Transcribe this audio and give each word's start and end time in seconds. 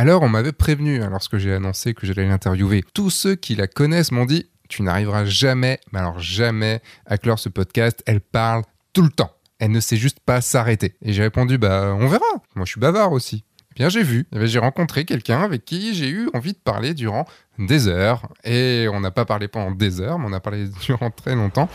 Alors 0.00 0.22
on 0.22 0.28
m'avait 0.28 0.52
prévenu 0.52 1.02
hein, 1.02 1.08
lorsque 1.10 1.38
j'ai 1.38 1.52
annoncé 1.52 1.92
que 1.92 2.06
j'allais 2.06 2.28
l'interviewer. 2.28 2.84
Tous 2.94 3.10
ceux 3.10 3.34
qui 3.34 3.56
la 3.56 3.66
connaissent 3.66 4.12
m'ont 4.12 4.26
dit 4.26 4.48
tu 4.68 4.84
n'arriveras 4.84 5.24
jamais, 5.24 5.80
mais 5.90 5.98
alors 5.98 6.20
jamais, 6.20 6.80
à 7.04 7.18
clore 7.18 7.40
ce 7.40 7.48
podcast. 7.48 8.00
Elle 8.06 8.20
parle 8.20 8.62
tout 8.92 9.02
le 9.02 9.08
temps. 9.08 9.32
Elle 9.58 9.72
ne 9.72 9.80
sait 9.80 9.96
juste 9.96 10.20
pas 10.20 10.40
s'arrêter. 10.40 10.94
Et 11.02 11.12
j'ai 11.12 11.22
répondu, 11.22 11.58
bah, 11.58 11.96
on 11.98 12.06
verra. 12.06 12.26
Moi, 12.54 12.64
je 12.64 12.70
suis 12.70 12.80
bavard 12.80 13.10
aussi. 13.10 13.42
Bien, 13.74 13.88
j'ai 13.88 14.04
vu. 14.04 14.28
Eh 14.30 14.46
j'ai 14.46 14.60
rencontré 14.60 15.04
quelqu'un 15.04 15.42
avec 15.42 15.64
qui 15.64 15.92
j'ai 15.94 16.08
eu 16.08 16.30
envie 16.32 16.52
de 16.52 16.58
parler 16.58 16.94
durant 16.94 17.26
des 17.58 17.88
heures. 17.88 18.22
Et 18.44 18.86
on 18.92 19.00
n'a 19.00 19.10
pas 19.10 19.24
parlé 19.24 19.48
pendant 19.48 19.72
des 19.72 20.00
heures, 20.00 20.20
mais 20.20 20.26
on 20.28 20.32
a 20.32 20.38
parlé 20.38 20.68
durant 20.86 21.10
très 21.10 21.34
longtemps. 21.34 21.68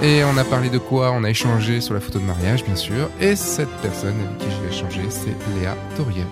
Et 0.00 0.24
on 0.24 0.38
a 0.38 0.44
parlé 0.44 0.70
de 0.70 0.78
quoi? 0.78 1.12
On 1.12 1.24
a 1.24 1.28
échangé 1.28 1.82
sur 1.82 1.92
la 1.92 2.00
photo 2.00 2.20
de 2.20 2.24
mariage, 2.24 2.64
bien 2.64 2.76
sûr. 2.76 3.10
Et 3.20 3.36
cette 3.36 3.68
personne 3.82 4.18
avec 4.18 4.38
qui 4.38 4.46
j'ai 4.50 4.74
échangé, 4.74 5.02
c'est 5.10 5.36
Léa 5.58 5.76
Toriel. 5.94 6.24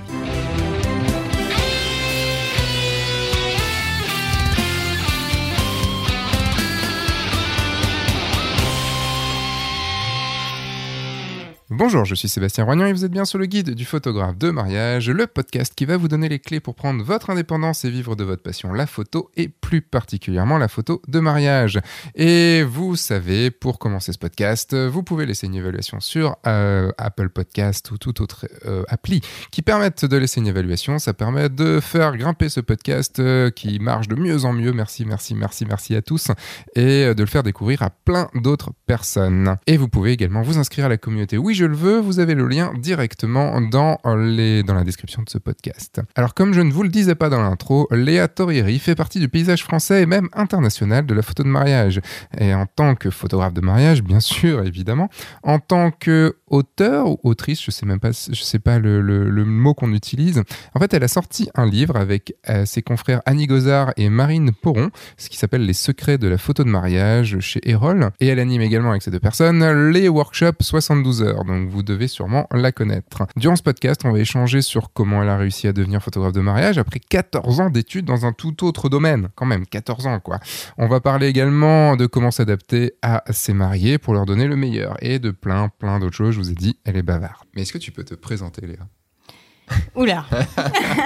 Bonjour, 11.76 12.04
je 12.04 12.14
suis 12.14 12.28
Sébastien 12.28 12.62
Roignan 12.62 12.86
et 12.86 12.92
vous 12.92 13.04
êtes 13.04 13.10
bien 13.10 13.24
sur 13.24 13.36
le 13.36 13.46
guide 13.46 13.70
du 13.70 13.84
photographe 13.84 14.38
de 14.38 14.50
mariage, 14.50 15.10
le 15.10 15.26
podcast 15.26 15.74
qui 15.74 15.86
va 15.86 15.96
vous 15.96 16.06
donner 16.06 16.28
les 16.28 16.38
clés 16.38 16.60
pour 16.60 16.76
prendre 16.76 17.02
votre 17.02 17.30
indépendance 17.30 17.84
et 17.84 17.90
vivre 17.90 18.14
de 18.14 18.22
votre 18.22 18.44
passion, 18.44 18.72
la 18.72 18.86
photo 18.86 19.32
et 19.36 19.48
plus 19.48 19.82
particulièrement 19.82 20.56
la 20.56 20.68
photo 20.68 21.02
de 21.08 21.18
mariage. 21.18 21.80
Et 22.14 22.62
vous 22.62 22.94
savez, 22.94 23.50
pour 23.50 23.80
commencer 23.80 24.12
ce 24.12 24.18
podcast, 24.18 24.72
vous 24.72 25.02
pouvez 25.02 25.26
laisser 25.26 25.48
une 25.48 25.56
évaluation 25.56 25.98
sur 25.98 26.36
euh, 26.46 26.92
Apple 26.96 27.28
Podcast 27.28 27.90
ou 27.90 27.98
toute 27.98 28.20
autre 28.20 28.46
euh, 28.66 28.84
appli 28.86 29.20
qui 29.50 29.62
permettent 29.62 30.04
de 30.04 30.16
laisser 30.16 30.38
une 30.38 30.46
évaluation. 30.46 31.00
Ça 31.00 31.12
permet 31.12 31.48
de 31.48 31.80
faire 31.80 32.16
grimper 32.16 32.50
ce 32.50 32.60
podcast 32.60 33.18
euh, 33.18 33.50
qui 33.50 33.80
marche 33.80 34.06
de 34.06 34.14
mieux 34.14 34.44
en 34.44 34.52
mieux. 34.52 34.72
Merci, 34.72 35.04
merci, 35.06 35.34
merci, 35.34 35.66
merci 35.66 35.96
à 35.96 36.02
tous 36.02 36.30
et 36.76 37.12
de 37.12 37.20
le 37.20 37.26
faire 37.26 37.42
découvrir 37.42 37.82
à 37.82 37.90
plein 37.90 38.30
d'autres 38.36 38.70
personnes. 38.86 39.56
Et 39.66 39.76
vous 39.76 39.88
pouvez 39.88 40.12
également 40.12 40.42
vous 40.42 40.58
inscrire 40.58 40.84
à 40.84 40.88
la 40.88 40.98
communauté 40.98 41.36
Oui, 41.36 41.56
je 41.56 41.63
le 41.64 41.74
veux, 41.74 41.98
vous 41.98 42.18
avez 42.18 42.34
le 42.34 42.46
lien 42.46 42.72
directement 42.78 43.60
dans, 43.60 43.98
la 44.04 44.84
description 44.84 45.22
de 45.22 45.30
ce 45.30 45.38
podcast. 45.38 46.00
Alors 46.14 46.34
comme 46.34 46.54
je 46.54 46.60
ne 46.60 46.72
vous 46.72 46.82
le 46.82 46.88
disais 46.88 47.14
pas 47.14 47.28
dans 47.28 47.42
l'intro, 47.42 47.88
Léa 47.90 48.28
Torieri 48.28 48.78
fait 48.78 48.94
partie 48.94 49.20
du 49.20 49.28
paysage 49.28 49.62
français 49.62 50.02
et 50.02 50.06
même 50.06 50.28
international 50.32 51.06
de 51.06 51.14
la 51.14 51.22
photo 51.22 51.42
de 51.42 51.48
mariage. 51.48 52.00
Et 52.38 52.54
en 52.54 52.66
tant 52.66 52.94
que 52.94 53.10
photographe 53.10 53.54
de 53.54 53.60
mariage, 53.60 54.02
bien 54.02 54.20
sûr, 54.20 54.62
évidemment, 54.64 55.08
en 55.42 55.58
tant 55.58 55.90
que 55.90 56.36
auteur 56.54 57.08
ou 57.08 57.18
autrice, 57.24 57.62
je 57.62 57.70
sais 57.70 57.84
même 57.84 58.00
pas, 58.00 58.10
je 58.12 58.42
sais 58.42 58.58
pas 58.58 58.78
le, 58.78 59.44
mot 59.44 59.74
qu'on 59.74 59.92
utilise. 59.92 60.42
En 60.74 60.80
fait, 60.80 60.94
elle 60.94 61.04
a 61.04 61.08
sorti 61.08 61.48
un 61.54 61.66
livre 61.66 61.96
avec 61.96 62.34
euh, 62.48 62.64
ses 62.64 62.82
confrères 62.82 63.20
Annie 63.26 63.46
Gozard 63.46 63.92
et 63.96 64.08
Marine 64.08 64.52
Poron, 64.52 64.90
ce 65.16 65.28
qui 65.28 65.36
s'appelle 65.36 65.66
Les 65.66 65.72
secrets 65.74 66.16
de 66.16 66.28
la 66.28 66.38
photo 66.38 66.64
de 66.64 66.70
mariage 66.70 67.38
chez 67.40 67.60
Erol. 67.68 68.10
Et 68.20 68.28
elle 68.28 68.38
anime 68.38 68.62
également 68.62 68.90
avec 68.90 69.02
ces 69.02 69.10
deux 69.10 69.20
personnes 69.20 69.64
les 69.90 70.08
workshops 70.08 70.62
72 70.62 71.22
heures 71.22 71.44
donc 71.44 71.68
vous 71.68 71.82
devez 71.82 72.08
sûrement 72.08 72.46
la 72.52 72.72
connaître. 72.72 73.26
Durant 73.36 73.56
ce 73.56 73.62
podcast, 73.62 74.02
on 74.04 74.12
va 74.12 74.18
échanger 74.18 74.62
sur 74.62 74.92
comment 74.92 75.22
elle 75.22 75.28
a 75.28 75.36
réussi 75.36 75.66
à 75.66 75.72
devenir 75.72 76.02
photographe 76.02 76.32
de 76.32 76.40
mariage 76.40 76.78
après 76.78 77.00
14 77.00 77.60
ans 77.60 77.70
d'études 77.70 78.04
dans 78.04 78.26
un 78.26 78.32
tout 78.32 78.64
autre 78.64 78.88
domaine. 78.88 79.28
Quand 79.34 79.46
même, 79.46 79.66
14 79.66 80.06
ans 80.06 80.20
quoi. 80.20 80.38
On 80.78 80.86
va 80.86 81.00
parler 81.00 81.26
également 81.26 81.96
de 81.96 82.06
comment 82.06 82.30
s'adapter 82.30 82.92
à 83.02 83.24
ses 83.30 83.54
mariés 83.54 83.98
pour 83.98 84.14
leur 84.14 84.26
donner 84.26 84.46
le 84.46 84.56
meilleur 84.56 84.96
et 85.00 85.18
de 85.18 85.30
plein, 85.30 85.68
plein 85.68 85.98
d'autres 85.98 86.16
choses. 86.16 86.38
Ai 86.50 86.54
dit, 86.54 86.78
elle 86.84 86.96
est 86.96 87.02
bavarde. 87.02 87.46
Mais 87.54 87.62
est-ce 87.62 87.72
que 87.72 87.78
tu 87.78 87.92
peux 87.92 88.04
te 88.04 88.14
présenter, 88.14 88.66
Léa? 88.66 88.88
Oula 89.94 90.26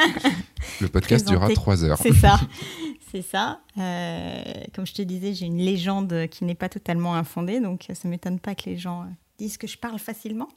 Le 0.81 0.89
podcast 0.89 1.27
durera 1.28 1.48
3 1.48 1.84
heures. 1.84 1.98
C'est 1.98 2.12
ça. 2.14 2.41
C'est 3.11 3.22
ça. 3.22 3.61
Euh, 3.78 4.42
comme 4.75 4.86
je 4.86 4.92
te 4.92 5.03
disais, 5.03 5.33
j'ai 5.33 5.47
une 5.47 5.59
légende 5.59 6.27
qui 6.31 6.44
n'est 6.44 6.55
pas 6.55 6.69
totalement 6.69 7.14
infondée, 7.14 7.59
donc 7.61 7.86
ça 7.89 8.06
ne 8.06 8.11
m'étonne 8.11 8.38
pas 8.38 8.54
que 8.54 8.69
les 8.69 8.77
gens 8.77 9.06
disent 9.38 9.56
que 9.56 9.66
je 9.66 9.78
parle 9.78 9.98
facilement. 9.98 10.48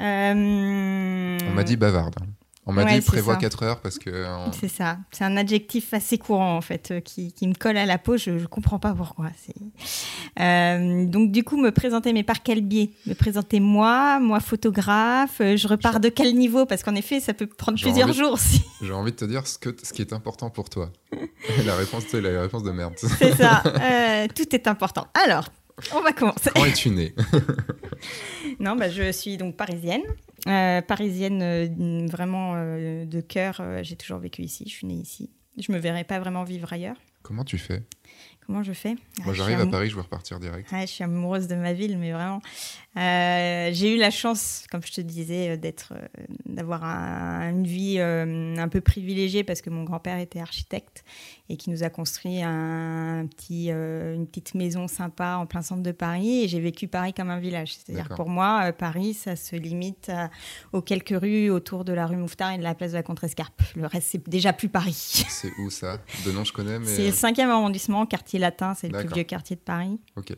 Euh, 0.00 1.38
On 1.42 1.52
m'a 1.54 1.64
dit 1.64 1.76
bavarde. 1.76 2.14
On 2.68 2.72
m'a 2.72 2.84
dit 2.84 3.00
prévoit 3.00 3.36
4 3.36 3.62
heures 3.62 3.80
parce 3.80 3.96
que. 3.98 4.10
Euh, 4.10 4.26
c'est 4.50 4.68
ça. 4.68 4.98
C'est 5.12 5.22
un 5.22 5.36
adjectif 5.36 5.94
assez 5.94 6.18
courant 6.18 6.56
en 6.56 6.60
fait 6.60 6.90
euh, 6.90 7.00
qui, 7.00 7.32
qui, 7.32 7.46
me 7.46 7.54
colle 7.54 7.76
à 7.76 7.86
la 7.86 7.96
peau. 7.96 8.16
Je 8.16 8.32
ne 8.32 8.46
comprends 8.46 8.80
pas 8.80 8.92
pourquoi. 8.92 9.26
Euh, 10.40 11.06
donc 11.06 11.30
du 11.30 11.44
coup, 11.44 11.56
me 11.58 11.70
présenter, 11.70 12.12
mais 12.12 12.24
par 12.24 12.42
quel 12.42 12.62
biais 12.62 12.90
Me 13.06 13.14
présenter 13.14 13.60
moi, 13.60 14.18
moi 14.18 14.40
photographe. 14.40 15.36
Je 15.38 15.68
repars 15.68 16.00
de 16.00 16.08
quel 16.08 16.34
niveau? 16.34 16.66
Parce 16.66 16.82
qu'en 16.82 16.96
effet, 16.96 17.20
ça 17.20 17.34
peut 17.34 17.46
prendre 17.46 17.80
plusieurs 17.80 18.12
jours 18.12 18.32
aussi. 18.34 18.64
J'ai 18.82 18.92
envie 18.92 19.12
de 19.12 19.16
te 19.16 19.24
dire 19.24 19.46
ce, 19.46 19.58
que, 19.58 19.70
ce 19.80 19.92
qui 19.92 20.02
est 20.02 20.12
important 20.12 20.50
pour 20.50 20.68
toi. 20.68 20.90
la 21.64 21.76
réponse, 21.76 22.02
c'est 22.08 22.20
la 22.20 22.40
réponse 22.40 22.64
de 22.64 22.72
merde. 22.72 22.94
c'est 22.96 23.36
ça. 23.36 23.62
tout 24.34 24.54
est 24.54 24.66
important. 24.66 25.06
Alors, 25.14 25.44
on 25.94 26.00
va 26.00 26.12
commencer. 26.12 26.50
Quand 26.54 26.64
es-tu 26.64 26.90
née? 26.90 27.14
Non, 28.60 28.76
bah, 28.76 28.88
je 28.88 29.10
suis 29.12 29.36
donc 29.36 29.56
parisienne. 29.56 30.02
Euh, 30.46 30.80
parisienne 30.80 31.42
euh, 31.42 32.06
vraiment 32.06 32.54
euh, 32.54 33.04
de 33.04 33.20
cœur. 33.20 33.60
J'ai 33.82 33.96
toujours 33.96 34.18
vécu 34.18 34.42
ici. 34.42 34.64
Je 34.66 34.72
suis 34.72 34.86
née 34.86 34.94
ici. 34.94 35.30
Je 35.58 35.72
me 35.72 35.78
verrais 35.78 36.04
pas 36.04 36.18
vraiment 36.18 36.44
vivre 36.44 36.72
ailleurs. 36.72 36.96
Comment 37.22 37.44
tu 37.44 37.58
fais? 37.58 37.82
Comment 38.46 38.62
je 38.62 38.72
fais 38.72 38.94
Moi, 39.24 39.28
ah, 39.30 39.32
j'arrive 39.32 39.58
à 39.58 39.66
Paris, 39.66 39.90
je 39.90 39.96
veux 39.96 40.02
repartir 40.02 40.38
direct. 40.38 40.68
je 40.70 40.86
suis 40.86 41.02
amoureuse 41.02 41.48
de 41.48 41.56
ma 41.56 41.72
ville, 41.72 41.98
mais 41.98 42.12
vraiment. 42.12 42.40
Euh, 42.96 43.70
j'ai 43.72 43.94
eu 43.94 43.98
la 43.98 44.10
chance, 44.10 44.64
comme 44.70 44.80
je 44.82 44.92
te 44.92 45.00
disais, 45.02 45.50
euh, 45.50 45.56
d'être, 45.58 45.92
euh, 45.94 46.24
d'avoir 46.46 46.82
une 46.84 47.66
vie 47.66 47.98
un 48.00 48.68
peu 48.68 48.80
privilégiée 48.80 49.44
parce 49.44 49.60
que 49.60 49.68
mon 49.68 49.82
grand-père 49.82 50.18
était 50.18 50.40
architecte 50.40 51.04
et 51.48 51.56
qui 51.56 51.70
nous 51.70 51.82
a 51.82 51.90
construit 51.90 52.42
un 52.42 53.26
petit, 53.26 53.68
une 53.68 54.26
petite 54.26 54.54
maison 54.54 54.88
sympa 54.88 55.36
en 55.38 55.46
plein 55.46 55.62
centre 55.62 55.82
de 55.82 55.92
Paris. 55.92 56.44
Et 56.44 56.48
j'ai 56.48 56.60
vécu 56.60 56.88
Paris 56.88 57.12
comme 57.12 57.30
un 57.30 57.38
village. 57.38 57.74
C'est-à-dire 57.74 58.08
pour 58.16 58.28
moi, 58.28 58.72
Paris, 58.72 59.14
ça 59.14 59.36
se 59.36 59.56
limite 59.56 60.10
aux 60.72 60.82
quelques 60.82 61.14
rues 61.20 61.50
autour 61.50 61.84
de 61.84 61.92
la 61.92 62.06
rue 62.06 62.16
Mouffetard 62.16 62.52
et 62.52 62.58
de 62.58 62.62
la 62.62 62.74
place 62.74 62.92
de 62.92 62.96
la 62.96 63.02
Contrescarpe. 63.02 63.62
Le 63.74 63.86
reste, 63.86 64.08
c'est 64.10 64.28
déjà 64.28 64.52
plus 64.52 64.68
Paris. 64.68 65.24
C'est 65.28 65.52
où 65.58 65.70
ça? 65.70 65.98
De 66.24 66.32
nom, 66.32 66.44
je 66.44 66.52
connais, 66.52 66.78
mais... 66.78 66.86
C'est 66.86 67.06
le 67.06 67.12
5e 67.12 67.48
arrondissement, 67.48 68.06
quartier 68.06 68.35
latin. 68.38 68.74
C'est 68.74 68.88
le 68.88 68.98
plus 68.98 69.08
vieux 69.08 69.24
quartier 69.24 69.56
de 69.56 69.60
Paris. 69.60 70.00
Ok. 70.16 70.34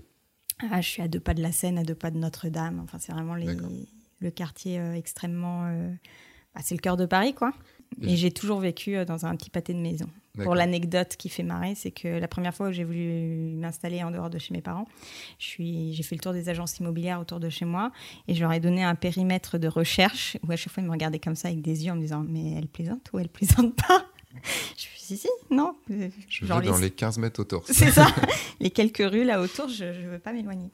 Ah, 0.70 0.80
je 0.80 0.88
suis 0.88 1.02
à 1.02 1.08
deux 1.08 1.20
pas 1.20 1.34
de 1.34 1.42
la 1.42 1.52
Seine, 1.52 1.78
à 1.78 1.84
deux 1.84 1.94
pas 1.94 2.10
de 2.10 2.18
Notre-Dame. 2.18 2.80
Enfin, 2.82 2.98
c'est 2.98 3.12
vraiment 3.12 3.36
le 3.36 4.30
quartier 4.30 4.78
euh, 4.78 4.94
extrêmement. 4.94 5.66
Euh, 5.66 5.90
bah, 6.54 6.60
c'est 6.64 6.74
le 6.74 6.80
cœur 6.80 6.96
de 6.96 7.06
Paris, 7.06 7.34
quoi. 7.34 7.52
Et, 8.02 8.16
j'ai 8.16 8.30
toujours 8.30 8.60
vécu 8.60 8.96
euh, 8.96 9.04
dans 9.04 9.26
un 9.26 9.36
petit 9.36 9.50
pâté 9.50 9.72
de 9.72 9.78
maison. 9.78 10.08
Pour 10.44 10.54
l'anecdote 10.54 11.16
qui 11.16 11.28
fait 11.28 11.42
marrer, 11.42 11.74
c'est 11.74 11.90
que 11.90 12.06
la 12.06 12.28
première 12.28 12.54
fois 12.54 12.68
où 12.68 12.72
j'ai 12.72 12.84
voulu 12.84 13.56
m'installer 13.56 14.04
en 14.04 14.12
dehors 14.12 14.30
de 14.30 14.38
chez 14.38 14.54
mes 14.54 14.60
parents, 14.60 14.86
j'ai 15.40 16.00
fait 16.04 16.14
le 16.14 16.20
tour 16.20 16.32
des 16.32 16.48
agences 16.48 16.78
immobilières 16.78 17.18
autour 17.18 17.40
de 17.40 17.48
chez 17.48 17.64
moi 17.64 17.90
et 18.28 18.34
je 18.34 18.40
leur 18.40 18.52
ai 18.52 18.60
donné 18.60 18.84
un 18.84 18.94
périmètre 18.94 19.58
de 19.58 19.66
recherche 19.66 20.36
où 20.46 20.52
à 20.52 20.56
chaque 20.56 20.72
fois 20.72 20.80
ils 20.80 20.86
me 20.86 20.92
regardaient 20.92 21.18
comme 21.18 21.34
ça 21.34 21.48
avec 21.48 21.60
des 21.60 21.84
yeux 21.84 21.90
en 21.90 21.96
me 21.96 22.02
disant 22.02 22.24
mais 22.28 22.52
elle 22.52 22.68
plaisante 22.68 23.10
ou 23.12 23.18
elle 23.18 23.28
plaisante 23.28 23.74
pas? 23.74 24.06
Je 24.76 24.86
me 24.86 24.96
suis 24.96 25.14
dit, 25.14 25.20
si, 25.20 25.28
non. 25.50 25.76
Je 26.28 26.44
vais 26.44 26.66
dans 26.66 26.78
les 26.78 26.90
15 26.90 27.18
mètres 27.18 27.40
autour. 27.40 27.62
C'est 27.66 27.90
ça. 27.90 28.06
les 28.60 28.70
quelques 28.70 28.98
rues 28.98 29.24
là 29.24 29.40
autour, 29.40 29.68
je 29.68 29.84
ne 29.84 30.10
veux 30.10 30.18
pas 30.18 30.32
m'éloigner. 30.32 30.70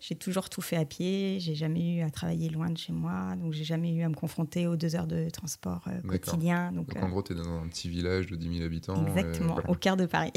J'ai 0.00 0.14
toujours 0.14 0.48
tout 0.48 0.62
fait 0.62 0.76
à 0.76 0.84
pied. 0.84 1.38
J'ai 1.40 1.54
jamais 1.54 1.96
eu 1.96 2.02
à 2.02 2.10
travailler 2.10 2.48
loin 2.48 2.70
de 2.70 2.78
chez 2.78 2.92
moi. 2.92 3.34
Donc, 3.36 3.52
j'ai 3.52 3.64
jamais 3.64 3.92
eu 3.92 4.02
à 4.02 4.08
me 4.08 4.14
confronter 4.14 4.66
aux 4.66 4.76
deux 4.76 4.96
heures 4.96 5.06
de 5.06 5.28
transport 5.30 5.84
euh, 5.88 6.00
quotidien. 6.08 6.72
Donc, 6.72 6.94
en 6.96 7.06
euh, 7.06 7.08
gros, 7.08 7.22
tu 7.22 7.32
es 7.32 7.36
dans 7.36 7.48
un 7.48 7.68
petit 7.68 7.88
village 7.88 8.26
de 8.26 8.36
10 8.36 8.58
000 8.58 8.64
habitants. 8.64 9.06
Exactement, 9.06 9.58
au 9.68 9.74
cœur 9.74 9.96
de 9.96 10.06
Paris. 10.06 10.32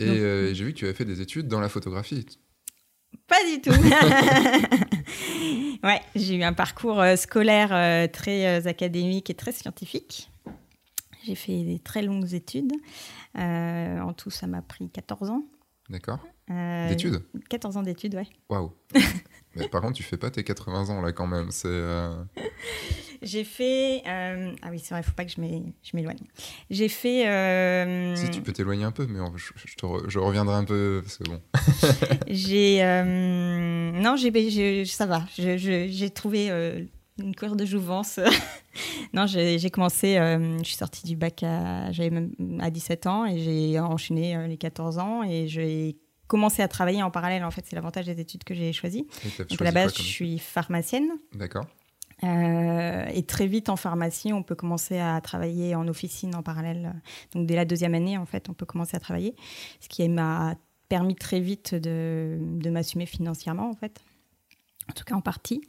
et 0.00 0.04
euh, 0.04 0.54
j'ai 0.54 0.64
vu 0.64 0.72
que 0.72 0.78
tu 0.78 0.84
avais 0.86 0.94
fait 0.94 1.04
des 1.04 1.20
études 1.20 1.48
dans 1.48 1.60
la 1.60 1.68
photographie. 1.68 2.26
Pas 3.26 3.44
du 3.44 3.60
tout. 3.60 3.70
ouais, 5.84 6.00
j'ai 6.14 6.36
eu 6.36 6.42
un 6.42 6.52
parcours 6.52 7.02
scolaire 7.16 8.10
très 8.10 8.66
académique 8.66 9.30
et 9.30 9.34
très 9.34 9.52
scientifique. 9.52 10.30
J'ai 11.24 11.34
fait 11.34 11.64
des 11.64 11.78
très 11.78 12.02
longues 12.02 12.32
études. 12.32 12.72
Euh, 13.38 14.00
en 14.00 14.12
tout, 14.12 14.30
ça 14.30 14.46
m'a 14.46 14.62
pris 14.62 14.90
14 14.90 15.30
ans. 15.30 15.44
D'accord. 15.88 16.20
Euh, 16.50 16.88
d'études 16.88 17.22
14 17.48 17.76
ans 17.76 17.82
d'études, 17.82 18.14
ouais. 18.14 18.28
Waouh. 18.48 18.72
Mais 19.56 19.68
par 19.68 19.80
contre, 19.80 19.94
tu 19.94 20.02
fais 20.02 20.16
pas 20.16 20.30
tes 20.30 20.44
80 20.44 20.90
ans 20.90 21.00
là 21.00 21.12
quand 21.12 21.26
même. 21.26 21.50
C'est. 21.50 21.68
Euh, 21.68 22.22
J'ai 23.22 23.44
fait. 23.44 24.02
ah 24.06 24.70
oui, 24.70 24.78
c'est 24.78 24.94
vrai, 24.94 25.00
il 25.00 25.04
faut 25.04 25.12
pas 25.12 25.24
que 25.24 25.32
je 25.32 25.40
m'éloigne. 25.40 26.20
J'ai 26.70 26.88
fait. 26.88 28.16
Si 28.16 28.30
tu 28.30 28.40
peux 28.40 28.52
t'éloigner 28.52 28.84
un 28.84 28.92
peu, 28.92 29.06
mais 29.06 29.18
je, 29.36 29.52
je, 30.08 30.18
reviendrai 30.18 30.54
un 30.54 30.64
peu 30.64 31.02
parce 31.02 31.18
que 31.18 31.24
bon. 31.24 31.42
j'ai. 32.28 32.80
Non, 34.00 34.16
j'ai, 34.16 34.84
ça 34.86 35.06
va. 35.06 35.26
J'ai 35.36 36.10
trouvé 36.10 36.88
une 37.20 37.34
cour 37.34 37.56
de 37.56 37.64
jouvence. 37.64 38.18
non, 39.12 39.26
j'ai 39.26 39.70
commencé, 39.70 40.16
euh, 40.16 40.58
je 40.58 40.64
suis 40.64 40.76
sortie 40.76 41.06
du 41.06 41.16
bac 41.16 41.42
à, 41.42 41.90
même 41.98 42.32
à 42.60 42.70
17 42.70 43.06
ans 43.06 43.26
et 43.26 43.38
j'ai 43.38 43.78
enchaîné 43.80 44.36
euh, 44.36 44.46
les 44.46 44.56
14 44.56 44.98
ans 44.98 45.22
et 45.22 45.46
j'ai 45.48 45.96
commencé 46.26 46.62
à 46.62 46.68
travailler 46.68 47.02
en 47.02 47.10
parallèle. 47.10 47.44
En 47.44 47.50
fait, 47.50 47.64
c'est 47.66 47.76
l'avantage 47.76 48.06
des 48.06 48.20
études 48.20 48.44
que 48.44 48.54
j'ai 48.54 48.72
choisies. 48.72 49.06
Donc 49.38 49.60
à 49.60 49.64
la 49.64 49.72
base, 49.72 49.94
je 49.96 50.02
suis 50.02 50.38
pharmacienne. 50.38 51.08
D'accord. 51.34 51.66
et 52.22 53.24
très 53.26 53.46
vite 53.46 53.68
en 53.68 53.76
pharmacie, 53.76 54.32
on 54.32 54.42
peut 54.42 54.54
commencer 54.54 54.98
à 54.98 55.20
travailler 55.20 55.74
en 55.74 55.88
officine 55.88 56.34
en 56.34 56.42
parallèle. 56.42 56.94
Donc 57.34 57.46
dès 57.46 57.56
la 57.56 57.64
deuxième 57.64 57.94
année, 57.94 58.16
en 58.16 58.26
fait, 58.26 58.48
on 58.48 58.54
peut 58.54 58.66
commencer 58.66 58.96
à 58.96 59.00
travailler, 59.00 59.34
ce 59.80 59.88
qui 59.88 60.08
m'a 60.08 60.54
permis 60.88 61.14
très 61.14 61.40
vite 61.40 61.74
de, 61.74 62.38
de 62.40 62.70
m'assumer 62.70 63.06
financièrement, 63.06 63.70
en 63.70 63.74
fait 63.74 64.00
en 64.90 64.92
tout 64.92 65.04
cas 65.04 65.14
en 65.14 65.20
partie. 65.20 65.62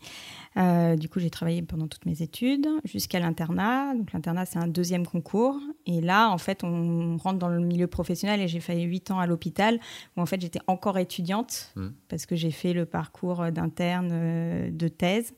Euh, 0.57 0.97
du 0.97 1.07
coup, 1.07 1.19
j'ai 1.19 1.29
travaillé 1.29 1.61
pendant 1.61 1.87
toutes 1.87 2.05
mes 2.05 2.21
études 2.21 2.67
jusqu'à 2.83 3.19
l'internat. 3.19 3.95
Donc 3.95 4.11
l'internat, 4.11 4.45
c'est 4.45 4.59
un 4.59 4.67
deuxième 4.67 5.05
concours. 5.05 5.57
Et 5.85 6.01
là, 6.01 6.29
en 6.29 6.37
fait, 6.37 6.63
on 6.63 7.17
rentre 7.17 7.39
dans 7.39 7.47
le 7.47 7.59
milieu 7.59 7.87
professionnel 7.87 8.41
et 8.41 8.47
j'ai 8.47 8.59
fait 8.59 8.79
huit 8.81 9.11
ans 9.11 9.19
à 9.19 9.27
l'hôpital 9.27 9.79
où 10.17 10.21
en 10.21 10.25
fait 10.25 10.41
j'étais 10.41 10.59
encore 10.67 10.97
étudiante 10.97 11.71
mmh. 11.75 11.87
parce 12.09 12.25
que 12.25 12.35
j'ai 12.35 12.51
fait 12.51 12.73
le 12.73 12.85
parcours 12.85 13.51
d'interne 13.51 14.09
euh, 14.11 14.71
de 14.71 14.87
thèse. 14.87 15.33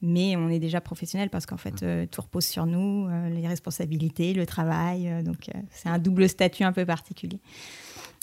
Mais 0.00 0.36
on 0.36 0.48
est 0.48 0.60
déjà 0.60 0.80
professionnel 0.80 1.28
parce 1.28 1.44
qu'en 1.46 1.56
fait, 1.56 1.82
mmh. 1.82 1.86
euh, 1.86 2.06
tout 2.06 2.22
repose 2.22 2.44
sur 2.44 2.66
nous, 2.66 3.08
les 3.30 3.48
responsabilités, 3.48 4.32
le 4.34 4.46
travail. 4.46 5.24
donc, 5.24 5.50
c'est 5.70 5.88
un 5.88 5.98
double 5.98 6.28
statut 6.28 6.64
un 6.64 6.72
peu 6.72 6.84
particulier. 6.84 7.40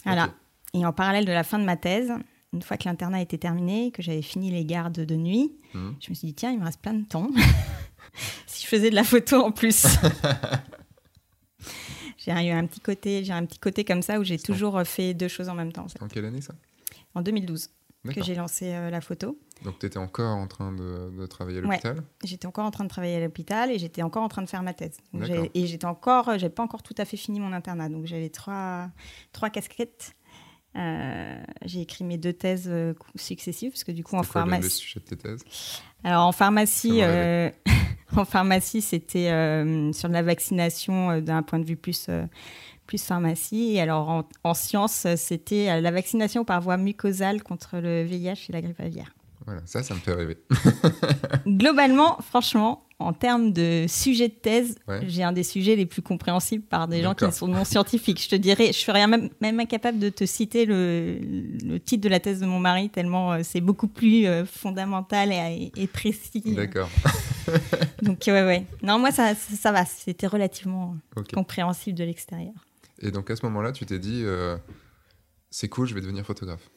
Voilà. 0.06 0.30
Et 0.74 0.86
en 0.86 0.94
parallèle 0.94 1.26
de 1.26 1.32
la 1.32 1.44
fin 1.44 1.58
de 1.58 1.64
ma 1.64 1.76
thèse, 1.76 2.14
une 2.56 2.62
fois 2.62 2.78
que 2.78 2.86
l'internat 2.86 3.22
était 3.22 3.38
terminé, 3.38 3.92
que 3.92 4.02
j'avais 4.02 4.22
fini 4.22 4.50
les 4.50 4.66
gardes 4.66 5.02
de 5.02 5.16
nuit, 5.16 5.54
mmh. 5.74 5.90
je 6.00 6.10
me 6.10 6.16
suis 6.16 6.28
dit, 6.28 6.34
tiens, 6.34 6.52
il 6.52 6.60
me 6.60 6.66
reste 6.66 6.82
plein 6.82 6.94
de 6.94 7.06
temps. 7.06 7.30
si 8.48 8.64
je 8.64 8.68
faisais 8.68 8.90
de 8.90 8.96
la 8.96 9.04
photo 9.04 9.44
en 9.44 9.52
plus. 9.52 9.86
j'ai 12.18 12.32
eu 12.32 12.52
un 12.52 12.66
petit 12.66 12.80
côté, 12.80 13.26
j'ai 13.26 13.34
un 13.34 13.46
petit 13.46 13.60
côté 13.60 13.84
comme 13.84 14.02
ça 14.02 14.20
où 14.20 14.24
j'ai 14.24 14.40
toujours 14.40 14.82
fait 14.84 15.14
deux 15.14 15.28
choses 15.28 15.50
en 15.50 15.54
même 15.54 15.74
temps. 15.74 15.88
En, 16.00 16.08
quelle 16.08 16.26
année 16.26 16.42
ça? 16.42 16.56
En 17.14 17.22
2012 17.22 17.70
que 18.14 18.24
j'ai 18.24 18.36
lancé 18.36 18.72
euh, 18.72 18.92
la 18.92 19.02
photo. 19.02 19.38
Donc 19.64 19.80
tu 19.80 19.88
étais 19.88 19.98
encore 19.98 20.36
en 20.36 20.48
train 20.48 20.72
de, 20.72 21.26
travailler 21.26 21.58
à 21.58 21.62
l'hôpital? 21.62 22.04
J'étais 22.24 22.46
encore 22.46 22.66
en 22.66 22.72
train 22.72 22.84
de 22.84 22.90
travailler 22.90 23.16
à 23.16 23.20
l'hôpital 23.20 23.72
et 23.72 23.80
j'étais 23.80 24.04
encore 24.04 24.22
en 24.22 24.30
train 24.30 24.44
de 24.44 24.50
faire 24.50 24.62
ma 24.62 24.74
thèse. 24.74 24.98
et 25.54 25.66
j'étais 25.66 25.86
encore, 25.86 26.26
j'avais 26.38 26.50
pas 26.50 26.64
encore 26.64 26.84
tout 26.84 26.94
à 26.98 27.06
fait 27.06 27.18
fini 27.18 27.40
mon 27.40 27.52
internat, 27.52 27.90
donc 27.90 28.06
j'avais 28.06 28.30
trois, 28.30 28.90
trois 29.32 29.50
casquettes 29.50 30.16
euh, 30.76 31.44
j'ai 31.64 31.82
écrit 31.82 32.04
mes 32.04 32.18
deux 32.18 32.34
thèses 32.34 32.68
euh, 32.68 32.94
successives 33.16 33.72
parce 33.72 33.84
que 33.84 33.92
du 33.92 34.04
coup 34.04 34.18
en 34.18 34.24
pharmacie. 34.24 34.70
sujet 34.70 35.00
de 35.00 35.06
tes 35.06 35.16
thèses? 35.16 35.42
Alors 36.04 36.26
en 36.26 36.32
pharmacie, 36.32 37.02
euh, 37.02 37.50
en 38.16 38.26
pharmacie 38.26 38.82
c'était 38.82 39.30
sur 39.94 40.10
la 40.10 40.22
vaccination 40.22 41.22
d'un 41.22 41.44
point 41.44 41.60
de 41.60 41.66
vue 41.66 41.78
plus 41.78 42.10
plus 42.86 43.04
pharmacie. 43.04 43.74
Et 43.74 43.82
alors 43.82 44.10
en, 44.10 44.30
en 44.44 44.54
sciences 44.54 45.08
c'était 45.16 45.80
la 45.80 45.92
vaccination 45.92 46.44
par 46.44 46.62
voie 46.62 46.78
mucosale 46.78 47.42
contre 47.42 47.78
le 47.78 48.04
VIH 48.04 48.48
et 48.50 48.52
la 48.52 48.62
grippe 48.62 48.80
aviaire. 48.80 49.15
Voilà, 49.46 49.62
ça, 49.66 49.84
ça 49.84 49.94
me 49.94 50.00
fait 50.00 50.14
rêver. 50.14 50.38
Globalement, 51.48 52.18
franchement, 52.22 52.86
en 52.98 53.12
termes 53.12 53.52
de 53.52 53.86
sujet 53.88 54.30
de 54.30 54.34
thèse, 54.34 54.78
j'ai 55.08 55.22
un 55.22 55.34
des 55.34 55.44
sujets 55.44 55.76
les 55.76 55.86
plus 55.86 56.02
compréhensibles 56.02 56.64
par 56.64 56.88
des 56.88 57.02
gens 57.02 57.14
qui 57.14 57.30
sont 57.32 57.48
non 57.48 57.66
scientifiques. 57.66 58.24
Je 58.24 58.30
te 58.30 58.36
dirais, 58.36 58.68
je 58.68 58.80
serais 58.80 59.06
même, 59.06 59.30
même 59.42 59.60
incapable 59.60 60.00
de 60.00 60.10
te 60.10 60.26
citer 60.26 60.66
le, 60.66 61.18
le, 61.20 61.80
titre 61.80 62.04
de 62.04 62.10
la 62.10 62.22
thèse 62.22 62.40
de 62.40 62.46
mon 62.46 62.60
mari, 62.60 62.90
tellement 62.90 63.34
euh, 63.34 63.42
c'est 63.44 63.60
beaucoup 63.60 63.90
plus 63.90 64.26
euh, 64.26 64.46
fondamental 64.46 65.32
et, 65.32 65.88
précis. 65.88 66.42
D'accord. 66.56 66.90
donc, 68.02 68.24
ouais, 68.28 68.32
ouais. 68.32 68.66
Non, 68.82 68.98
moi, 68.98 69.12
ça, 69.12 69.36
ça, 69.36 69.72
va. 69.74 69.86
C'était 69.86 70.28
relativement 70.28 70.96
compréhensible 71.34 71.98
de 71.98 72.06
l'extérieur. 72.06 72.54
Et 73.02 73.12
donc, 73.12 73.30
à 73.30 73.36
ce 73.36 73.46
moment-là, 73.46 73.74
tu 73.74 73.86
t'es 73.86 74.00
dit, 74.00 74.22
euh, 74.24 74.58
c'est 75.50 75.68
cool, 75.68 75.88
je 75.88 75.94
vais 75.94 76.02
devenir 76.02 76.26
photographe. 76.26 76.70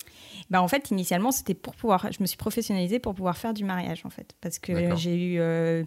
Bah, 0.50 0.62
en 0.62 0.68
fait, 0.68 0.90
initialement, 0.90 1.30
c'était 1.30 1.54
pour 1.54 1.74
pouvoir. 1.74 2.10
Je 2.10 2.18
me 2.20 2.26
suis 2.26 2.36
professionnalisée 2.36 2.98
pour 2.98 3.14
pouvoir 3.14 3.36
faire 3.36 3.54
du 3.54 3.64
mariage, 3.64 4.02
en 4.04 4.10
fait. 4.10 4.34
Parce 4.40 4.58
que 4.58 4.96
j'ai 4.96 5.34
eu. 5.34 5.40
Euh, 5.40 5.84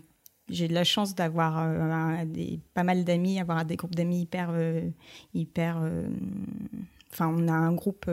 j'ai 0.49 0.67
de 0.67 0.73
la 0.73 0.83
chance 0.83 1.15
d'avoir 1.15 1.59
euh, 1.59 2.25
pas 2.73 2.83
mal 2.83 3.05
d'amis, 3.05 3.39
avoir 3.39 3.63
des 3.63 3.75
groupes 3.75 3.95
d'amis 3.95 4.21
hyper. 4.21 4.49
Euh, 4.51 4.89
hyper 5.33 5.81
Enfin, 7.13 7.27
on 7.27 7.49
a 7.49 7.53
un 7.53 7.73
groupe 7.73 8.09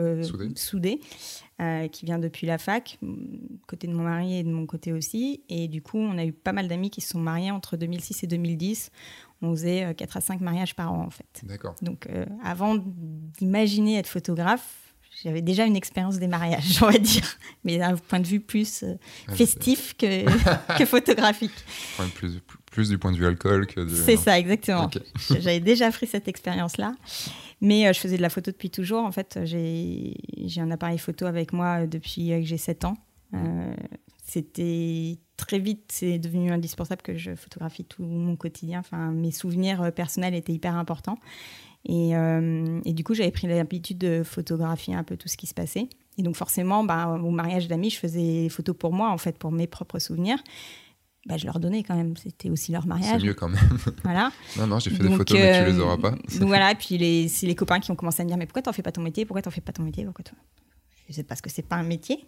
soudé, 0.55 0.99
qui 1.91 2.05
vient 2.05 2.19
depuis 2.19 2.45
la 2.45 2.57
fac, 2.57 2.99
côté 3.65 3.87
de 3.87 3.93
mon 3.93 4.03
mari 4.03 4.39
et 4.39 4.43
de 4.43 4.51
mon 4.51 4.65
côté 4.65 4.91
aussi. 4.91 5.41
Et 5.47 5.69
du 5.69 5.81
coup, 5.81 5.97
on 5.97 6.17
a 6.17 6.25
eu 6.25 6.33
pas 6.33 6.51
mal 6.51 6.67
d'amis 6.67 6.89
qui 6.89 6.99
se 6.99 7.11
sont 7.11 7.19
mariés 7.19 7.49
entre 7.49 7.77
2006 7.77 8.23
et 8.23 8.27
2010 8.27 8.91
on 9.41 9.51
faisait 9.51 9.95
4 9.95 10.17
à 10.17 10.19
5 10.19 10.41
mariages 10.41 10.75
par 10.75 10.91
an 10.91 11.05
en 11.05 11.09
fait. 11.09 11.43
D'accord. 11.43 11.75
Donc 11.81 12.09
avant 12.43 12.75
d'imaginer 12.75 13.97
être 13.97 14.07
photographe, 14.09 14.88
j'avais 15.23 15.41
déjà 15.41 15.65
une 15.65 15.75
expérience 15.75 16.17
des 16.17 16.27
mariages, 16.27 16.81
on 16.81 16.89
va 16.89 16.97
dire, 16.97 17.37
mais 17.63 17.77
d'un 17.77 17.95
point 17.95 18.19
de 18.19 18.27
vue 18.27 18.39
plus 18.39 18.83
euh, 18.83 18.95
ah, 19.27 19.35
festif 19.35 19.95
que, 19.97 20.25
que 20.77 20.85
photographique. 20.85 21.51
Plus, 22.15 22.41
plus, 22.71 22.89
du 22.89 22.97
point 22.97 23.11
de 23.11 23.17
vue 23.17 23.25
alcool 23.25 23.67
que 23.67 23.81
du... 23.81 23.95
C'est 23.95 24.17
ça, 24.17 24.39
exactement. 24.39 24.89
J'avais 25.29 25.59
déjà 25.59 25.91
pris 25.91 26.07
cette 26.07 26.27
expérience-là. 26.27 26.95
Mais 27.61 27.87
euh, 27.87 27.93
je 27.93 27.99
faisais 27.99 28.17
de 28.17 28.21
la 28.21 28.29
photo 28.29 28.51
depuis 28.51 28.69
toujours. 28.69 29.03
En 29.03 29.11
fait, 29.11 29.39
j'ai 29.43 30.15
un 30.57 30.71
appareil 30.71 30.97
photo 30.97 31.25
avec 31.25 31.51
moi 31.51 31.85
depuis 31.85 32.31
euh, 32.31 32.39
que 32.39 32.45
j'ai 32.45 32.57
7 32.57 32.85
ans. 32.85 32.97
C'était 34.23 35.17
très 35.37 35.57
vite, 35.57 35.91
c'est 35.91 36.19
devenu 36.19 36.51
indispensable 36.51 37.01
que 37.01 37.17
je 37.17 37.35
photographie 37.35 37.83
tout 37.83 38.03
mon 38.03 38.35
quotidien. 38.35 38.79
Enfin, 38.79 39.11
mes 39.11 39.31
souvenirs 39.31 39.91
personnels 39.91 40.35
étaient 40.35 40.53
hyper 40.53 40.75
importants. 40.75 41.17
Euh, 41.87 42.81
et, 42.85 42.93
du 42.93 43.03
coup, 43.03 43.13
j'avais 43.13 43.31
pris 43.31 43.47
l'habitude 43.47 43.97
de 43.97 44.23
photographier 44.23 44.95
un 44.95 45.03
peu 45.03 45.17
tout 45.17 45.27
ce 45.27 45.37
qui 45.37 45.47
se 45.47 45.53
passait. 45.53 45.87
Et 46.17 46.23
donc, 46.23 46.35
forcément, 46.35 46.83
bah, 46.83 47.07
au 47.07 47.31
mariage 47.31 47.67
d'amis, 47.67 47.89
je 47.89 47.97
faisais 47.97 48.21
des 48.43 48.49
photos 48.49 48.75
pour 48.77 48.93
moi, 48.93 49.09
en 49.09 49.17
fait, 49.17 49.37
pour 49.37 49.51
mes 49.51 49.67
propres 49.67 49.99
souvenirs. 49.99 50.37
Bah, 51.25 51.37
je 51.37 51.45
leur 51.45 51.59
donnais 51.59 51.83
quand 51.83 51.95
même. 51.95 52.15
C'était 52.17 52.49
aussi 52.49 52.71
leur 52.71 52.85
mariage. 52.85 53.19
C'est 53.19 53.25
mieux 53.25 53.33
quand 53.33 53.49
même. 53.49 53.77
Voilà. 54.03 54.31
non, 54.57 54.67
non, 54.67 54.79
j'ai 54.79 54.89
fait 54.89 55.03
des 55.03 55.15
photos, 55.15 55.37
mais 55.37 55.65
tu 55.65 55.71
les 55.71 55.79
auras 55.79 55.97
pas. 55.97 56.11
donc 56.11 56.47
voilà, 56.47 56.71
et 56.71 56.75
puis 56.75 57.29
c'est 57.29 57.45
les 57.45 57.55
copains 57.55 57.79
qui 57.79 57.91
ont 57.91 57.95
commencé 57.95 58.21
à 58.21 58.23
me 58.23 58.29
dire 58.29 58.37
Mais 58.37 58.45
pourquoi 58.45 58.61
t'en 58.61 58.73
fais 58.73 58.81
pas 58.81 58.91
ton 58.91 59.01
métier? 59.01 59.25
Pourquoi 59.25 59.41
t'en 59.41 59.51
fais 59.51 59.61
pas 59.61 59.73
ton 59.73 59.83
métier? 59.83 60.05
Pourquoi 60.05 60.23
Je 61.07 61.13
sais 61.13 61.23
parce 61.23 61.41
que 61.41 61.49
c'est 61.49 61.61
pas 61.61 61.75
un 61.75 61.83
métier. 61.83 62.25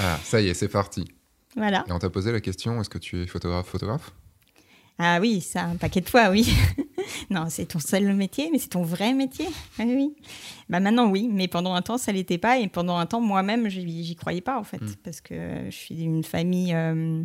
ah, 0.00 0.18
ça 0.22 0.40
y 0.40 0.48
est, 0.48 0.54
c'est 0.54 0.68
parti. 0.68 1.04
Voilà. 1.56 1.84
Et 1.86 1.92
on 1.92 1.98
t'a 1.98 2.10
posé 2.10 2.32
la 2.32 2.40
question 2.40 2.80
Est-ce 2.80 2.90
que 2.90 2.98
tu 2.98 3.22
es 3.22 3.26
photographe 3.26 3.66
Photographe? 3.66 4.12
Ah 4.98 5.18
oui, 5.20 5.40
ça, 5.40 5.64
un 5.64 5.76
paquet 5.76 6.00
de 6.00 6.08
fois, 6.08 6.30
oui. 6.30 6.46
non, 7.30 7.46
c'est 7.48 7.66
ton 7.66 7.80
seul 7.80 8.14
métier, 8.14 8.50
mais 8.52 8.58
c'est 8.58 8.68
ton 8.68 8.82
vrai 8.82 9.12
métier. 9.12 9.46
Ah 9.78 9.84
oui. 9.86 10.14
Bah 10.68 10.78
maintenant, 10.78 11.10
oui, 11.10 11.28
mais 11.30 11.48
pendant 11.48 11.74
un 11.74 11.82
temps, 11.82 11.98
ça 11.98 12.12
l'était 12.12 12.38
pas. 12.38 12.58
Et 12.58 12.68
pendant 12.68 12.96
un 12.96 13.06
temps, 13.06 13.20
moi-même, 13.20 13.68
j'y 13.68 14.14
croyais 14.14 14.40
pas, 14.40 14.58
en 14.58 14.62
fait. 14.62 14.80
Hmm. 14.80 14.94
Parce 15.02 15.20
que 15.20 15.64
je 15.66 15.76
suis 15.76 15.96
d'une 15.96 16.22
famille, 16.22 16.72
euh, 16.74 17.24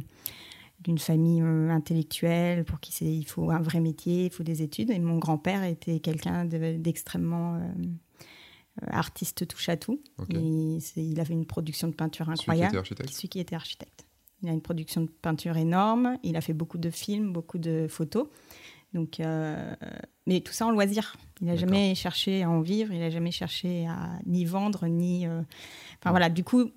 d'une 0.80 0.98
famille 0.98 1.42
euh, 1.44 1.70
intellectuelle 1.70 2.66
pour 2.66 2.80
qui 2.80 2.92
il 3.06 3.26
faut 3.26 3.52
un 3.52 3.62
vrai 3.62 3.82
métier, 3.82 4.26
il 4.26 4.32
faut 4.32 4.44
des 4.44 4.64
études. 4.64 4.90
Et 4.90 4.98
mon 4.98 5.20
grand-père 5.20 5.64
était 5.64 6.00
quelqu'un 6.00 6.46
d'extrêmement. 6.46 7.56
Euh, 7.56 8.88
artiste 8.88 9.48
touche 9.48 9.70
à 9.70 9.78
tout. 9.78 10.02
il 10.30 11.20
avait 11.20 11.34
une 11.34 11.46
production 11.46 11.88
de 11.88 11.94
peinture 11.94 12.30
incroyable. 12.30 12.72
Celui 12.72 12.88
qui 12.88 12.94
était 12.94 12.96
architecte. 12.96 13.14
Celui 13.14 13.30
qui 13.30 13.40
était 13.40 13.56
architecte. 13.56 14.09
Il 14.42 14.50
a 14.50 14.52
une 14.52 14.62
production 14.62 15.02
de 15.02 15.10
peinture 15.10 15.58
énorme. 15.58 16.18
Il 16.24 16.36
a 16.36 16.42
fait 16.42 16.54
beaucoup 16.54 16.78
de 16.78 16.90
films, 16.90 17.34
beaucoup 17.34 17.58
de 17.58 17.88
photos. 17.90 18.28
Donc, 18.94 19.20
euh, 19.20 19.76
mais 20.26 20.42
tout 20.42 20.54
ça 20.54 20.66
en 20.66 20.72
loisir. 20.72 21.16
Il 21.42 21.48
n'a 21.48 21.56
jamais 21.56 21.94
cherché 21.96 22.44
à 22.44 22.50
en 22.50 22.62
vivre. 22.62 22.92
Il 22.94 23.00
n'a 23.00 23.10
jamais 23.10 23.32
cherché 23.32 23.88
à 23.88 24.12
ni 24.26 24.46
vendre 24.46 24.88
ni. 24.88 25.28
Euh, 25.28 25.42
enfin 26.00 26.12
voilà. 26.12 26.30
Du 26.30 26.44
coup, 26.44 26.72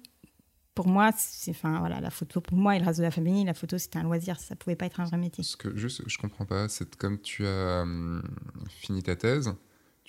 pour 0.74 0.88
moi, 0.88 1.10
c'est 1.16 1.52
enfin 1.52 1.78
voilà 1.78 2.00
la 2.00 2.10
photo. 2.10 2.40
Pour 2.40 2.56
moi 2.56 2.76
et 2.76 2.78
le 2.78 2.84
reste 2.84 2.98
de 2.98 3.04
la 3.04 3.10
famille, 3.10 3.44
la 3.44 3.54
photo 3.54 3.78
c'était 3.78 3.98
un 3.98 4.04
loisir. 4.04 4.38
Ça 4.40 4.56
pouvait 4.56 4.76
pas 4.76 4.86
être 4.86 5.00
un 5.00 5.04
vrai 5.04 5.16
métier. 5.16 5.44
Ce 5.44 5.56
que 5.56 5.76
juste, 5.76 6.02
je 6.06 6.18
comprends 6.18 6.46
pas. 6.46 6.68
C'est 6.68 6.96
comme 6.96 7.20
tu 7.20 7.46
as 7.46 7.82
hum, 7.82 8.22
fini 8.68 9.02
ta 9.02 9.16
thèse 9.16 9.54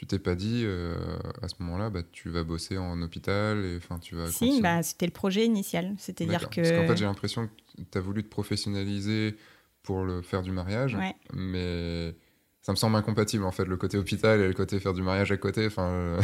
tu 0.04 0.08
t'es 0.08 0.20
pas 0.20 0.36
dit 0.36 0.64
euh, 0.66 0.96
à 1.42 1.48
ce 1.48 1.56
moment-là, 1.60 1.90
bah, 1.90 2.02
tu 2.12 2.30
vas 2.30 2.44
bosser 2.44 2.78
en 2.78 3.02
hôpital 3.02 3.64
et 3.64 3.78
enfin 3.78 4.00
tu 4.00 4.16
vas. 4.16 4.28
Si, 4.28 4.62
bah, 4.62 4.84
c'était 4.84 5.06
le 5.06 5.14
projet 5.14 5.46
initial. 5.46 5.96
C'est-à-dire 5.98 6.50
que. 6.50 6.62
Parce 6.62 6.72
qu'en 6.72 6.88
fait, 6.88 6.98
j'ai 6.98 7.06
l'impression 7.06 7.48
que 7.48 7.82
tu 7.90 7.98
as 7.98 8.02
voulu 8.02 8.24
te 8.24 8.30
professionnaliser 8.30 9.38
pour 9.82 10.04
le 10.04 10.22
faire 10.22 10.42
du 10.42 10.52
mariage, 10.52 10.98
mais 11.34 12.16
ça 12.62 12.74
me 12.74 12.78
semble 12.78 12.96
incompatible 12.96 13.46
en 13.46 13.52
fait, 13.52 13.66
le 13.66 13.78
côté 13.78 13.98
hôpital 13.98 14.40
et 14.42 14.48
le 14.48 14.54
côté 14.54 14.80
faire 14.80 14.94
du 14.94 15.02
mariage 15.02 15.32
à 15.32 15.38
côté. 15.38 15.66
Enfin. 15.66 15.88
Euh, 15.88 16.22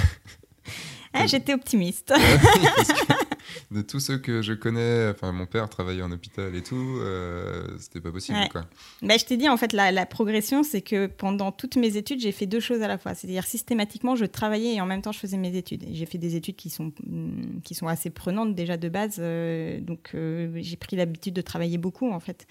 ah, 1.14 1.26
J'étais 1.26 1.54
optimiste 1.54 2.14
de 3.72 3.82
tous 3.82 4.00
ceux 4.00 4.18
que 4.18 4.42
je 4.42 4.54
connais, 4.54 5.10
enfin 5.10 5.32
mon 5.32 5.46
père 5.46 5.70
travaillait 5.70 6.02
en 6.02 6.12
hôpital 6.12 6.56
et 6.56 6.64
tout, 6.64 6.98
euh, 7.00 7.66
c'était 7.80 8.02
pas 8.02 8.12
possible 8.12 8.38
quoi. 8.52 8.66
Bah, 9.02 9.16
je 9.18 9.26
t'ai 9.26 9.38
dit 9.38 9.50
en 9.50 9.58
fait 9.58 9.74
la, 9.74 10.06
progression 10.06 10.64
c'est 10.64 10.82
que 10.82 11.08
pendant 11.08 11.52
toutes 11.52 11.76
mes 11.76 11.98
études 11.98 12.20
j'ai 12.20 12.32
fait 12.32 12.46
deux 12.46 12.60
choses 12.60 12.82
à 12.82 12.88
la 12.88 12.98
fois, 12.98 13.14
c'est-à-dire 13.14 13.46
systématiquement 13.46 14.16
je 14.16 14.26
travaillais 14.26 14.76
et 14.76 14.82
en 14.82 14.86
même 14.86 15.02
temps 15.02 15.12
je 15.12 15.20
faisais 15.20 15.38
mes 15.38 15.56
études. 15.56 15.86
J'ai 15.92 16.06
fait 16.06 16.18
des 16.18 16.36
études 16.36 16.56
qui 16.56 16.70
sont 16.70 16.92
mm, 17.06 17.62
qui 17.64 17.76
sont 17.76 17.88
assez 17.88 18.10
prenantes 18.10 18.56
déjà 18.56 18.78
de 18.78 18.90
base, 18.90 19.18
euh, 19.20 19.80
donc 19.82 20.12
euh, 20.16 20.52
j'ai 20.58 20.78
pris 20.78 20.96
l'habitude 20.96 21.34
de 21.34 21.42
travailler 21.42 21.78
beaucoup 21.78 22.12
en 22.12 22.20
fait. 22.20 22.48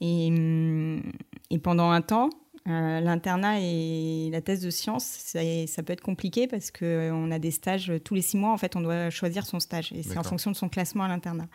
Et, 0.00 0.30
mm, 0.30 1.02
et 1.50 1.58
pendant 1.58 1.90
un 1.90 2.02
temps 2.02 2.30
Euh, 2.68 3.00
l'internat 3.00 3.60
et 3.60 4.30
la 4.30 4.40
thèse 4.40 4.60
de 4.60 4.70
sciences, 4.70 5.04
ça, 5.04 5.40
ça 5.66 5.82
peut 5.82 5.92
être 5.92 6.00
compliqué 6.00 6.46
parce 6.46 6.70
qu'on 6.70 7.30
a 7.32 7.38
des 7.38 7.50
stages 7.50 7.92
tous 8.04 8.14
les 8.14 8.22
six 8.22 8.36
mois. 8.36 8.52
En 8.52 8.56
fait, 8.56 8.76
on 8.76 8.80
doit 8.80 9.10
choisir 9.10 9.46
son 9.46 9.58
stage 9.58 9.92
et 9.92 10.02
c'est 10.02 10.18
en 10.18 10.22
fonction 10.22 10.50
de 10.50 10.56
son 10.56 10.68
classement 10.68 11.04
à 11.04 11.08
l'internat. 11.08 11.48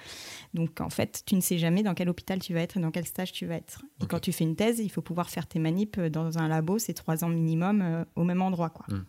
Donc, 0.54 0.82
en 0.82 0.90
fait, 0.90 1.24
tu 1.26 1.36
ne 1.36 1.42
sais 1.42 1.58
jamais 1.58 1.82
dans 1.82 1.94
quel 1.94 2.10
hôpital 2.10 2.40
tu 2.40 2.54
vas 2.54 2.62
être 2.62 2.78
et 2.78 2.82
dans 2.82 2.92
quel 2.92 3.06
stage 3.06 3.32
tu 3.32 3.46
vas 3.46 3.56
être. 3.56 3.84
Et 4.02 4.08
quand 4.08 4.20
tu 4.20 4.34
fais 4.34 4.44
une 4.44 4.56
thèse, 4.56 4.80
il 4.80 4.90
faut 4.90 5.02
pouvoir 5.02 5.30
faire 5.30 5.48
tes 5.48 5.60
manips 5.60 6.00
dans 6.00 6.40
un 6.40 6.48
labo, 6.50 6.78
c'est 6.78 6.94
trois 6.94 7.24
ans 7.24 7.30
minimum 7.30 8.06
au 8.16 8.24
même 8.24 8.42
endroit. 8.42 8.70
Quoi. 8.70 8.86
Hmm. 8.90 9.04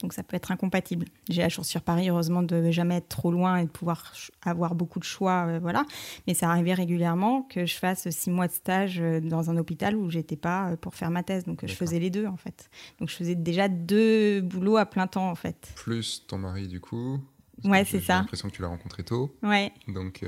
Donc 0.00 0.12
ça 0.12 0.22
peut 0.22 0.36
être 0.36 0.50
incompatible. 0.50 1.06
J'ai 1.28 1.42
la 1.42 1.48
chance 1.48 1.68
sur 1.68 1.82
Paris, 1.82 2.08
heureusement, 2.10 2.42
de 2.42 2.70
jamais 2.70 2.96
être 2.96 3.08
trop 3.08 3.30
loin 3.30 3.56
et 3.56 3.64
de 3.64 3.70
pouvoir 3.70 4.12
avoir 4.42 4.74
beaucoup 4.74 4.98
de 4.98 5.04
choix, 5.04 5.46
euh, 5.46 5.58
voilà. 5.60 5.84
Mais 6.26 6.34
ça 6.34 6.50
arrivait 6.50 6.74
régulièrement 6.74 7.42
que 7.42 7.66
je 7.66 7.74
fasse 7.76 8.08
six 8.10 8.30
mois 8.30 8.48
de 8.48 8.52
stage 8.52 9.00
euh, 9.00 9.20
dans 9.20 9.50
un 9.50 9.56
hôpital 9.56 9.96
où 9.96 10.10
j'étais 10.10 10.36
pas 10.36 10.70
euh, 10.70 10.76
pour 10.76 10.94
faire 10.94 11.10
ma 11.10 11.22
thèse. 11.22 11.44
Donc 11.44 11.64
je 11.64 11.74
faisais 11.74 11.98
les 11.98 12.10
deux 12.10 12.26
en 12.26 12.36
fait. 12.36 12.70
Donc 12.98 13.08
je 13.08 13.14
faisais 13.14 13.34
déjà 13.34 13.68
deux 13.68 14.40
boulots 14.40 14.76
à 14.76 14.86
plein 14.86 15.06
temps 15.06 15.30
en 15.30 15.34
fait. 15.34 15.72
Plus 15.76 16.24
ton 16.26 16.38
mari 16.38 16.68
du 16.68 16.80
coup. 16.80 17.20
Ouais, 17.64 17.84
c'est 17.84 18.00
ça. 18.00 18.14
J'ai 18.14 18.20
l'impression 18.20 18.48
que 18.48 18.54
tu 18.54 18.62
l'as 18.62 18.68
rencontré 18.68 19.04
tôt. 19.04 19.36
Ouais. 19.42 19.72
Donc, 19.86 20.24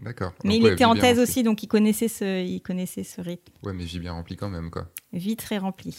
d'accord. 0.00 0.34
Mais 0.44 0.58
il 0.58 0.66
était 0.66 0.84
en 0.84 0.94
thèse 0.94 1.18
aussi, 1.18 1.42
donc 1.42 1.62
il 1.62 1.66
connaissait 1.66 2.08
ce, 2.08 2.44
il 2.44 2.60
connaissait 2.60 3.04
ce 3.04 3.22
rythme. 3.22 3.50
Ouais, 3.62 3.72
mais 3.72 3.84
vie 3.84 4.00
bien 4.00 4.12
remplie 4.12 4.36
quand 4.36 4.50
même, 4.50 4.70
quoi. 4.70 4.88
Vie 5.14 5.36
très 5.36 5.56
remplie. 5.56 5.96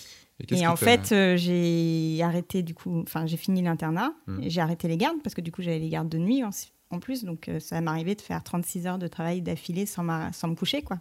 Et, 0.50 0.68
en 0.68 0.76
fait, 0.76 1.12
euh, 1.12 1.38
j'ai 1.38 2.22
arrêté 2.24 2.64
du 2.64 2.74
coup, 2.74 3.02
enfin 3.02 3.26
j'ai 3.26 3.38
fini 3.38 3.62
l'internat, 3.62 4.14
hmm. 4.28 4.40
j'ai 4.48 4.62
arrêté 4.62 4.88
les 4.88 4.98
gardes 4.98 5.22
parce 5.24 5.36
que 5.36 5.42
du 5.42 5.52
coup 5.52 5.62
j'avais 5.62 5.80
les 5.80 5.90
gardes 5.90 6.10
de 6.10 6.18
nuit 6.18 6.44
en, 6.44 7.00
plus, 7.00 7.24
donc 7.24 7.48
euh, 7.48 7.60
ça 7.60 7.80
m'arrivait 7.80 8.16
de 8.16 8.22
faire 8.22 8.44
36 8.44 8.86
heures 8.86 8.98
de 8.98 9.08
travail 9.08 9.42
d'affilée 9.42 9.86
sans, 9.86 10.06
sans 10.34 10.48
me 10.50 10.56
coucher 10.56 10.82
quoi. 10.82 10.98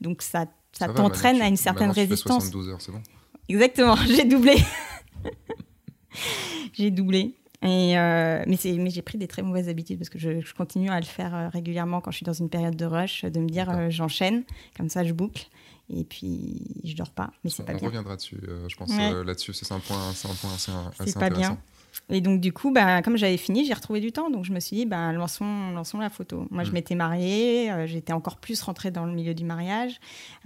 Donc 0.00 0.22
ça, 0.22 0.46
ça, 0.72 0.88
t'entraîne 0.88 1.40
à 1.40 1.48
une 1.48 1.56
certaine 1.56 1.90
résistance. 1.90 2.44
72 2.44 2.68
heures, 2.68 2.80
c'est 2.80 2.92
bon. 2.92 3.02
Exactement, 3.48 3.96
j'ai 4.06 4.24
doublé. 4.24 4.56
j'ai 6.72 6.90
doublé. 6.90 7.34
Et 7.62 7.98
euh, 7.98 8.44
mais, 8.46 8.56
mais 8.78 8.90
j'ai 8.90 9.02
pris 9.02 9.18
des 9.18 9.26
très 9.26 9.42
mauvaises 9.42 9.68
habitudes 9.68 9.98
parce 9.98 10.10
que 10.10 10.18
je, 10.18 10.40
je, 10.40 10.54
continue 10.54 10.90
à 10.90 11.00
le 11.00 11.06
faire 11.06 11.50
régulièrement 11.52 12.00
quand 12.00 12.10
je 12.10 12.18
suis 12.18 12.24
dans 12.24 12.34
une 12.34 12.50
période 12.50 12.76
de 12.76 12.84
rush, 12.84 13.24
de 13.24 13.40
me 13.40 13.48
dire 13.48 13.90
j'enchaîne, 13.90 14.44
comme 14.76 14.88
ça 14.88 15.02
je 15.02 15.12
boucle 15.12 15.48
et 15.88 16.04
puis 16.04 16.80
je 16.84 16.94
dors 16.96 17.10
pas. 17.10 17.30
Mais 17.44 17.50
c'est 17.50 17.64
pas 17.64 17.72
on 17.72 17.76
bien. 17.76 17.86
reviendra 17.86 18.16
dessus, 18.16 18.38
euh, 18.48 18.68
je 18.68 18.76
pense 18.76 18.90
euh, 18.92 19.24
là-dessus. 19.24 19.52
C'est 19.52 19.70
un 19.72 19.78
point, 19.78 20.12
c'est 20.14 20.28
un 20.28 20.34
point 20.34 20.52
assez, 20.54 20.72
assez 20.98 21.18
pas 21.18 21.30
bien. 21.30 21.58
Et 22.10 22.20
donc, 22.20 22.42
du 22.42 22.52
coup, 22.52 22.72
bah, 22.72 23.00
comme 23.00 23.16
j'avais 23.16 23.38
fini, 23.38 23.64
j'ai 23.64 23.72
retrouvé 23.72 24.00
du 24.00 24.12
temps. 24.12 24.28
Donc, 24.30 24.44
je 24.44 24.52
me 24.52 24.60
suis 24.60 24.76
dit, 24.76 24.84
bah, 24.84 25.12
lançons, 25.12 25.70
lançons 25.70 25.98
la 25.98 26.10
photo. 26.10 26.46
Moi, 26.50 26.62
je 26.62 26.70
mm. 26.70 26.74
m'étais 26.74 26.94
mariée, 26.94 27.72
euh, 27.72 27.86
j'étais 27.86 28.12
encore 28.12 28.36
plus 28.36 28.60
rentrée 28.60 28.90
dans 28.90 29.06
le 29.06 29.12
milieu 29.12 29.32
du 29.32 29.44
mariage. 29.44 29.98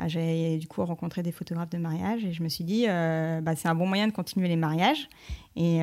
j'ai 0.07 0.59
du 0.59 0.69
coup 0.69 0.85
rencontré 0.85 1.23
des 1.23 1.33
photographes 1.33 1.71
de 1.71 1.79
mariage 1.79 2.25
et 2.25 2.33
je 2.33 2.43
me 2.43 2.49
suis 2.49 2.65
dit, 2.65 2.87
bah, 2.87 3.57
c'est 3.57 3.69
un 3.69 3.75
bon 3.75 3.87
moyen 3.87 4.07
de 4.07 4.13
continuer 4.13 4.49
les 4.49 4.57
mariages. 4.57 5.09
Et, 5.63 5.81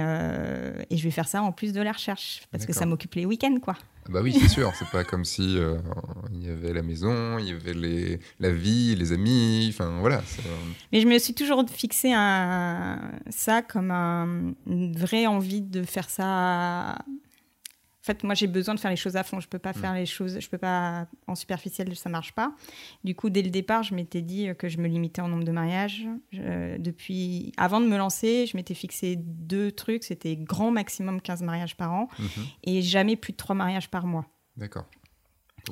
et, 0.89 0.97
je 0.97 1.03
vais 1.03 1.11
faire 1.11 1.27
ça 1.27 1.43
en 1.43 1.51
plus 1.51 1.71
de 1.71 1.81
la 1.81 1.91
recherche 1.91 2.41
parce 2.51 2.65
que 2.65 2.73
ça 2.73 2.87
m'occupe 2.87 3.13
les 3.13 3.25
week-ends, 3.27 3.59
quoi. 3.61 3.75
Bah 4.09 4.21
oui, 4.23 4.33
c'est 4.33 4.47
sûr. 4.47 4.71
C'est 4.77 4.89
pas 4.89 5.03
comme 5.03 5.25
si 5.25 5.57
euh, 5.57 5.77
il 6.33 6.45
y 6.45 6.49
avait 6.49 6.73
la 6.73 6.81
maison, 6.81 7.37
il 7.39 7.47
y 7.47 7.51
avait 7.51 7.73
les, 7.73 8.19
la 8.39 8.51
vie, 8.51 8.95
les 8.95 9.11
amis. 9.11 9.67
Enfin 9.69 9.97
voilà. 9.99 10.17
Euh, 10.17 10.55
Mais 10.91 11.01
je 11.01 11.07
me 11.07 11.17
suis 11.19 11.33
toujours 11.33 11.63
fixé 11.69 12.13
un, 12.13 12.99
ça 13.29 13.61
comme 13.61 13.91
une 13.91 14.95
vraie 14.95 15.27
envie 15.27 15.61
de 15.61 15.83
faire 15.83 16.09
ça 16.09 16.97
fait, 18.07 18.23
moi, 18.23 18.33
j'ai 18.33 18.47
besoin 18.47 18.73
de 18.73 18.79
faire 18.79 18.91
les 18.91 18.97
choses 18.97 19.15
à 19.15 19.23
fond. 19.23 19.39
Je 19.39 19.47
peux 19.47 19.59
pas 19.59 19.71
mm. 19.71 19.75
faire 19.75 19.93
les 19.93 20.05
choses, 20.05 20.39
je 20.39 20.49
peux 20.49 20.57
pas 20.57 21.07
en 21.27 21.35
superficiel, 21.35 21.95
ça 21.95 22.09
marche 22.09 22.33
pas. 22.33 22.53
Du 23.03 23.15
coup, 23.15 23.29
dès 23.29 23.41
le 23.41 23.49
départ, 23.49 23.83
je 23.83 23.93
m'étais 23.93 24.21
dit 24.21 24.49
que 24.57 24.67
je 24.67 24.79
me 24.79 24.87
limitais 24.87 25.21
en 25.21 25.27
nombre 25.27 25.43
de 25.43 25.51
mariages. 25.51 26.07
depuis, 26.31 27.51
avant 27.57 27.81
de 27.81 27.87
me 27.87 27.97
lancer, 27.97 28.45
je 28.47 28.57
m'étais 28.57 28.73
fixé 28.73 29.15
deux 29.17 29.71
trucs. 29.71 30.03
C'était 30.03 30.35
grand 30.35 30.71
maximum 30.71 31.21
15 31.21 31.43
mariages 31.43 31.77
par 31.77 31.93
an 31.93 32.07
mm-hmm. 32.19 32.55
et 32.63 32.81
jamais 32.81 33.15
plus 33.15 33.33
de 33.33 33.37
3 33.37 33.55
mariages 33.55 33.89
par 33.89 34.07
mois. 34.07 34.25
D'accord. 34.55 34.85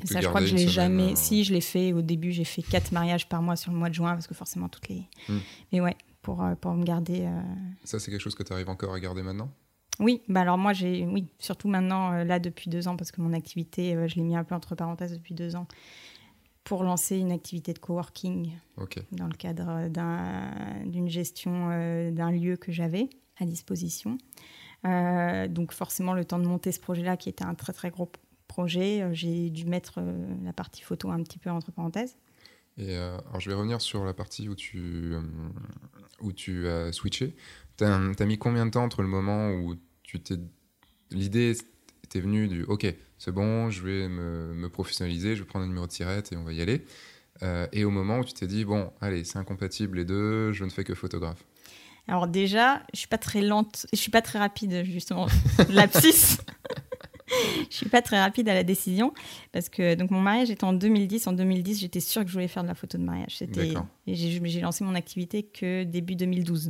Ça, 0.03 0.21
je 0.21 0.27
crois 0.27 0.41
que 0.41 0.47
je 0.47 0.55
l'ai 0.55 0.67
jamais. 0.67 1.13
Euh, 1.13 1.15
si, 1.15 1.43
je 1.43 1.53
l'ai 1.53 1.61
fait 1.61 1.93
au 1.93 2.01
début, 2.01 2.31
j'ai 2.31 2.43
fait 2.43 2.61
4 2.61 2.91
mariages 2.91 3.29
par 3.29 3.41
mois 3.41 3.55
sur 3.55 3.71
le 3.71 3.77
mois 3.77 3.89
de 3.89 3.93
juin 3.93 4.13
parce 4.13 4.27
que 4.27 4.33
forcément 4.33 4.67
toutes 4.67 4.89
les. 4.89 5.07
Mm. 5.29 5.37
Mais 5.71 5.81
ouais, 5.81 5.95
pour, 6.21 6.43
euh, 6.43 6.55
pour 6.55 6.73
me 6.73 6.83
garder. 6.83 7.21
Euh, 7.25 7.41
ça, 7.83 7.99
c'est 7.99 8.11
quelque 8.11 8.21
chose 8.21 8.35
que 8.35 8.43
tu 8.43 8.51
arrives 8.51 8.69
encore 8.69 8.93
à 8.93 8.99
garder 8.99 9.23
maintenant? 9.23 9.49
Oui, 9.99 10.21
bah 10.27 10.41
alors 10.41 10.57
moi 10.57 10.73
j'ai, 10.73 11.05
oui, 11.05 11.27
surtout 11.39 11.69
maintenant 11.69 12.11
euh, 12.11 12.23
là 12.23 12.39
depuis 12.39 12.69
deux 12.69 12.87
ans 12.87 12.97
parce 12.97 13.11
que 13.11 13.21
mon 13.21 13.33
activité, 13.33 13.95
euh, 13.95 14.07
je 14.07 14.15
l'ai 14.15 14.23
mis 14.23 14.35
un 14.35 14.43
peu 14.43 14.55
entre 14.55 14.75
parenthèses 14.75 15.13
depuis 15.13 15.33
deux 15.33 15.55
ans 15.55 15.67
pour 16.63 16.83
lancer 16.83 17.17
une 17.17 17.31
activité 17.31 17.73
de 17.73 17.79
coworking 17.79 18.51
dans 19.11 19.27
le 19.27 19.35
cadre 19.35 19.87
d'une 20.85 21.07
gestion 21.07 21.69
euh, 21.71 22.11
d'un 22.11 22.31
lieu 22.31 22.57
que 22.57 22.71
j'avais 22.71 23.09
à 23.37 23.45
disposition. 23.45 24.17
donc 24.83 25.71
forcément 25.73 26.13
le 26.13 26.25
temps 26.25 26.39
de 26.39 26.47
monter 26.47 26.71
ce 26.71 26.79
projet-là 26.79 27.17
qui 27.17 27.29
était 27.29 27.45
un 27.45 27.53
très 27.53 27.73
très 27.73 27.91
gros 27.91 28.11
projet, 28.47 29.07
j'ai 29.13 29.49
dû 29.49 29.65
mettre 29.65 30.01
la 30.43 30.53
partie 30.53 30.81
photo 30.81 31.09
un 31.11 31.21
petit 31.21 31.37
peu 31.37 31.49
entre 31.49 31.71
parenthèses. 31.71 32.17
Et 32.77 32.95
alors 32.95 33.39
je 33.39 33.49
vais 33.49 33.55
revenir 33.55 33.81
sur 33.81 34.05
la 34.05 34.13
partie 34.13 34.49
où 34.49 34.55
tu, 34.55 35.13
où 36.21 36.31
tu 36.31 36.67
as 36.67 36.91
switché. 36.93 37.35
Tu 37.77 37.83
as, 37.83 38.25
mis 38.25 38.37
combien 38.37 38.65
de 38.65 38.71
temps 38.71 38.83
entre 38.83 39.01
le 39.01 39.07
moment 39.07 39.51
où 39.51 39.75
tu 40.03 40.19
t'es 40.19 40.35
l'idée 41.11 41.55
était 42.03 42.19
venue 42.19 42.47
du 42.47 42.63
ok 42.63 42.93
c'est 43.17 43.31
bon 43.31 43.69
je 43.69 43.83
vais 43.83 44.07
me, 44.07 44.69
professionnaliser 44.69 45.35
je 45.35 45.41
vais 45.41 45.47
prendre 45.47 45.65
un 45.65 45.67
numéro 45.67 45.85
de 45.85 45.91
tirette 45.91 46.31
et 46.31 46.37
on 46.37 46.43
va 46.43 46.53
y 46.53 46.61
aller 46.61 46.85
euh, 47.43 47.67
et 47.73 47.83
au 47.83 47.91
moment 47.91 48.19
où 48.19 48.23
tu 48.23 48.33
t'es 48.33 48.47
dit 48.47 48.65
bon 48.65 48.91
allez 49.01 49.23
c'est 49.23 49.37
incompatible 49.37 49.97
les 49.97 50.05
deux 50.05 50.51
je 50.51 50.63
ne 50.63 50.69
fais 50.69 50.83
que 50.83 50.93
photographe. 50.93 51.43
Alors 52.07 52.27
déjà 52.27 52.83
je 52.93 52.99
suis 52.99 53.07
pas 53.07 53.17
très 53.17 53.41
lente 53.41 53.87
je 53.91 53.97
suis 53.97 54.11
pas 54.11 54.21
très 54.21 54.39
rapide 54.39 54.83
justement 54.85 55.27
lapsus 55.69 56.37
je 57.69 57.75
suis 57.75 57.89
pas 57.89 58.01
très 58.01 58.19
rapide 58.19 58.47
à 58.49 58.53
la 58.53 58.63
décision 58.63 59.13
parce 59.51 59.69
que 59.69 59.95
donc 59.95 60.11
mon 60.11 60.21
mariage 60.21 60.51
était 60.51 60.63
en 60.63 60.73
2010 60.73 61.27
en 61.27 61.33
2010 61.33 61.79
j'étais 61.79 61.99
sûre 61.99 62.21
que 62.23 62.27
je 62.27 62.33
voulais 62.33 62.47
faire 62.47 62.63
de 62.63 62.67
la 62.67 62.75
photo 62.75 62.97
de 62.97 63.03
mariage. 63.03 63.37
C'était 63.37 63.73
j'ai 64.07 64.61
lancé 64.61 64.83
mon 64.83 64.95
activité 64.95 65.43
que 65.43 65.83
début 65.83 66.15
2012 66.15 66.69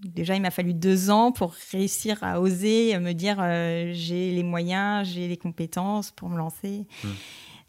déjà, 0.00 0.34
il 0.34 0.42
m'a 0.42 0.50
fallu 0.50 0.74
deux 0.74 1.10
ans 1.10 1.32
pour 1.32 1.54
réussir 1.72 2.22
à 2.22 2.40
oser 2.40 2.98
me 3.06 3.12
dire 3.12 3.36
euh, 3.40 3.90
j'ai 3.92 4.32
les 4.32 4.42
moyens, 4.42 5.08
j'ai 5.08 5.28
les 5.28 5.36
compétences 5.36 6.10
pour 6.10 6.28
me 6.28 6.36
lancer. 6.36 6.86
Mmh. 7.04 7.08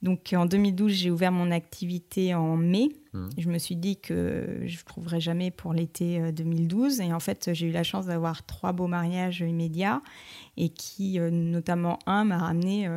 Donc 0.03 0.33
en 0.37 0.45
2012, 0.45 0.91
j'ai 0.91 1.09
ouvert 1.09 1.31
mon 1.31 1.49
activité 1.49 2.35
en 2.35 2.55
mai. 2.55 2.89
Mmh. 3.13 3.29
Je 3.37 3.49
me 3.49 3.57
suis 3.57 3.75
dit 3.75 3.99
que 3.99 4.61
je 4.65 4.77
ne 4.77 4.83
trouverais 4.83 5.19
jamais 5.19 5.49
pour 5.49 5.73
l'été 5.73 6.31
2012. 6.31 6.99
Euh, 6.99 7.03
et 7.03 7.13
en 7.13 7.19
fait, 7.19 7.49
j'ai 7.53 7.67
eu 7.67 7.71
la 7.71 7.83
chance 7.83 8.05
d'avoir 8.05 8.45
trois 8.45 8.73
beaux 8.73 8.85
mariages 8.87 9.39
immédiats 9.39 10.03
et 10.55 10.69
qui, 10.69 11.19
euh, 11.19 11.31
notamment 11.31 11.97
un, 12.05 12.25
m'a 12.25 12.37
ramené, 12.37 12.87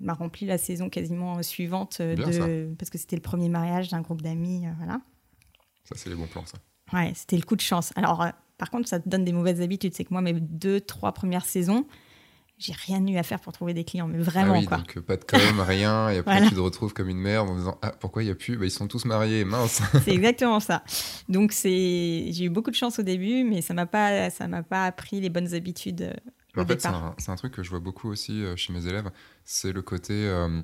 m'a 0.00 0.12
rempli 0.12 0.44
la 0.44 0.58
saison 0.58 0.90
quasiment 0.90 1.42
suivante 1.42 2.02
de, 2.02 2.74
parce 2.78 2.90
que 2.90 2.98
c'était 2.98 3.16
le 3.16 3.22
premier 3.22 3.48
mariage 3.48 3.88
d'un 3.88 4.02
groupe 4.02 4.20
d'amis. 4.20 4.64
voilà. 4.76 5.00
Ça, 5.84 5.94
c'est 5.96 6.10
les 6.10 6.16
bons 6.16 6.28
plans, 6.28 6.44
ça. 6.46 6.58
Ouais, 6.92 7.12
c'était 7.14 7.36
le 7.36 7.42
coup 7.42 7.56
de 7.56 7.62
chance. 7.62 7.92
Alors, 7.96 8.26
par 8.62 8.70
contre, 8.70 8.88
ça 8.88 9.00
te 9.00 9.08
donne 9.08 9.24
des 9.24 9.32
mauvaises 9.32 9.60
habitudes. 9.60 9.92
C'est 9.92 10.04
que 10.04 10.14
moi, 10.14 10.22
mes 10.22 10.34
deux, 10.34 10.80
trois 10.80 11.10
premières 11.10 11.44
saisons, 11.44 11.84
j'ai 12.58 12.72
rien 12.72 13.04
eu 13.04 13.16
à 13.16 13.24
faire 13.24 13.40
pour 13.40 13.52
trouver 13.52 13.74
des 13.74 13.82
clients, 13.82 14.06
mais 14.06 14.18
vraiment 14.20 14.54
ah 14.54 14.58
oui, 14.60 14.66
quoi. 14.66 14.76
Donc 14.76 15.00
pas 15.00 15.16
de 15.16 15.24
com, 15.24 15.40
rien, 15.66 16.10
et 16.10 16.18
après 16.18 16.46
tu 16.46 16.54
te 16.54 16.60
retrouves 16.60 16.92
comme 16.92 17.08
une 17.08 17.18
merde 17.18 17.50
en 17.50 17.56
disant 17.56 17.76
ah 17.82 17.90
pourquoi 17.90 18.22
il 18.22 18.28
y 18.28 18.30
a 18.30 18.36
plus, 18.36 18.56
bah, 18.56 18.64
ils 18.64 18.70
sont 18.70 18.86
tous 18.86 19.04
mariés, 19.04 19.44
mince. 19.44 19.82
c'est 20.04 20.12
exactement 20.12 20.60
ça. 20.60 20.84
Donc 21.28 21.52
j'ai 21.64 22.44
eu 22.44 22.50
beaucoup 22.50 22.70
de 22.70 22.76
chance 22.76 23.00
au 23.00 23.02
début, 23.02 23.42
mais 23.42 23.62
ça 23.62 23.74
m'a 23.74 23.86
pas, 23.86 24.30
ça 24.30 24.46
m'a 24.46 24.62
pas 24.62 24.86
appris 24.86 25.20
les 25.20 25.28
bonnes 25.28 25.54
habitudes. 25.54 26.02
Euh, 26.02 26.62
en 26.62 26.64
fait, 26.64 26.80
c'est 26.80 27.30
un, 27.30 27.36
truc 27.36 27.54
que 27.54 27.64
je 27.64 27.70
vois 27.70 27.80
beaucoup 27.80 28.10
aussi 28.10 28.44
euh, 28.44 28.54
chez 28.54 28.72
mes 28.72 28.86
élèves, 28.86 29.10
c'est 29.44 29.72
le 29.72 29.82
côté, 29.82 30.12
euh, 30.12 30.62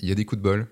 il 0.00 0.08
y 0.08 0.10
a 0.10 0.16
des 0.16 0.24
coups 0.24 0.42
de 0.42 0.42
bol, 0.42 0.66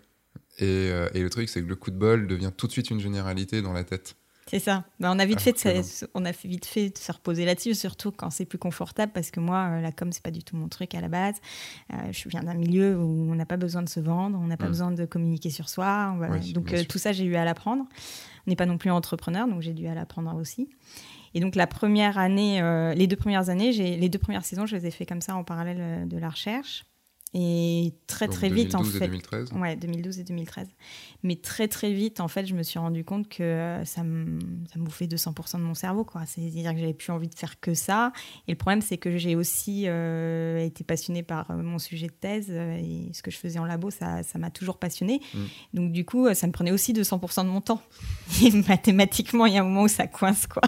et, 0.58 0.88
et 1.14 1.22
le 1.22 1.30
truc 1.30 1.48
c'est 1.48 1.62
que 1.62 1.68
le 1.68 1.76
coup 1.76 1.92
de 1.92 1.96
bol 1.96 2.26
devient 2.26 2.50
tout 2.56 2.66
de 2.66 2.72
suite 2.72 2.90
une 2.90 2.98
généralité 2.98 3.62
dans 3.62 3.72
la 3.72 3.84
tête. 3.84 4.16
C'est 4.54 4.60
ça. 4.60 4.84
Ben, 5.00 5.10
on 5.12 5.18
a 5.18 5.26
vite 5.26 5.40
fait 5.40 5.50
de 5.50 6.08
on 6.14 6.24
a 6.24 6.30
vite 6.30 6.64
fait 6.64 6.90
de 6.90 6.96
se 6.96 7.10
reposer 7.10 7.44
là-dessus, 7.44 7.74
surtout 7.74 8.12
quand 8.12 8.30
c'est 8.30 8.44
plus 8.44 8.56
confortable, 8.56 9.10
parce 9.12 9.32
que 9.32 9.40
moi, 9.40 9.68
euh, 9.68 9.80
la 9.80 9.90
com, 9.90 10.12
c'est 10.12 10.22
pas 10.22 10.30
du 10.30 10.44
tout 10.44 10.54
mon 10.54 10.68
truc 10.68 10.94
à 10.94 11.00
la 11.00 11.08
base. 11.08 11.34
Euh, 11.92 11.96
je 12.12 12.28
viens 12.28 12.44
d'un 12.44 12.54
milieu 12.54 12.96
où 12.96 13.32
on 13.32 13.34
n'a 13.34 13.46
pas 13.46 13.56
besoin 13.56 13.82
de 13.82 13.88
se 13.88 13.98
vendre, 13.98 14.38
on 14.40 14.46
n'a 14.46 14.56
pas 14.56 14.66
mm. 14.66 14.68
besoin 14.68 14.92
de 14.92 15.06
communiquer 15.06 15.50
sur 15.50 15.68
soi. 15.68 16.16
donc 16.52 16.72
euh, 16.72 16.84
tout 16.84 16.98
ça, 16.98 17.10
j'ai 17.10 17.24
eu 17.24 17.34
à 17.34 17.44
l'apprendre. 17.44 17.82
On 18.46 18.50
n'est 18.50 18.54
pas 18.54 18.66
non 18.66 18.78
plus 18.78 18.92
entrepreneur, 18.92 19.48
donc 19.48 19.60
j'ai 19.60 19.74
dû 19.74 19.88
à 19.88 19.94
l'apprendre 19.94 20.32
aussi. 20.36 20.68
Et 21.34 21.40
donc 21.40 21.56
la 21.56 21.66
première 21.66 22.16
année, 22.16 22.62
les 22.94 23.08
deux 23.08 23.16
premières 23.16 23.48
années, 23.48 23.72
les 23.72 24.08
deux 24.08 24.20
premières 24.20 24.44
saisons, 24.44 24.66
je 24.66 24.76
les 24.76 24.86
ai 24.86 24.92
fait 24.92 25.04
comme 25.04 25.20
ça 25.20 25.34
en 25.34 25.42
parallèle 25.42 26.06
de 26.06 26.16
la 26.16 26.28
recherche. 26.28 26.84
Et 27.36 27.92
très 28.06 28.28
très 28.28 28.48
vite 28.48 28.76
en 28.76 28.84
fait. 28.84 29.00
2013. 29.00 29.52
Ouais, 29.54 29.74
2012 29.74 30.20
et 30.20 30.24
2013. 30.24 30.68
Mais 31.24 31.34
très 31.34 31.66
très 31.66 31.92
vite 31.92 32.20
en 32.20 32.28
fait, 32.28 32.46
je 32.46 32.54
me 32.54 32.62
suis 32.62 32.78
rendu 32.78 33.04
compte 33.04 33.28
que 33.28 33.42
euh, 33.42 33.84
ça 33.84 34.04
me 34.04 34.38
ça 34.72 34.78
me 34.78 34.84
bouffait 34.84 35.06
200% 35.06 35.58
de 35.58 35.62
mon 35.62 35.74
cerveau 35.74 36.04
quoi. 36.04 36.26
C'est-à-dire 36.26 36.72
que 36.72 36.78
j'avais 36.78 36.94
plus 36.94 37.10
envie 37.10 37.28
de 37.28 37.34
faire 37.34 37.58
que 37.58 37.74
ça. 37.74 38.12
Et 38.46 38.52
le 38.52 38.56
problème 38.56 38.80
c'est 38.80 38.98
que 38.98 39.18
j'ai 39.18 39.34
aussi 39.34 39.84
euh, 39.86 40.64
été 40.64 40.84
passionnée 40.84 41.24
par 41.24 41.50
euh, 41.50 41.56
mon 41.56 41.80
sujet 41.80 42.06
de 42.06 42.12
thèse 42.12 42.50
et 42.50 43.10
ce 43.12 43.20
que 43.20 43.32
je 43.32 43.38
faisais 43.38 43.58
en 43.58 43.64
labo, 43.64 43.90
ça 43.90 44.22
ça 44.22 44.38
m'a 44.38 44.50
toujours 44.50 44.78
passionnée. 44.78 45.20
Mm. 45.34 45.38
Donc 45.74 45.92
du 45.92 46.04
coup, 46.04 46.32
ça 46.34 46.46
me 46.46 46.52
prenait 46.52 46.70
aussi 46.72 46.92
200% 46.92 47.44
de 47.44 47.48
mon 47.48 47.60
temps. 47.60 47.82
Et 48.44 48.52
mathématiquement, 48.52 49.46
il 49.46 49.54
y 49.54 49.58
a 49.58 49.62
un 49.62 49.64
moment 49.64 49.82
où 49.82 49.88
ça 49.88 50.06
coince 50.06 50.46
quoi. 50.46 50.62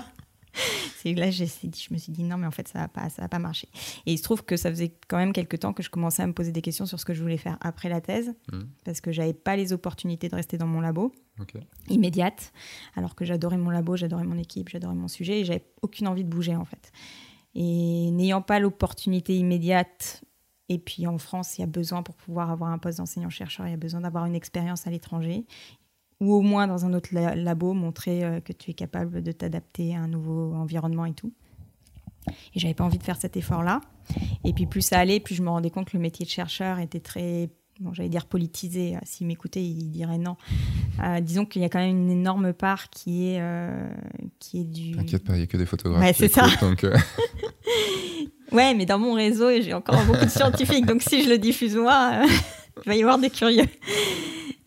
C'est 1.06 1.14
là 1.14 1.30
je 1.30 1.44
me 1.92 1.98
suis 1.98 2.12
dit 2.12 2.24
non 2.24 2.36
mais 2.36 2.46
en 2.46 2.50
fait 2.50 2.68
ça 2.68 2.80
va 2.80 2.88
pas 2.88 3.08
ça 3.08 3.28
pas 3.28 3.38
marcher. 3.38 3.68
Et 4.06 4.12
il 4.12 4.18
se 4.18 4.22
trouve 4.22 4.44
que 4.44 4.56
ça 4.56 4.70
faisait 4.70 4.92
quand 5.08 5.16
même 5.16 5.32
quelques 5.32 5.60
temps 5.60 5.72
que 5.72 5.82
je 5.82 5.90
commençais 5.90 6.22
à 6.22 6.26
me 6.26 6.32
poser 6.32 6.52
des 6.52 6.62
questions 6.62 6.86
sur 6.86 6.98
ce 6.98 7.04
que 7.04 7.14
je 7.14 7.22
voulais 7.22 7.36
faire 7.36 7.58
après 7.60 7.88
la 7.88 8.00
thèse 8.00 8.34
mmh. 8.52 8.60
parce 8.84 9.00
que 9.00 9.12
j'avais 9.12 9.34
pas 9.34 9.56
les 9.56 9.72
opportunités 9.72 10.28
de 10.28 10.34
rester 10.34 10.58
dans 10.58 10.66
mon 10.66 10.80
labo 10.80 11.12
immédiate 11.88 12.52
alors 12.94 13.14
que 13.14 13.24
j'adorais 13.24 13.58
mon 13.58 13.70
labo 13.70 13.96
j'adorais 13.96 14.24
mon 14.24 14.38
équipe 14.38 14.68
j'adorais 14.68 14.94
mon 14.94 15.08
sujet 15.08 15.40
et 15.40 15.44
j'avais 15.44 15.64
aucune 15.82 16.08
envie 16.08 16.24
de 16.24 16.30
bouger 16.30 16.56
en 16.56 16.64
fait. 16.64 16.92
Et 17.54 18.10
n'ayant 18.10 18.42
pas 18.42 18.58
l'opportunité 18.58 19.36
immédiate 19.36 20.22
et 20.68 20.78
puis 20.78 21.06
en 21.06 21.16
France, 21.16 21.56
il 21.56 21.60
y 21.60 21.64
a 21.64 21.68
besoin 21.68 22.02
pour 22.02 22.16
pouvoir 22.16 22.50
avoir 22.50 22.70
un 22.70 22.78
poste 22.78 22.98
d'enseignant-chercheur, 22.98 23.68
il 23.68 23.70
y 23.70 23.74
a 23.74 23.78
besoin 23.78 24.00
d'avoir 24.00 24.26
une 24.26 24.34
expérience 24.34 24.86
à 24.88 24.90
l'étranger 24.90 25.46
ou 26.20 26.32
au 26.32 26.40
moins 26.40 26.66
dans 26.66 26.86
un 26.86 26.94
autre 26.94 27.10
labo, 27.12 27.74
montrer 27.74 28.24
euh, 28.24 28.40
que 28.40 28.52
tu 28.52 28.70
es 28.70 28.74
capable 28.74 29.22
de 29.22 29.32
t'adapter 29.32 29.94
à 29.94 30.00
un 30.00 30.08
nouveau 30.08 30.54
environnement 30.54 31.04
et 31.04 31.12
tout. 31.12 31.32
Et 32.54 32.58
j'avais 32.58 32.74
pas 32.74 32.84
envie 32.84 32.98
de 32.98 33.02
faire 33.02 33.16
cet 33.16 33.36
effort-là. 33.36 33.80
Et 34.44 34.52
puis 34.52 34.66
plus 34.66 34.82
ça 34.82 34.98
allait, 34.98 35.20
plus 35.20 35.34
je 35.34 35.42
me 35.42 35.48
rendais 35.48 35.70
compte 35.70 35.90
que 35.90 35.96
le 35.96 36.02
métier 36.02 36.24
de 36.24 36.30
chercheur 36.30 36.78
était 36.78 37.00
très, 37.00 37.50
bon, 37.80 37.92
j'allais 37.92 38.08
dire 38.08 38.26
politisé. 38.26 38.96
Euh, 38.96 39.00
s'il 39.04 39.26
m'écoutait, 39.26 39.62
il 39.62 39.90
dirait 39.90 40.18
non. 40.18 40.36
Euh, 41.04 41.20
disons 41.20 41.44
qu'il 41.44 41.62
y 41.62 41.64
a 41.64 41.68
quand 41.68 41.78
même 41.78 41.96
une 41.96 42.10
énorme 42.10 42.52
part 42.52 42.88
qui 42.88 43.28
est, 43.28 43.42
qui 44.38 44.60
est 44.60 44.64
du. 44.64 44.92
T'inquiète 44.92 45.24
pas, 45.24 45.34
il 45.34 45.38
n'y 45.38 45.44
a 45.44 45.46
que 45.46 45.56
des 45.56 45.66
photographes. 45.66 46.02
Ouais, 46.02 46.12
c'est 46.12 46.28
ça. 46.28 46.46
ouais, 48.52 48.74
mais 48.74 48.86
dans 48.86 48.98
mon 48.98 49.12
réseau, 49.12 49.50
j'ai 49.60 49.74
encore 49.74 50.02
beaucoup 50.06 50.24
de 50.24 50.30
scientifiques, 50.30 50.86
donc 50.86 51.02
si 51.02 51.22
je 51.22 51.28
le 51.28 51.38
diffuse 51.38 51.76
moi, 51.76 52.22
il 52.84 52.88
va 52.88 52.96
y 52.96 53.02
avoir 53.02 53.18
des 53.18 53.30
curieux. 53.30 53.66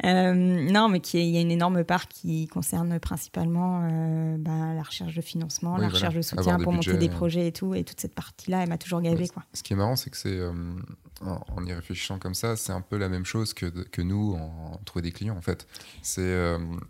Euh, 0.06 0.34
non, 0.34 0.88
mais 0.88 1.00
il 1.00 1.30
y 1.30 1.38
a 1.38 1.42
une 1.42 1.52
énorme 1.52 1.84
part 1.84 2.08
qui 2.08 2.48
concerne 2.48 3.00
principalement 3.00 3.82
euh, 3.84 4.38
bah, 4.38 4.74
la 4.74 4.82
recherche 4.82 5.14
de 5.14 5.22
financement, 5.22 5.78
la 5.78 5.90
recherche 5.90 6.16
de 6.16 6.22
soutien 6.22 6.58
pour 6.60 6.72
monter 6.72 6.98
des 6.98 7.10
projets 7.10 7.48
et 7.48 7.52
tout. 7.52 7.76
Et 7.76 7.84
toute 7.84 8.00
cette 8.00 8.16
partie-là, 8.16 8.64
elle 8.64 8.70
m'a 8.70 8.78
toujours 8.78 9.02
gavé. 9.02 9.28
Quoi. 9.28 9.44
Ce 9.54 9.62
qui 9.62 9.74
est 9.74 9.76
marrant, 9.76 9.96
c'est 9.96 10.10
que 10.10 10.18
c'est, 10.18 10.38
euh, 10.38 10.54
en 11.22 11.66
y 11.66 11.74
réfléchissant 11.74 12.18
comme 12.18 12.34
ça, 12.34 12.56
c'est 12.56 12.72
un 12.72 12.82
peu 12.82 12.98
la 12.98 13.10
même 13.10 13.26
chose 13.26 13.54
que, 13.54 13.66
que 13.66 14.02
nous 14.02 14.36
en, 14.36 14.80
trouver 14.86 15.04
des 15.04 15.12
clients 15.12 15.38
en 15.38 15.42
fait. 15.42 15.68
C'est, 16.02 16.22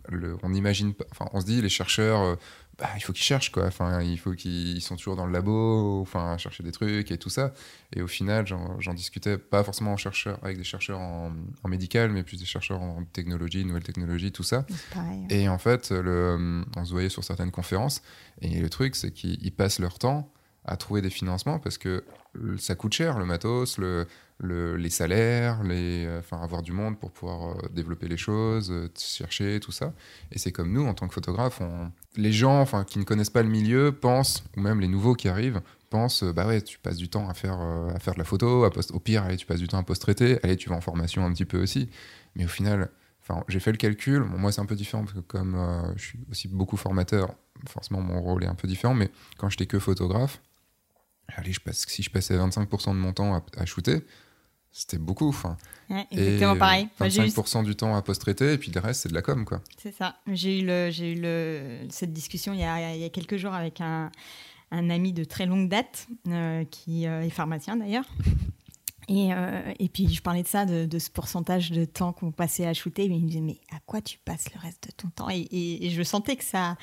le, 0.08 0.36
on 0.42 0.54
imagine, 0.54 0.92
enfin, 1.10 1.28
on 1.32 1.40
se 1.40 1.46
dit 1.46 1.60
les 1.60 1.68
chercheurs 1.68 2.36
bah, 2.80 2.88
il 2.96 3.00
faut 3.00 3.12
qu'ils 3.12 3.24
cherchent 3.24 3.52
quoi. 3.52 3.66
Enfin, 3.66 4.00
il 4.02 4.18
faut 4.18 4.32
qu'ils 4.32 4.80
sont 4.80 4.96
toujours 4.96 5.14
dans 5.14 5.26
le 5.26 5.32
labo, 5.32 6.00
enfin, 6.00 6.38
chercher 6.38 6.62
des 6.62 6.72
trucs 6.72 7.10
et 7.10 7.18
tout 7.18 7.28
ça. 7.28 7.52
Et 7.94 8.00
au 8.00 8.06
final, 8.06 8.46
j'en 8.46 8.94
discutais 8.94 9.36
pas 9.36 9.62
forcément 9.62 9.92
en 9.92 9.96
chercheur, 9.96 10.38
avec 10.42 10.56
des 10.56 10.64
chercheurs 10.64 10.98
en, 10.98 11.32
médical, 11.68 12.10
mais 12.10 12.22
plus 12.22 12.38
des 12.38 12.46
chercheurs 12.46 12.80
en 12.80 13.04
technologie, 13.04 13.64
nouvelles 13.64 13.82
technologies, 13.82 14.32
tout 14.32 14.42
ça. 14.42 14.64
Et 15.28 15.48
en 15.48 15.58
fait, 15.58 15.90
le, 15.90 16.64
on 16.76 16.84
se 16.84 16.92
voyait 16.92 17.10
sur 17.10 17.22
certaines 17.22 17.50
conférences. 17.50 18.02
Et 18.40 18.60
le 18.60 18.70
truc, 18.70 18.96
c'est 18.96 19.12
qu'ils 19.12 19.52
passent 19.52 19.78
leur 19.78 19.98
temps 19.98 20.32
à 20.64 20.76
trouver 20.76 21.02
des 21.02 21.10
financements 21.10 21.58
parce 21.58 21.78
que 21.78 22.04
ça 22.58 22.74
coûte 22.74 22.94
cher, 22.94 23.18
le 23.18 23.26
matos, 23.26 23.78
le, 23.78 24.06
les 24.42 24.90
salaires, 24.90 25.60
euh, 25.64 26.18
enfin, 26.18 26.40
avoir 26.40 26.62
du 26.62 26.72
monde 26.72 26.98
pour 26.98 27.10
pouvoir 27.10 27.50
euh, 27.50 27.68
développer 27.72 28.08
les 28.08 28.16
choses, 28.16 28.70
euh, 28.70 28.88
chercher, 28.96 29.60
tout 29.60 29.72
ça. 29.72 29.92
Et 30.32 30.38
c'est 30.38 30.52
comme 30.52 30.72
nous, 30.72 30.86
en 30.86 30.94
tant 30.94 31.08
que 31.08 31.14
photographe, 31.14 31.60
les 32.16 32.32
gens 32.32 32.60
enfin, 32.60 32.84
qui 32.84 32.98
ne 32.98 33.04
connaissent 33.04 33.30
pas 33.30 33.42
le 33.42 33.48
milieu 33.48 33.92
pensent, 33.92 34.44
ou 34.56 34.60
même 34.60 34.80
les 34.80 34.88
nouveaux 34.88 35.14
qui 35.14 35.28
arrivent, 35.28 35.60
pensent, 35.90 36.22
bah 36.22 36.46
ouais, 36.46 36.62
tu 36.62 36.78
passes 36.78 36.96
du 36.96 37.08
temps 37.08 37.28
à 37.28 37.34
faire, 37.34 37.60
à 37.60 37.98
faire 37.98 38.14
de 38.14 38.18
la 38.18 38.24
photo, 38.24 38.64
au 38.92 39.00
pire, 39.00 39.24
allez, 39.24 39.36
tu 39.36 39.46
passes 39.46 39.60
du 39.60 39.68
temps 39.68 39.78
à 39.78 39.82
post-traiter, 39.82 40.38
allez, 40.42 40.56
tu 40.56 40.68
vas 40.68 40.76
en 40.76 40.80
formation 40.80 41.24
un 41.24 41.32
petit 41.32 41.44
peu 41.44 41.60
aussi. 41.60 41.88
Mais 42.36 42.44
au 42.44 42.48
final, 42.48 42.90
enfin, 43.22 43.44
j'ai 43.48 43.60
fait 43.60 43.72
le 43.72 43.76
calcul, 43.76 44.20
moi 44.20 44.52
c'est 44.52 44.60
un 44.60 44.66
peu 44.66 44.76
différent 44.76 45.02
parce 45.02 45.14
que 45.14 45.20
comme 45.20 45.92
je 45.96 46.02
suis 46.02 46.18
aussi 46.30 46.46
beaucoup 46.46 46.76
formateur, 46.76 47.34
forcément 47.66 48.00
mon 48.00 48.20
rôle 48.20 48.44
est 48.44 48.48
un 48.48 48.54
peu 48.54 48.68
différent, 48.68 48.94
mais 48.94 49.10
quand 49.36 49.48
j'étais 49.50 49.66
que 49.66 49.80
photographe, 49.80 50.40
allez, 51.36 51.52
si 51.72 52.02
je 52.04 52.10
passais 52.10 52.36
25% 52.36 52.90
de 52.90 52.94
mon 52.94 53.12
temps 53.12 53.42
à 53.56 53.66
shooter, 53.66 54.04
c'était 54.72 54.98
beaucoup. 54.98 55.28
Enfin, 55.28 55.56
exactement 56.10 56.56
pareil. 56.56 56.88
25% 57.00 57.64
du 57.64 57.74
temps 57.76 57.94
à 57.96 58.02
post-traiter 58.02 58.52
et 58.52 58.58
puis 58.58 58.70
le 58.70 58.80
reste, 58.80 59.02
c'est 59.02 59.08
de 59.08 59.14
la 59.14 59.22
com. 59.22 59.44
quoi. 59.44 59.60
C'est 59.78 59.94
ça. 59.94 60.16
J'ai 60.28 60.60
eu, 60.60 60.66
le, 60.66 60.90
j'ai 60.90 61.12
eu 61.12 61.20
le, 61.20 61.86
cette 61.90 62.12
discussion 62.12 62.52
il 62.52 62.60
y, 62.60 62.64
a, 62.64 62.94
il 62.94 63.00
y 63.00 63.04
a 63.04 63.08
quelques 63.08 63.36
jours 63.36 63.54
avec 63.54 63.80
un, 63.80 64.10
un 64.70 64.90
ami 64.90 65.12
de 65.12 65.24
très 65.24 65.46
longue 65.46 65.68
date 65.68 66.06
euh, 66.28 66.64
qui 66.70 67.06
euh, 67.06 67.22
est 67.22 67.30
pharmacien 67.30 67.76
d'ailleurs. 67.76 68.04
Et, 69.10 69.34
euh, 69.34 69.60
et, 69.80 69.88
puis 69.88 70.08
je 70.08 70.22
parlais 70.22 70.44
de 70.44 70.46
ça, 70.46 70.64
de, 70.64 70.98
ce 71.00 71.10
pourcentage 71.10 71.72
de 71.72 71.84
temps 71.84 72.12
qu'on 72.12 72.30
passait 72.30 72.64
à 72.64 72.72
shooter. 72.72 73.08
Mais 73.08 73.16
il 73.16 73.24
me 73.24 73.26
disait, 73.26 73.40
mais 73.40 73.58
à 73.74 73.80
quoi 73.84 74.00
tu 74.00 74.18
passes 74.24 74.44
le 74.54 74.60
reste 74.60 74.86
de 74.86 74.92
ton 74.92 75.08
temps? 75.08 75.28
Et, 75.28 75.48
et, 75.50 75.90
je 75.90 76.02
sentais 76.04 76.36
que 76.36 76.44
ça, 76.44 76.76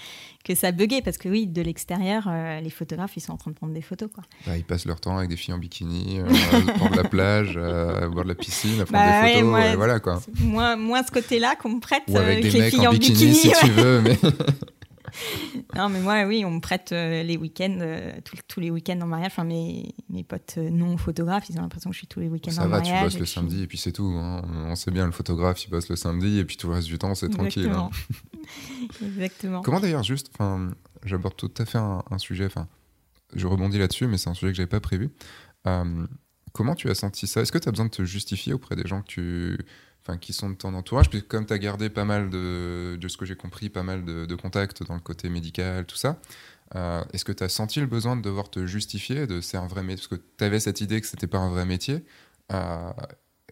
que 0.43 0.53
ça 0.53 0.73
buguait 0.73 1.01
parce 1.01 1.17
que 1.17 1.29
oui, 1.29 1.47
de 1.47 1.61
l'extérieur, 1.61 2.27
euh, 2.27 2.59
les 2.59 2.69
photographes, 2.69 3.15
ils 3.15 3.21
sont 3.21 3.31
en 3.31 3.37
train 3.37 3.51
de 3.51 3.55
prendre 3.55 3.73
des 3.73 3.81
photos. 3.81 4.09
Quoi. 4.13 4.25
Bah, 4.45 4.57
ils 4.57 4.65
passent 4.65 4.85
leur 4.85 4.99
temps 4.99 5.17
avec 5.17 5.29
des 5.29 5.37
filles 5.37 5.53
en 5.53 5.57
bikini, 5.57 6.19
euh, 6.19 6.27
à 6.27 6.73
prendre 6.73 6.97
la 6.97 7.05
plage, 7.05 7.55
à 7.55 8.09
boire 8.09 8.25
de 8.25 8.29
la 8.29 8.35
piscine, 8.35 8.81
à 8.81 8.85
prendre 8.85 9.05
bah 9.05 9.25
des 9.25 9.33
photos. 9.35 9.53
Ouais, 9.53 9.75
voilà, 9.77 10.01
quoi. 10.01 10.21
Moins, 10.41 10.75
moins 10.75 11.03
ce 11.03 11.11
côté-là 11.11 11.55
qu'on 11.55 11.69
me 11.69 11.79
prête. 11.79 12.03
Ou 12.09 12.17
avec 12.17 12.41
des 12.41 12.59
mecs 12.59 12.77
en 12.77 12.91
bikini, 12.91 13.35
si 13.35 13.51
tu 13.53 13.71
veux. 13.71 14.01
Mais... 14.01 14.19
non, 15.75 15.89
mais 15.89 15.99
moi, 15.99 16.23
oui, 16.25 16.43
on 16.45 16.51
me 16.51 16.59
prête 16.59 16.91
euh, 16.91 17.23
les 17.23 17.37
week-ends, 17.37 17.77
euh, 17.81 18.11
tous 18.47 18.59
les 18.59 18.69
week-ends 18.69 18.99
en 19.01 19.07
mariage. 19.07 19.31
Enfin, 19.31 19.43
mes, 19.43 19.93
mes 20.09 20.23
potes 20.23 20.55
euh, 20.57 20.69
non 20.69 20.97
photographes, 20.97 21.49
ils 21.49 21.57
ont 21.57 21.61
l'impression 21.61 21.89
que 21.89 21.95
je 21.95 21.99
suis 21.99 22.07
tous 22.07 22.19
les 22.19 22.27
week-ends 22.27 22.57
en 22.57 22.67
mariage. 22.67 22.87
Ça 22.87 22.93
va, 22.93 22.99
tu 22.99 23.03
bosses 23.05 23.19
le 23.19 23.25
samedi 23.25 23.63
et 23.63 23.67
puis 23.67 23.77
c'est 23.77 23.91
tout. 23.91 24.05
Hein. 24.05 24.41
On 24.67 24.75
sait 24.75 24.91
bien, 24.91 25.05
le 25.05 25.11
photographe, 25.11 25.63
il 25.65 25.69
bosse 25.69 25.89
le 25.89 25.95
samedi 25.95 26.39
et 26.39 26.45
puis 26.45 26.57
tout 26.57 26.67
le 26.67 26.73
reste 26.73 26.87
du 26.87 26.97
temps, 26.97 27.13
c'est 27.15 27.29
tranquille. 27.29 27.69
Hein. 27.69 27.89
Exactement. 29.01 29.61
Comment 29.63 29.79
d'ailleurs, 29.79 30.03
juste, 30.03 30.31
j'aborde 31.03 31.35
tout 31.35 31.51
à 31.57 31.65
fait 31.65 31.77
un, 31.77 32.17
sujet, 32.17 32.45
enfin, 32.45 32.67
je 33.35 33.47
rebondis 33.47 33.79
là-dessus, 33.79 34.07
mais 34.07 34.17
c'est 34.17 34.29
un 34.29 34.33
sujet 34.33 34.51
que 34.51 34.57
j'avais 34.57 34.67
pas 34.67 34.79
prévu. 34.79 35.09
comment 36.53 36.75
tu 36.75 36.89
as 36.89 36.95
senti 36.95 37.27
ça? 37.27 37.41
Est-ce 37.41 37.51
que 37.51 37.57
tu 37.57 37.69
as 37.69 37.71
besoin 37.71 37.85
de 37.85 37.91
te 37.91 38.03
justifier 38.03 38.53
auprès 38.53 38.75
des 38.75 38.87
gens 38.87 39.01
que 39.01 39.07
tu 39.07 39.57
qui 40.15 40.31
sont 40.31 40.49
de 40.49 40.55
ton 40.55 40.73
entourage. 40.73 41.09
Puis 41.09 41.21
comme 41.23 41.45
tu 41.45 41.53
as 41.53 41.57
gardé 41.57 41.89
pas 41.89 42.05
mal 42.05 42.29
de, 42.29 42.97
de 42.99 43.07
ce 43.07 43.17
que 43.17 43.25
j'ai 43.25 43.35
compris, 43.35 43.69
pas 43.69 43.83
mal 43.83 44.05
de, 44.05 44.35
contacts 44.35 44.83
dans 44.83 44.93
le 44.93 45.01
côté 45.01 45.27
médical, 45.29 45.85
tout 45.85 45.97
ça, 45.97 46.19
euh, 46.75 47.03
est-ce 47.13 47.25
que 47.25 47.33
tu 47.33 47.43
as 47.43 47.49
senti 47.49 47.79
le 47.81 47.87
besoin 47.87 48.15
de 48.15 48.21
devoir 48.21 48.49
te 48.49 48.65
justifier 48.65 49.27
de 49.27 49.41
c'est 49.41 49.57
un 49.57 49.67
vrai 49.67 49.83
métier 49.83 50.07
Parce 50.07 50.21
que 50.21 50.27
tu 50.37 50.43
avais 50.43 50.59
cette 50.59 50.79
idée 50.79 51.01
que 51.01 51.07
c'était 51.07 51.27
pas 51.27 51.39
un 51.39 51.49
vrai 51.49 51.65
métier. 51.65 52.05
Euh, 52.53 52.91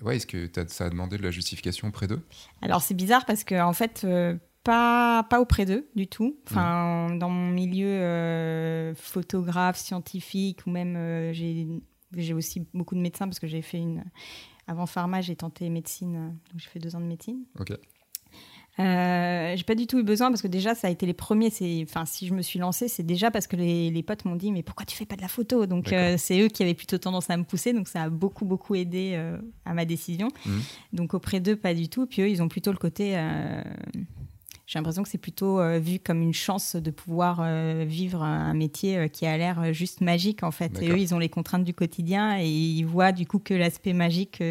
ouais, 0.02 0.16
est-ce 0.16 0.28
que 0.28 0.50
ça 0.68 0.86
a 0.86 0.90
demandé 0.90 1.18
de 1.18 1.24
la 1.24 1.32
justification 1.32 1.90
auprès 1.90 2.08
d'eux? 2.08 2.22
Alors 2.62 2.82
c'est 2.82 2.94
bizarre 2.94 3.26
parce 3.26 3.44
que 3.44 3.62
en 3.62 3.74
fait. 3.74 4.04
Euh, 4.06 4.36
pas, 4.64 5.22
pas 5.30 5.40
auprès 5.40 5.64
d'eux 5.68 5.88
du 5.96 6.08
tout. 6.08 6.38
Enfin, 6.48 7.16
dans 7.18 7.30
mon 7.30 7.52
milieu 7.52 8.96
photographe, 8.96 9.78
scientifique, 9.78 10.66
ou 10.66 10.72
même 10.72 11.32
j'ai 11.34 12.34
aussi 12.34 12.66
beaucoup 12.74 12.96
de 12.96 13.00
médecins 13.00 13.28
parce 13.28 13.38
que 13.38 13.46
j'ai 13.46 13.62
fait 13.62 13.78
une, 13.78 14.04
avant 14.68 14.86
pharma, 14.86 15.22
j'ai 15.22 15.36
tenté 15.36 15.70
médecine, 15.70 16.16
euh, 16.16 16.28
donc 16.28 16.60
j'ai 16.60 16.70
fait 16.70 16.80
deux 16.80 16.96
ans 16.96 17.02
de 17.02 17.06
médecine. 17.06 17.44
Ok. 17.60 17.72
Euh, 18.78 19.54
j'ai 19.56 19.64
pas 19.64 19.76
du 19.76 19.88
tout 19.88 20.00
eu 20.00 20.04
besoin 20.04 20.30
parce 20.30 20.42
que 20.42 20.50
déjà 20.50 20.76
ça 20.76 20.88
a 20.88 20.92
été 20.92 21.06
les 21.06 21.14
premiers. 21.14 21.50
enfin 21.84 22.06
si 22.06 22.28
je 22.28 22.34
me 22.34 22.42
suis 22.42 22.60
lancée, 22.60 22.90
c'est 22.90 23.04
déjà 23.04 23.32
parce 23.32 23.48
que 23.48 23.56
les, 23.56 23.90
les, 23.90 24.04
potes 24.04 24.26
m'ont 24.26 24.36
dit 24.36 24.52
mais 24.52 24.64
pourquoi 24.64 24.86
tu 24.86 24.98
fais 24.98 25.06
pas 25.06 25.16
de 25.16 25.22
la 25.22 25.30
photo? 25.30 25.66
Donc 25.66 25.94
euh, 25.94 26.16
c'est 26.18 26.42
eux 26.42 26.50
qui 26.50 26.62
avaient 26.62 26.74
plutôt 26.74 26.98
tendance 26.98 27.30
à 27.30 27.38
me 27.38 27.44
pousser, 27.44 27.72
donc 27.72 27.88
ça 27.88 28.04
a 28.04 28.10
beaucoup 28.10 28.44
beaucoup 28.44 28.76
aidé 28.76 29.14
euh, 29.16 29.38
à 29.64 29.74
ma 29.74 29.86
décision. 29.86 30.28
Mmh. 30.46 30.52
Donc 30.92 31.14
auprès 31.14 31.40
d'eux 31.40 31.56
pas 31.56 31.74
du 31.74 31.88
tout. 31.88 32.06
Puis 32.06 32.22
eux 32.22 32.30
ils 32.30 32.44
ont 32.44 32.50
plutôt 32.50 32.72
le 32.72 32.78
côté 32.78 33.16
j'ai 34.68 34.80
l'impression 34.80 35.04
que 35.04 35.10
c'est 35.10 35.20
plutôt 35.20 35.60
euh, 35.60 35.78
vu 35.78 36.00
comme 36.00 36.22
une 36.24 36.34
chance 36.34 36.76
de 36.76 36.90
pouvoir 36.90 37.40
euh, 37.42 37.86
vivre 37.88 38.24
un 38.24 38.56
métier 38.56 38.98
euh, 38.98 39.08
qui 39.08 39.28
a 39.28 39.38
l'air 39.38 39.74
juste 39.74 40.02
magique 40.02 40.42
en 40.42 40.50
fait. 40.50 40.82
Et 40.82 40.90
eux, 40.90 40.98
ils 40.98 41.14
ont 41.14 41.20
les 41.20 41.30
contraintes 41.30 41.64
du 41.64 41.74
quotidien 41.76 42.40
et 42.40 42.48
ils 42.48 42.84
voient 42.84 43.12
du 43.12 43.28
coup 43.28 43.38
que 43.38 43.54
l'aspect 43.54 43.94
magique 43.94 44.44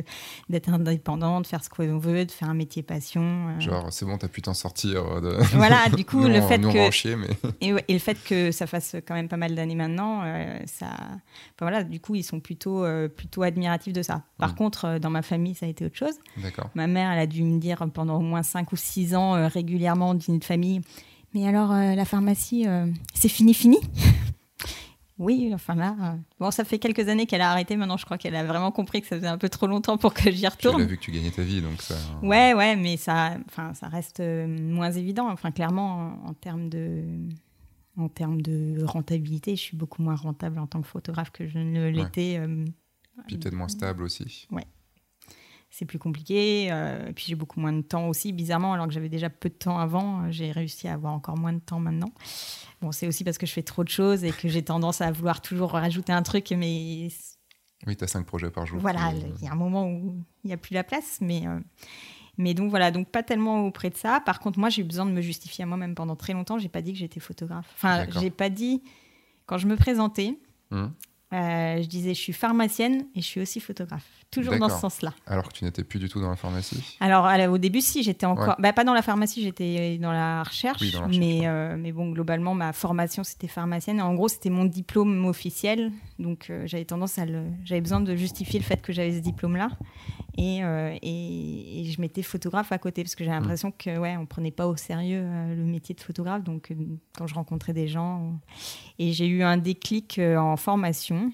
d'être 0.48 0.68
indépendant, 0.68 1.40
de 1.40 1.46
faire 1.46 1.64
ce 1.64 1.68
qu'on 1.68 1.98
veut, 1.98 2.24
de 2.24 2.30
faire 2.30 2.48
un 2.48 2.54
métier 2.54 2.84
passion. 2.84 3.58
Genre, 3.58 3.92
c'est 3.92 4.04
bon, 4.04 4.16
t'as 4.16 4.28
pu 4.28 4.40
t'en 4.40 4.54
sortir. 4.54 5.20
De... 5.20 5.36
Voilà, 5.54 5.88
du 5.88 6.04
coup, 6.04 6.22
le 6.22 6.40
fait 6.40 6.60
que 6.60 7.16
mais... 7.16 7.28
et, 7.60 7.92
le 7.92 7.98
fait 7.98 8.22
que 8.22 8.52
ça 8.52 8.68
fasse 8.68 8.96
quand 9.06 9.14
même 9.14 9.28
pas 9.28 9.36
mal 9.36 9.54
d'années 9.54 9.74
maintenant, 9.74 10.22
ça, 10.66 10.86
enfin, 10.86 11.60
voilà, 11.60 11.82
du 11.82 11.98
coup, 12.00 12.14
ils 12.14 12.22
sont 12.22 12.38
plutôt 12.38 12.84
plutôt 13.16 13.42
admiratifs 13.42 13.92
de 13.92 14.02
ça. 14.02 14.22
Par 14.38 14.52
hmm. 14.52 14.56
contre, 14.56 14.98
dans 14.98 15.10
ma 15.10 15.22
famille, 15.22 15.54
ça 15.54 15.66
a 15.66 15.68
été 15.68 15.84
autre 15.84 15.96
chose. 15.96 16.14
Ma 16.74 16.86
mère, 16.86 17.10
elle 17.10 17.18
a 17.18 17.26
dû 17.26 17.42
me 17.42 17.58
dire 17.58 17.84
pendant 17.92 18.18
au 18.18 18.22
moins 18.22 18.42
5 18.44 18.70
ou 18.72 18.76
6 18.76 19.16
ans 19.16 19.48
régulièrement 19.48 20.03
dîner 20.12 20.38
de 20.38 20.44
famille. 20.44 20.82
Mais 21.32 21.48
alors, 21.48 21.72
euh, 21.72 21.94
la 21.94 22.04
pharmacie, 22.04 22.66
euh, 22.68 22.86
c'est 23.14 23.28
fini, 23.28 23.54
fini? 23.54 23.78
Oui, 25.16 25.52
enfin 25.54 25.76
là, 25.76 25.94
euh, 26.00 26.16
bon, 26.40 26.50
ça 26.50 26.64
fait 26.64 26.80
quelques 26.80 27.08
années 27.08 27.26
qu'elle 27.26 27.40
a 27.40 27.50
arrêté. 27.52 27.76
Maintenant, 27.76 27.96
je 27.96 28.04
crois 28.04 28.18
qu'elle 28.18 28.34
a 28.34 28.42
vraiment 28.44 28.72
compris 28.72 29.00
que 29.00 29.06
ça 29.06 29.14
faisait 29.14 29.28
un 29.28 29.38
peu 29.38 29.48
trop 29.48 29.68
longtemps 29.68 29.96
pour 29.96 30.12
que 30.12 30.28
j'y 30.32 30.46
retourne. 30.46 30.80
Elle 30.80 30.86
a 30.86 30.90
vu 30.90 30.96
que 30.96 31.02
tu 31.02 31.12
gagnais 31.12 31.30
ta 31.30 31.42
vie, 31.42 31.62
donc 31.62 31.80
ça. 31.82 31.94
Ouais, 32.20 32.52
ouais, 32.52 32.74
mais 32.74 32.96
ça, 32.96 33.36
enfin, 33.46 33.74
ça 33.74 33.86
reste 33.86 34.20
moins 34.20 34.90
évident. 34.90 35.30
Enfin, 35.30 35.52
clairement, 35.52 36.18
en, 36.26 36.34
termes 36.34 36.68
de, 36.68 37.04
en 37.96 38.08
termes 38.08 38.42
de 38.42 38.82
rentabilité, 38.84 39.54
je 39.54 39.60
suis 39.60 39.76
beaucoup 39.76 40.02
moins 40.02 40.16
rentable 40.16 40.58
en 40.58 40.66
tant 40.66 40.82
que 40.82 40.88
photographe 40.88 41.30
que 41.30 41.46
je 41.46 41.58
ne 41.58 41.88
l'étais. 41.88 42.38
Euh, 42.38 42.64
Puis 43.28 43.38
peut-être 43.38 43.54
moins 43.54 43.68
stable 43.68 44.02
aussi. 44.02 44.48
Ouais 44.50 44.66
c'est 45.76 45.86
plus 45.86 45.98
compliqué. 45.98 46.66
et 46.66 47.12
puis 47.14 47.24
j'ai 47.28 47.34
beaucoup 47.34 47.58
moins 47.58 47.72
de 47.72 47.82
temps 47.82 48.08
aussi, 48.08 48.32
bizarrement, 48.32 48.74
alors 48.74 48.86
que 48.86 48.92
j'avais 48.92 49.08
déjà 49.08 49.28
peu 49.28 49.48
de 49.48 49.54
temps 49.54 49.78
avant, 49.78 50.30
j'ai 50.30 50.52
réussi 50.52 50.86
à 50.86 50.94
avoir 50.94 51.12
encore 51.12 51.36
moins 51.36 51.52
de 51.52 51.58
temps 51.58 51.80
maintenant. 51.80 52.12
Bon, 52.84 52.92
c'est 52.92 53.06
aussi 53.06 53.24
parce 53.24 53.38
que 53.38 53.46
je 53.46 53.52
fais 53.52 53.62
trop 53.62 53.82
de 53.82 53.88
choses 53.88 54.24
et 54.24 54.30
que 54.30 54.46
j'ai 54.46 54.62
tendance 54.62 55.00
à 55.00 55.10
vouloir 55.10 55.40
toujours 55.40 55.70
rajouter 55.70 56.12
un 56.12 56.22
truc, 56.22 56.50
mais. 56.50 57.08
Oui, 57.86 57.96
tu 57.96 58.04
as 58.04 58.06
cinq 58.06 58.26
projets 58.26 58.50
par 58.50 58.66
jour. 58.66 58.78
Voilà, 58.78 59.12
il 59.14 59.42
y 59.44 59.48
a 59.48 59.52
un 59.52 59.56
moment 59.56 59.88
où 59.88 60.22
il 60.44 60.48
n'y 60.48 60.52
a 60.52 60.58
plus 60.58 60.74
la 60.74 60.84
place, 60.84 61.18
mais. 61.20 61.46
Euh, 61.46 61.58
mais 62.36 62.52
donc 62.52 62.68
voilà, 62.68 62.90
donc 62.90 63.08
pas 63.08 63.22
tellement 63.22 63.64
auprès 63.64 63.90
de 63.90 63.96
ça. 63.96 64.20
Par 64.20 64.40
contre, 64.40 64.58
moi, 64.58 64.68
j'ai 64.68 64.82
eu 64.82 64.84
besoin 64.84 65.06
de 65.06 65.12
me 65.12 65.20
justifier 65.20 65.64
à 65.64 65.66
moi-même 65.66 65.94
pendant 65.94 66.16
très 66.16 66.32
longtemps. 66.32 66.58
J'ai 66.58 66.68
pas 66.68 66.82
dit 66.82 66.92
que 66.92 66.98
j'étais 66.98 67.20
photographe. 67.20 67.70
Enfin, 67.74 68.06
j'ai 68.20 68.30
pas 68.30 68.50
dit 68.50 68.82
quand 69.46 69.56
je 69.56 69.66
me 69.66 69.76
présentais. 69.76 70.38
Euh, 70.72 71.82
je 71.82 71.86
disais, 71.86 72.14
je 72.14 72.20
suis 72.20 72.32
pharmacienne 72.32 73.06
et 73.14 73.20
je 73.20 73.26
suis 73.26 73.40
aussi 73.40 73.60
photographe. 73.60 74.23
Toujours 74.34 74.58
dans 74.58 74.68
ce 74.68 74.80
sens-là. 74.80 75.14
Alors 75.26 75.48
que 75.48 75.52
tu 75.52 75.64
n'étais 75.64 75.84
plus 75.84 75.98
du 75.98 76.08
tout 76.08 76.20
dans 76.20 76.30
la 76.30 76.36
pharmacie 76.36 76.96
Alors, 77.00 77.28
au 77.52 77.58
début, 77.58 77.80
si, 77.80 78.02
j'étais 78.02 78.26
encore. 78.26 78.56
Bah, 78.58 78.72
pas 78.72 78.84
dans 78.84 78.94
la 78.94 79.02
pharmacie, 79.02 79.42
j'étais 79.42 79.98
dans 79.98 80.12
la 80.12 80.42
recherche. 80.42 80.82
mais, 81.08 81.42
euh, 81.44 81.76
mais 81.78 81.92
bon, 81.92 82.10
globalement, 82.10 82.54
ma 82.54 82.72
formation, 82.72 83.24
c'était 83.24 83.48
pharmacienne. 83.48 84.00
En 84.00 84.14
gros, 84.14 84.28
c'était 84.28 84.50
mon 84.50 84.64
diplôme 84.64 85.24
officiel. 85.26 85.92
Donc, 86.18 86.48
euh, 86.50 86.66
j'avais 86.66 86.84
tendance 86.84 87.18
à 87.18 87.26
le. 87.26 87.44
J'avais 87.64 87.80
besoin 87.80 88.00
de 88.00 88.14
justifier 88.16 88.58
le 88.58 88.64
fait 88.64 88.80
que 88.80 88.92
j'avais 88.92 89.12
ce 89.12 89.20
diplôme-là. 89.20 89.70
Et, 90.36 90.58
et, 90.58 91.84
je 91.84 92.00
mettais 92.00 92.22
photographe 92.22 92.72
à 92.72 92.78
côté 92.78 93.04
parce 93.04 93.14
que 93.14 93.22
j'ai 93.22 93.30
hmm. 93.30 93.34
l'impression 93.34 93.70
que, 93.70 93.98
ouais, 93.98 94.16
on 94.16 94.26
prenait 94.26 94.50
pas 94.50 94.66
au 94.66 94.76
sérieux 94.76 95.22
le 95.22 95.64
métier 95.64 95.94
de 95.94 96.00
photographe. 96.00 96.42
Donc, 96.42 96.72
quand 97.16 97.26
je 97.26 97.34
rencontrais 97.34 97.72
des 97.72 97.86
gens. 97.86 98.32
Et 98.98 99.12
j'ai 99.12 99.26
eu 99.26 99.42
un 99.42 99.56
déclic 99.56 100.18
en 100.18 100.56
formation 100.56 101.30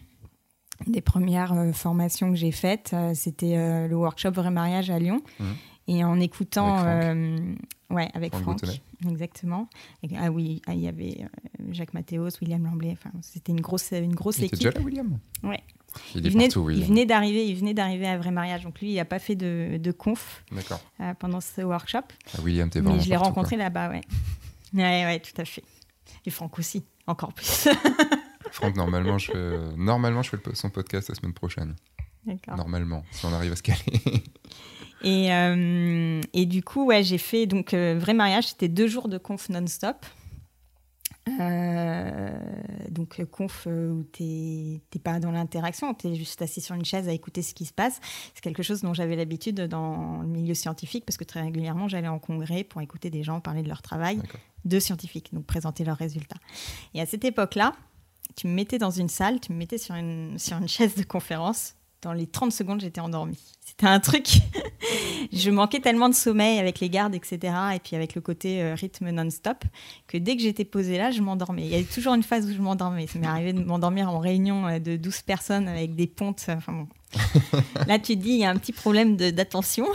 des 0.87 1.01
premières 1.01 1.53
euh, 1.53 1.73
formations 1.73 2.31
que 2.31 2.37
j'ai 2.37 2.53
faites, 2.53 2.91
euh, 2.93 3.13
c'était 3.15 3.57
euh, 3.57 3.89
le 3.89 3.97
workshop 3.97 4.31
Vrai 4.31 4.51
Mariage 4.51 4.91
à 4.91 4.99
Lyon. 4.99 5.23
Mmh. 5.39 5.45
Et 5.89 6.05
en 6.05 6.21
écoutant. 6.21 6.77
Avec 6.77 7.41
ouais, 7.91 8.09
avec 8.15 8.37
Franck. 8.37 8.61
exactement. 9.11 9.69
ah 10.17 10.31
oui, 10.31 10.63
ah, 10.69 10.75
il 10.75 10.81
y 10.81 10.87
avait 10.87 11.27
Jacques 11.73 11.95
Mathéos, 11.95 12.29
William 12.41 12.63
Lamblay. 12.65 12.93
Enfin, 12.93 13.11
c'était 13.23 13.51
une 13.51 13.61
grosse, 13.61 13.91
une 13.91 14.15
grosse 14.15 14.39
il 14.39 14.45
équipe. 14.45 14.61
Était 14.61 14.69
déjà 14.69 14.79
là, 14.79 14.85
William? 14.85 15.19
Ouais. 15.43 15.61
Il, 16.15 16.25
il, 16.25 16.31
venait, 16.31 16.45
partout, 16.45 16.71
il, 16.71 16.85
venait, 16.85 17.07
d'arriver, 17.07 17.45
il 17.45 17.57
venait 17.57 17.75
d'arriver 17.75 18.07
à 18.07 18.17
Vrai 18.19 18.31
Mariage. 18.31 18.63
Donc 18.63 18.81
lui, 18.81 18.93
il 18.93 18.97
n'a 18.97 19.05
pas 19.05 19.19
fait 19.19 19.35
de, 19.35 19.81
de 19.83 19.91
conf 19.91 20.45
pendant 21.19 21.41
ce 21.41 21.63
workshop. 21.63 22.05
Ah, 22.37 22.41
William, 22.45 22.71
t'es 22.71 22.79
vraiment. 22.79 22.97
Mais 22.97 23.03
je 23.03 23.09
l'ai 23.09 23.17
rencontré 23.17 23.57
là-bas, 23.57 23.91
ouais. 23.91 24.03
ouais. 24.75 25.05
Ouais, 25.05 25.19
tout 25.19 25.41
à 25.41 25.45
fait. 25.45 25.65
Et 26.25 26.31
Franck 26.31 26.57
aussi, 26.61 26.85
encore 27.09 27.33
plus. 27.33 27.67
Franck, 28.53 28.77
normalement, 28.77 29.19
je 29.19 29.33
fais, 29.33 29.59
normalement, 29.77 30.23
je 30.23 30.31
fais 30.31 30.39
son 30.55 30.71
podcast 30.71 31.09
la 31.09 31.15
semaine 31.15 31.35
prochaine. 31.35 31.77
Normalement, 32.57 33.05
si 33.11 33.25
on 33.27 33.33
arrive 33.33 33.53
à 33.53 33.57
se 33.57 33.63
caler. 33.63 33.79
et, 35.03 35.33
euh, 35.33 36.21
et 36.33 36.47
du 36.47 36.63
coup, 36.63 36.87
ouais, 36.87 37.03
j'ai 37.03 37.19
fait 37.19 37.47
donc 37.47 37.75
euh, 37.75 37.99
vrai 37.99 38.15
mariage. 38.15 38.49
C'était 38.49 38.69
deux 38.69 38.87
jours 38.87 39.09
de 39.09 39.19
conf 39.19 39.49
non-stop. 39.49 40.05
Euh, 41.39 42.31
donc 42.89 43.23
conf 43.27 43.67
où 43.67 44.05
t'es 44.11 44.81
pas 45.03 45.21
dans 45.21 45.31
l'interaction, 45.31 45.95
t'es 45.95 46.15
juste 46.17 46.43
assis 46.43 46.61
sur 46.61 46.75
une 46.75 46.85
chaise 46.85 47.09
à 47.09 47.13
écouter 47.13 47.43
ce 47.43 47.55
qui 47.55 47.67
se 47.67 47.73
passe. 47.73 48.01
C'est 48.35 48.43
quelque 48.43 48.63
chose 48.63 48.81
dont 48.83 48.95
j'avais 48.95 49.17
l'habitude 49.17 49.61
dans 49.61 50.23
le 50.23 50.27
milieu 50.27 50.55
scientifique 50.55 51.05
parce 51.05 51.17
que 51.19 51.25
très 51.25 51.43
régulièrement 51.43 51.89
j'allais 51.89 52.09
en 52.09 52.19
congrès 52.19 52.65
pour 52.65 52.81
écouter 52.81 53.11
des 53.11 53.23
gens 53.23 53.41
parler 53.41 53.63
de 53.63 53.69
leur 53.69 53.83
travail 53.83 54.21
de 54.65 54.79
scientifiques, 54.81 55.33
donc 55.33 55.47
présenter 55.47 55.85
leurs 55.85 55.99
résultats. 55.99 56.41
Et 56.95 57.01
à 57.01 57.07
cette 57.07 57.25
époque-là, 57.25 57.75
tu 58.37 58.47
me 58.47 58.53
mettais 58.53 58.79
dans 58.79 58.91
une 58.91 59.09
salle, 59.09 59.41
tu 59.41 59.53
me 59.53 59.59
mettais 59.59 59.79
sur 59.79 59.95
une, 59.95 60.39
sur 60.39 60.57
une 60.57 60.69
chaise 60.69 60.95
de 60.95 61.03
conférence. 61.03 61.75
Dans 62.03 62.13
les 62.15 62.27
30 62.27 62.51
secondes, 62.51 62.81
j'étais 62.81 63.01
endormie. 63.01 63.39
C'était 63.61 63.87
un 63.87 64.01
truc. 64.01 64.27
je 65.33 65.51
manquais 65.51 65.81
tellement 65.81 66.09
de 66.09 66.15
sommeil 66.15 66.59
avec 66.59 66.81
les 66.81 66.89
gardes, 66.89 67.15
etc. 67.15 67.39
Et 67.75 67.79
puis 67.79 67.95
avec 67.95 68.15
le 68.15 68.23
côté 68.23 68.63
euh, 68.63 68.75
rythme 68.75 69.11
non-stop, 69.11 69.65
que 70.07 70.17
dès 70.17 70.35
que 70.37 70.43
j'étais 70.43 70.65
posée 70.65 70.97
là, 70.97 71.11
je 71.11 71.21
m'endormais. 71.21 71.65
Il 71.65 71.71
y 71.71 71.75
avait 71.75 71.85
toujours 71.85 72.15
une 72.15 72.23
phase 72.23 72.47
où 72.47 72.53
je 72.53 72.61
m'endormais. 72.61 73.07
Ça 73.07 73.19
m'est 73.19 73.27
arrivé 73.27 73.53
de 73.53 73.63
m'endormir 73.63 74.09
en 74.09 74.19
réunion 74.19 74.67
euh, 74.67 74.79
de 74.79 74.97
12 74.97 75.23
personnes 75.23 75.69
avec 75.69 75.95
des 75.95 76.07
pontes. 76.07 76.47
Enfin 76.49 76.73
bon. 76.73 76.89
là, 77.87 77.99
tu 77.99 78.17
te 78.17 78.23
dis, 78.23 78.31
il 78.31 78.39
y 78.39 78.45
a 78.45 78.51
un 78.51 78.57
petit 78.57 78.73
problème 78.73 79.17
d'attention. 79.17 79.87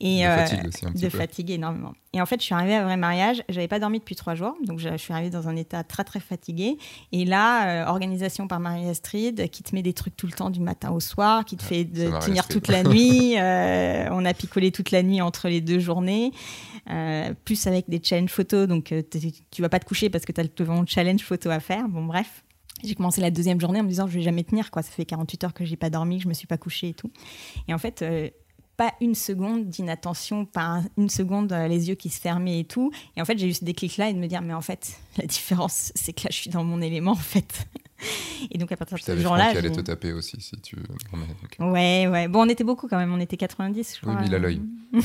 Et, 0.00 0.22
de 0.22 0.26
euh, 0.26 0.36
fatigue 0.36 0.66
aussi 0.66 0.86
un 0.86 0.92
petit 0.92 1.02
de 1.04 1.08
fatigue 1.08 1.50
énormément. 1.50 1.92
Et 2.12 2.20
en 2.20 2.26
fait, 2.26 2.40
je 2.40 2.44
suis 2.44 2.54
arrivée 2.54 2.74
à 2.74 2.84
vrai 2.84 2.96
mariage, 2.96 3.42
j'avais 3.48 3.68
pas 3.68 3.78
dormi 3.78 3.98
depuis 3.98 4.14
trois 4.14 4.34
jours, 4.34 4.54
donc 4.64 4.78
je, 4.78 4.96
suis 4.96 5.12
arrivée 5.12 5.30
dans 5.30 5.48
un 5.48 5.56
état 5.56 5.84
très 5.84 6.04
très 6.04 6.20
fatigué. 6.20 6.76
Et 7.12 7.24
là, 7.24 7.84
euh, 7.84 7.88
organisation 7.88 8.48
par 8.48 8.60
Marie 8.60 8.88
Astrid, 8.88 9.48
qui 9.50 9.62
te 9.62 9.74
met 9.74 9.82
des 9.82 9.92
trucs 9.92 10.16
tout 10.16 10.26
le 10.26 10.32
temps 10.32 10.50
du 10.50 10.60
matin 10.60 10.90
au 10.90 11.00
soir, 11.00 11.44
qui 11.44 11.56
te 11.56 11.62
fait 11.62 11.84
de 11.84 12.10
tenir 12.20 12.48
toute 12.48 12.68
la 12.68 12.82
nuit. 12.82 13.36
Euh, 13.40 14.08
on 14.10 14.24
a 14.24 14.34
picolé 14.34 14.70
toute 14.70 14.90
la 14.90 15.02
nuit 15.02 15.20
entre 15.20 15.48
les 15.48 15.60
deux 15.60 15.78
journées, 15.78 16.32
plus 17.44 17.66
avec 17.66 17.88
des 17.88 18.00
challenges 18.02 18.30
photos, 18.30 18.68
donc 18.68 18.92
tu 19.50 19.62
vas 19.62 19.68
pas 19.68 19.78
te 19.78 19.84
coucher 19.84 20.10
parce 20.10 20.24
que 20.24 20.32
tu 20.32 20.40
as 20.40 20.44
le 20.44 20.86
challenge 20.86 21.22
photo 21.22 21.50
à 21.50 21.60
faire. 21.60 21.88
Bon, 21.88 22.04
bref. 22.04 22.44
J'ai 22.82 22.94
commencé 22.94 23.20
la 23.20 23.30
deuxième 23.30 23.60
journée 23.60 23.80
en 23.80 23.82
me 23.82 23.88
disant 23.88 24.06
je 24.06 24.14
vais 24.14 24.22
jamais 24.22 24.44
tenir 24.44 24.70
quoi. 24.70 24.82
Ça 24.82 24.90
fait 24.90 25.04
48 25.04 25.44
heures 25.44 25.54
que 25.54 25.64
j'ai 25.64 25.76
pas 25.76 25.90
dormi, 25.90 26.18
que 26.18 26.24
je 26.24 26.28
me 26.28 26.34
suis 26.34 26.46
pas 26.46 26.58
couchée 26.58 26.88
et 26.90 26.94
tout. 26.94 27.10
Et 27.68 27.74
en 27.74 27.78
fait, 27.78 28.02
pas 28.80 28.94
une 29.02 29.14
seconde 29.14 29.68
d'inattention, 29.68 30.46
pas 30.46 30.80
une 30.96 31.10
seconde 31.10 31.52
euh, 31.52 31.68
les 31.68 31.90
yeux 31.90 31.96
qui 31.96 32.08
se 32.08 32.18
fermaient 32.18 32.60
et 32.60 32.64
tout. 32.64 32.90
Et 33.14 33.20
en 33.20 33.26
fait, 33.26 33.36
j'ai 33.36 33.46
eu 33.46 33.52
ce 33.52 33.62
déclic-là 33.62 34.08
et 34.08 34.14
de 34.14 34.18
me 34.18 34.26
dire, 34.26 34.40
mais 34.40 34.54
en 34.54 34.62
fait, 34.62 34.98
la 35.18 35.26
différence, 35.26 35.92
c'est 35.96 36.14
que 36.14 36.22
là, 36.22 36.28
je 36.32 36.36
suis 36.36 36.48
dans 36.48 36.64
mon 36.64 36.80
élément, 36.80 37.10
en 37.10 37.14
fait. 37.14 37.68
Et 38.50 38.56
donc, 38.56 38.72
à 38.72 38.78
partir 38.78 38.96
de 38.96 39.02
ce 39.02 39.18
jour-là. 39.18 39.52
qui 39.52 39.58
allait 39.58 39.70
te 39.70 39.82
taper 39.82 40.14
aussi, 40.14 40.40
si 40.40 40.58
tu. 40.62 40.76
Ouais, 41.58 42.06
ouais. 42.06 42.28
Bon, 42.28 42.46
on 42.46 42.48
était 42.48 42.64
beaucoup 42.64 42.88
quand 42.88 42.96
même, 42.96 43.12
on 43.12 43.20
était 43.20 43.36
90, 43.36 43.96
je 43.96 44.00
crois. 44.00 44.14
Oui, 44.14 44.20
mais 44.22 44.28
il 44.28 44.34
a 44.34 44.38
l'œil. 44.38 44.62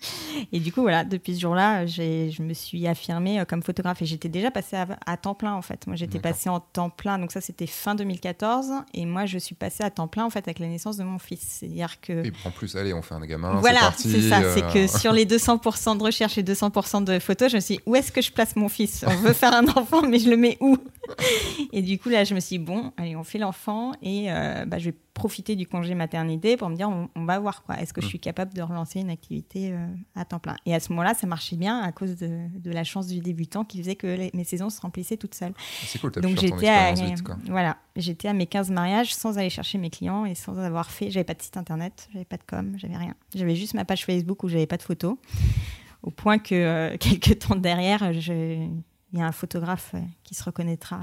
Et 0.52 0.60
du 0.60 0.72
coup, 0.72 0.82
voilà, 0.82 1.04
depuis 1.04 1.34
ce 1.34 1.40
jour-là, 1.40 1.86
je 1.86 2.42
me 2.42 2.54
suis 2.54 2.86
affirmée 2.86 3.40
euh, 3.40 3.44
comme 3.44 3.62
photographe 3.62 4.02
et 4.02 4.06
j'étais 4.06 4.28
déjà 4.28 4.50
passée 4.50 4.76
à, 4.76 5.16
temps 5.16 5.34
plein 5.34 5.54
en 5.54 5.62
fait. 5.62 5.86
Moi, 5.86 5.96
j'étais 5.96 6.18
passée 6.18 6.48
en 6.48 6.60
temps 6.60 6.90
plein, 6.90 7.18
donc 7.18 7.32
ça 7.32 7.40
c'était 7.40 7.66
fin 7.66 7.94
2014 7.94 8.72
et 8.94 9.06
moi 9.06 9.26
je 9.26 9.38
suis 9.38 9.54
passée 9.54 9.82
à 9.82 9.90
temps 9.90 10.08
plein 10.08 10.24
en 10.24 10.30
fait 10.30 10.40
avec 10.40 10.58
la 10.58 10.68
naissance 10.68 10.96
de 10.96 11.04
mon 11.04 11.18
fils. 11.18 11.40
C'est-à-dire 11.42 12.00
que. 12.00 12.26
Et 12.26 12.32
en 12.44 12.50
plus, 12.50 12.76
allez, 12.76 12.92
on 12.92 13.02
fait 13.02 13.14
un 13.14 13.20
gamin. 13.20 13.54
Voilà, 13.56 13.92
c'est 13.96 14.28
ça. 14.28 14.54
C'est 14.54 14.62
que 14.62 14.84
euh. 14.84 14.98
sur 14.98 15.12
les 15.12 15.26
200% 15.26 15.98
de 15.98 16.02
recherche 16.02 16.38
et 16.38 16.42
200% 16.42 17.04
de 17.04 17.18
photos, 17.18 17.50
je 17.50 17.56
me 17.56 17.60
suis 17.60 17.76
dit, 17.76 17.82
où 17.86 17.94
est-ce 17.94 18.12
que 18.12 18.22
je 18.22 18.32
place 18.32 18.56
mon 18.56 18.68
fils? 18.68 19.04
On 19.06 19.16
veut 19.16 19.32
faire 19.32 19.54
un 19.54 19.66
enfant, 19.68 20.02
mais 20.02 20.18
je 20.18 20.30
le 20.30 20.36
mets 20.36 20.56
où? 20.60 20.76
Et 21.72 21.82
du 21.82 21.98
coup, 21.98 22.08
là, 22.08 22.24
je 22.24 22.34
me 22.34 22.40
suis 22.40 22.58
dit, 22.58 22.64
bon, 22.64 22.92
allez, 22.96 23.16
on 23.16 23.24
fait 23.24 23.38
l'enfant 23.38 23.92
et 24.02 24.30
euh, 24.30 24.64
bah, 24.66 24.78
je 24.78 24.86
vais 24.86 24.96
profiter 25.14 25.56
du 25.56 25.66
congé 25.66 25.94
maternité 25.94 26.56
pour 26.56 26.68
me 26.68 26.76
dire 26.76 26.88
on, 26.88 27.24
va 27.24 27.40
voir 27.40 27.64
quoi. 27.64 27.80
Est-ce 27.80 27.92
que 27.92 28.00
je 28.00 28.06
mm. 28.06 28.10
suis 28.10 28.20
capable 28.20 28.54
de 28.54 28.62
relancer 28.62 29.00
une 29.00 29.10
activité 29.10 29.72
euh, 29.72 29.86
à 30.14 30.24
temps 30.24 30.38
plein? 30.38 30.56
Et 30.64 30.74
à 30.74 30.80
ce 30.80 30.90
moment-là, 30.90 31.14
ça 31.14 31.26
marchait 31.26 31.56
bien 31.56 31.80
à 31.80 31.90
cause 31.92 32.16
de, 32.16 32.70
la 32.70 32.84
chance 32.84 33.08
du 33.08 33.18
débutant 33.18 33.64
qui 33.64 33.78
faisait 33.78 33.96
que 33.96 34.34
mes 34.34 34.44
saisons 34.44 34.70
se 34.70 34.80
remplissaient 34.80 35.16
toutes 35.16 35.34
seules. 35.34 35.54
C'est 35.82 35.98
cool, 36.00 36.12
Donc 36.12 36.38
j'étais 36.38 36.68
à, 36.68 36.94
voilà, 37.46 37.76
j'étais 37.96 38.28
à 38.28 38.32
mes 38.32 38.46
15 38.46 38.70
mariages 38.70 39.14
sans 39.14 39.38
aller 39.38 39.50
chercher 39.50 39.78
mes 39.78 39.90
clients 39.90 40.24
et 40.24 40.34
sans 40.34 40.56
avoir 40.58 40.90
fait. 40.90 41.10
J'avais 41.10 41.24
pas 41.24 41.34
de 41.34 41.42
site 41.42 41.56
internet, 41.56 42.08
j'avais 42.12 42.24
pas 42.24 42.36
de 42.36 42.44
com, 42.46 42.74
j'avais 42.76 42.96
rien. 42.96 43.14
J'avais 43.34 43.56
juste 43.56 43.74
ma 43.74 43.84
page 43.84 44.04
Facebook 44.04 44.44
où 44.44 44.48
j'avais 44.48 44.66
pas 44.66 44.76
de 44.76 44.82
photos. 44.82 45.16
Au 46.02 46.10
point 46.10 46.38
que 46.38 46.54
euh, 46.54 46.96
quelques 47.00 47.40
temps 47.40 47.56
derrière, 47.56 48.12
il 49.12 49.18
y 49.18 49.22
a 49.22 49.26
un 49.26 49.32
photographe 49.32 49.92
euh, 49.94 50.00
qui 50.22 50.34
se 50.34 50.44
reconnaîtra 50.44 51.02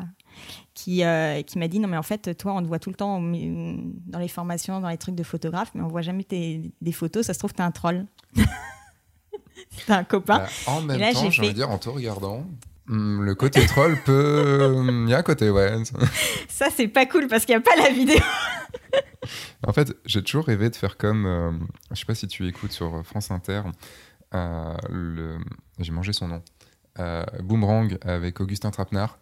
qui, 0.74 1.04
euh, 1.04 1.41
qui 1.41 1.58
m'a 1.58 1.68
dit 1.68 1.80
non 1.80 1.88
mais 1.88 1.98
en 1.98 2.04
fait 2.04 2.38
toi 2.38 2.54
on 2.54 2.62
te 2.62 2.68
voit 2.68 2.80
tout 2.80 2.89
le 2.89 2.96
temps 2.96 3.22
dans 3.22 4.20
les 4.20 4.28
formations, 4.28 4.82
dans 4.82 4.89
les 4.89 4.98
trucs 4.98 5.15
de 5.15 5.24
photographe, 5.24 5.72
mais 5.74 5.82
on 5.82 5.88
voit 5.88 6.02
jamais 6.02 6.24
tes, 6.24 6.74
des 6.82 6.91
photos, 6.91 7.26
ça 7.26 7.34
se 7.34 7.39
trouve 7.39 7.54
t'es 7.54 7.63
un 7.63 7.72
troll. 7.72 8.06
t'es 9.86 9.94
un 9.94 10.04
copain. 10.04 10.39
Bah, 10.39 10.50
en 10.68 10.82
même 10.82 11.13
temps, 11.13 11.30
j'ai 11.30 11.48
de 11.48 11.52
dire 11.52 11.70
en 11.70 11.78
te 11.78 11.89
regardant, 11.89 12.46
hmm, 12.88 13.22
le 13.22 13.36
côté 13.36 13.65
troll 13.65 13.98
peut. 14.04 14.84
Il 15.06 15.10
y 15.10 15.13
a 15.13 15.20
un 15.20 15.24
côté, 15.24 15.50
ouais. 15.50 15.76
Ça, 16.50 16.68
c'est 16.76 16.88
pas 16.88 17.06
cool 17.06 17.28
parce 17.28 17.46
qu'il 17.46 17.56
n'y 17.56 17.60
a 17.60 17.62
pas 17.62 17.76
la 17.78 17.89
vidéo. 17.89 18.20
en 19.68 19.74
fait, 19.74 19.96
j'ai 20.06 20.24
toujours 20.24 20.46
rêvé 20.46 20.70
de 20.70 20.76
faire 20.76 20.98
comme. 20.98 21.26
Euh, 21.26 21.52
je 21.91 22.00
sais 22.00 22.06
pas 22.06 22.15
si 22.15 22.28
tu 22.28 22.48
écoutes 22.48 22.72
sur 22.72 23.06
France 23.06 23.32
Inter. 23.32 23.62
Euh, 24.34 24.76
le... 24.89 25.38
J'ai 25.80 25.91
mangé 25.91 26.13
son 26.13 26.28
nom. 26.28 26.41
Boomerang 27.43 27.97
avec 28.01 28.39
Augustin 28.39 28.71
Trapenard. 28.71 29.17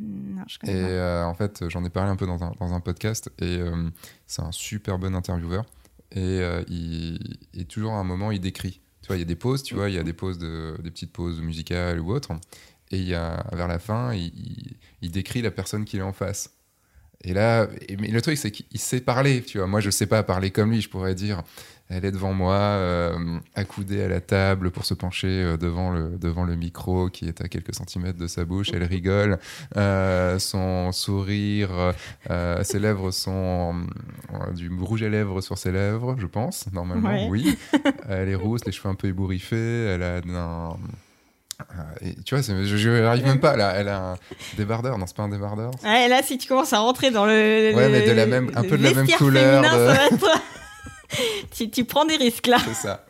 Non, 0.00 0.42
je 0.46 0.58
et 0.70 0.74
euh, 0.74 1.24
en 1.24 1.34
fait, 1.34 1.68
j'en 1.68 1.84
ai 1.84 1.90
parlé 1.90 2.10
un 2.10 2.16
peu 2.16 2.26
dans 2.26 2.42
un, 2.42 2.52
dans 2.58 2.72
un 2.72 2.80
podcast 2.80 3.30
et 3.38 3.58
euh, 3.58 3.90
c'est 4.26 4.42
un 4.42 4.52
super 4.52 4.98
bon 4.98 5.14
intervieweur. 5.14 5.66
Et, 6.12 6.40
euh, 6.40 6.62
il, 6.68 7.38
et 7.54 7.64
toujours 7.64 7.92
à 7.92 7.98
un 7.98 8.04
moment, 8.04 8.30
il 8.30 8.40
décrit. 8.40 8.80
Tu 9.02 9.08
vois, 9.08 9.16
il 9.16 9.20
y 9.20 9.22
a 9.22 9.26
des 9.26 9.36
pauses, 9.36 9.62
tu 9.62 9.74
vois, 9.74 9.90
il 9.90 9.94
y 9.94 9.98
a 9.98 10.02
des 10.02 10.12
pauses, 10.12 10.38
de, 10.38 10.76
des 10.82 10.90
petites 10.90 11.12
pauses 11.12 11.40
musicales 11.40 12.00
ou 12.00 12.12
autres. 12.12 12.32
et 12.90 12.98
il 12.98 13.08
y 13.08 13.14
a, 13.14 13.44
vers 13.52 13.68
la 13.68 13.78
fin, 13.78 14.14
il, 14.14 14.76
il, 15.02 15.10
décrit 15.10 15.42
la 15.42 15.50
personne 15.50 15.84
qu'il 15.84 16.00
est 16.00 16.04
en 16.04 16.12
face. 16.12 16.50
Et 17.24 17.34
là, 17.34 17.68
mais 17.98 18.08
le 18.08 18.22
truc, 18.22 18.38
c'est 18.38 18.50
qu'il 18.50 18.80
sait 18.80 19.00
parler, 19.00 19.42
tu 19.42 19.58
vois. 19.58 19.66
Moi, 19.66 19.80
je 19.80 19.90
sais 19.90 20.06
pas 20.06 20.22
parler 20.22 20.50
comme 20.50 20.70
lui. 20.70 20.80
Je 20.80 20.88
pourrais 20.88 21.14
dire, 21.14 21.42
elle 21.92 22.04
est 22.04 22.12
devant 22.12 22.32
moi, 22.32 22.54
euh, 22.54 23.38
accoudée 23.54 24.02
à 24.02 24.08
la 24.08 24.20
table 24.20 24.70
pour 24.70 24.84
se 24.84 24.94
pencher 24.94 25.28
euh, 25.28 25.56
devant, 25.56 25.90
le, 25.90 26.16
devant 26.18 26.44
le 26.44 26.56
micro 26.56 27.08
qui 27.10 27.28
est 27.28 27.40
à 27.42 27.48
quelques 27.48 27.74
centimètres 27.74 28.18
de 28.18 28.26
sa 28.26 28.44
bouche. 28.44 28.70
Elle 28.72 28.84
rigole. 28.84 29.38
Euh, 29.76 30.38
son 30.38 30.90
sourire, 30.92 31.94
ses 32.62 32.78
lèvres 32.78 33.10
sont 33.10 33.74
du 34.54 34.70
rouge 34.80 35.02
à 35.02 35.08
lèvres 35.08 35.40
sur 35.40 35.58
ses 35.58 35.72
lèvres, 35.72 36.16
je 36.18 36.26
pense, 36.26 36.66
normalement, 36.72 37.28
oui. 37.28 37.58
elle 38.08 38.28
est 38.28 38.34
rousse, 38.34 38.64
les 38.64 38.72
cheveux 38.72 38.88
un 38.88 38.94
peu 38.94 39.08
ébouriffés. 39.08 39.86
Elle 39.86 40.02
a 40.02 40.16
un 40.16 40.76
et 42.00 42.14
tu 42.24 42.34
vois, 42.34 42.42
je 42.42 42.90
n'arrive 43.02 43.24
même 43.24 43.38
pas 43.38 43.56
là. 43.56 43.74
Elle 43.76 43.88
a 43.88 44.12
un 44.12 44.14
débardeur, 44.56 44.98
non, 44.98 45.06
c'est 45.06 45.16
pas 45.16 45.22
un 45.22 45.28
débardeur. 45.28 45.70
Ouais, 45.84 46.08
là, 46.08 46.20
si 46.22 46.36
tu 46.36 46.48
commences 46.48 46.72
à 46.72 46.80
rentrer 46.80 47.12
dans 47.12 47.24
le. 47.24 47.72
Ouais, 47.74 47.88
mais 47.88 48.04
de 48.04 48.12
la 48.12 48.26
même, 48.26 48.50
un 48.56 48.62
peu 48.62 48.76
de 48.76 48.82
la 48.82 48.94
même 48.94 49.06
couleur. 49.06 49.64
tu, 51.72 51.84
prends 51.84 52.04
des 52.04 52.16
risques 52.16 52.46
là. 52.46 52.58
C'est 52.64 52.74
ça. 52.74 53.06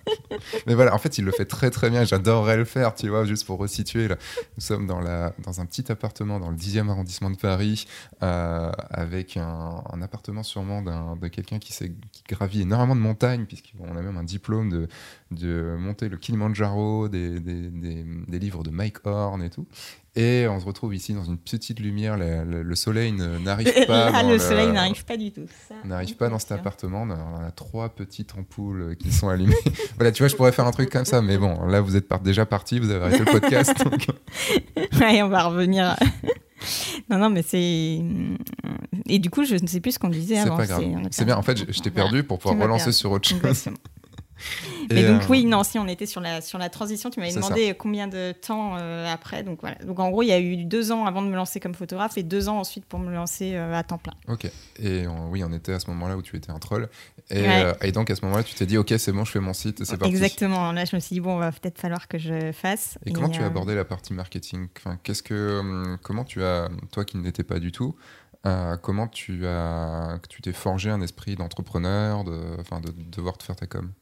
Mais 0.67 0.75
voilà, 0.75 0.95
en 0.95 0.99
fait, 0.99 1.19
il 1.19 1.25
le 1.25 1.33
fait 1.33 1.45
très 1.45 1.71
très 1.71 1.91
bien. 1.91 2.05
J'adorerais 2.05 2.57
le 2.57 2.65
faire, 2.65 2.95
tu 2.95 3.09
vois, 3.09 3.25
juste 3.25 3.47
pour 3.47 3.59
resituer. 3.59 4.09
Là. 4.09 4.17
Nous 4.57 4.62
sommes 4.62 4.87
dans, 4.87 5.01
la, 5.01 5.35
dans 5.45 5.61
un 5.61 5.67
petit 5.67 5.91
appartement 5.91 6.41
dans 6.41 6.51
le 6.51 6.57
10e 6.57 6.88
arrondissement 6.88 7.31
de 7.31 7.37
Paris, 7.37 7.87
euh, 8.23 8.71
avec 8.91 9.37
un, 9.37 9.83
appartement 10.03 10.43
sûrement 10.43 10.83
de 10.83 11.29
quelqu'un 11.29 11.59
qui, 11.59 11.73
qui 11.73 12.23
gravit 12.29 12.62
énormément 12.62 12.97
de 12.97 13.01
montagnes, 13.01 13.47
puisqu'on 13.47 13.97
a 13.97 14.03
même 14.03 14.17
un 14.17 14.25
diplôme 14.25 14.71
de, 14.71 14.88
de 15.31 15.77
monter 15.79 16.09
le 16.09 16.17
Kilimanjaro, 16.17 17.09
des, 17.09 17.41
des, 17.41 17.71
des 17.71 18.38
livres 18.38 18.62
de 18.62 18.71
Mike 18.71 19.07
Horn 19.07 19.43
et 19.43 19.51
tout. 19.51 19.67
Et 20.14 20.46
on 20.46 20.61
se 20.61 20.66
retrouve 20.66 20.94
ici 20.94 21.14
dans 21.14 21.25
une 21.25 21.38
petite 21.38 21.81
lumière. 21.81 22.18
Le, 22.18 22.75
soleil 22.75 23.12
n'arrive 23.12 23.72
pas. 23.87 24.11
Là, 24.11 24.22
le, 24.22 24.38
soleil 24.38 24.70
n'arrive 24.70 25.05
pas 25.07 25.16
du 25.16 25.33
tout. 25.33 25.46
N'arrive 25.85 26.16
pas 26.16 26.29
dans 26.29 26.38
cet 26.38 26.53
appartement. 26.53 27.03
On 27.03 27.42
a 27.42 27.51
trois 27.51 27.88
petites 27.88 28.35
ampoules 28.37 28.96
qui 28.96 29.11
sont 29.11 29.29
allumées. 29.29 29.57
voilà, 29.96 30.12
tu 30.12 30.22
vois, 30.22 30.29
je 30.29 30.37
pourrais 30.37 30.53
faire 30.53 30.66
un 30.66 30.70
truc 30.70 30.90
comme 30.90 31.07
ça, 31.07 31.22
mais 31.22 31.38
bon, 31.38 31.66
là, 31.66 31.81
vous 31.81 31.96
êtes 31.96 32.09
déjà 32.22 32.44
parti, 32.44 32.79
vous 32.79 32.90
avez 32.90 33.05
arrêté 33.05 33.20
le 33.20 33.40
podcast. 33.40 33.75
ouais, 35.01 35.22
on 35.22 35.29
va 35.29 35.44
revenir. 35.44 35.96
non, 37.09 37.16
non, 37.16 37.31
mais 37.31 37.42
c'est. 37.42 38.03
Et 39.07 39.18
du 39.18 39.31
coup, 39.31 39.44
je 39.44 39.55
ne 39.55 39.66
sais 39.66 39.81
plus 39.81 39.92
ce 39.92 39.98
qu'on 39.98 40.11
disait 40.11 40.38
avant. 40.38 40.61
C'est 40.61 40.68
pas 40.68 40.81
grave. 40.81 41.09
C'est 41.11 41.25
bien. 41.25 41.38
En 41.38 41.42
fait, 41.42 41.72
je, 41.72 41.81
t'ai 41.81 41.90
perdu 41.90 42.22
pour 42.22 42.38
pouvoir 42.38 42.61
relancer 42.61 42.92
sur 42.92 43.12
autre 43.12 43.29
chose. 43.29 43.68
Mais 44.91 45.07
donc, 45.07 45.23
oui, 45.29 45.45
euh, 45.45 45.49
non, 45.49 45.63
si 45.65 45.79
on 45.79 45.87
était 45.87 46.07
sur 46.07 46.21
la, 46.21 46.41
sur 46.41 46.59
la 46.59 46.69
transition, 46.69 47.11
tu 47.11 47.21
m'avais 47.21 47.35
demandé 47.35 47.75
combien 47.79 48.09
de 48.09 48.33
temps 48.33 48.77
euh, 48.79 49.13
après. 49.13 49.43
Donc, 49.43 49.61
voilà. 49.61 49.77
Donc, 49.85 49.99
en 50.01 50.11
gros, 50.11 50.23
il 50.23 50.29
y 50.29 50.33
a 50.33 50.41
eu 50.41 50.65
deux 50.65 50.93
ans 50.93 51.07
avant 51.07 51.23
de 51.23 51.29
me 51.29 51.37
lancer 51.37 51.61
comme 51.61 51.75
photographe 51.75 52.19
et 52.19 52.23
deux 52.23 52.49
ans 52.49 52.59
ensuite 52.59 52.85
pour 52.85 52.99
me 52.99 53.13
lancer 53.13 53.55
euh, 53.55 53.75
à 53.75 53.83
temps 53.83 53.99
plein. 53.99 54.15
Ok. 54.29 54.51
Et 54.83 55.07
oui, 55.31 55.45
on 55.45 55.53
était 55.53 55.73
à 55.73 55.81
ce 55.81 55.89
moment-là 55.91 56.17
où 56.17 56.23
tu 56.23 56.37
étais 56.37 56.51
un 56.51 56.59
troll. 56.59 56.89
Et, 57.31 57.47
et 57.83 57.93
donc, 57.93 58.11
à 58.11 58.17
ce 58.17 58.25
moment-là, 58.25 58.43
tu 58.43 58.55
t'es 58.55 58.67
dit, 58.67 58.77
ok, 58.77 58.93
c'est 58.99 59.13
bon, 59.13 59.25
je 59.25 59.33
fais 59.33 59.41
mon 59.41 59.55
site, 59.55 59.85
c'est 59.85 59.97
parti. 59.97 60.13
Exactement. 60.13 60.73
Là, 60.73 60.85
je 60.85 60.97
me 60.97 61.01
suis 61.01 61.15
dit, 61.15 61.21
bon, 61.21 61.39
va 61.39 61.53
peut-être 61.53 61.81
falloir 61.81 62.09
que 62.09 62.19
je 62.19 62.53
fasse. 62.53 62.99
Et, 63.07 63.13
comment 63.13 63.29
tu 63.29 63.43
as 63.43 63.47
abordé 63.47 63.75
la 63.75 63.85
partie 63.85 64.13
marketing? 64.13 64.69
Enfin, 64.77 64.99
qu'est-ce 65.03 65.23
que, 65.23 65.61
hum, 65.61 65.99
Comment 66.03 66.25
tu 66.25 66.43
as, 66.43 66.69
toi 66.91 67.05
qui 67.05 67.17
n'étais 67.17 67.45
pas 67.45 67.59
du 67.59 67.73
tout, 67.73 67.95
comment 68.83 69.07
tu 69.07 69.47
as, 69.47 70.19
tu 70.29 70.43
t'es 70.43 70.53
forgé 70.53 70.91
un 70.91 71.01
esprit 71.01 71.37
d'entrepreneur, 71.37 72.25
de, 72.25 72.39
enfin, 72.61 72.81
de, 72.81 72.91
de 72.91 73.11
devoir 73.11 73.39
te 73.39 73.45
faire 73.45 73.57
ta 73.57 73.67
com? 73.67 73.93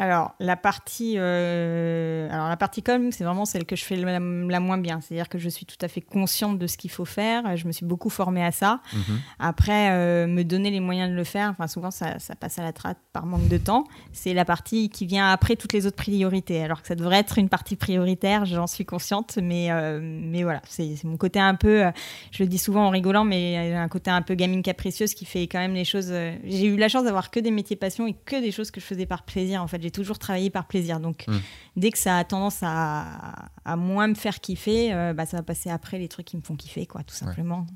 Alors 0.00 0.34
la 0.40 0.56
partie, 0.56 1.14
euh, 1.18 2.28
alors 2.28 2.48
la 2.48 2.56
partie 2.56 2.82
com, 2.82 3.12
c'est 3.12 3.22
vraiment 3.22 3.44
celle 3.44 3.64
que 3.64 3.76
je 3.76 3.84
fais 3.84 3.94
la, 3.94 4.18
moins 4.18 4.76
bien. 4.76 5.00
C'est-à-dire 5.00 5.28
que 5.28 5.38
je 5.38 5.48
suis 5.48 5.66
tout 5.66 5.76
à 5.80 5.86
fait 5.86 6.00
consciente 6.00 6.58
de 6.58 6.66
ce 6.66 6.76
qu'il 6.76 6.90
faut 6.90 7.04
faire. 7.04 7.56
Je 7.56 7.64
me 7.68 7.70
suis 7.70 7.86
beaucoup 7.86 8.10
formée 8.10 8.44
à 8.44 8.50
ça. 8.50 8.80
Mhm. 8.92 9.20
Après, 9.38 9.92
euh, 9.92 10.26
me 10.26 10.42
donner 10.42 10.72
les 10.72 10.80
moyens 10.80 11.10
de 11.10 11.14
le 11.14 11.22
faire. 11.22 11.50
Enfin, 11.50 11.68
souvent 11.68 11.92
ça, 11.92 12.16
passe 12.40 12.58
à 12.58 12.64
la 12.64 12.72
traite 12.72 12.96
par 13.12 13.24
manque 13.24 13.46
de 13.46 13.56
temps. 13.56 13.84
C'est 14.12 14.34
la 14.34 14.44
partie 14.44 14.88
qui 14.88 15.06
vient 15.06 15.30
après 15.30 15.54
toutes 15.54 15.72
les 15.72 15.86
autres 15.86 15.96
priorités. 15.96 16.64
Alors 16.64 16.82
que 16.82 16.88
ça 16.88 16.96
devrait 16.96 17.20
être 17.20 17.38
une 17.38 17.48
partie 17.48 17.76
prioritaire, 17.76 18.46
j'en 18.46 18.66
suis 18.66 18.84
consciente. 18.84 19.38
Mais 19.40 19.70
euh, 19.70 20.00
mais 20.02 20.42
voilà, 20.42 20.60
c'est 20.68 21.04
mon 21.04 21.16
côté 21.16 21.38
un 21.38 21.54
peu. 21.54 21.84
je 22.32 22.42
le 22.42 22.48
dis 22.48 22.58
souvent 22.58 22.86
en 22.86 22.90
rigolant, 22.90 23.22
mais 23.22 23.72
un 23.72 23.88
côté 23.88 24.10
un 24.10 24.22
peu 24.22 24.34
gamine 24.34 24.62
capricieuse 24.62 25.14
qui 25.14 25.24
fait 25.24 25.42
quand 25.42 25.60
même 25.60 25.74
les 25.74 25.84
choses. 25.84 26.12
J'ai 26.42 26.66
eu 26.66 26.76
la 26.76 26.88
chance 26.88 27.04
d'avoir 27.04 27.30
que 27.30 27.38
des 27.38 27.52
métiers 27.52 27.76
passion 27.76 28.08
et 28.08 28.16
que 28.24 28.40
des 28.40 28.50
choses 28.50 28.72
que 28.72 28.80
je 28.80 28.86
faisais 28.86 29.06
par 29.06 29.22
plaisir 29.22 29.62
en 29.62 29.68
fait 29.68 29.83
j'ai 29.84 29.90
toujours 29.90 30.18
travaillé 30.18 30.50
par 30.50 30.66
plaisir. 30.66 30.98
Donc, 30.98 31.26
hmm. 31.28 31.38
dès 31.76 31.90
que 31.90 31.98
ça 31.98 32.18
a 32.18 32.24
tendance 32.24 32.60
à, 32.62 33.50
à 33.64 33.76
moins 33.76 34.08
me 34.08 34.14
faire 34.14 34.40
kiffer, 34.40 34.92
euh, 34.92 35.12
bah, 35.12 35.26
ça 35.26 35.36
va 35.36 35.42
passer 35.42 35.70
après 35.70 35.98
les 35.98 36.08
trucs 36.08 36.26
qui 36.26 36.36
me 36.36 36.42
font 36.42 36.56
kiffer, 36.56 36.86
quoi, 36.86 37.02
tout 37.04 37.14
simplement 37.14 37.66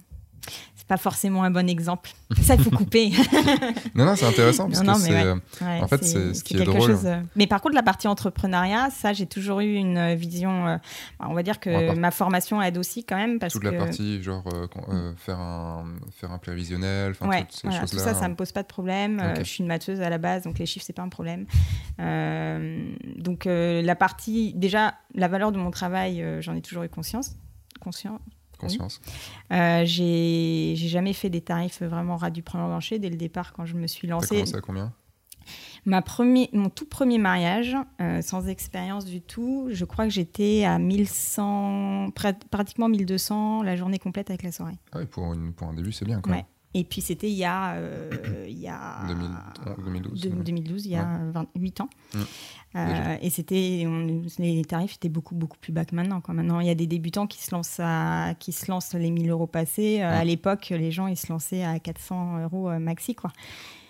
pas 0.88 0.96
forcément 0.96 1.44
un 1.44 1.50
bon 1.50 1.68
exemple. 1.68 2.10
Ça, 2.42 2.54
il 2.54 2.62
faut 2.62 2.70
couper. 2.70 3.12
non, 3.94 4.06
non, 4.06 4.16
c'est 4.16 4.24
intéressant 4.24 4.68
parce 4.68 4.80
que 4.80 4.94
c'est, 4.94 5.26
euh, 5.26 5.36
en 5.60 5.86
fait, 5.86 6.02
c'est 6.02 6.34
ce 6.34 6.42
qui 6.42 6.56
est, 6.56 6.64
drôle. 6.64 6.80
Chose, 6.80 7.06
euh, 7.06 7.20
Mais 7.36 7.46
par 7.46 7.60
contre, 7.60 7.74
la 7.74 7.82
partie 7.82 8.08
entrepreneuriat, 8.08 8.88
ça, 8.90 9.12
j'ai 9.12 9.26
toujours 9.26 9.60
eu 9.60 9.74
une 9.74 10.14
vision. 10.14 10.66
Euh, 10.66 10.76
on 11.20 11.34
va 11.34 11.42
dire 11.42 11.60
que 11.60 11.94
ma 11.94 12.10
formation 12.10 12.62
aide 12.62 12.78
aussi 12.78 13.04
quand 13.04 13.16
même 13.16 13.38
parce 13.38 13.52
toute 13.52 13.62
que 13.62 13.68
la 13.68 13.78
partie 13.78 14.22
genre 14.22 14.44
faire 15.16 15.38
un 15.38 15.84
faire 16.10 16.32
un 16.32 16.38
prévisionnel, 16.38 17.12
ouais, 17.20 17.42
toutes 17.42 17.52
ces 17.52 17.70
choses-là. 17.70 17.86
Tout 17.86 17.98
ça, 17.98 18.14
ça 18.14 18.28
me 18.28 18.34
pose 18.34 18.52
pas 18.52 18.62
de 18.62 18.68
problème. 18.68 19.22
je 19.38 19.44
suis 19.44 19.62
une 19.62 19.68
matheuse 19.68 20.00
à 20.00 20.08
la 20.08 20.18
base, 20.18 20.44
donc 20.44 20.58
les 20.58 20.66
chiffres 20.66 20.86
c'est 20.86 20.94
pas 20.94 21.02
un 21.02 21.10
problème. 21.10 21.44
donc 21.98 23.44
la 23.46 23.94
partie 23.94 24.54
déjà 24.54 24.94
la 25.14 25.28
valeur 25.28 25.52
de 25.52 25.58
mon 25.58 25.70
travail, 25.70 26.24
j'en 26.40 26.54
ai 26.54 26.62
toujours 26.62 26.84
eu 26.84 26.88
conscience. 26.88 27.36
Conscient, 27.80 28.18
Conscience. 28.58 29.00
Euh, 29.52 29.82
j'ai 29.84 30.74
jamais 30.76 31.12
fait 31.12 31.30
des 31.30 31.40
tarifs 31.40 31.82
vraiment 31.82 32.16
ras 32.16 32.30
du 32.30 32.42
plancher 32.42 32.98
dès 32.98 33.10
le 33.10 33.16
départ 33.16 33.52
quand 33.52 33.66
je 33.66 33.74
me 33.74 33.86
suis 33.86 34.08
lancée. 34.08 34.28
commencé 34.36 34.56
à 34.56 34.60
combien? 34.60 34.92
Ma 35.86 36.02
premier, 36.02 36.50
mon 36.52 36.68
tout 36.68 36.84
premier 36.84 37.16
mariage, 37.18 37.74
euh, 38.00 38.20
sans 38.20 38.48
expérience 38.48 39.06
du 39.06 39.22
tout, 39.22 39.68
je 39.70 39.84
crois 39.86 40.04
que 40.04 40.10
j'étais 40.10 40.64
à 40.64 40.78
1100, 40.78 42.10
pratiquement 42.50 42.88
1200 42.88 43.62
la 43.62 43.76
journée 43.76 43.98
complète 43.98 44.28
avec 44.28 44.42
la 44.42 44.52
soirée. 44.52 44.78
Ah 44.92 44.98
oui, 44.98 45.06
pour, 45.06 45.32
une, 45.32 45.54
pour 45.54 45.68
un 45.68 45.74
début, 45.74 45.92
c'est 45.92 46.04
bien 46.04 46.20
quand 46.20 46.30
même. 46.30 46.44
Et 46.74 46.84
puis 46.84 47.00
c'était 47.00 47.30
il 47.30 47.36
y 47.36 47.44
a, 47.44 47.74
euh, 47.74 48.46
il 48.46 48.58
y 48.58 48.68
a 48.68 49.06
2012, 49.78 50.20
2012, 50.44 50.86
il 50.86 50.92
y 50.92 50.96
a 50.96 51.18
28 51.32 51.80
ans. 51.80 51.88
Mmh. 52.14 52.18
Euh, 52.76 53.16
et 53.22 53.30
c'était 53.30 53.86
les 54.38 54.64
tarifs 54.66 54.96
étaient 54.96 55.08
beaucoup 55.08 55.34
beaucoup 55.34 55.56
plus 55.56 55.72
bas 55.72 55.86
que 55.86 55.94
maintenant. 55.94 56.20
Quand 56.20 56.34
maintenant 56.34 56.60
il 56.60 56.66
y 56.66 56.70
a 56.70 56.74
des 56.74 56.86
débutants 56.86 57.26
qui 57.26 57.42
se 57.42 57.52
lancent 57.52 57.80
à, 57.80 58.34
qui 58.38 58.52
se 58.52 58.70
lancent 58.70 58.92
les 58.92 59.10
1000 59.10 59.30
euros 59.30 59.46
passés. 59.46 60.02
Euh, 60.02 60.20
à 60.20 60.24
l'époque, 60.24 60.68
les 60.68 60.90
gens 60.90 61.06
ils 61.06 61.16
se 61.16 61.32
lançaient 61.32 61.64
à 61.64 61.78
400 61.78 62.42
euros 62.42 62.70
maxi 62.78 63.14
quoi. 63.14 63.32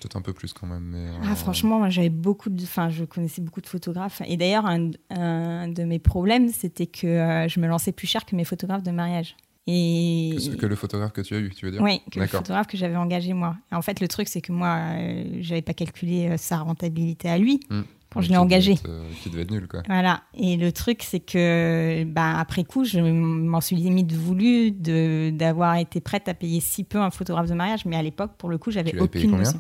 Peut-être 0.01 0.17
un 0.17 0.23
peu 0.23 0.33
plus 0.33 0.53
quand 0.53 0.69
même. 0.69 0.85
Mais 0.85 1.09
ah, 1.25 1.35
franchement, 1.35 1.91
j'avais 1.91 2.09
beaucoup 2.09 2.51
de, 2.51 2.63
enfin, 2.63 2.89
je 2.89 3.05
connaissais 3.05 3.43
beaucoup 3.43 3.61
de 3.61 3.67
photographes. 3.67 4.23
Et 4.29 4.37
d'ailleurs, 4.37 4.65
un, 4.65 4.93
un, 5.11 5.67
de 5.67 5.83
mes 5.83 5.99
problèmes, 5.99 6.51
c'était 6.51 6.87
que 6.87 7.47
je 7.49 7.59
me 7.59 7.67
lançais 7.67 7.91
plus 7.91 8.07
cher 8.07 8.25
que 8.25 8.37
mes 8.37 8.45
photographes 8.45 8.85
de 8.85 8.93
mariage. 8.93 9.35
Et... 9.71 10.35
Que, 10.59 10.65
le 10.65 10.77
photographe 10.77 11.13
que 11.13 11.21
tu 11.21 11.35
as 11.35 11.39
eu, 11.39 11.51
tu 11.51 11.67
veux 11.67 11.71
dire 11.71 11.83
Oui, 11.83 12.01
que 12.11 12.19
le 12.19 12.27
photographe 12.27 12.67
que 12.67 12.79
j'avais 12.79 12.97
engagé 12.97 13.35
moi. 13.35 13.55
en 13.71 13.83
fait, 13.83 14.01
le 14.01 14.09
truc, 14.09 14.27
c'est 14.27 14.41
que 14.41 14.51
moi, 14.51 14.79
euh, 14.79 15.25
j'avais 15.41 15.61
pas 15.61 15.75
calculé 15.75 16.27
euh, 16.27 16.37
sa 16.39 16.57
rentabilité 16.61 17.29
à 17.29 17.37
lui. 17.37 17.61
Hmm. 17.69 17.83
Quand 18.11 18.23
je 18.23 18.31
l'ai 18.31 18.39
engagé. 18.39 18.77
Euh, 18.89 19.05
qui 19.23 19.29
devait 19.29 19.43
être 19.43 19.51
nul, 19.51 19.69
quoi. 19.69 19.83
Voilà. 19.87 20.23
Et 20.33 20.57
le 20.57 20.73
truc, 20.73 21.03
c'est 21.03 21.21
que, 21.21 22.05
bah, 22.05 22.39
après 22.39 22.65
coup, 22.65 22.85
je 22.85 22.99
m'en 22.99 23.61
suis 23.61 23.77
limite 23.77 24.11
voulu 24.11 24.71
d'avoir 24.71 25.77
été 25.77 26.01
prête 26.01 26.27
à 26.29 26.33
payer 26.33 26.61
si 26.61 26.85
peu 26.85 26.99
un 26.99 27.11
photographe 27.11 27.51
de 27.51 27.55
mariage. 27.55 27.85
Mais 27.85 27.97
à 27.97 28.03
l'époque, 28.03 28.33
pour 28.39 28.49
le 28.49 28.57
coup, 28.57 28.71
j'avais 28.71 28.99
aucune 28.99 29.33
notion. 29.33 29.59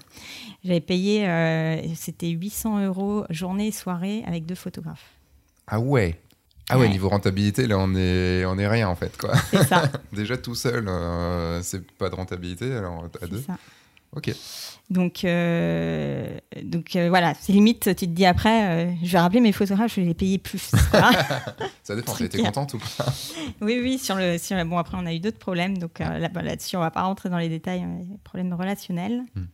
J'avais 0.64 0.80
payé, 0.80 1.28
c'était 1.94 2.30
800 2.30 2.86
euros 2.86 3.24
journée 3.28 3.66
et 3.66 3.72
soirée 3.72 4.22
avec 4.26 4.46
deux 4.46 4.54
photographes. 4.54 5.10
Ah 5.66 5.78
ouais 5.78 6.18
ah 6.70 6.78
ouais, 6.78 6.88
niveau 6.88 7.08
rentabilité, 7.08 7.66
là, 7.66 7.78
on 7.78 7.94
est, 7.94 8.44
on 8.44 8.58
est 8.58 8.68
rien 8.68 8.88
en 8.88 8.94
fait. 8.94 9.16
Quoi. 9.16 9.34
Ça. 9.64 9.90
Déjà 10.12 10.36
tout 10.36 10.54
seul, 10.54 10.86
euh, 10.88 11.62
c'est 11.62 11.90
pas 11.92 12.10
de 12.10 12.14
rentabilité, 12.14 12.72
alors 12.72 13.08
à 13.22 13.26
deux. 13.26 13.40
Ça. 13.40 13.56
Ok. 14.14 14.34
Donc, 14.90 15.24
euh, 15.24 16.38
donc 16.62 16.96
euh, 16.96 17.08
voilà, 17.10 17.34
c'est 17.38 17.52
limite, 17.52 17.84
tu 17.94 17.94
te 17.94 18.04
dis 18.06 18.24
après, 18.24 18.96
je 19.02 19.12
vais 19.12 19.18
rappeler 19.18 19.40
mes 19.40 19.52
photographes, 19.52 19.94
je 19.94 20.00
vais 20.00 20.06
les 20.06 20.14
payer 20.14 20.38
plus. 20.38 20.70
ça 21.82 21.94
dépend, 21.96 22.14
tu 22.16 22.24
étais 22.24 22.42
contente 22.42 22.74
ou 22.74 22.78
pas 22.78 23.12
Oui, 23.60 23.80
oui, 23.82 23.98
sur 23.98 24.16
le, 24.16 24.38
sur, 24.38 24.62
bon 24.64 24.78
après 24.78 24.96
on 24.98 25.04
a 25.04 25.12
eu 25.12 25.20
d'autres 25.20 25.38
problèmes, 25.38 25.76
donc 25.76 25.98
là, 25.98 26.18
là-dessus 26.18 26.76
on 26.76 26.80
va 26.80 26.90
pas 26.90 27.02
rentrer 27.02 27.28
dans 27.28 27.38
les 27.38 27.50
détails, 27.50 27.86
problèmes 28.24 28.54
relationnels. 28.54 29.24
Hmm. 29.34 29.44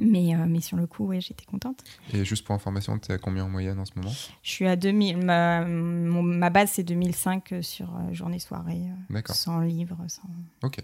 Mais, 0.00 0.34
euh, 0.34 0.46
mais 0.48 0.60
sur 0.60 0.76
le 0.76 0.86
coup, 0.86 1.06
ouais, 1.06 1.20
j'étais 1.20 1.44
contente. 1.44 1.84
Et 2.12 2.24
juste 2.24 2.44
pour 2.44 2.54
information, 2.54 2.98
tu 2.98 3.10
es 3.10 3.14
à 3.14 3.18
combien 3.18 3.44
en 3.44 3.48
moyenne 3.48 3.78
en 3.78 3.84
ce 3.84 3.92
moment? 3.96 4.12
Je 4.42 4.50
suis 4.50 4.66
à 4.66 4.76
2000. 4.76 5.18
Ma, 5.18 5.64
ma 5.64 6.50
base, 6.50 6.72
c'est 6.72 6.82
2005 6.82 7.52
euh, 7.52 7.62
sur 7.62 7.94
euh, 7.94 8.12
journée-soirée. 8.12 8.82
sans 9.28 9.60
livre, 9.60 9.98
sans. 10.08 10.22
Ok. 10.62 10.78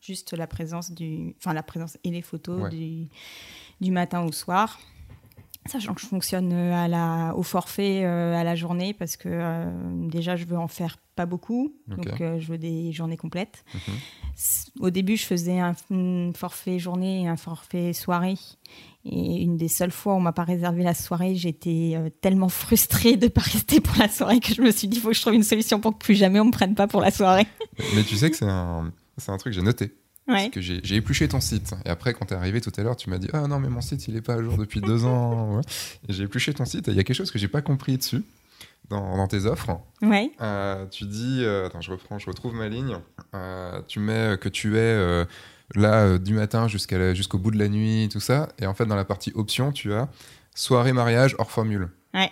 Juste 0.00 0.32
la 0.34 0.46
présence 0.46 0.90
du. 0.90 1.34
Enfin, 1.38 1.54
la 1.54 1.62
présence 1.62 1.96
et 2.04 2.10
les 2.10 2.22
photos 2.22 2.70
du, 2.70 3.06
du 3.80 3.90
matin 3.90 4.22
au 4.22 4.32
soir. 4.32 4.78
Sachant 5.66 5.94
que 5.94 6.00
je 6.00 6.06
fonctionne 6.06 6.52
à 6.52 6.88
la, 6.88 7.34
au 7.36 7.42
forfait 7.42 8.04
à 8.04 8.44
la 8.44 8.54
journée 8.54 8.92
parce 8.92 9.16
que 9.16 9.66
déjà 10.08 10.36
je 10.36 10.44
veux 10.44 10.58
en 10.58 10.68
faire 10.68 10.98
pas 11.16 11.26
beaucoup, 11.26 11.74
donc 11.88 12.06
je 12.18 12.46
veux 12.46 12.58
des 12.58 12.92
journées 12.92 13.16
complètes. 13.16 13.64
Mhm. 13.74 13.94
Au 14.80 14.90
début, 14.90 15.16
je 15.16 15.24
faisais 15.24 15.60
un, 15.60 15.74
forfait 16.34 16.78
journée 16.78 17.22
et 17.22 17.28
un 17.28 17.36
forfait 17.36 17.92
soirée. 17.92 18.36
Et 19.04 19.42
une 19.42 19.56
des 19.56 19.68
seules 19.68 19.90
fois 19.90 20.14
où 20.14 20.16
on 20.16 20.20
m'a 20.20 20.32
pas 20.32 20.44
réservé 20.44 20.82
la 20.82 20.94
soirée, 20.94 21.34
j'étais 21.34 21.92
euh, 21.94 22.08
tellement 22.08 22.48
frustrée 22.48 23.16
de 23.16 23.28
pas 23.28 23.40
rester 23.52 23.80
pour 23.80 23.96
la 23.98 24.08
soirée 24.08 24.40
que 24.40 24.54
je 24.54 24.62
me 24.62 24.70
suis 24.70 24.88
dit, 24.88 24.96
il 24.96 25.00
faut 25.00 25.08
que 25.08 25.14
je 25.14 25.20
trouve 25.20 25.34
une 25.34 25.42
solution 25.42 25.78
pour 25.78 25.92
que 25.92 25.98
plus 25.98 26.14
jamais 26.14 26.40
on 26.40 26.46
me 26.46 26.50
prenne 26.50 26.74
pas 26.74 26.86
pour 26.86 27.02
la 27.02 27.10
soirée. 27.10 27.46
Mais 27.94 28.02
tu 28.02 28.16
sais 28.16 28.30
que 28.30 28.36
c'est 28.36 28.48
un, 28.48 28.92
un 29.28 29.36
truc 29.36 29.52
que 29.52 29.52
j'ai 29.52 29.62
noté. 29.62 29.94
Parce 30.26 30.48
que 30.48 30.60
j'ai 30.60 30.94
épluché 30.94 31.28
ton 31.28 31.40
site. 31.40 31.74
Et 31.84 31.90
après, 31.90 32.14
quand 32.14 32.26
tu 32.26 32.34
es 32.34 32.36
arrivé 32.36 32.60
tout 32.60 32.72
à 32.76 32.82
l'heure, 32.82 32.96
tu 32.96 33.10
m'as 33.10 33.18
dit 33.18 33.28
Ah 33.32 33.46
non, 33.46 33.60
mais 33.60 33.68
mon 33.68 33.80
site, 33.80 34.08
il 34.08 34.16
est 34.16 34.22
pas 34.22 34.34
à 34.34 34.42
jour 34.42 34.56
depuis 34.56 34.80
deux 34.80 35.04
ans. 35.04 35.60
J'ai 36.08 36.24
épluché 36.24 36.54
ton 36.54 36.64
site 36.64 36.88
et 36.88 36.92
il 36.92 36.96
y 36.96 37.00
a 37.00 37.04
quelque 37.04 37.16
chose 37.16 37.30
que 37.30 37.38
j'ai 37.38 37.48
pas 37.48 37.60
compris 37.62 37.98
dessus 37.98 38.22
dans, 38.88 39.16
dans 39.16 39.28
tes 39.28 39.44
offres. 39.44 39.78
Ouais. 40.02 40.30
Euh, 40.40 40.86
tu 40.86 41.04
dis 41.04 41.40
euh, 41.42 41.66
Attends, 41.66 41.80
je 41.80 41.90
reprends, 41.90 42.18
je 42.18 42.26
retrouve 42.26 42.54
ma 42.54 42.68
ligne. 42.68 42.96
tu 43.86 44.00
mets 44.00 44.38
que 44.40 44.48
tu 44.48 44.78
es 44.78 45.26
là, 45.74 46.04
euh, 46.04 46.18
du 46.18 46.34
matin 46.34 46.68
jusqu'au 46.68 47.38
bout 47.38 47.50
de 47.50 47.58
la 47.58 47.68
nuit, 47.68 48.08
tout 48.10 48.20
ça. 48.20 48.48
Et 48.58 48.66
en 48.66 48.74
fait, 48.74 48.86
dans 48.86 48.96
la 48.96 49.04
partie 49.04 49.32
options, 49.34 49.72
tu 49.72 49.92
as 49.92 50.08
soirée 50.54 50.92
mariage 50.92 51.34
hors 51.38 51.50
formule. 51.50 51.88
Ouais. 52.14 52.30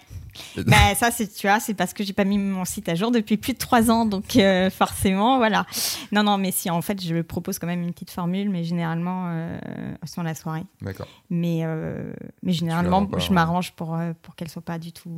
bah, 0.66 0.95
ça, 0.95 1.11
c'est, 1.11 1.27
tu 1.27 1.47
vois, 1.47 1.59
c'est 1.59 1.75
parce 1.75 1.92
que 1.92 2.05
j'ai 2.05 2.12
pas 2.12 2.25
mis 2.25 2.38
mon 2.38 2.64
site 2.64 2.88
à 2.88 2.95
jour 2.95 3.11
depuis 3.11 3.37
plus 3.37 3.53
de 3.53 3.59
trois 3.59 3.90
ans, 3.90 4.07
donc 4.07 4.37
euh, 4.37 4.71
forcément, 4.71 5.38
voilà. 5.38 5.66
Non, 6.12 6.23
non, 6.23 6.38
mais 6.38 6.53
si, 6.53 6.71
en 6.71 6.81
fait, 6.83 7.03
je 7.03 7.21
propose 7.21 7.59
quand 7.59 7.66
même 7.66 7.83
une 7.83 7.92
petite 7.92 8.11
formule, 8.11 8.49
mais 8.49 8.62
généralement 8.62 9.27
euh, 9.29 9.59
sans 10.05 10.23
la 10.23 10.35
soirée. 10.35 10.64
D'accord. 10.81 11.09
Mais, 11.31 11.61
euh, 11.64 12.12
mais 12.42 12.53
généralement, 12.53 13.09
je 13.18 13.33
m'arrange 13.33 13.73
pour, 13.73 13.99
pour 14.23 14.37
qu'elle 14.37 14.49
soit 14.49 14.62
pas 14.62 14.79
du 14.79 14.92
tout 14.92 15.11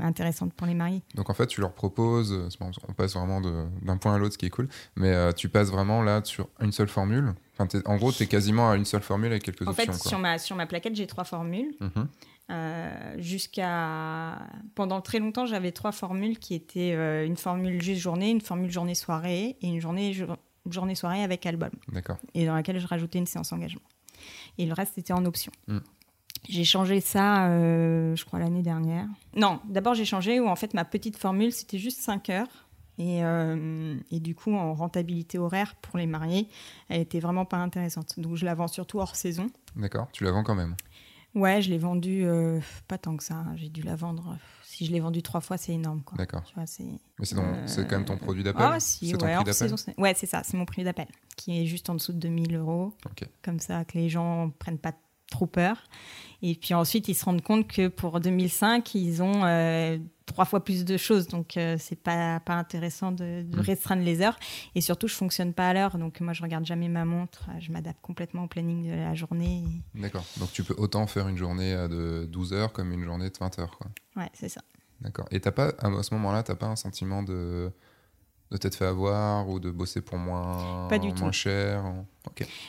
intéressante 0.00 0.52
pour 0.54 0.66
les 0.66 0.74
mariés. 0.74 1.02
Donc 1.16 1.28
en 1.28 1.34
fait, 1.34 1.48
tu 1.48 1.60
leur 1.60 1.72
proposes, 1.72 2.48
on 2.88 2.92
passe 2.92 3.14
vraiment 3.14 3.40
d'un 3.40 3.96
point 3.96 4.14
à 4.14 4.18
l'autre, 4.18 4.34
ce 4.34 4.38
qui 4.38 4.46
est 4.46 4.50
cool, 4.50 4.68
mais 4.96 5.32
tu 5.34 5.48
passes 5.48 5.70
vraiment 5.70 6.02
là 6.02 6.20
sur 6.22 6.48
une 6.60 6.72
seule 6.72 6.88
formule. 6.88 7.34
en 7.58 7.96
gros, 7.96 8.12
tu 8.12 8.22
es 8.22 8.26
quasiment 8.26 8.70
à 8.70 8.76
une 8.76 8.84
seule 8.84 9.02
formule 9.02 9.32
avec 9.32 9.42
quelques 9.42 9.66
options. 9.66 9.82
En 9.90 9.92
fait, 9.92 10.08
Sur, 10.08 10.18
ma, 10.20 10.38
sur 10.38 10.54
ma 10.54 10.66
plaquette, 10.66 10.94
j'ai 10.94 11.08
trois 11.08 11.24
formules. 11.24 11.74
Mm 11.80 12.02
euh, 12.50 13.14
jusqu'à 13.18 14.38
pendant 14.74 15.02
très 15.02 15.18
longtemps, 15.18 15.44
j'avais 15.44 15.72
trois 15.72 15.92
formules 15.92 16.38
qui 16.38 16.54
étaient 16.54 16.94
euh, 16.94 17.26
une 17.26 17.36
formule 17.36 17.82
juste 17.82 18.00
journée, 18.00 18.30
une 18.30 18.40
formule 18.40 18.70
journée 18.70 18.94
soirée 18.94 19.56
et 19.60 19.66
une 19.66 19.80
journée 19.80 20.16
journée 20.70 20.94
soirée 20.94 21.22
avec 21.22 21.44
album. 21.44 21.70
D'accord. 21.88 22.16
Et 22.34 22.46
dans 22.46 22.54
laquelle 22.54 22.78
je 22.78 22.86
rajoutais 22.86 23.18
une 23.18 23.26
séance 23.26 23.52
engagement. 23.52 23.82
Et 24.56 24.66
le 24.66 24.72
reste 24.72 24.96
était 24.96 25.12
en 25.12 25.24
option. 25.26 25.52
Hmm. 25.66 25.78
J'ai 26.48 26.64
changé 26.64 27.00
ça, 27.00 27.48
euh, 27.48 28.16
je 28.16 28.24
crois, 28.24 28.38
l'année 28.38 28.62
dernière. 28.62 29.06
Non, 29.34 29.60
d'abord 29.68 29.94
j'ai 29.94 30.04
changé 30.04 30.40
où 30.40 30.48
en 30.48 30.56
fait 30.56 30.72
ma 30.72 30.84
petite 30.84 31.16
formule 31.18 31.52
c'était 31.52 31.78
juste 31.78 32.00
5 32.00 32.30
heures. 32.30 32.64
Et, 33.00 33.20
et, 34.10 34.18
du 34.18 34.34
coup, 34.34 34.52
en 34.52 34.74
rentabilité 34.74 35.38
horaire 35.38 35.76
pour 35.76 35.98
les 35.98 36.08
mariés, 36.08 36.48
elle 36.88 37.00
était 37.00 37.20
vraiment 37.20 37.44
pas 37.44 37.58
intéressante. 37.58 38.18
Donc 38.18 38.34
je 38.34 38.44
la 38.44 38.56
vends 38.56 38.66
surtout 38.66 38.98
hors 38.98 39.14
saison. 39.14 39.46
D'accord, 39.76 40.08
tu 40.10 40.24
la 40.24 40.32
vends 40.32 40.42
quand 40.42 40.56
même 40.56 40.74
Ouais, 41.34 41.62
je 41.62 41.70
l'ai 41.70 41.78
vendu 41.78 42.24
euh, 42.24 42.60
pas 42.88 42.98
tant 42.98 43.16
que 43.16 43.22
ça. 43.22 43.44
J'ai 43.56 43.68
dû 43.68 43.82
la 43.82 43.96
vendre. 43.96 44.36
Si 44.62 44.86
je 44.86 44.92
l'ai 44.92 45.00
vendu 45.00 45.22
trois 45.22 45.40
fois, 45.40 45.56
c'est 45.56 45.72
énorme. 45.72 46.02
D'accord. 46.16 46.42
Mais 46.56 46.66
c'est 46.66 47.88
quand 47.88 47.96
même 47.96 48.04
ton 48.04 48.16
produit 48.16 48.42
d'appel? 48.42 48.62
Ah, 48.64 48.80
si, 48.80 49.14
ouais, 49.14 49.36
ouais 49.98 50.14
c'est 50.14 50.26
ça. 50.26 50.42
C'est 50.44 50.56
mon 50.56 50.64
prix 50.64 50.84
d'appel 50.84 51.08
qui 51.36 51.62
est 51.62 51.66
juste 51.66 51.88
en 51.88 51.94
dessous 51.94 52.12
de 52.12 52.18
2000 52.18 52.56
euros. 52.56 52.92
Comme 53.42 53.60
ça, 53.60 53.84
que 53.84 53.96
les 53.96 54.08
gens 54.08 54.50
prennent 54.58 54.78
pas 54.78 54.92
trop 55.30 55.46
peur. 55.46 55.76
Et 56.42 56.54
puis 56.54 56.74
ensuite, 56.74 57.08
ils 57.08 57.14
se 57.14 57.24
rendent 57.24 57.42
compte 57.42 57.68
que 57.68 57.88
pour 57.88 58.20
2005, 58.20 58.94
ils 58.94 59.22
ont 59.22 59.44
euh, 59.44 59.98
trois 60.28 60.44
fois 60.44 60.64
plus 60.64 60.84
de 60.84 60.96
choses. 60.96 61.26
Donc, 61.26 61.56
euh, 61.56 61.76
c'est 61.78 62.00
pas, 62.00 62.40
pas 62.40 62.54
intéressant 62.54 63.12
de, 63.12 63.42
mm. 63.42 63.60
restreindre 63.60 64.02
les 64.02 64.22
heures. 64.22 64.38
Et 64.74 64.80
surtout, 64.80 65.08
je 65.08 65.14
fonctionne 65.14 65.52
pas 65.52 65.68
à 65.68 65.74
l'heure. 65.74 65.98
Donc, 65.98 66.20
moi, 66.20 66.32
je 66.32 66.42
regarde 66.42 66.64
jamais 66.64 66.88
ma 66.88 67.04
montre. 67.04 67.48
Je 67.58 67.72
m'adapte 67.72 68.00
complètement 68.00 68.44
au 68.44 68.48
planning 68.48 68.88
de 68.88 68.94
la 68.94 69.14
journée. 69.14 69.64
D'accord. 69.94 70.24
Donc, 70.38 70.52
tu 70.52 70.62
peux 70.62 70.74
autant 70.78 71.06
faire 71.06 71.28
une 71.28 71.36
journée 71.36 71.74
de 71.88 72.26
12 72.30 72.52
heures 72.52 72.72
comme 72.72 72.92
une 72.92 73.04
journée 73.04 73.30
de 73.30 73.38
20 73.38 73.58
heures. 73.58 73.76
Quoi. 73.76 73.88
Ouais, 74.16 74.30
c'est 74.32 74.48
ça. 74.48 74.62
D'accord. 75.00 75.26
Et 75.30 75.40
t'as 75.40 75.52
pas, 75.52 75.72
à 75.78 76.02
ce 76.02 76.14
moment-là, 76.14 76.42
tu 76.42 76.50
n'as 76.50 76.56
pas 76.56 76.66
un 76.66 76.76
sentiment 76.76 77.22
de 77.22 77.72
de 78.50 78.56
t'être 78.56 78.76
fait 78.76 78.86
avoir 78.86 79.48
ou 79.48 79.60
de 79.60 79.70
bosser 79.70 80.00
pour 80.00 80.18
moins, 80.18 80.88
pas 80.88 80.98
du 80.98 81.12
moins 81.12 81.32
cher 81.32 81.84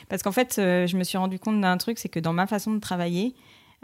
Parce 0.08 0.22
qu'en 0.22 0.32
fait, 0.32 0.58
euh, 0.58 0.86
je 0.86 0.96
me 0.96 1.04
suis 1.04 1.16
rendu 1.16 1.38
compte 1.38 1.60
d'un 1.60 1.76
truc, 1.78 1.98
c'est 1.98 2.08
que 2.08 2.20
dans 2.20 2.32
ma 2.32 2.46
façon 2.46 2.74
de 2.74 2.80
travailler, 2.80 3.34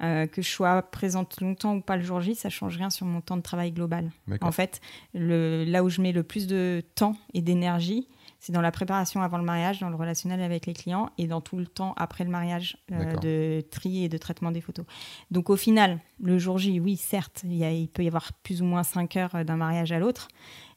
euh, 0.03 0.27
que 0.27 0.43
je 0.43 0.49
sois 0.49 0.83
présente 0.83 1.41
longtemps 1.41 1.77
ou 1.77 1.81
pas 1.81 1.97
le 1.97 2.03
jour 2.03 2.21
J, 2.21 2.35
ça 2.35 2.51
change 2.51 2.77
rien 2.77 2.91
sur 2.91 3.07
mon 3.07 3.23
temps 3.23 3.37
de 3.37 3.43
travail 3.43 3.73
global. 3.73 4.11
En 4.43 4.53
fait, 4.53 4.81
le, 5.15 5.65
là 5.65 5.83
où 5.83 5.89
je 5.89 6.03
mets 6.03 6.13
le 6.13 6.23
plus 6.23 6.47
de 6.47 6.83
temps 6.95 7.17
et 7.33 7.41
d'énergie, 7.41 8.07
c'est 8.39 8.53
dans 8.53 8.61
la 8.61 8.71
préparation 8.71 9.23
avant 9.23 9.39
le 9.39 9.45
mariage, 9.45 9.81
dans 9.81 9.89
le 9.89 9.97
relationnel 9.97 10.43
avec 10.43 10.67
les 10.67 10.75
clients 10.75 11.09
et 11.17 11.27
dans 11.27 11.41
tout 11.41 11.57
le 11.57 11.67
temps 11.67 11.95
après 11.97 12.25
le 12.25 12.31
mariage 12.31 12.77
euh, 12.93 13.17
de 13.17 13.65
tri 13.71 14.05
et 14.05 14.09
de 14.11 14.19
traitement 14.19 14.51
des 14.51 14.61
photos. 14.61 14.85
Donc 15.31 15.49
au 15.49 15.57
final, 15.57 15.99
le 16.21 16.39
jour 16.39 16.59
J, 16.59 16.79
oui, 16.79 16.97
certes, 16.97 17.43
il, 17.45 17.63
il 17.63 17.89
peut 17.89 18.05
y 18.05 18.09
avoir 18.09 18.35
plus 18.35 18.61
ou 18.61 18.67
moins 18.67 18.83
5 18.83 19.17
heures 19.17 19.45
d'un 19.45 19.57
mariage 19.57 19.93
à 19.93 19.99
l'autre, 19.99 20.29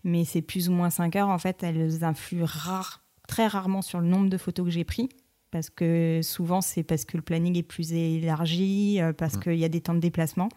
mais 0.05 0.23
ces 0.23 0.41
plus 0.41 0.69
ou 0.69 0.71
moins 0.71 0.89
5 0.89 1.17
heures, 1.17 1.29
en 1.29 1.39
fait, 1.39 1.62
elles 1.62 2.05
influent 2.05 2.45
rare, 2.47 3.03
très 3.27 3.47
rarement 3.47 3.82
sur 3.82 3.99
le 3.99 4.08
nombre 4.08 4.29
de 4.29 4.38
photos 4.38 4.65
que 4.65 4.71
j'ai 4.71 4.86
pris 4.86 5.10
parce 5.52 5.70
que 5.70 6.22
souvent 6.24 6.62
c'est 6.62 6.84
parce 6.84 7.06
que 7.06 7.18
le 7.18 7.24
planning 7.24 7.58
est 7.58 7.64
plus 7.64 7.94
élargi, 7.94 9.02
euh, 9.02 9.14
parce 9.14 9.36
mm. 9.36 9.40
qu'il 9.42 9.56
y 9.56 9.66
a 9.66 9.70
des 9.70 9.82
temps 9.82 9.94
de 9.94 10.00
déplacement. 10.00 10.50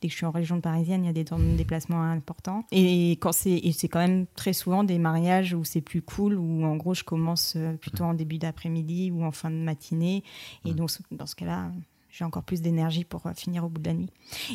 Dès 0.00 0.08
que 0.08 0.12
je 0.12 0.16
suis 0.16 0.26
en 0.26 0.30
région 0.30 0.62
parisienne, 0.62 1.04
il 1.04 1.08
y 1.08 1.10
a 1.10 1.12
des 1.12 1.26
temps 1.26 1.38
de 1.38 1.56
déplacement 1.56 2.02
importants. 2.02 2.64
Et 2.72 3.12
quand 3.20 3.32
c'est 3.32 3.60
c'est 3.72 3.88
quand 3.88 3.98
même 3.98 4.26
très 4.34 4.54
souvent 4.54 4.82
des 4.82 4.98
mariages 4.98 5.52
où 5.52 5.62
c'est 5.64 5.82
plus 5.82 6.00
cool, 6.00 6.38
où 6.38 6.64
en 6.64 6.76
gros 6.76 6.94
je 6.94 7.04
commence 7.04 7.54
euh, 7.56 7.74
plutôt 7.74 8.04
en 8.04 8.14
début 8.14 8.38
d'après-midi 8.38 9.10
ou 9.10 9.24
en 9.24 9.32
fin 9.32 9.50
de 9.50 9.56
matinée. 9.56 10.22
Et 10.64 10.72
mm. 10.72 10.76
donc 10.76 10.90
dans 11.10 11.26
ce 11.26 11.34
cas-là, 11.34 11.70
j'ai 12.18 12.24
encore 12.24 12.42
plus 12.42 12.60
d'énergie 12.60 13.04
pour 13.04 13.24
euh, 13.26 13.30
finir 13.36 13.64
au 13.64 13.68
bout 13.68 13.80
de 13.80 13.86
la 13.86 13.94
nuit. 13.94 14.10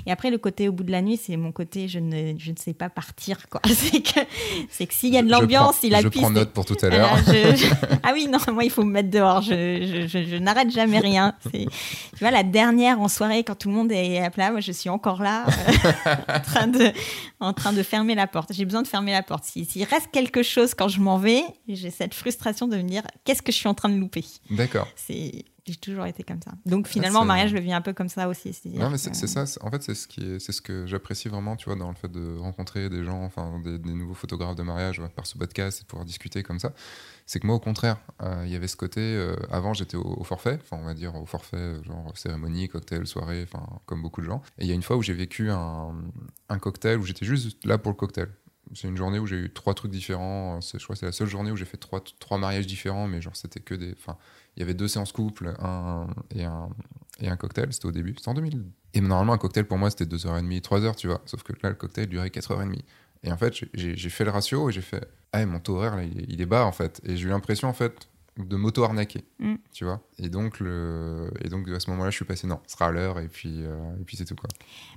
Et 0.06 0.12
après, 0.12 0.30
le 0.30 0.38
côté 0.38 0.67
au 0.67 0.73
bout 0.73 0.84
de 0.84 0.91
la 0.91 1.02
nuit, 1.02 1.15
c'est 1.15 1.38
mon 1.38 1.54
côté 1.54 1.88
je 1.88 1.99
ne, 1.99 2.38
je 2.38 2.52
ne 2.52 2.58
sais 2.58 2.73
pas 2.73 2.89
partir. 2.89 3.47
quoi. 3.49 3.62
C'est 3.73 4.02
que, 4.02 4.19
c'est 4.69 4.86
que 4.86 4.93
s'il 4.93 5.13
y 5.13 5.17
a 5.17 5.21
de 5.21 5.30
l'ambiance, 5.30 5.78
il 5.84 5.93
a 5.95 6.02
Je 6.02 6.08
prends 6.08 6.30
note 6.30 6.52
pour 6.52 6.65
tout 6.65 6.78
à 6.82 6.89
l'heure. 6.89 7.17
ah 8.04 8.12
oui, 8.13 8.28
non, 8.28 8.38
moi, 8.52 8.63
il 8.63 8.69
faut 8.69 8.84
me 8.84 8.91
mettre 8.91 9.10
dehors. 9.10 9.41
Je, 9.41 10.08
je, 10.08 10.23
je 10.23 10.36
n'arrête 10.38 10.71
jamais 10.71 10.99
rien. 10.99 11.36
C'est, 11.43 11.65
tu 11.65 12.19
vois, 12.19 12.32
la 12.32 12.43
dernière 12.43 12.99
en 12.99 13.08
soirée, 13.08 13.43
quand 13.43 13.56
tout 13.56 13.69
le 13.69 13.76
monde 13.76 13.91
est 13.91 14.19
à 14.19 14.30
plat, 14.30 14.52
moi, 14.52 14.60
je 14.60 14.71
suis 14.71 14.89
encore 14.89 15.21
là, 15.21 15.45
euh, 15.47 16.15
en, 16.28 16.39
train 16.39 16.67
de, 16.67 16.91
en 17.39 17.54
train 17.54 17.73
de 17.73 17.84
fermer 17.84 18.15
la 18.15 18.28
porte. 18.28 18.54
J'ai 18.54 18.65
besoin 18.65 18.82
de 18.82 18.88
fermer 18.88 19.12
la 19.12 19.23
porte. 19.23 19.43
S'il 19.45 19.84
reste 19.84 20.10
quelque 20.12 20.43
chose 20.43 20.73
quand 20.73 20.88
je 20.88 20.99
m'en 20.99 21.17
vais, 21.17 21.43
j'ai 21.67 21.91
cette 21.91 22.13
frustration 22.13 22.67
de 22.67 22.78
me 22.78 22.84
dire 22.84 23.04
qu'est-ce 23.26 23.41
que 23.41 23.52
je 23.52 23.58
suis 23.58 23.69
en 23.69 23.73
train 23.73 23.89
de 23.89 23.97
louper? 23.97 24.26
D'accord. 24.49 24.88
C'est 24.95 25.45
j'ai 25.65 25.76
toujours 25.76 26.06
été 26.06 26.23
comme 26.23 26.41
ça. 26.41 26.52
Donc 26.65 26.88
finalement, 26.88 27.21
le 27.21 27.28
mariage, 27.28 27.52
je 27.52 27.56
le 27.56 27.62
vis 27.62 27.71
un 27.71 27.82
peu 27.82 27.93
comme 27.93 28.10
ça 28.10 28.28
aussi. 28.28 28.54
Non, 28.65 28.89
mais 28.89 28.97
c'est 28.97 29.13
ça. 29.13 29.45
En 29.62 29.71
fait, 29.71 29.82
c'est 29.82 29.95
ce 29.95 30.08
qui 30.08 30.21
est, 30.21 30.39
c'est 30.39 30.52
ce 30.52 30.62
que 30.62 30.86
j'apprécie 30.86 31.30
vraiment, 31.30 31.56
tu 31.56 31.65
vois, 31.65 31.76
dans 31.76 31.89
le 31.89 31.95
fait 31.95 32.12
de 32.12 32.38
rencontrer 32.38 32.89
des 32.89 33.04
gens, 33.06 33.23
enfin, 33.23 33.62
des, 33.63 33.78
nouveaux 33.80 34.13
photographes 34.13 34.56
de 34.56 34.63
mariage 34.63 35.02
par 35.15 35.26
ce 35.26 35.38
podcast 35.38 35.80
et 35.80 35.84
de 35.84 35.88
pouvoir 35.88 36.06
discuter 36.06 36.43
comme 36.43 36.60
ça. 36.60 36.73
C'est 37.26 37.39
que 37.39 37.47
moi, 37.47 37.56
au 37.56 37.60
contraire, 37.60 37.97
euh, 38.21 38.43
il 38.45 38.52
y 38.52 38.56
avait 38.56 38.67
ce 38.67 38.76
côté. 38.76 38.99
Euh, 38.99 39.36
avant, 39.49 39.73
j'étais 39.73 39.95
au, 39.95 40.23
forfait, 40.23 40.60
enfin, 40.62 40.78
on 40.82 40.86
va 40.86 40.93
dire 40.93 41.15
au 41.15 41.26
forfait, 41.26 41.82
genre 41.84 42.12
cérémonie, 42.17 42.67
cocktail, 42.67 43.08
soirée, 43.08 43.47
enfin, 43.49 43.65
comme 43.86 44.02
beaucoup 44.02 44.19
de 44.19 44.26
gens. 44.26 44.41
Et 44.58 44.63
il 44.63 44.67
y 44.67 44.71
a 44.71 44.76
une 44.76 44.84
fois 44.84 44.97
où 44.97 45.02
j'ai 45.02 45.13
vécu 45.13 45.49
un, 45.49 45.95
un 46.49 46.60
cocktail 46.60 46.97
où 46.97 47.06
j'étais 47.06 47.26
juste 47.26 47.65
là 47.65 47.78
pour 47.78 47.91
le 47.91 47.97
cocktail 47.97 48.28
c'est 48.73 48.88
une 48.88 48.97
journée 48.97 49.19
où 49.19 49.28
j'ai 49.28 49.38
eu 49.38 49.49
trois 49.52 49.73
trucs 49.73 49.91
différents. 49.91 50.60
Je 50.62 50.78
crois 50.84 50.95
que 50.95 50.99
c'est 50.99 51.06
la 51.06 51.12
seule 51.12 51.28
journée 51.28 51.52
où 51.52 51.56
j'ai 51.56 51.65
fait 51.65 51.78
trois, 51.78 52.02
trois 52.19 52.38
mariages 52.38 52.67
différents, 52.67 53.08
mais 53.08 53.21
genre 53.21 53.36
c'était 53.36 53.60
que 53.60 53.76
des. 53.76 53.93
Enfin, 53.93 54.17
il 54.56 54.60
y 54.60 54.63
avait 54.63 54.74
deux 54.74 54.88
séances 54.88 55.12
couple 55.12 55.54
un, 55.60 56.08
et, 56.36 56.44
un, 56.44 56.70
et 57.20 57.28
un 57.28 57.38
cocktail, 57.38 57.74
c'était 57.74 57.88
au 57.88 57.92
début, 57.92 58.13
c'était 58.18 58.30
en 58.30 58.34
2000. 58.34 58.63
Et 58.94 59.02
normalement, 59.02 59.34
un 59.34 59.38
cocktail 59.38 59.66
pour 59.66 59.78
moi, 59.78 59.89
c'était 59.89 60.06
2h30, 60.06 60.62
3h, 60.62 60.96
tu 60.96 61.08
vois. 61.08 61.22
Sauf 61.26 61.44
que 61.44 61.54
là, 61.63 61.70
le 61.70 61.76
cocktail 61.76 62.08
durait 62.08 62.30
4h30. 62.30 62.80
Et 63.24 63.32
en 63.32 63.38
fait, 63.38 63.54
j'ai 63.74 64.10
fait 64.10 64.26
le 64.26 64.32
ratio 64.32 64.70
et 64.70 64.74
j'ai 64.74 64.82
fait 64.82 65.08
Ah, 65.32 65.46
mon 65.46 65.60
taux 65.60 65.78
horaire, 65.78 66.02
il, 66.02 66.42
est 66.42 66.46
bas, 66.46 66.66
en 66.66 66.72
fait. 66.72 67.02
Et 67.04 67.16
j'ai 67.16 67.26
eu 67.26 67.30
l'impression, 67.30 67.68
en 67.68 67.74
fait, 67.74 68.10
de 68.38 68.56
m'auto-arnaquer, 68.56 69.24
mm. 69.39 69.56
tu 69.72 69.86
vois. 69.86 70.02
Et 70.17 70.28
donc, 70.30 70.60
le... 70.60 71.32
et 71.43 71.50
donc, 71.50 71.67
à 71.69 71.80
ce 71.80 71.89
moment-là, 71.91 72.10
je 72.10 72.15
suis 72.15 72.26
passé, 72.26 72.48
non, 72.48 72.60
ce 72.65 72.74
sera 72.74 72.88
à 72.88 72.91
l'heure, 72.91 73.19
et 73.19 73.28
puis, 73.28 73.62
euh, 73.63 73.78
et 74.02 74.04
puis 74.04 74.17
c'est 74.17 74.26
tout, 74.26 74.36
quoi. 74.36 74.50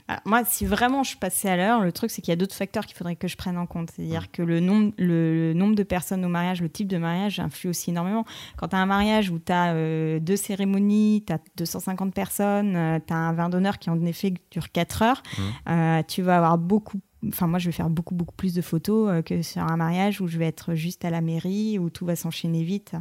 Bah, 0.08 0.20
moi, 0.24 0.42
si 0.44 0.64
vraiment 0.64 1.02
je 1.02 1.10
suis 1.10 1.18
passé 1.18 1.48
à 1.48 1.56
l'heure, 1.56 1.82
le 1.82 1.92
truc, 1.92 2.10
c'est 2.10 2.22
qu'il 2.22 2.32
y 2.32 2.32
a 2.32 2.36
d'autres 2.36 2.54
facteurs 2.54 2.86
qu'il 2.86 2.96
faudrait 2.96 3.16
que 3.16 3.28
je 3.28 3.36
prenne 3.36 3.58
en 3.58 3.66
compte. 3.66 3.90
C'est-à-dire 3.90 4.22
mm. 4.22 4.28
que 4.32 4.42
le 4.42 4.60
nombre, 4.60 4.92
le, 4.96 5.52
nombre 5.52 5.74
de 5.74 5.82
personnes 5.82 6.24
au 6.24 6.28
mariage, 6.28 6.62
le 6.62 6.70
type 6.70 6.88
de 6.88 6.96
mariage 6.96 7.38
influe 7.38 7.68
aussi 7.68 7.90
énormément. 7.90 8.24
Quand 8.56 8.68
tu 8.68 8.76
as 8.76 8.78
un 8.78 8.86
mariage 8.86 9.30
où 9.30 9.38
tu 9.38 9.52
as 9.52 9.74
euh, 9.74 10.18
deux 10.18 10.36
cérémonies, 10.36 11.24
tu 11.26 11.32
as 11.32 11.40
250 11.56 12.14
personnes, 12.14 12.74
euh, 12.74 12.98
tu 13.06 13.12
as 13.12 13.16
un 13.16 13.32
vin 13.34 13.50
d'honneur 13.50 13.78
qui, 13.78 13.90
en 13.90 14.02
effet, 14.06 14.32
dure 14.50 14.72
4 14.72 15.02
heures, 15.02 15.22
mm. 15.38 16.02
tu 16.08 16.22
vas 16.22 16.38
avoir 16.38 16.56
beaucoup 16.56 17.00
Enfin, 17.26 17.46
moi, 17.46 17.58
je 17.58 17.66
vais 17.66 17.72
faire 17.72 17.90
beaucoup, 17.90 18.14
beaucoup 18.14 18.34
plus 18.34 18.54
de 18.54 18.62
photos 18.62 19.10
euh, 19.10 19.22
que 19.22 19.42
sur 19.42 19.62
un 19.62 19.76
mariage 19.76 20.20
où 20.20 20.26
je 20.26 20.38
vais 20.38 20.46
être 20.46 20.74
juste 20.74 21.04
à 21.04 21.10
la 21.10 21.20
mairie, 21.20 21.78
où 21.78 21.90
tout 21.90 22.04
va 22.04 22.14
s'enchaîner 22.14 22.62
vite, 22.62 22.94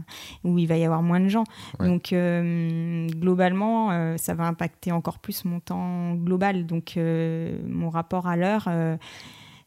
où 0.44 0.58
il 0.58 0.68
va 0.68 0.78
y 0.78 0.86
avoir 0.86 1.04
moins 1.04 1.20
de 1.20 1.28
gens. 1.28 1.44
Donc, 1.80 2.14
euh, 2.14 3.08
globalement, 3.08 3.92
euh, 3.92 4.18
ça 4.18 4.34
va 4.34 4.46
impacter 4.46 4.92
encore 4.92 5.20
plus 5.20 5.46
mon 5.46 5.60
temps 5.60 6.16
global. 6.16 6.66
Donc, 6.66 6.98
mon 6.98 7.90
rapport 7.90 8.28
à 8.28 8.36
l'heure 8.36 8.70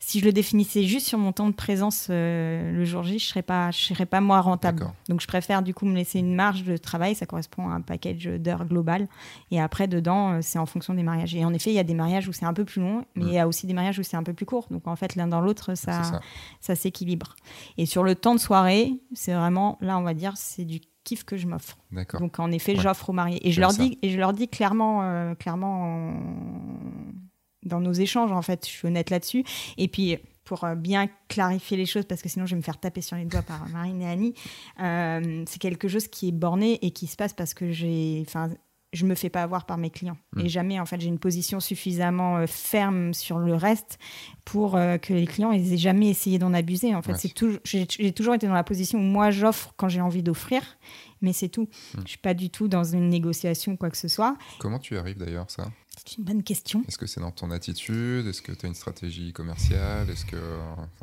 si 0.00 0.20
je 0.20 0.24
le 0.24 0.32
définissais 0.32 0.84
juste 0.84 1.06
sur 1.06 1.18
mon 1.18 1.32
temps 1.32 1.48
de 1.48 1.54
présence 1.54 2.06
euh, 2.08 2.72
le 2.72 2.84
jour 2.84 3.02
J, 3.02 3.18
je 3.18 3.24
ne 3.24 3.28
serais, 3.28 3.42
pas, 3.42 3.70
je 3.72 3.78
serais 3.78 4.06
pas 4.06 4.20
moi 4.20 4.40
rentable. 4.40 4.86
Donc 5.08 5.20
je 5.20 5.26
préfère 5.26 5.60
du 5.60 5.74
coup 5.74 5.86
me 5.86 5.94
laisser 5.94 6.20
une 6.20 6.34
marge 6.34 6.62
de 6.62 6.76
travail, 6.76 7.14
ça 7.14 7.26
correspond 7.26 7.68
à 7.68 7.74
un 7.74 7.80
package 7.80 8.26
d'heures 8.26 8.64
global. 8.64 9.08
Et 9.50 9.60
après, 9.60 9.88
dedans, 9.88 10.34
euh, 10.34 10.38
c'est 10.40 10.58
en 10.58 10.66
fonction 10.66 10.94
des 10.94 11.02
mariages. 11.02 11.34
Et 11.34 11.44
en 11.44 11.52
effet, 11.52 11.70
il 11.70 11.74
y 11.74 11.80
a 11.80 11.84
des 11.84 11.94
mariages 11.94 12.28
où 12.28 12.32
c'est 12.32 12.46
un 12.46 12.54
peu 12.54 12.64
plus 12.64 12.80
long, 12.80 13.04
mais 13.16 13.24
mm. 13.24 13.28
il 13.28 13.34
y 13.34 13.38
a 13.38 13.48
aussi 13.48 13.66
des 13.66 13.74
mariages 13.74 13.98
où 13.98 14.04
c'est 14.04 14.16
un 14.16 14.22
peu 14.22 14.34
plus 14.34 14.46
court. 14.46 14.68
Donc 14.70 14.86
en 14.86 14.94
fait, 14.94 15.16
l'un 15.16 15.26
dans 15.26 15.40
l'autre, 15.40 15.74
ça, 15.74 16.20
ça. 16.60 16.74
s'équilibre. 16.76 17.34
Et 17.76 17.84
sur 17.84 18.04
le 18.04 18.14
temps 18.14 18.34
de 18.34 18.40
soirée, 18.40 18.92
c'est 19.14 19.34
vraiment, 19.34 19.78
là, 19.80 19.98
on 19.98 20.02
va 20.02 20.14
dire, 20.14 20.34
c'est 20.36 20.64
du 20.64 20.80
kiff 21.02 21.24
que 21.24 21.36
je 21.36 21.48
m'offre. 21.48 21.76
Donc 22.20 22.38
en 22.38 22.52
effet, 22.52 22.76
j'offre 22.76 23.10
aux 23.10 23.14
mariés. 23.14 23.46
Et 23.46 23.50
je, 23.50 23.60
leur 23.60 23.72
dis, 23.72 23.98
et 24.02 24.10
je 24.10 24.18
leur 24.18 24.32
dis 24.32 24.46
clairement, 24.46 25.00
euh, 25.02 25.34
clairement 25.34 26.14
dans 27.64 27.80
nos 27.80 27.92
échanges, 27.92 28.32
en 28.32 28.42
fait. 28.42 28.66
Je 28.66 28.70
suis 28.70 28.86
honnête 28.86 29.10
là-dessus. 29.10 29.44
Et 29.76 29.88
puis, 29.88 30.18
pour 30.48 30.64
euh, 30.64 30.74
bien 30.74 31.08
clarifier 31.28 31.76
les 31.76 31.84
choses, 31.84 32.06
parce 32.06 32.22
que 32.22 32.28
sinon 32.30 32.46
je 32.46 32.52
vais 32.52 32.56
me 32.56 32.62
faire 32.62 32.80
taper 32.80 33.02
sur 33.02 33.16
les 33.16 33.26
doigts 33.26 33.42
par 33.42 33.68
Marine 33.68 34.00
et 34.00 34.08
Annie, 34.08 34.34
euh, 34.80 35.44
c'est 35.46 35.58
quelque 35.58 35.88
chose 35.88 36.08
qui 36.08 36.28
est 36.28 36.32
borné 36.32 36.78
et 36.80 36.90
qui 36.90 37.06
se 37.06 37.16
passe 37.16 37.34
parce 37.34 37.52
que 37.52 37.70
j'ai. 37.70 38.24
Enfin, 38.26 38.48
je 38.94 39.04
me 39.04 39.14
fais 39.14 39.28
pas 39.28 39.42
avoir 39.42 39.66
par 39.66 39.76
mes 39.76 39.90
clients. 39.90 40.16
Mm. 40.32 40.40
Et 40.40 40.48
jamais, 40.48 40.80
en 40.80 40.86
fait, 40.86 40.98
j'ai 40.98 41.08
une 41.08 41.18
position 41.18 41.60
suffisamment 41.60 42.38
euh, 42.38 42.46
ferme 42.46 43.12
sur 43.12 43.38
le 43.38 43.54
reste 43.54 43.98
pour 44.46 44.72
que 44.72 45.12
les 45.12 45.26
clients 45.26 45.52
ils 45.52 45.74
aient 45.74 45.76
jamais 45.76 46.08
essayé 46.08 46.38
d'en 46.38 46.54
abuser. 46.54 46.94
En 46.94 47.02
fait, 47.02 47.14
c'est 47.16 47.34
toujours, 47.34 47.60
j'ai, 47.64 47.86
toujours 48.12 48.32
été 48.32 48.46
dans 48.46 48.54
la 48.54 48.64
position 48.64 48.98
où 48.98 49.02
moi 49.02 49.30
j'offre 49.30 49.74
quand 49.76 49.90
j'ai 49.90 50.00
envie 50.00 50.22
d'offrir, 50.22 50.62
mais 51.20 51.34
c'est 51.34 51.50
tout. 51.50 51.68
Mm. 51.94 52.00
Je 52.04 52.08
suis 52.08 52.18
pas 52.18 52.32
du 52.32 52.48
tout 52.48 52.68
dans 52.68 52.84
une 52.84 53.10
négociation 53.10 53.72
ou 53.72 53.76
quoi 53.76 53.90
que 53.90 53.98
ce 53.98 54.08
soit. 54.08 54.38
Comment 54.58 54.78
tu 54.78 54.96
arrives 54.96 55.18
d'ailleurs 55.18 55.50
ça? 55.50 55.64
C'est 56.08 56.18
une 56.18 56.24
bonne 56.24 56.42
question. 56.42 56.82
Est-ce 56.88 56.98
que 56.98 57.06
c'est 57.06 57.20
dans 57.20 57.30
ton 57.30 57.50
attitude? 57.50 58.26
Est-ce 58.26 58.42
que 58.42 58.52
tu 58.52 58.66
as 58.66 58.68
une 58.68 58.74
stratégie 58.74 59.32
commerciale? 59.32 60.08
Est-ce 60.10 60.24
que 60.24 60.36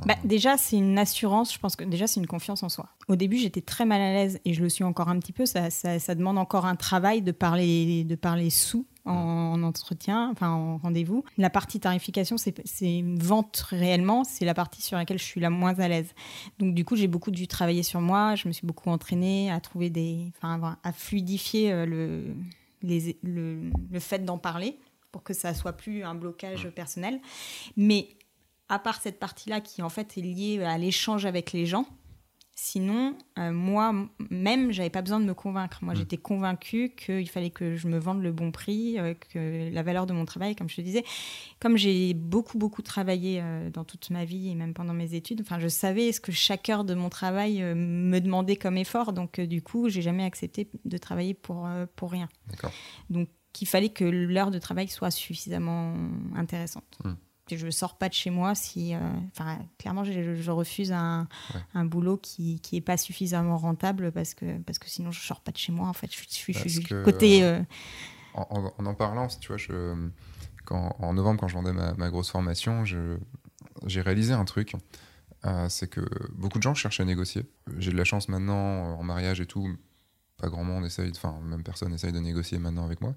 bah, 0.06 0.16
déjà 0.24 0.58
c'est 0.58 0.78
une 0.78 0.98
assurance. 0.98 1.54
Je 1.54 1.60
pense 1.60 1.76
que 1.76 1.84
déjà 1.84 2.08
c'est 2.08 2.20
une 2.20 2.28
confiance 2.28 2.64
en 2.64 2.70
soi. 2.70 2.90
Au 3.08 3.16
début 3.16 3.38
j'étais 3.38 3.62
très 3.62 3.86
mal 3.86 4.02
à 4.02 4.14
l'aise 4.14 4.40
et 4.46 4.54
je 4.54 4.62
le 4.62 4.70
suis 4.70 4.84
encore 4.84 5.10
un 5.10 5.20
petit 5.20 5.34
peu. 5.34 5.46
Ça, 5.46 5.70
ça, 5.70 6.16
demande 6.16 6.38
encore 6.38 6.66
un 6.66 6.76
travail 6.76 7.22
de 7.22 7.32
parler 7.32 8.04
de 8.04 8.16
parler 8.16 8.50
sous 8.50 8.86
en, 9.06 9.62
entretien, 9.64 10.30
enfin 10.32 10.50
en 10.50 10.78
rendez-vous. 10.78 11.24
La 11.38 11.50
partie 11.50 11.80
tarification, 11.80 12.38
c'est 12.38 13.04
vente 13.18 13.66
réellement, 13.70 14.24
c'est 14.24 14.46
la 14.46 14.54
partie 14.54 14.82
sur 14.82 14.98
laquelle 14.98 15.20
je 15.20 15.24
suis 15.24 15.42
la 15.42 15.50
moins 15.50 15.78
à 15.80 15.88
l'aise. 15.88 16.14
Donc 16.60 16.74
du 16.74 16.84
coup, 16.86 16.96
j'ai 16.96 17.08
beaucoup 17.08 17.32
dû 17.32 17.48
travailler 17.48 17.84
sur 17.84 18.02
moi, 18.02 18.36
je 18.36 18.48
me 18.48 18.54
suis 18.54 18.66
beaucoup 18.66 18.90
entraînée 18.90 19.52
à 19.52 19.60
trouver 19.60 19.90
des, 19.90 20.32
enfin, 20.38 20.78
à 20.84 20.92
fluidifier 20.92 21.72
euh, 21.72 21.86
le, 21.86 22.36
les, 22.82 23.18
le, 23.24 23.70
le 23.92 24.00
fait 24.00 24.26
d'en 24.26 24.38
parler 24.38 24.80
pour 25.16 25.24
que 25.24 25.32
ça 25.34 25.54
soit 25.54 25.72
plus 25.72 26.04
un 26.04 26.14
blocage 26.14 26.68
personnel. 26.72 27.22
Mais 27.78 28.10
à 28.68 28.80
part 28.80 29.00
cette 29.00 29.18
partie-là 29.18 29.62
qui 29.62 29.82
en 29.82 29.88
fait 29.88 30.18
est 30.18 30.22
liée 30.22 30.62
à 30.62 30.78
l'échange 30.78 31.26
avec 31.26 31.54
les 31.54 31.66
gens, 31.66 31.86
sinon 32.54 33.16
euh, 33.40 33.54
moi 33.54 33.94
même 34.30 34.74
j'avais 34.74 34.90
pas 34.90 35.02
besoin 35.02 35.22
de 35.22 35.26
me 35.26 35.34
convaincre. 35.34 35.80
Moi 35.84 35.94
j'étais 35.94 36.18
convaincue 36.18 36.94
qu'il 36.98 37.30
fallait 37.30 37.50
que 37.50 37.78
je 37.78 37.88
me 37.88 37.98
vende 37.98 38.22
le 38.22 38.34
bon 38.34 38.52
prix, 38.52 39.00
euh, 39.00 39.14
que 39.14 39.74
la 39.74 39.84
valeur 39.84 40.06
de 40.06 40.12
mon 40.12 40.26
travail, 40.26 40.54
comme 40.54 40.68
je 40.68 40.76
te 40.76 40.82
disais, 40.82 41.06
comme 41.62 41.78
j'ai 41.78 42.14
beaucoup 42.14 42.58
beaucoup 42.58 42.82
travaillé 42.82 43.40
euh, 43.42 43.70
dans 43.70 43.86
toute 43.86 44.10
ma 44.10 44.26
vie 44.26 44.50
et 44.50 44.56
même 44.56 44.74
pendant 44.74 44.94
mes 44.94 45.14
études, 45.14 45.40
enfin 45.40 45.60
je 45.60 45.70
savais 45.70 46.12
ce 46.12 46.20
que 46.20 46.34
chaque 46.34 46.68
heure 46.68 46.84
de 46.84 46.94
mon 46.94 47.08
travail 47.08 47.64
me 47.74 48.20
demandait 48.20 48.58
comme 48.58 48.76
effort, 48.76 49.14
donc 49.14 49.40
du 49.40 49.62
coup 49.62 49.88
j'ai 49.88 50.02
jamais 50.02 50.26
accepté 50.26 50.68
de 50.84 50.98
travailler 50.98 51.36
pour 51.36 51.70
pour 51.96 52.12
rien. 52.12 52.28
Donc 53.10 53.30
qu'il 53.56 53.68
fallait 53.70 53.90
que 53.90 54.04
l'heure 54.04 54.52
de 54.52 54.60
travail 54.60 54.90
soit 54.90 55.12
suffisamment 55.12 55.96
intéressante. 56.36 57.00
Hmm. 57.04 57.14
Je 57.50 57.66
ne 57.66 57.72
sors 57.72 57.98
pas 57.98 58.10
de 58.10 58.14
chez 58.14 58.32
moi 58.32 58.54
si. 58.54 58.94
Euh, 58.94 59.00
enfin, 59.32 59.60
clairement, 59.78 60.04
je, 60.04 60.52
refuse 60.52 60.92
un, 60.92 61.28
un, 61.74 61.86
boulot 61.86 62.18
qui 62.18 62.60
n'est 62.74 62.82
pas 62.82 62.98
suffisamment 62.98 63.58
rentable 63.58 64.12
parce 64.12 64.34
que, 64.34 64.58
parce 64.64 64.80
que 64.80 64.90
sinon, 64.90 65.12
je 65.12 65.20
ne 65.20 65.24
sors 65.24 65.42
pas 65.42 65.52
de 65.52 65.58
chez 65.58 65.72
moi. 65.72 65.88
En 65.88 65.94
fait, 65.94 66.12
je, 66.12 66.28
suis 66.28 66.54
côté. 67.04 67.44
Euh, 67.44 67.62
en, 68.34 68.74
en, 68.78 68.94
parlant, 68.96 69.28
tu 69.28 69.48
vois, 69.48 69.58
je, 69.58 70.10
quand, 70.66 70.96
en 71.00 71.14
novembre, 71.14 71.40
quand 71.40 71.48
je 71.48 71.54
vendais 71.54 71.72
ma, 71.72 71.94
ma 71.94 72.10
grosse 72.10 72.32
formation, 72.32 72.84
j'ai 72.84 74.02
réalisé 74.02 74.34
un 74.34 74.46
truc. 74.46 74.74
Euh, 75.46 75.70
c'est 75.70 75.88
que 75.88 76.02
beaucoup 76.34 76.58
de 76.58 76.64
gens 76.64 76.74
cherchent 76.74 77.00
à 77.00 77.06
négocier. 77.06 77.44
J'ai 77.78 77.92
de 77.92 77.98
la 77.98 78.06
chance 78.06 78.28
maintenant, 78.28 78.98
en 78.98 79.04
mariage 79.04 79.40
et 79.40 79.46
tout, 79.46 79.70
pas 80.38 80.50
grand 80.50 80.64
monde 80.64 80.86
essaye, 80.86 81.12
enfin 81.16 81.36
même 81.44 81.64
personne 81.64 81.94
essaye 81.94 82.12
de 82.12 82.20
négocier 82.20 82.58
maintenant 82.60 82.86
avec 82.86 83.02
moi. 83.02 83.14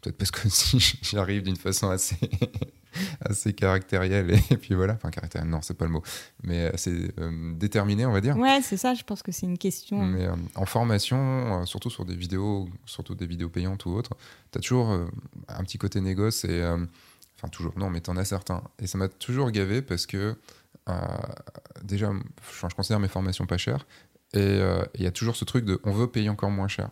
Peut-être 0.00 0.16
parce 0.16 0.30
que 0.30 0.48
si 0.48 0.78
j'y 0.78 1.16
arrive 1.16 1.42
d'une 1.42 1.56
façon 1.56 1.90
assez, 1.90 2.16
assez 3.20 3.52
caractérielle 3.52 4.38
et, 4.50 4.56
puis 4.56 4.74
voilà, 4.74 4.94
enfin 4.94 5.10
caractérielle, 5.10 5.50
non 5.50 5.60
c'est 5.62 5.76
pas 5.76 5.84
le 5.84 5.92
mot, 5.92 6.02
mais 6.42 6.66
assez 6.66 7.12
euh, 7.20 7.52
déterminé 7.54 8.06
on 8.06 8.12
va 8.12 8.20
dire. 8.20 8.36
Ouais 8.36 8.60
c'est 8.62 8.76
ça, 8.76 8.94
je 8.94 9.04
pense 9.04 9.22
que 9.22 9.32
c'est 9.32 9.46
une 9.46 9.58
question. 9.58 10.02
Mais 10.02 10.26
euh, 10.26 10.34
en 10.54 10.66
formation, 10.66 11.62
euh, 11.62 11.64
surtout 11.66 11.90
sur 11.90 12.04
des 12.04 12.16
vidéos, 12.16 12.68
surtout 12.86 13.14
des 13.14 13.26
vidéos 13.26 13.48
payantes 13.48 13.84
ou 13.86 13.90
autres, 13.90 14.16
tu 14.50 14.58
as 14.58 14.60
toujours 14.60 14.90
un 15.48 15.64
petit 15.64 15.78
côté 15.78 16.00
négoce 16.00 16.44
et 16.44 16.64
enfin 17.36 17.48
toujours 17.48 17.76
non 17.76 17.90
mais 17.90 18.00
t'en 18.00 18.16
as 18.16 18.24
certains 18.24 18.62
et 18.78 18.86
ça 18.86 18.98
m'a 18.98 19.08
toujours 19.08 19.50
gavé 19.50 19.82
parce 19.82 20.06
que 20.06 20.36
déjà 21.82 22.12
je 22.60 22.74
considère 22.74 23.00
mes 23.00 23.08
formations 23.08 23.46
pas 23.46 23.58
chères 23.58 23.86
et 24.32 24.40
euh, 24.40 24.82
il 24.94 25.02
y 25.02 25.06
a 25.06 25.10
toujours 25.10 25.36
ce 25.36 25.44
truc 25.44 25.64
de 25.64 25.80
on 25.84 25.92
veut 25.92 26.06
payer 26.06 26.28
encore 26.28 26.50
moins 26.50 26.68
cher. 26.68 26.90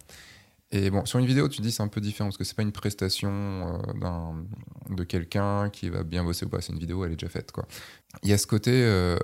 Et 0.72 0.90
bon, 0.90 1.04
sur 1.04 1.18
une 1.18 1.26
vidéo, 1.26 1.48
tu 1.48 1.62
dis 1.62 1.72
c'est 1.72 1.82
un 1.82 1.88
peu 1.88 2.00
différent 2.00 2.28
parce 2.28 2.36
que 2.36 2.44
c'est 2.44 2.54
pas 2.54 2.62
une 2.62 2.72
prestation 2.72 3.80
euh, 4.02 4.32
de 4.94 5.04
quelqu'un 5.04 5.68
qui 5.70 5.88
va 5.88 6.04
bien 6.04 6.22
bosser 6.22 6.46
ou 6.46 6.48
pas. 6.48 6.60
C'est 6.60 6.72
une 6.72 6.78
vidéo, 6.78 7.04
elle 7.04 7.12
est 7.12 7.16
déjà 7.16 7.30
faite. 7.30 7.52
Il 8.22 8.30
y 8.30 8.32
a 8.32 8.38
ce 8.38 8.46
côté, 8.46 8.70
euh, 8.84 9.16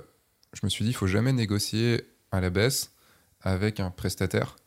je 0.53 0.61
me 0.63 0.69
suis 0.69 0.83
dit, 0.83 0.91
il 0.91 0.95
faut 0.95 1.07
jamais 1.07 1.31
négocier 1.31 2.03
à 2.31 2.41
la 2.41 2.49
baisse 2.49 2.91
avec 3.41 3.79
un 3.79 3.91
prestataire 3.91 4.57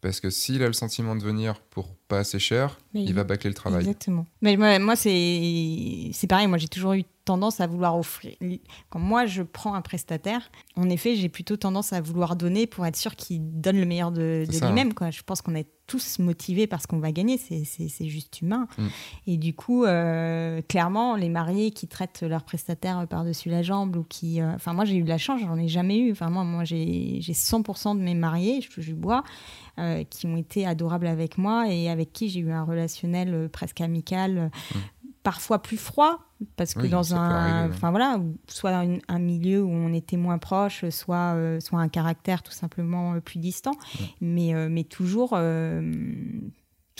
parce 0.00 0.20
que 0.20 0.30
s'il 0.30 0.62
a 0.62 0.66
le 0.66 0.72
sentiment 0.72 1.16
de 1.16 1.22
venir 1.22 1.60
pour 1.70 1.96
pas 2.10 2.18
assez 2.18 2.38
cher, 2.38 2.78
il 2.92 3.14
va 3.14 3.24
bâcler 3.24 3.48
le 3.48 3.54
travail. 3.54 3.80
Exactement. 3.80 4.26
Mais 4.42 4.56
moi, 4.56 4.78
moi 4.78 4.96
c'est 4.96 6.26
pareil. 6.28 6.48
Moi, 6.48 6.58
j'ai 6.58 6.68
toujours 6.68 6.92
eu 6.92 7.04
tendance 7.24 7.60
à 7.60 7.68
vouloir 7.68 7.96
offrir. 7.96 8.34
Quand 8.88 8.98
moi, 8.98 9.24
je 9.24 9.42
prends 9.42 9.74
un 9.74 9.82
prestataire, 9.82 10.50
en 10.76 10.90
effet, 10.90 11.14
j'ai 11.14 11.28
plutôt 11.28 11.56
tendance 11.56 11.92
à 11.92 12.00
vouloir 12.00 12.34
donner 12.34 12.66
pour 12.66 12.84
être 12.86 12.96
sûr 12.96 13.14
qu'il 13.14 13.60
donne 13.60 13.78
le 13.78 13.86
meilleur 13.86 14.10
de, 14.10 14.44
lui-même. 14.50 14.94
Quoi. 14.94 15.10
Je 15.10 15.22
pense 15.22 15.40
qu'on 15.40 15.54
est 15.54 15.68
tous 15.86 16.18
motivés 16.18 16.66
parce 16.66 16.86
qu'on 16.86 16.98
va 16.98 17.12
gagner, 17.12 17.36
c'est 17.38 18.08
juste 18.08 18.40
humain. 18.40 18.66
Mm. 18.78 18.86
Et 19.26 19.36
du 19.36 19.54
coup, 19.54 19.84
euh, 19.84 20.60
clairement, 20.62 21.14
les 21.16 21.28
mariés 21.28 21.70
qui 21.70 21.86
traitent 21.88 22.22
leur 22.22 22.42
prestataire 22.44 23.06
par-dessus 23.08 23.48
la 23.48 23.62
jambe 23.62 23.96
ou 23.96 24.02
qui... 24.02 24.40
Euh, 24.40 24.54
enfin, 24.54 24.72
moi, 24.72 24.84
j'ai 24.84 24.96
eu 24.96 25.02
de 25.02 25.08
la 25.08 25.18
chance, 25.18 25.40
j'en 25.40 25.56
ai 25.56 25.68
jamais 25.68 25.98
eu. 25.98 26.12
Enfin, 26.12 26.30
moi, 26.30 26.42
moi 26.42 26.64
j'ai 26.64 27.20
100% 27.20 27.96
de 27.96 28.02
mes 28.02 28.14
mariés, 28.14 28.60
je 28.60 28.70
touche 28.70 28.86
du 28.86 28.94
bois, 28.94 29.22
euh, 29.78 30.04
qui 30.04 30.26
ont 30.26 30.36
été 30.36 30.66
adorables 30.66 31.06
avec 31.06 31.38
moi 31.38 31.72
et 31.72 31.88
avec 31.88 31.99
qui 32.06 32.28
j'ai 32.28 32.40
eu 32.40 32.50
un 32.50 32.64
relationnel 32.64 33.48
presque 33.50 33.80
amical. 33.80 34.50
Mm 34.74 34.78
parfois 35.22 35.60
plus 35.60 35.76
froid 35.76 36.20
parce 36.56 36.72
que 36.72 36.86
dans 36.86 37.14
un 37.14 37.68
enfin 37.68 37.90
voilà 37.90 38.18
soit 38.48 38.70
un, 38.70 38.98
un, 39.08 39.18
milieu 39.18 39.62
où 39.62 39.70
on 39.70 39.92
était 39.92 40.16
moins 40.16 40.38
proche 40.38 40.88
soit 40.88 41.34
euh, 41.34 41.60
soit 41.60 41.78
un 41.78 41.88
caractère 41.88 42.42
tout 42.42 42.52
simplement 42.52 43.14
euh, 43.14 43.20
plus 43.20 43.38
distant. 43.38 43.72
Mais 44.20 44.54
euh, 44.54 44.68
mais 44.70 44.84
toujours 44.84 45.38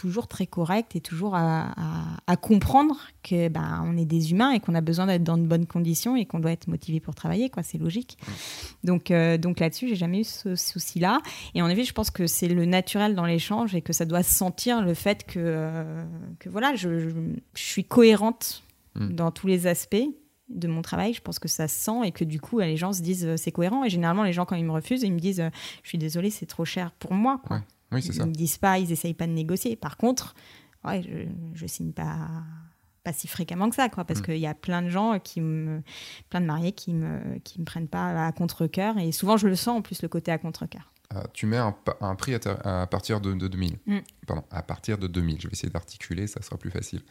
toujours 0.01 0.29
très 0.29 0.47
correct 0.47 0.97
et 0.97 1.03
toujours 1.03 1.35
à, 1.35 1.75
comprendre 2.41 2.97
que 3.23 3.49
ben, 3.49 3.85
on 3.85 3.99
est 3.99 4.07
des 4.07 4.33
humains 4.33 4.51
et 4.53 4.61
qu'on 4.61 4.75
a 4.75 4.81
besoin 4.81 5.07
d'être 5.07 5.23
dans 5.23 5.37
de 5.37 5.43
bonnes 5.43 5.67
conditions 5.67 6.17
et 6.17 6.25
qu'on 6.25 6.39
doit 6.39 6.53
être 6.53 6.69
motivé 6.69 7.01
pour 7.01 7.15
travailler 7.15 7.51
quoi. 7.51 7.63
C'est 7.63 7.77
logique. 7.77 8.17
Donc 8.83 9.11
euh, 9.11 9.37
donc 9.37 9.61
là-dessus 9.61 9.89
j'ai 9.89 9.97
jamais 9.97 10.21
eu 10.21 10.25
ce 10.25 10.57
souci 10.57 11.01
là 11.01 11.21
et 11.55 11.61
en 11.61 11.69
effet 11.69 11.85
je 11.85 11.93
pense 11.93 12.11
que 12.11 12.27
c'est 12.27 12.49
le 12.49 12.65
naturel 12.65 13.15
dans 13.15 13.27
l'échange 13.27 13.75
et 13.75 13.83
que 13.83 13.93
ça 13.93 14.07
doit 14.07 14.23
sentir 14.23 14.81
le 14.81 14.95
fait 14.95 15.27
que 15.27 15.39
euh, 15.39 16.03
que 16.39 16.49
voilà 16.49 16.75
je, 16.75 17.11
je, 17.11 17.15
suis 17.55 17.85
cohérente 17.85 18.63
mm. 18.95 19.13
dans 19.13 19.31
tous 19.31 19.49
les 19.49 19.67
aspects 19.67 20.09
de 20.49 20.67
mon 20.67 20.81
travail, 20.81 21.13
je 21.13 21.21
pense 21.21 21.39
que 21.39 21.47
ça 21.47 21.69
sent 21.69 22.07
et 22.07 22.11
que 22.11 22.25
du 22.25 22.41
coup 22.41 22.59
les 22.61 22.79
gens 22.79 22.95
se 22.95 23.03
disent 23.03 23.27
euh, 23.27 23.37
c'est 23.37 23.53
cohérent. 23.53 23.85
Et 23.85 23.91
généralement 23.91 24.25
les 24.25 24.33
gens 24.33 24.47
quand 24.47 24.57
ils 24.57 24.65
me 24.65 24.73
refusent 24.73 25.03
ils 25.03 25.13
me 25.13 25.21
disent 25.21 25.45
je 25.83 25.89
suis 25.89 25.99
désolée 25.99 26.31
c'est 26.31 26.47
trop 26.47 26.65
cher 26.65 26.91
pour 26.93 27.13
moi 27.13 27.39
quoi. 27.47 27.61
Oui, 27.93 28.03
c'est 28.03 28.13
ça. 28.13 28.25
Ils 28.25 28.29
ne 28.29 28.35
disent 28.35 28.59
pas, 28.59 28.79
ils 28.79 28.93
essayent 28.93 29.15
pas 29.15 29.27
de 29.27 29.33
négocier. 29.33 29.77
Par 29.77 29.97
contre, 29.97 30.35
ouais, 30.85 31.03
je, 31.55 31.63
ne 31.63 31.69
signe 31.69 31.93
pas 31.93 32.29
pas 33.03 33.15
si 33.15 33.29
fréquemment 33.29 33.71
que 33.71 33.77
ça, 33.77 33.89
quoi, 33.89 34.05
parce 34.05 34.21
mm. 34.21 34.25
qu'il 34.25 34.37
y 34.37 34.47
a 34.47 34.55
plein 34.55 34.83
de 34.83 34.91
gens 34.91 35.19
qui 35.19 35.41
me, 35.41 35.83
plein 36.29 36.43
de 36.43 36.47
mariés 36.47 36.73
qui 36.73 36.93
me, 36.93 37.39
qui 37.39 37.59
me 37.59 37.65
prennent 37.65 37.89
pas 37.89 38.27
à 38.27 38.31
contre-cœur, 38.33 38.99
et 38.99 39.11
souvent 39.11 39.39
je 39.39 39.49
le 39.49 39.57
sens 39.57 39.79
en 39.79 39.83
plus 39.83 40.03
le 40.03 40.09
côté 40.09 40.31
à 40.31 40.37
contre-cœur. 40.37 40.93
Tu 41.33 41.47
mets 41.47 41.57
un, 41.57 41.75
prix 42.15 42.35
à, 42.35 42.87
partir 42.87 43.21
de, 43.21 43.33
2000. 43.33 43.79
Mm. 43.87 43.99
Pardon, 44.27 44.45
à 44.51 44.63
partir 44.63 44.99
de 44.99 45.07
2000. 45.07 45.41
Je 45.41 45.49
vais 45.49 45.53
essayer 45.53 45.71
d'articuler, 45.71 46.27
ça 46.27 46.43
sera 46.43 46.57
plus 46.57 46.71
facile. 46.71 47.03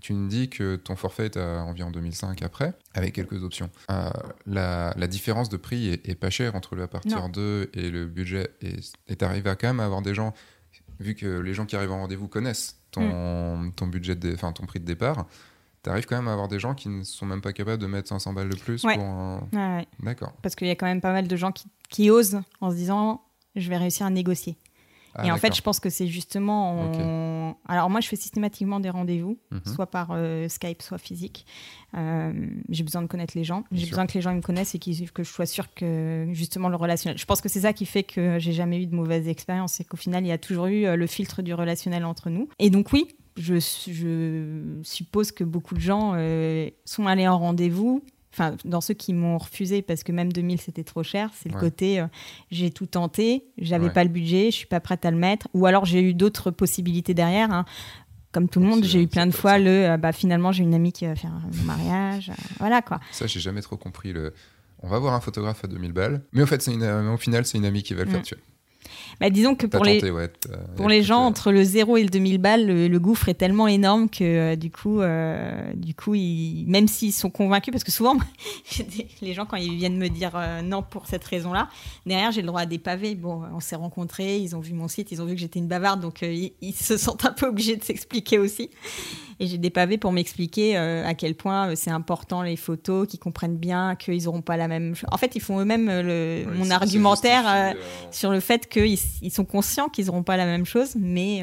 tu 0.00 0.12
me 0.12 0.28
dis 0.28 0.48
que 0.48 0.76
ton 0.76 0.96
forfait 0.96 1.26
est 1.26 1.36
à 1.36 1.64
environ 1.64 1.90
2005 1.90 2.42
après, 2.42 2.74
avec 2.94 3.14
quelques 3.14 3.42
options. 3.42 3.70
la, 4.46 5.06
différence 5.08 5.48
de 5.48 5.56
prix 5.56 5.88
est, 5.88 6.14
pas 6.14 6.30
chère 6.30 6.54
entre 6.54 6.74
le 6.76 6.84
à 6.84 6.88
partir 6.88 7.28
de 7.28 7.70
et 7.74 7.90
le 7.90 8.06
budget. 8.06 8.50
Et 9.08 9.16
tu 9.16 9.24
arrives 9.24 9.46
à 9.46 9.56
quand 9.56 9.68
même 9.68 9.80
à 9.80 9.84
avoir 9.84 10.02
des 10.02 10.14
gens, 10.14 10.32
vu 11.00 11.14
que 11.14 11.40
les 11.40 11.54
gens 11.54 11.66
qui 11.66 11.76
arrivent 11.76 11.92
en 11.92 12.00
rendez-vous 12.00 12.28
connaissent 12.28 12.80
ton, 12.90 13.56
mm. 13.56 13.72
ton 13.72 13.86
budget, 13.86 14.14
de, 14.14 14.34
ton 14.36 14.66
prix 14.66 14.80
de 14.80 14.84
départ, 14.84 15.26
tu 15.86 15.90
arrives 15.90 16.06
quand 16.06 16.16
même 16.16 16.26
à 16.26 16.32
avoir 16.32 16.48
des 16.48 16.58
gens 16.58 16.74
qui 16.74 16.88
ne 16.88 17.04
sont 17.04 17.26
même 17.26 17.40
pas 17.40 17.52
capables 17.52 17.80
de 17.80 17.86
mettre 17.86 18.08
500 18.08 18.32
balles 18.32 18.48
de 18.48 18.56
plus 18.56 18.82
pour 18.82 18.90
un... 18.90 19.40
ouais, 19.52 19.86
D'accord. 20.00 20.32
Parce 20.42 20.56
qu'il 20.56 20.66
y 20.66 20.70
a 20.70 20.74
quand 20.74 20.86
même 20.86 21.00
pas 21.00 21.12
mal 21.12 21.28
de 21.28 21.36
gens 21.36 21.52
qui, 21.52 21.68
qui, 21.88 22.10
osent 22.10 22.40
en 22.60 22.70
se 22.70 22.76
disant 22.76 23.22
je 23.54 23.68
vais 23.68 23.76
réussir 23.76 24.06
à 24.06 24.10
négocier. 24.10 24.56
Ah, 25.18 25.26
et 25.26 25.32
en 25.32 25.38
fait, 25.38 25.54
je 25.56 25.62
pense 25.62 25.80
que 25.80 25.88
c'est 25.88 26.06
justement. 26.06 27.56
Alors, 27.66 27.88
moi, 27.88 28.00
je 28.00 28.08
fais 28.08 28.16
systématiquement 28.16 28.80
des 28.80 28.90
rendez-vous, 28.90 29.38
mhm. 29.50 29.62
soit 29.64 29.86
par 29.86 30.08
euh, 30.10 30.46
Skype, 30.48 30.82
soit 30.82 30.98
physique. 30.98 31.46
Euh, 31.96 32.32
j'ai 32.68 32.84
besoin 32.84 33.00
de 33.00 33.06
connaître 33.06 33.32
les 33.34 33.44
gens. 33.44 33.64
J'ai 33.72 33.86
besoin 33.86 34.06
que 34.06 34.12
les 34.12 34.20
gens 34.20 34.34
me 34.34 34.42
connaissent 34.42 34.74
et 34.74 34.78
que 34.78 35.22
je 35.24 35.30
sois 35.30 35.46
sûre 35.46 35.72
que, 35.72 36.28
justement, 36.32 36.68
le 36.68 36.76
relationnel. 36.76 37.16
Je 37.16 37.24
pense 37.24 37.40
que 37.40 37.48
c'est 37.48 37.60
ça 37.60 37.72
qui 37.72 37.86
fait 37.86 38.02
que 38.02 38.38
j'ai 38.38 38.52
jamais 38.52 38.82
eu 38.82 38.86
de 38.86 38.94
mauvaise 38.94 39.26
expérience. 39.26 39.74
C'est 39.74 39.84
qu'au 39.84 39.96
final, 39.96 40.22
il 40.24 40.28
y 40.28 40.32
a 40.32 40.38
toujours 40.38 40.66
eu 40.66 40.84
euh, 40.84 40.96
le 40.96 41.06
filtre 41.06 41.40
du 41.40 41.54
relationnel 41.54 42.04
entre 42.04 42.28
nous. 42.28 42.48
Et 42.58 42.68
donc, 42.68 42.92
oui, 42.92 43.08
je, 43.36 43.58
suppose 44.82 45.32
que 45.32 45.44
beaucoup 45.44 45.74
de 45.74 45.80
gens 45.80 46.12
euh, 46.14 46.68
sont 46.84 47.06
allés 47.06 47.28
en 47.28 47.38
rendez-vous. 47.38 48.02
Enfin, 48.38 48.54
dans 48.66 48.82
ceux 48.82 48.92
qui 48.92 49.14
m'ont 49.14 49.38
refusé 49.38 49.80
parce 49.80 50.02
que 50.02 50.12
même 50.12 50.30
2000 50.30 50.60
c'était 50.60 50.84
trop 50.84 51.02
cher, 51.02 51.30
c'est 51.32 51.50
le 51.50 51.58
côté 51.58 52.00
euh, 52.00 52.06
j'ai 52.50 52.70
tout 52.70 52.84
tenté, 52.84 53.46
j'avais 53.56 53.88
pas 53.88 54.04
le 54.04 54.10
budget, 54.10 54.50
je 54.50 54.56
suis 54.56 54.66
pas 54.66 54.80
prête 54.80 55.06
à 55.06 55.10
le 55.10 55.16
mettre. 55.16 55.48
Ou 55.54 55.64
alors 55.64 55.86
j'ai 55.86 56.02
eu 56.02 56.12
d'autres 56.12 56.50
possibilités 56.50 57.14
derrière. 57.14 57.50
Hein. 57.50 57.64
Comme 58.32 58.50
tout 58.50 58.60
le 58.60 58.66
monde, 58.66 58.84
j'ai 58.84 59.02
eu 59.02 59.08
plein 59.08 59.26
de 59.26 59.32
fois 59.32 59.58
le 59.58 59.70
euh, 59.70 59.96
bah, 59.96 60.12
finalement 60.12 60.52
j'ai 60.52 60.64
une 60.64 60.74
amie 60.74 60.92
qui 60.92 61.06
va 61.06 61.16
faire 61.16 61.32
mon 61.32 61.62
mariage. 61.64 62.30
voilà 62.58 62.82
quoi. 62.82 63.00
Ça, 63.10 63.26
j'ai 63.26 63.40
jamais 63.40 63.62
trop 63.62 63.78
compris 63.78 64.12
le. 64.12 64.34
On 64.82 64.88
va 64.88 64.98
voir 64.98 65.14
un 65.14 65.20
photographe 65.20 65.64
à 65.64 65.68
2000 65.68 65.92
balles. 65.92 66.22
Mais 66.32 66.42
au 66.42 66.46
fait, 66.46 66.60
c'est 66.60 66.72
au 66.74 67.16
final, 67.16 67.46
c'est 67.46 67.56
une 67.56 67.64
amie 67.64 67.82
qui 67.82 67.94
va 67.94 68.04
le 68.04 68.10
faire 68.10 68.20
mm. 68.20 68.24
tuer. 68.24 68.36
Bah, 69.20 69.30
disons 69.30 69.54
que 69.54 69.66
pour 69.66 69.84
les, 69.84 70.00
pour 70.76 70.88
les 70.88 71.02
gens, 71.02 71.20
entre 71.20 71.52
le 71.52 71.64
0 71.64 71.96
et 71.96 72.02
le 72.02 72.08
2000 72.08 72.38
balles, 72.38 72.66
le, 72.66 72.98
gouffre 72.98 73.28
est 73.28 73.34
tellement 73.34 73.68
énorme 73.68 74.08
que 74.08 74.24
euh, 74.24 74.56
du 74.56 74.70
coup, 74.70 75.00
euh, 75.00 75.72
du 75.74 75.94
coup 75.94 76.14
même 76.66 76.88
s'ils 76.88 77.12
sont 77.12 77.30
convaincus, 77.30 77.72
parce 77.72 77.84
que 77.84 77.92
souvent, 77.92 78.16
les 79.22 79.34
gens, 79.34 79.46
quand 79.46 79.56
ils 79.56 79.76
viennent 79.76 79.98
me 79.98 80.08
dire 80.08 80.32
euh, 80.34 80.62
non 80.62 80.82
pour 80.82 81.06
cette 81.06 81.24
raison-là, 81.24 81.68
derrière, 82.04 82.32
j'ai 82.32 82.42
le 82.42 82.46
droit 82.48 82.62
à 82.62 82.66
des 82.66 82.78
pavés. 82.78 83.14
Bon, 83.14 83.42
on 83.54 83.60
s'est 83.60 83.76
rencontrés, 83.76 84.38
ils 84.38 84.54
ont 84.56 84.60
vu 84.60 84.74
mon 84.74 84.88
site, 84.88 85.12
ils 85.12 85.22
ont 85.22 85.26
vu 85.26 85.34
que 85.34 85.40
j'étais 85.40 85.58
une 85.58 85.68
bavarde, 85.68 86.00
donc 86.00 86.22
ils, 86.22 86.52
ils, 86.60 86.74
se 86.74 86.96
sentent 86.96 87.24
un 87.24 87.32
peu 87.32 87.46
obligés 87.46 87.76
de 87.76 87.84
s'expliquer 87.84 88.38
aussi. 88.38 88.70
Et 89.38 89.46
j'ai 89.46 89.58
des 89.58 89.70
pavés 89.70 89.98
pour 89.98 90.12
m'expliquer 90.12 90.78
euh, 90.78 91.06
à 91.06 91.12
quel 91.12 91.34
point 91.34 91.68
euh, 91.68 91.72
c'est 91.76 91.90
important 91.90 92.42
les 92.42 92.56
photos, 92.56 93.06
qu'ils 93.06 93.20
comprennent 93.20 93.58
bien 93.58 93.94
qu'ils 93.94 94.24
n'auront 94.24 94.40
pas 94.40 94.56
la 94.56 94.66
même. 94.66 94.94
En 95.12 95.18
fait, 95.18 95.36
ils 95.36 95.42
font 95.42 95.60
eux-mêmes 95.60 95.88
euh, 95.90 96.44
mon 96.54 96.70
argumentaire 96.70 97.74
sur 98.10 98.30
le 98.30 98.40
fait 98.40 98.66
qu'ils 98.68 98.95
ils 99.22 99.30
sont 99.30 99.44
conscients 99.44 99.88
qu'ils 99.88 100.06
n'auront 100.06 100.22
pas 100.22 100.36
la 100.36 100.46
même 100.46 100.66
chose, 100.66 100.94
mais 100.96 101.42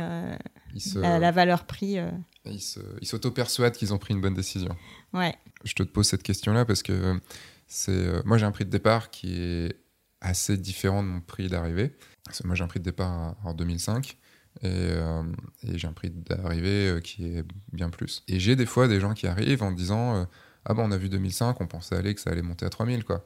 la, 0.96 1.32
valeur 1.32 1.66
prix. 1.66 1.98
Ils 2.46 3.06
s'auto-persuadent 3.06 3.76
qu'ils 3.76 3.94
ont 3.94 3.98
pris 3.98 4.14
une 4.14 4.22
bonne 4.22 4.34
décision. 4.34 4.76
Ouais. 5.14 5.36
Je 5.64 5.74
te 5.74 5.84
pose 5.84 6.08
cette 6.08 6.24
question-là 6.24 6.66
parce 6.66 6.84
que 6.84 7.20
c'est 7.68 8.26
moi 8.26 8.38
j'ai 8.38 8.46
un 8.46 8.52
prix 8.52 8.66
de 8.66 8.70
départ 8.70 9.10
qui 9.10 9.42
est 9.42 9.78
assez 10.22 10.58
différent 10.58 11.04
de 11.04 11.08
mon 11.08 11.22
prix 11.22 11.48
d'arrivée. 11.48 11.96
Moi 12.44 12.56
j'ai 12.56 12.64
un 12.64 12.68
prix 12.68 12.80
de 12.80 12.86
départ 12.86 13.36
en 13.44 13.54
2005 13.54 14.18
euh, 14.64 15.24
et, 15.64 15.78
j'ai 15.78 15.88
un 15.88 15.94
prix 15.94 16.10
d'arrivée 16.10 16.90
euh, 16.90 17.00
qui 17.00 17.26
est 17.26 17.44
bien 17.72 17.90
plus. 17.90 18.24
Et 18.28 18.40
j'ai 18.40 18.56
des 18.56 18.66
fois 18.66 18.88
des 18.88 19.00
gens 19.00 19.14
qui 19.14 19.28
arrivent 19.28 19.64
en 19.64 19.72
disant 19.72 20.16
euh, 20.16 20.26
Ah 20.66 20.74
bon, 20.74 20.88
on 20.88 20.92
a 20.92 20.98
vu 20.98 21.10
2005, 21.10 21.60
on 21.60 21.68
pensait 21.68 21.96
aller 21.96 22.14
que 22.14 22.22
ça 22.22 22.30
allait 22.30 22.42
monter 22.42 22.66
à 22.66 22.70
3000, 22.70 23.04
quoi. 23.04 23.26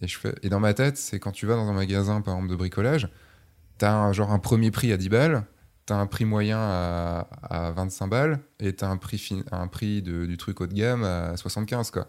Et, 0.00 0.08
je 0.08 0.18
fais... 0.18 0.34
et 0.42 0.48
dans 0.48 0.60
ma 0.60 0.74
tête, 0.74 0.96
c'est 0.96 1.18
quand 1.18 1.32
tu 1.32 1.46
vas 1.46 1.54
dans 1.54 1.68
un 1.68 1.72
magasin, 1.72 2.20
par 2.20 2.34
exemple, 2.34 2.50
de 2.50 2.56
bricolage, 2.56 3.08
t'as 3.78 3.92
un, 3.92 4.12
genre 4.12 4.32
un 4.32 4.38
premier 4.38 4.70
prix 4.70 4.92
à 4.92 4.96
10 4.96 5.08
balles, 5.08 5.44
t'as 5.86 5.96
un 5.96 6.06
prix 6.06 6.24
moyen 6.24 6.58
à, 6.58 7.28
à 7.42 7.70
25 7.72 8.06
balles, 8.08 8.40
et 8.60 8.74
t'as 8.74 8.88
un 8.88 8.96
prix, 8.96 9.44
un 9.52 9.68
prix 9.68 10.02
de, 10.02 10.26
du 10.26 10.36
truc 10.36 10.60
haut 10.60 10.66
de 10.66 10.74
gamme 10.74 11.04
à 11.04 11.36
75, 11.36 11.90
quoi. 11.90 12.08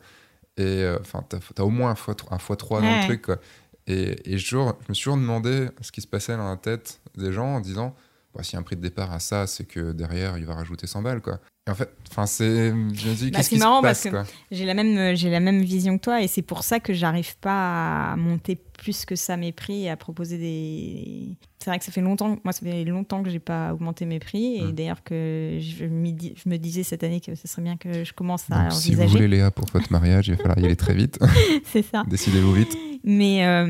Et 0.57 0.85
enfin, 0.99 1.23
t'as 1.29 1.37
as 1.57 1.65
au 1.65 1.69
moins 1.69 1.91
un 1.91 1.95
fois, 1.95 2.15
un 2.31 2.39
fois 2.39 2.55
3 2.55 2.81
dans 2.81 2.97
le 2.99 3.03
truc, 3.05 3.21
quoi. 3.23 3.37
Et, 3.85 4.33
et 4.33 4.37
je, 4.37 4.45
je 4.47 4.57
me 4.57 4.93
suis 4.93 5.03
toujours 5.03 5.17
demandé 5.17 5.69
ce 5.81 5.91
qui 5.91 6.01
se 6.01 6.07
passait 6.07 6.35
dans 6.35 6.49
la 6.49 6.57
tête 6.57 6.99
des 7.15 7.31
gens 7.31 7.55
en 7.55 7.59
disant 7.61 7.95
si 8.43 8.57
un 8.57 8.61
prix 8.61 8.75
de 8.75 8.81
départ 8.81 9.11
à 9.11 9.19
ça, 9.19 9.47
c'est 9.47 9.65
que 9.65 9.91
derrière, 9.91 10.37
il 10.37 10.45
va 10.45 10.55
rajouter 10.55 10.87
100 10.87 11.01
balles, 11.01 11.21
quoi. 11.21 11.39
Et 11.67 11.71
en 11.71 11.75
fait, 11.75 11.89
enfin, 12.09 12.25
c'est, 12.25 12.69
je 12.69 12.75
me 12.75 13.13
dis, 13.13 13.29
bah, 13.29 13.37
qu'est-ce 13.37 13.49
qui 13.49 13.57
marrant 13.57 13.79
se 13.79 13.81
passe, 13.81 14.07
parce 14.07 14.25
que 14.25 14.31
j'ai 14.51 14.65
la 14.65 14.73
même, 14.73 15.15
j'ai 15.15 15.29
la 15.29 15.41
même 15.41 15.61
vision 15.61 15.97
que 15.97 16.03
toi, 16.03 16.21
et 16.21 16.27
c'est 16.27 16.41
pour 16.41 16.63
ça 16.63 16.79
que 16.79 16.93
j'arrive 16.93 17.37
pas 17.39 18.11
à 18.11 18.15
monter 18.15 18.55
plus 18.55 19.05
que 19.05 19.15
ça 19.15 19.35
mes 19.35 19.51
prix 19.51 19.83
et 19.83 19.89
à 19.89 19.97
proposer 19.97 20.37
des. 20.37 21.37
C'est 21.59 21.69
vrai 21.69 21.79
que 21.79 21.83
ça 21.83 21.91
fait 21.91 22.01
longtemps, 22.01 22.37
moi, 22.43 22.53
ça 22.53 22.61
fait 22.61 22.85
longtemps 22.85 23.21
que 23.21 23.29
j'ai 23.29 23.39
pas 23.39 23.73
augmenté 23.73 24.05
mes 24.05 24.19
prix, 24.19 24.57
et 24.57 24.63
hmm. 24.63 24.71
d'ailleurs 24.71 25.03
que 25.03 25.57
je, 25.59 25.85
je, 25.85 26.49
me 26.49 26.57
disais 26.57 26.83
cette 26.83 27.03
année 27.03 27.19
que 27.19 27.35
ce 27.35 27.47
serait 27.47 27.63
bien 27.63 27.75
que 27.75 28.05
je 28.05 28.13
commence 28.13 28.45
à 28.49 28.63
Donc, 28.63 28.71
Si 28.73 28.95
vous 28.95 29.07
voulez 29.07 29.27
Léa 29.27 29.51
pour 29.51 29.65
votre 29.73 29.91
mariage, 29.91 30.29
il 30.29 30.35
va 30.35 30.37
falloir 30.37 30.59
y 30.59 30.65
aller 30.65 30.77
très 30.77 30.93
vite. 30.93 31.19
c'est 31.65 31.81
ça. 31.81 32.03
Décidez-vous 32.07 32.53
vite. 32.53 32.77
Mais, 33.03 33.45
euh, 33.45 33.65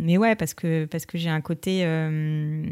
mais 0.00 0.16
ouais, 0.16 0.36
parce 0.36 0.54
que, 0.54 0.84
parce 0.86 1.06
que 1.06 1.18
j'ai 1.18 1.30
un 1.30 1.40
côté. 1.40 1.80
Euh, 1.84 2.64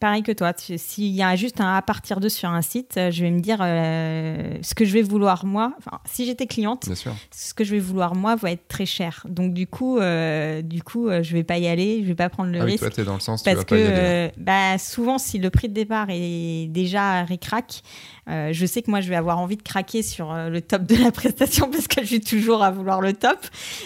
pareil 0.00 0.22
que 0.22 0.32
toi. 0.32 0.52
S'il 0.56 1.12
y 1.12 1.22
a 1.22 1.36
juste 1.36 1.60
un 1.60 1.74
à 1.74 1.82
partir 1.82 2.18
de 2.18 2.28
sur 2.28 2.48
un 2.48 2.62
site, 2.62 2.96
euh, 2.96 3.10
je 3.10 3.22
vais 3.22 3.30
me 3.30 3.40
dire 3.40 3.58
euh, 3.60 4.56
ce 4.62 4.74
que 4.74 4.84
je 4.84 4.92
vais 4.92 5.02
vouloir 5.02 5.44
moi. 5.44 5.74
Enfin, 5.78 6.00
si 6.06 6.24
j'étais 6.24 6.46
cliente, 6.46 6.88
ce 7.30 7.54
que 7.54 7.62
je 7.62 7.72
vais 7.72 7.78
vouloir 7.78 8.14
moi 8.16 8.34
va 8.34 8.50
être 8.50 8.66
très 8.66 8.86
cher. 8.86 9.24
Donc 9.28 9.52
du 9.52 9.66
coup, 9.66 9.98
euh, 9.98 10.62
du 10.62 10.82
coup, 10.82 11.08
je 11.08 11.32
vais 11.32 11.44
pas 11.44 11.58
y 11.58 11.68
aller, 11.68 12.00
je 12.02 12.08
vais 12.08 12.14
pas 12.14 12.30
prendre 12.30 12.50
le 12.50 12.60
ah 12.60 12.64
risque. 12.64 12.82
Oui, 12.82 12.90
toi, 12.90 13.02
es 13.02 13.06
dans 13.06 13.14
le 13.14 13.20
sens 13.20 13.42
parce 13.42 13.54
tu 13.54 13.60
vas 13.60 13.64
que 13.64 14.28
pas 14.28 14.40
y 14.40 14.42
bah, 14.42 14.78
souvent, 14.78 15.18
si 15.18 15.38
le 15.38 15.50
prix 15.50 15.68
de 15.68 15.74
départ 15.74 16.06
est 16.08 16.66
déjà 16.68 17.22
ricrac, 17.22 17.82
euh, 18.28 18.52
je 18.52 18.66
sais 18.66 18.82
que 18.82 18.90
moi, 18.90 19.00
je 19.00 19.08
vais 19.08 19.16
avoir 19.16 19.38
envie 19.38 19.56
de 19.56 19.62
craquer 19.62 20.02
sur 20.02 20.32
le 20.34 20.60
top 20.62 20.84
de 20.84 20.96
la 20.96 21.12
prestation 21.12 21.70
parce 21.70 21.86
que 21.86 22.00
je 22.00 22.06
suis 22.06 22.20
toujours 22.20 22.64
à 22.64 22.70
vouloir 22.70 23.02
le 23.02 23.12
top. 23.12 23.38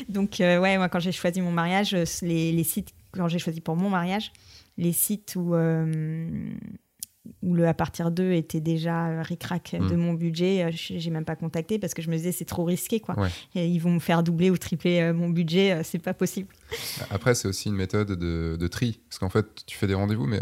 Donc, 0.09 0.37
ouais, 0.39 0.79
moi, 0.79 0.89
quand 0.89 1.01
j'ai 1.01 1.13
choisi 1.13 1.41
mon 1.41 1.51
mariage, 1.51 1.97
les, 2.23 2.53
les 2.53 2.65
sites, 2.65 2.91
quand 3.13 3.29
j'ai 3.29 3.39
choisi 3.39 3.61
pour 3.61 3.77
mon 3.77 3.91
mariage, 3.91 4.33
les 4.77 4.93
sites 4.93 5.37
où, 5.37 5.55
euh, 5.55 5.87
où 7.43 7.55
le 7.55 7.67
à 7.67 7.75
partir 7.75 8.11
d'eux 8.11 8.33
était 8.33 8.61
déjà 8.61 9.07
euh, 9.07 9.23
ric-rac 9.23 9.77
de 9.79 9.95
mm. 9.95 9.99
mon 9.99 10.15
budget, 10.15 10.65
euh, 10.65 10.71
j'ai 10.73 11.11
même 11.11 11.25
pas 11.25 11.37
contacté 11.37 11.79
parce 11.79 11.95
que 11.95 12.03
je 12.03 12.11
me 12.11 12.17
disais 12.17 12.33
c'est 12.33 12.45
trop 12.45 12.65
risqué 12.65 13.01
quoi. 13.01 13.15
ils 13.55 13.79
vont 13.79 13.93
me 13.93 14.01
faire 14.01 14.23
doubler 14.23 14.51
ou 14.51 14.59
tripler 14.59 15.13
mon 15.13 15.29
budget, 15.29 15.83
c'est 15.85 15.99
pas 15.99 16.15
possible. 16.15 16.49
Après 17.11 17.35
c'est 17.35 17.49
aussi 17.49 17.69
une 17.69 17.77
méthode 17.77 18.13
de, 18.13 18.67
tri 18.67 19.01
parce 19.09 19.19
qu'en 19.19 19.31
fait 19.31 19.65
tu 19.67 19.77
fais 19.77 19.87
des 19.87 19.95
rendez-vous 19.95 20.27
mais 20.27 20.41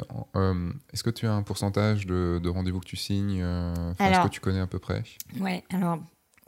est-ce 0.93 1.03
que 1.03 1.11
tu 1.11 1.27
as 1.27 1.33
un 1.33 1.43
pourcentage 1.43 2.07
de, 2.07 2.49
rendez-vous 2.49 2.81
que 2.81 2.89
tu 2.89 2.97
signes 2.97 3.41
Est-ce 3.99 4.25
que 4.25 4.31
tu 4.31 4.41
connais 4.41 4.61
à 4.61 4.67
peu 4.67 4.79
près? 4.79 5.03
Ouais 5.41 5.65
alors 5.71 5.99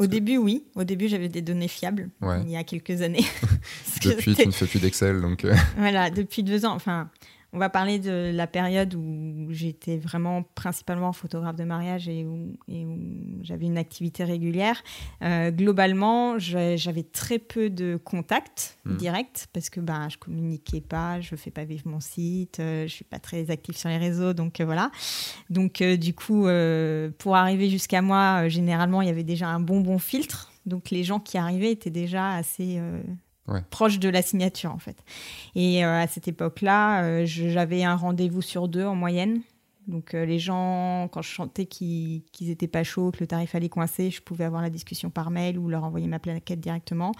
au 0.00 0.08
début, 0.08 0.38
oui. 0.38 0.64
Au 0.74 0.82
début, 0.82 1.06
j'avais 1.06 1.28
des 1.28 1.40
données 1.40 1.68
fiables, 1.68 2.10
il 2.42 2.50
y 2.50 2.56
a 2.56 2.64
quelques 2.64 3.02
années. 3.02 3.24
depuis, 4.04 4.34
tu 4.34 4.44
ne 4.44 4.50
fais 4.50 4.66
plus 4.66 4.80
d'Excel, 4.80 5.20
donc... 5.20 5.46
voilà, 5.76 6.10
depuis 6.10 6.42
deux 6.42 6.64
ans. 6.64 6.74
Enfin, 6.74 7.08
on 7.54 7.58
va 7.58 7.70
parler 7.70 8.00
de 8.00 8.32
la 8.34 8.48
période 8.48 8.94
où 8.94 9.46
j'étais 9.50 9.96
vraiment 9.96 10.42
principalement 10.42 11.12
photographe 11.12 11.54
de 11.54 11.62
mariage 11.62 12.08
et 12.08 12.24
où, 12.24 12.52
j'avais 13.42 13.66
une 13.66 13.78
activité 13.78 14.24
régulière. 14.24 14.82
Euh, 15.22 15.50
globalement, 15.50 16.38
j'avais 16.38 17.04
très 17.04 17.38
peu 17.38 17.70
de 17.70 17.96
contacts 18.02 18.78
hmm. 18.84 18.96
directs 18.96 19.46
parce 19.52 19.70
que 19.70 19.80
ben, 19.80 20.08
je 20.08 20.18
communiquais 20.18 20.80
pas, 20.80 21.20
je 21.20 21.36
fais 21.36 21.50
pas 21.50 21.64
vivre 21.64 21.86
mon 21.86 22.00
site, 22.00 22.58
euh, 22.58 22.88
je 22.88 22.92
suis 22.92 23.04
pas 23.04 23.20
très 23.20 23.50
active 23.50 23.76
sur 23.76 23.88
les 23.88 23.98
réseaux, 23.98 24.32
donc 24.32 24.60
euh, 24.60 24.64
voilà. 24.64 24.90
Donc 25.48 25.82
du 25.82 26.12
coup, 26.14 26.46
pour 27.18 27.36
arriver 27.36 27.70
jusqu'à 27.70 28.02
moi, 28.02 28.48
généralement, 28.48 29.00
il 29.00 29.06
y 29.06 29.10
avait 29.10 29.22
déjà 29.22 29.48
un 29.48 29.60
bon 29.60 29.80
bon 29.80 29.98
filtre. 29.98 30.50
Donc 30.66 30.90
les 30.90 31.04
gens 31.04 31.20
qui 31.20 31.38
arrivaient 31.38 31.70
étaient 31.70 31.90
déjà 31.90 32.32
assez 32.32 32.80
proche 33.70 33.98
de 33.98 34.08
la 34.08 34.22
signature 34.22 34.72
en 34.72 34.78
fait. 34.78 34.96
Et 35.54 35.84
euh, 35.84 36.02
à 36.02 36.06
cette 36.06 36.28
époque-là, 36.28 37.04
euh, 37.04 37.22
j'avais 37.26 37.84
un 37.84 37.96
rendez-vous 37.96 38.42
sur 38.42 38.68
deux 38.68 38.84
en 38.84 38.94
moyenne. 38.94 39.40
Donc 39.86 40.14
euh, 40.14 40.24
les 40.24 40.38
gens, 40.38 41.08
quand 41.12 41.20
je 41.20 41.28
chantais 41.28 41.66
qu'ils 41.66 42.22
n'étaient 42.40 42.68
pas 42.68 42.84
chauds, 42.84 43.10
que 43.10 43.18
le 43.20 43.26
tarif 43.26 43.54
allait 43.54 43.68
coincer, 43.68 44.10
je 44.10 44.22
pouvais 44.22 44.44
avoir 44.44 44.62
la 44.62 44.70
discussion 44.70 45.10
par 45.10 45.30
mail 45.30 45.58
ou 45.58 45.68
leur 45.68 45.84
envoyer 45.84 46.06
ma 46.06 46.18
plaquette 46.18 46.60
directement. 46.60 47.12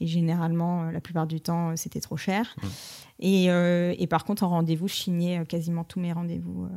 Et 0.00 0.06
généralement, 0.06 0.84
la 0.84 1.00
plupart 1.00 1.26
du 1.26 1.40
temps, 1.40 1.74
c'était 1.74 1.98
trop 2.00 2.16
cher. 2.16 2.54
Et, 3.18 3.46
et, 3.46 4.06
par 4.06 4.24
contre, 4.24 4.44
en 4.44 4.50
rendez-vous, 4.50 4.86
je 4.86 4.94
signais 4.94 5.44
quasiment 5.46 5.82
tous 5.82 5.98
mes 5.98 6.12
rendez-vous 6.12 6.68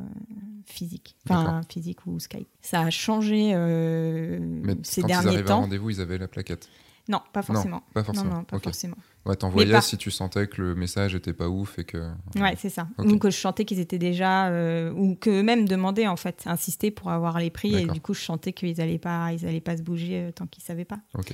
physiques, 0.64 1.14
enfin 1.28 1.60
physique 1.68 2.04
ou 2.06 2.18
Skype. 2.18 2.48
Ça 2.60 2.80
a 2.80 2.90
changé 2.90 3.54
Mais 3.54 4.74
ces 4.82 5.02
quand 5.02 5.06
derniers 5.06 5.38
ils 5.38 5.44
temps. 5.44 5.60
rendez-vous, 5.60 5.90
ils 5.90 6.00
avaient 6.00 6.18
la 6.18 6.26
plaquette. 6.26 6.68
Non, 7.08 7.20
pas 7.32 7.42
forcément. 7.42 7.82
pas 7.94 8.02
forcément. 8.02 8.30
Non, 8.30 8.36
non, 8.38 8.44
pas 8.44 8.58
forcément. 8.58 8.96
Ouais, 9.24 9.36
t'envoyais 9.36 9.80
si 9.80 9.96
tu 9.96 10.10
sentais 10.10 10.48
que 10.48 10.60
le 10.60 10.74
message 10.74 11.14
était 11.14 11.32
pas 11.32 11.48
ouf 11.48 11.78
et 11.78 11.84
que. 11.84 12.10
Ouais, 12.36 12.54
c'est 12.58 12.68
ça. 12.68 12.88
Ou 12.98 13.18
que 13.18 13.30
je 13.30 13.36
chantais 13.36 13.64
qu'ils 13.64 13.78
étaient 13.78 13.98
déjà. 13.98 14.48
Euh, 14.48 14.92
ou 14.92 15.14
que 15.14 15.42
même 15.42 15.68
demandaient, 15.68 16.08
en 16.08 16.16
fait, 16.16 16.42
insister 16.46 16.90
pour 16.90 17.10
avoir 17.10 17.38
les 17.38 17.50
prix. 17.50 17.74
Et 17.74 17.86
du 17.86 18.00
coup, 18.00 18.14
je 18.14 18.20
chantais 18.20 18.52
qu'ils 18.52 18.80
allaient 18.80 18.98
pas, 18.98 19.32
ils 19.32 19.46
allaient 19.46 19.60
pas 19.60 19.76
se 19.76 19.82
bouger 19.82 20.20
euh, 20.20 20.32
tant 20.32 20.46
qu'ils 20.46 20.64
savaient 20.64 20.84
pas. 20.84 20.98
Ok. 21.14 21.32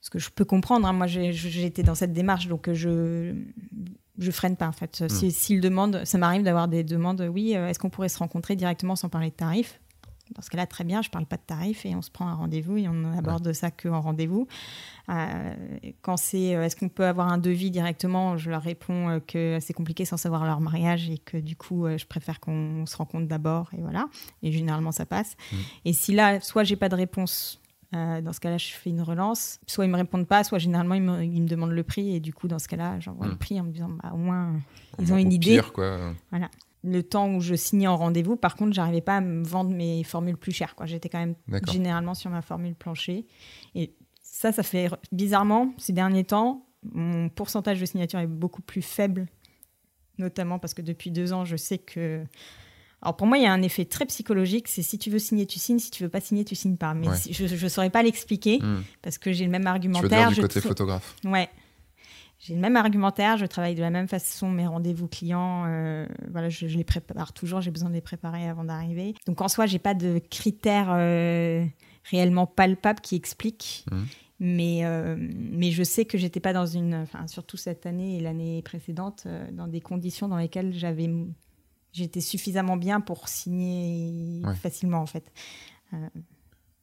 Ce 0.00 0.10
que 0.10 0.18
je 0.18 0.30
peux 0.30 0.44
comprendre. 0.44 0.86
Hein. 0.86 0.92
Moi, 0.92 1.06
j'étais 1.06 1.82
dans 1.82 1.94
cette 1.94 2.12
démarche, 2.12 2.46
donc 2.48 2.68
euh, 2.68 2.74
je 2.74 3.34
je 4.16 4.30
freine 4.30 4.56
pas 4.56 4.68
en 4.68 4.72
fait. 4.72 5.02
Hmm. 5.02 5.30
S'ils 5.30 5.60
demandent, 5.60 6.04
ça 6.04 6.18
m'arrive 6.18 6.44
d'avoir 6.44 6.68
des 6.68 6.84
demandes, 6.84 7.28
oui, 7.32 7.52
est-ce 7.52 7.80
qu'on 7.80 7.90
pourrait 7.90 8.08
se 8.08 8.18
rencontrer 8.18 8.54
directement 8.54 8.94
sans 8.94 9.08
parler 9.08 9.30
de 9.30 9.34
tarifs? 9.34 9.80
Dans 10.34 10.42
ce 10.42 10.50
cas-là, 10.50 10.66
très 10.66 10.84
bien, 10.84 11.02
je 11.02 11.08
ne 11.08 11.12
parle 11.12 11.26
pas 11.26 11.36
de 11.36 11.42
tarifs 11.46 11.84
et 11.84 11.94
on 11.94 12.02
se 12.02 12.10
prend 12.10 12.26
un 12.26 12.34
rendez-vous 12.34 12.78
et 12.78 12.88
on 12.88 13.12
aborde 13.16 13.52
ça 13.52 13.70
qu'en 13.70 14.00
rendez-vous. 14.00 14.46
Euh, 15.10 15.54
quand 16.00 16.16
c'est 16.16 16.56
euh, 16.56 16.64
est-ce 16.64 16.76
qu'on 16.76 16.88
peut 16.88 17.04
avoir 17.04 17.30
un 17.30 17.36
devis 17.36 17.70
directement, 17.70 18.38
je 18.38 18.50
leur 18.50 18.62
réponds 18.62 19.10
euh, 19.10 19.20
que 19.20 19.58
c'est 19.60 19.74
compliqué 19.74 20.06
sans 20.06 20.16
savoir 20.16 20.46
leur 20.46 20.60
mariage 20.60 21.10
et 21.10 21.18
que 21.18 21.36
du 21.36 21.56
coup, 21.56 21.86
je 21.86 22.06
préfère 22.06 22.40
qu'on 22.40 22.86
se 22.86 22.96
rencontre 22.96 23.26
d'abord 23.26 23.68
et 23.76 23.80
voilà. 23.80 24.06
Et 24.42 24.50
généralement, 24.50 24.92
ça 24.92 25.04
passe. 25.04 25.36
Mmh. 25.52 25.56
Et 25.84 25.92
si 25.92 26.14
là, 26.14 26.40
soit 26.40 26.64
j'ai 26.64 26.76
pas 26.76 26.88
de 26.88 26.96
réponse 26.96 27.60
dans 27.92 28.32
ce 28.32 28.40
cas-là, 28.40 28.58
je 28.58 28.72
fais 28.72 28.90
une 28.90 29.02
relance. 29.02 29.60
Soit 29.68 29.84
ils 29.84 29.90
me 29.90 29.96
répondent 29.96 30.26
pas, 30.26 30.42
soit 30.42 30.58
généralement 30.58 30.96
ils 30.96 31.02
me, 31.02 31.46
demandent 31.46 31.70
le 31.70 31.84
prix. 31.84 32.16
Et 32.16 32.18
du 32.18 32.34
coup, 32.34 32.48
dans 32.48 32.58
ce 32.58 32.66
cas-là, 32.66 32.98
j'envoie 32.98 33.26
le 33.26 33.34
mmh. 33.34 33.38
prix 33.38 33.60
en 33.60 33.64
me 33.64 33.70
disant 33.70 33.90
bah, 34.02 34.10
au 34.12 34.16
moins 34.16 34.54
ils 34.98 35.12
ont 35.12 35.16
une 35.16 35.32
idée. 35.32 35.60
quoi. 35.72 36.12
Voilà 36.30 36.48
le 36.84 37.02
temps 37.02 37.34
où 37.34 37.40
je 37.40 37.54
signais 37.54 37.86
en 37.86 37.96
rendez-vous, 37.96 38.36
par 38.36 38.56
contre, 38.56 38.74
j'arrivais 38.74 39.00
pas 39.00 39.16
à 39.16 39.20
me 39.20 39.42
vendre 39.42 39.74
mes 39.74 40.04
formules 40.04 40.36
plus 40.36 40.52
chères. 40.52 40.74
J'étais 40.84 41.08
quand 41.08 41.18
même 41.18 41.34
généralement 41.72 42.14
sur 42.14 42.30
ma 42.30 42.42
formule 42.42 42.74
plancher. 42.74 43.26
Et 43.74 43.94
ça, 44.22 44.52
ça 44.52 44.62
fait 44.62 44.90
bizarrement, 45.10 45.72
ces 45.78 45.94
derniers 45.94 46.24
temps, 46.24 46.66
mon 46.92 47.30
pourcentage 47.30 47.80
de 47.80 47.86
signature 47.86 48.18
est 48.18 48.26
beaucoup 48.26 48.60
plus 48.60 48.82
faible, 48.82 49.26
notamment 50.18 50.58
parce 50.58 50.74
que 50.74 50.82
depuis 50.82 51.10
deux 51.10 51.32
ans, 51.32 51.44
je 51.44 51.56
sais 51.56 51.78
que. 51.78 52.22
Alors 53.00 53.16
pour 53.16 53.26
moi, 53.26 53.38
il 53.38 53.44
y 53.44 53.46
a 53.46 53.52
un 53.52 53.62
effet 53.62 53.84
très 53.84 54.06
psychologique, 54.06 54.68
c'est 54.68 54.82
si 54.82 54.98
tu 54.98 55.10
veux 55.10 55.18
signer, 55.18 55.46
tu 55.46 55.58
signes, 55.58 55.78
si 55.78 55.90
tu 55.90 56.02
veux 56.02 56.08
pas 56.08 56.20
signer, 56.20 56.44
tu 56.44 56.54
signes 56.54 56.76
pas. 56.76 56.94
Mais 56.94 57.06
je 57.30 57.64
ne 57.64 57.68
saurais 57.68 57.90
pas 57.90 58.02
l'expliquer 58.02 58.58
hmm. 58.60 58.82
parce 59.02 59.18
que 59.18 59.32
j'ai 59.32 59.44
le 59.44 59.50
même 59.50 59.66
argumentaire. 59.66 60.08
Tu 60.08 60.14
veux 60.14 60.20
dire 60.20 60.30
du 60.30 60.40
côté 60.40 60.60
photographe. 60.60 61.16
Ouais, 61.24 61.48
j'ai 62.44 62.54
le 62.54 62.60
même 62.60 62.76
argumentaire, 62.76 63.38
je 63.38 63.46
travaille 63.46 63.74
de 63.74 63.80
la 63.80 63.88
même 63.88 64.06
façon 64.06 64.50
mes 64.50 64.66
rendez-vous 64.66 65.08
clients. 65.08 65.64
Euh, 65.66 66.06
voilà, 66.30 66.50
je, 66.50 66.66
les 66.66 66.84
prépare 66.84 67.32
toujours, 67.32 67.62
j'ai 67.62 67.70
besoin 67.70 67.88
de 67.88 67.94
les 67.94 68.02
préparer 68.02 68.46
avant 68.46 68.64
d'arriver. 68.64 69.14
Donc 69.26 69.40
en 69.40 69.48
soi, 69.48 69.64
j'ai 69.64 69.78
pas 69.78 69.94
de 69.94 70.20
critères 70.30 70.90
euh, 70.90 71.64
réellement 72.10 72.46
palpables 72.46 73.00
qui 73.00 73.16
expliquent. 73.16 73.86
Mmh. 73.90 74.02
Mais, 74.40 74.84
euh, 74.84 75.16
mais 75.18 75.70
je 75.70 75.82
sais 75.82 76.04
que 76.04 76.18
j'étais 76.18 76.40
pas 76.40 76.52
dans 76.52 76.66
une, 76.66 76.94
enfin, 76.96 77.26
surtout 77.28 77.56
cette 77.56 77.86
année 77.86 78.18
et 78.18 78.20
l'année 78.20 78.60
précédente, 78.60 79.26
dans 79.52 79.66
des 79.66 79.80
conditions 79.80 80.28
dans 80.28 80.36
lesquelles 80.36 80.74
j'avais, 80.74 81.08
j'étais 81.92 82.20
suffisamment 82.20 82.76
bien 82.76 83.00
pour 83.00 83.26
signer 83.28 84.42
facilement 84.60 84.98
en 84.98 85.06
fait. 85.06 85.32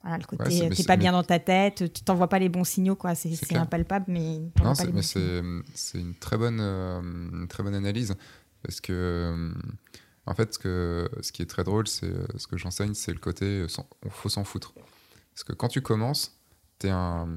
Voilà, 0.04 0.18
le 0.18 0.26
côté, 0.26 0.70
t'es 0.70 0.84
pas 0.84 0.98
bien 0.98 1.12
dans 1.12 1.24
ta 1.24 1.38
tête, 1.40 1.94
tu 1.94 2.02
t'envoies 2.04 2.28
pas 2.28 2.40
les 2.40 2.50
bons 2.50 2.64
signaux, 2.64 2.96
quoi. 2.96 3.14
C'est 3.16 3.56
impalpable, 3.56 4.06
mais. 4.08 4.40
Non, 4.64 4.74
mais 4.94 5.02
c'est 5.04 6.00
une 6.00 6.16
très 6.16 6.38
bonne, 6.38 6.60
euh, 6.60 7.46
très 7.48 7.64
bonne 7.64 7.76
analyse 7.76 8.16
parce 8.64 8.80
que, 8.80 8.94
euh, 8.94 9.54
en 10.26 10.36
fait, 10.36 10.54
ce, 10.54 10.60
que, 10.60 11.10
ce 11.22 11.32
qui 11.32 11.42
est 11.42 11.48
très 11.48 11.64
drôle, 11.64 11.88
c'est 11.88 12.06
euh, 12.06 12.26
ce 12.38 12.48
que 12.48 12.58
j'enseigne, 12.58 12.94
c'est 12.94 13.12
le 13.12 13.20
côté, 13.20 13.66
il 14.04 14.12
faut 14.12 14.30
s'en 14.30 14.44
foutre. 14.44 14.74
Parce 15.34 15.44
que 15.44 15.54
quand 15.54 15.68
tu 15.68 15.82
commences, 15.82 16.38
t'es 16.78 16.90
un, 16.90 17.28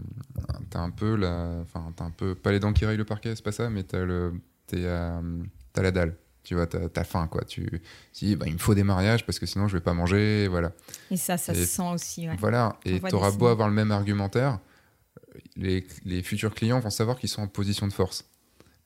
as 0.75 0.79
un 0.79 0.91
peu 0.91 1.17
la, 1.17 1.59
enfin, 1.63 1.93
t'as 1.97 2.05
un 2.05 2.11
peu 2.11 2.35
pas 2.35 2.53
les 2.53 2.61
dents 2.61 2.73
qui 2.73 2.85
rayent 2.87 2.97
le 2.97 3.05
parquet, 3.05 3.35
c'est 3.37 3.45
pas 3.45 3.53
ça, 3.53 3.71
mais 3.71 3.85
t'as 3.85 4.05
le, 4.05 4.35
as 4.73 5.83
la 5.83 5.91
dalle. 5.91 6.17
Tu 6.45 6.55
vois, 6.55 6.67
t'as 6.67 6.89
as 6.95 7.05
faim, 7.05 7.27
quoi. 7.27 7.43
Tu 7.45 7.83
dis, 8.13 8.37
bah, 8.37 8.47
il 8.47 8.53
me 8.53 8.59
faut 8.59 8.75
des 8.75 8.85
mariages 8.85 9.25
parce 9.25 9.39
que 9.39 9.47
sinon 9.47 9.67
je 9.67 9.77
vais 9.77 9.83
pas 9.83 9.95
manger, 9.95 10.47
voilà. 10.49 10.73
Et 11.11 11.17
ça, 11.17 11.37
ça 11.39 11.55
se 11.55 11.65
sent 11.65 11.91
aussi. 11.93 12.29
Voilà, 12.39 12.79
et 12.85 13.01
tu 13.01 13.15
auras 13.15 13.31
beau 13.31 13.47
avoir 13.47 13.69
le 13.69 13.75
même 13.75 13.91
argumentaire, 13.91 14.59
les, 15.57 15.87
les 16.05 16.23
futurs 16.23 16.55
clients 16.55 16.81
vont 16.81 16.91
savoir 16.91 17.19
qu'ils 17.19 17.31
sont 17.31 17.43
en 17.43 17.49
position 17.49 17.89
de 17.89 17.93
force. 17.93 18.27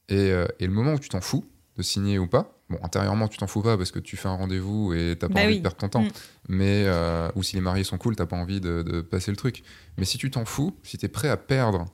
Et, 0.09 0.31
euh, 0.31 0.47
et 0.61 0.67
le 0.67 0.73
moment 0.73 0.95
où 0.95 0.99
tu 0.99 1.09
t'en 1.09 1.21
fous 1.21 1.45
de 1.77 1.83
signer 1.83 2.19
ou 2.19 2.27
pas, 2.27 2.59
bon, 2.71 2.79
intérieurement, 2.83 3.29
tu 3.29 3.39
t'en 3.39 3.47
fous 3.47 3.63
pas 3.63 3.77
parce 3.77 3.91
que 3.91 3.99
tu 3.99 4.17
fais 4.17 4.29
un 4.29 4.37
rendez-vous 4.37 4.95
et 4.95 5.17
t'as 5.19 5.29
pas 5.29 5.35
bah 5.35 5.41
envie 5.43 5.59
de 5.59 5.63
perdre 5.63 5.77
ton 5.77 5.89
temps. 5.89 6.03
Mm. 6.03 6.11
Mais, 6.49 6.85
euh, 6.87 7.31
ou 7.35 7.43
si 7.43 7.57
les 7.57 7.63
mariés 7.63 7.85
sont 7.85 7.99
cool, 7.99 8.17
t'as 8.17 8.27
pas 8.27 8.37
envie 8.37 8.61
de, 8.61 8.83
de, 8.83 9.01
passer 9.01 9.31
le 9.31 9.37
truc. 9.37 9.63
Mais 9.97 10.05
si 10.05 10.19
tu 10.19 10.31
t'en 10.31 10.45
fous, 10.45 10.77
si 10.83 10.97
tu 10.97 11.07
es 11.07 11.09
prêt 11.09 11.29
à 11.29 11.37
perdre, 11.37 11.87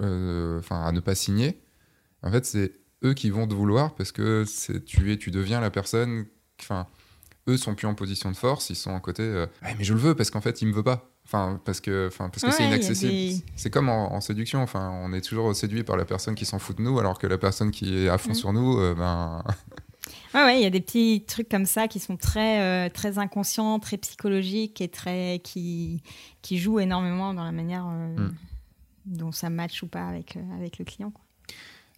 euh, 0.00 0.58
enfin, 0.58 0.82
à 0.84 0.92
ne 0.92 1.00
pas 1.00 1.14
signer, 1.14 1.62
en 2.22 2.30
fait, 2.30 2.46
c'est 2.46 2.72
eux 3.04 3.14
qui 3.14 3.30
vont 3.30 3.46
te 3.46 3.54
vouloir 3.54 3.94
parce 3.94 4.12
que 4.12 4.44
tu 4.86 5.12
es, 5.12 5.16
tu 5.16 5.30
deviens 5.30 5.60
la 5.60 5.70
personne. 5.70 6.26
Enfin, 6.60 6.86
eux 7.48 7.56
sont 7.56 7.74
plus 7.74 7.86
en 7.86 7.94
position 7.94 8.30
de 8.30 8.36
force, 8.36 8.70
ils 8.70 8.76
sont 8.76 8.90
en 8.90 9.00
côté. 9.00 9.22
Euh, 9.22 9.46
mais 9.62 9.84
je 9.84 9.94
le 9.94 10.00
veux 10.00 10.14
parce 10.14 10.30
qu'en 10.30 10.40
fait, 10.40 10.62
il 10.62 10.68
me 10.68 10.72
veut 10.72 10.82
pas. 10.82 11.08
Enfin, 11.24 11.60
parce 11.64 11.80
que, 11.80 12.08
enfin, 12.08 12.28
parce 12.28 12.42
que 12.42 12.50
c'est 12.50 12.66
inaccessible. 12.66 13.42
C'est 13.56 13.70
comme 13.70 13.88
en, 13.88 14.20
séduction. 14.20 14.60
Enfin, 14.60 14.90
on 15.02 15.12
est 15.12 15.20
toujours 15.20 15.54
séduit 15.54 15.84
par 15.84 15.96
la 15.96 16.04
personne 16.04 16.34
qui 16.34 16.44
s'en 16.44 16.58
fout 16.58 16.76
de 16.76 16.82
nous, 16.82 16.98
alors 16.98 17.18
que 17.18 17.26
la 17.26 17.38
personne 17.38 17.70
qui 17.70 17.96
est 17.96 18.08
à 18.08 18.18
fond 18.18 18.32
mm. 18.32 18.34
sur 18.34 18.52
nous, 18.52 18.78
euh, 18.78 18.94
ben. 18.94 19.42
Ouais, 20.34 20.44
ouais, 20.44 20.58
il 20.58 20.62
y 20.62 20.66
a 20.66 20.70
des 20.70 20.80
petits 20.80 21.24
trucs 21.26 21.48
comme 21.48 21.66
ça 21.66 21.88
qui 21.88 22.00
sont 22.00 22.16
très, 22.16 22.60
euh, 22.60 22.88
très 22.88 23.18
inconscients, 23.18 23.78
très 23.78 23.98
psychologiques 23.98 24.80
et 24.80 24.88
très 24.88 25.40
qui, 25.44 26.02
qui 26.40 26.56
jouent 26.56 26.80
énormément 26.80 27.34
dans 27.34 27.44
la 27.44 27.52
manière 27.52 27.84
mm. 27.84 28.34
dont 29.04 29.30
ça 29.30 29.50
match 29.50 29.82
ou 29.82 29.86
pas 29.86 30.06
avec, 30.06 30.38
avec 30.56 30.78
le 30.78 30.86
client. 30.86 31.10
Quoi. 31.10 31.22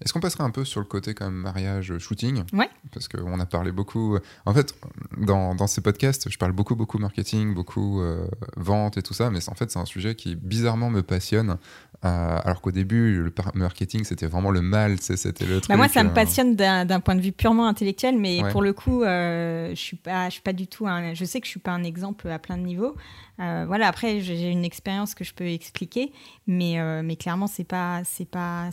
Est-ce 0.03 0.12
qu'on 0.12 0.20
passerait 0.20 0.45
un 0.45 0.51
peu 0.51 0.64
sur 0.64 0.80
le 0.80 0.86
côté 0.86 1.14
quand 1.14 1.26
même 1.26 1.34
mariage 1.34 1.97
shooting? 1.99 2.42
Ouais. 2.53 2.68
Parce 2.92 3.09
qu'on 3.09 3.38
a 3.38 3.47
parlé 3.47 3.70
beaucoup. 3.70 4.18
En 4.45 4.53
fait, 4.53 4.74
dans, 5.18 5.55
dans, 5.55 5.66
ces 5.66 5.80
podcasts, 5.80 6.28
je 6.28 6.36
parle 6.36 6.53
beaucoup, 6.53 6.74
beaucoup 6.74 6.99
marketing, 6.99 7.55
beaucoup 7.55 8.01
euh, 8.01 8.26
vente 8.57 8.97
et 8.97 9.03
tout 9.03 9.14
ça, 9.14 9.30
mais 9.30 9.38
en 9.49 9.55
fait, 9.55 9.70
c'est 9.70 9.78
un 9.78 9.84
sujet 9.84 10.14
qui 10.14 10.34
bizarrement 10.34 10.90
me 10.90 11.03
passionne. 11.03 11.59
Euh, 12.05 12.38
alors 12.45 12.61
qu'au 12.61 12.72
début, 12.72 13.22
le 13.22 13.32
marketing, 13.55 14.05
c'était 14.05 14.26
vraiment 14.26 14.51
le 14.51 14.61
mal, 14.61 15.01
c'était 15.01 15.47
le 15.47 15.55
bah, 15.55 15.61
truc. 15.61 15.76
moi, 15.76 15.88
ça 15.88 16.03
me 16.03 16.11
euh, 16.11 16.12
passionne 16.12 16.55
d'un 16.57 17.01
point 17.01 17.14
de 17.14 17.22
vue 17.22 17.32
purement 17.32 17.66
intellectuel, 17.66 18.18
mais 18.18 18.42
pour 18.51 18.62
le 18.62 18.72
coup, 18.72 19.03
je 19.05 19.72
suis 19.74 19.97
pas, 19.97 20.28
je 20.28 20.34
suis 20.34 20.42
pas 20.42 20.53
du 20.53 20.66
tout. 20.66 20.86
Un, 20.86 21.14
je 21.14 21.24
sais 21.24 21.40
que 21.40 21.47
je 21.47 21.51
suis 21.51 21.61
pas 21.61 21.72
un 21.72 21.84
exemple 21.84 22.28
à 22.28 22.38
plein 22.38 22.59
de 22.59 22.62
niveaux. 22.62 22.97
voilà. 23.38 23.86
Après, 23.86 24.20
j'ai 24.20 24.51
une 24.51 24.64
expérience 24.64 25.14
que 25.14 25.24
je 25.24 25.32
peux 25.32 25.47
expliquer, 25.47 26.12
mais 26.49 27.03
mais 27.03 27.16
clairement, 27.16 27.47
c'est 27.47 27.64
pas, 27.64 28.03
c'est 28.05 28.28
pas 28.28 28.70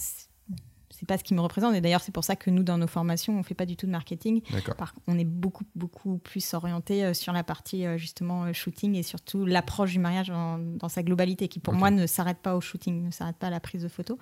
c'est 1.02 1.08
pas 1.08 1.18
ce 1.18 1.24
qui 1.24 1.34
me 1.34 1.41
représente. 1.41 1.74
Et 1.74 1.82
d'ailleurs, 1.82 2.02
c'est 2.02 2.12
pour 2.12 2.24
ça 2.24 2.36
que 2.36 2.52
nous, 2.52 2.62
dans 2.62 2.78
nos 2.78 2.86
formations, 2.86 3.38
on 3.38 3.41
fait 3.41 3.56
pas 3.56 3.66
du 3.66 3.76
tout 3.76 3.88
de 3.88 3.91
marketing. 3.91 4.41
on 5.08 5.18
est 5.18 5.26
beaucoup, 5.26 5.64
beaucoup 5.74 6.20
plus 6.20 6.54
orienté 6.54 7.04
euh, 7.04 7.16
sur 7.16 7.34
la 7.34 7.43
partie 7.43 7.88
euh, 7.88 7.97
justement 7.97 8.43
euh, 8.43 8.54
shooting 8.54 8.93
et 8.93 9.02
surtout 9.02 9.47
l'approche 9.47 9.93
du 9.93 9.99
mariage 9.99 10.28
dans 10.28 10.89
sa 10.89 11.02
globalité, 11.02 11.47
qui 11.47 11.60
pour 11.60 11.74
moi 11.74 11.89
ne 11.89 12.06
s'arrête 12.06 12.38
pas 12.38 12.56
au 12.56 12.62
shooting, 12.62 13.06
ne 13.06 13.12
s'arrête 13.12 13.38
pas 13.38 13.47
à 13.47 13.49
la 13.49 13.60
prise 13.60 13.82
de 13.82 13.88
photos. 13.88 14.18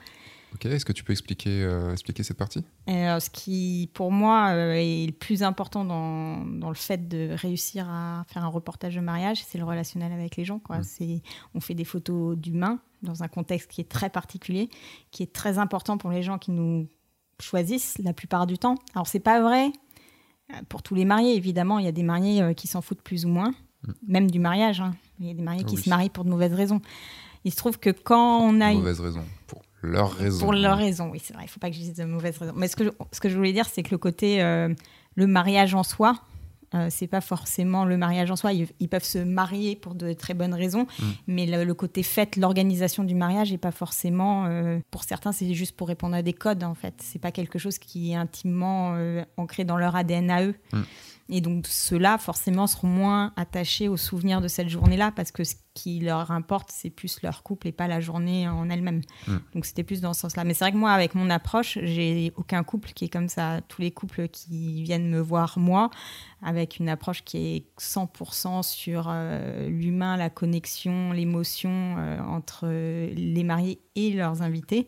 Ok, 0.53 0.65
est-ce 0.65 0.85
que 0.85 0.93
tu 0.93 1.03
peux 1.03 1.13
expliquer, 1.13 1.63
expliquer 1.91 2.23
cette 2.23 2.37
partie? 2.37 2.63
Ce 2.87 3.29
qui, 3.29 3.89
pour 3.93 4.11
moi, 4.11 4.53
est 4.53 5.05
le 5.05 5.11
plus 5.11 5.43
important 5.43 5.85
dans, 5.85 6.43
dans, 6.43 6.69
le 6.69 6.75
fait 6.75 7.07
de 7.07 7.29
réussir 7.33 7.87
à 7.87 8.25
faire 8.27 8.43
un 8.43 8.47
reportage 8.47 8.95
de 8.95 8.99
mariage, 8.99 9.43
c'est 9.45 9.59
le 9.59 9.63
relationnel 9.63 10.11
avec 10.11 10.37
les 10.37 10.45
gens. 10.45 10.59
Quoi. 10.59 10.79
Mmh. 10.79 11.19
On 11.53 11.59
fait 11.59 11.75
des 11.75 11.85
photos 11.85 12.35
d'humains, 12.35 12.79
dans 13.01 13.23
un 13.23 13.27
contexte 13.27 13.69
qui 13.71 13.81
est 13.81 13.89
très 13.89 14.09
particulier, 14.09 14.69
qui 15.11 15.23
est 15.23 15.33
très 15.33 15.57
important 15.57 15.97
pour 15.97 16.09
les 16.09 16.23
gens 16.23 16.37
qui 16.37 16.51
nous 16.51 16.87
choisissent 17.39 17.97
la 17.99 18.13
plupart 18.13 18.47
du 18.47 18.57
temps. 18.57 18.75
Alors 18.93 19.07
c'est 19.07 19.19
pas 19.19 19.41
vrai 19.41 19.71
euh, 20.51 20.55
pour 20.67 20.83
tous 20.83 20.95
les 20.95 21.05
mariés, 21.05 21.35
évidemment, 21.35 21.79
il 21.79 21.85
y 21.85 21.87
a 21.87 21.91
des 21.91 22.03
mariés 22.03 22.41
euh, 22.41 22.53
qui 22.53 22.67
s'en 22.67 22.81
foutent 22.81 23.01
plus 23.01 23.25
ou 23.25 23.29
moins, 23.29 23.53
mm. 23.83 23.91
même 24.07 24.31
du 24.31 24.39
mariage. 24.39 24.81
Hein. 24.81 24.95
Il 25.19 25.27
y 25.27 25.31
a 25.31 25.33
des 25.33 25.41
mariés 25.41 25.63
qui 25.63 25.77
se 25.77 25.89
marient 25.89 26.09
pour 26.09 26.23
de 26.23 26.29
mauvaises 26.29 26.53
raisons. 26.53 26.81
Il 27.45 27.51
se 27.51 27.57
trouve 27.57 27.79
que 27.79 27.89
quand 27.89 28.39
on 28.39 28.59
a... 28.61 28.73
Mauvaises 28.73 28.99
raisons, 28.99 29.23
pour 29.23 29.38
leurs 29.81 30.11
raisons. 30.11 30.39
Pour 30.39 30.53
leurs 30.53 30.77
raisons, 30.77 31.09
oui, 31.09 31.19
c'est 31.23 31.33
vrai, 31.33 31.43
il 31.43 31.47
ne 31.47 31.51
faut 31.51 31.59
pas 31.59 31.69
que 31.69 31.75
je 31.75 31.81
dise 31.81 31.93
de 31.93 32.05
mauvaises 32.05 32.37
raisons. 32.37 32.53
Mais 32.55 32.67
ce 32.67 32.75
que 32.75 32.83
je, 32.83 32.89
ce 33.11 33.19
que 33.19 33.29
je 33.29 33.35
voulais 33.35 33.53
dire, 33.53 33.67
c'est 33.67 33.83
que 33.83 33.91
le 33.91 33.97
côté, 33.97 34.41
euh, 34.41 34.73
le 35.15 35.27
mariage 35.27 35.75
en 35.75 35.83
soi, 35.83 36.21
euh, 36.75 36.87
c'est 36.91 37.07
pas 37.07 37.21
forcément 37.21 37.83
le 37.85 37.97
mariage 37.97 38.29
en 38.29 38.35
soi. 38.35 38.51
Ils, 38.53 38.89
peuvent 38.89 39.03
se 39.03 39.17
marier 39.17 39.75
pour 39.75 39.95
de 39.95 40.13
très 40.13 40.33
bonnes 40.33 40.53
raisons, 40.53 40.85
mm. 40.99 41.05
mais 41.27 41.45
le, 41.47 41.73
côté 41.73 42.03
fête, 42.03 42.35
l'organisation 42.35 43.03
du 43.03 43.15
mariage 43.15 43.51
n'est 43.51 43.57
pas 43.57 43.71
forcément. 43.71 44.45
Euh, 44.45 44.79
pour 44.91 45.03
certains, 45.03 45.31
c'est 45.31 45.53
juste 45.53 45.75
pour 45.75 45.87
répondre 45.87 46.15
à 46.15 46.21
des 46.21 46.33
codes 46.33 46.63
en 46.63 46.75
fait. 46.75 46.93
C'est 46.99 47.19
pas 47.19 47.31
quelque 47.31 47.57
chose 47.57 47.79
qui 47.79 48.11
est 48.11 48.15
intimement 48.15 48.93
euh, 48.95 49.23
ancré 49.37 49.63
dans 49.63 49.77
leur 49.77 49.95
ADN 49.95 50.29
à 50.29 50.43
eux. 50.43 50.55
Mm. 50.73 50.81
Et 51.31 51.41
donc 51.41 51.67
ceux-là, 51.67 52.17
forcément, 52.17 52.65
seront 52.65 52.87
moins 52.87 53.33
attachés 53.35 53.87
aux 53.87 53.97
souvenirs 53.97 54.41
de 54.41 54.47
cette 54.47 54.67
journée-là 54.67 55.11
parce 55.15 55.31
que 55.31 55.43
ce 55.43 55.53
qui 55.75 55.99
leur 55.99 56.31
importe, 56.31 56.71
c'est 56.73 56.89
plus 56.89 57.21
leur 57.21 57.43
couple 57.43 57.67
et 57.67 57.71
pas 57.71 57.87
la 57.87 58.01
journée 58.01 58.49
en 58.49 58.69
elle-même. 58.69 59.01
Mm. 59.27 59.37
Donc 59.53 59.65
c'était 59.65 59.83
plus 59.83 60.01
dans 60.01 60.13
ce 60.13 60.21
sens-là. 60.21 60.43
Mais 60.43 60.55
c'est 60.55 60.65
vrai 60.65 60.71
que 60.71 60.77
moi, 60.77 60.91
avec 60.91 61.13
mon 61.13 61.29
approche, 61.29 61.77
j'ai 61.83 62.33
aucun 62.35 62.63
couple 62.63 62.91
qui 62.93 63.05
est 63.05 63.09
comme 63.09 63.29
ça. 63.29 63.61
Tous 63.67 63.81
les 63.81 63.91
couples 63.91 64.27
qui 64.27 64.81
viennent 64.81 65.07
me 65.07 65.19
voir, 65.19 65.59
moi, 65.59 65.91
avec 66.41 66.79
une 66.79 66.89
approche 66.89 67.23
qui 67.23 67.37
est 67.37 67.65
100% 67.79 68.63
sur 68.63 69.07
euh, 69.07 69.69
l'humain, 69.69 70.17
la 70.17 70.31
connexion, 70.31 71.11
l'émotion 71.11 71.95
euh, 71.99 72.19
entre 72.21 72.67
les 72.67 73.43
mariés 73.43 73.79
et 73.95 74.11
leurs 74.11 74.41
invités. 74.41 74.87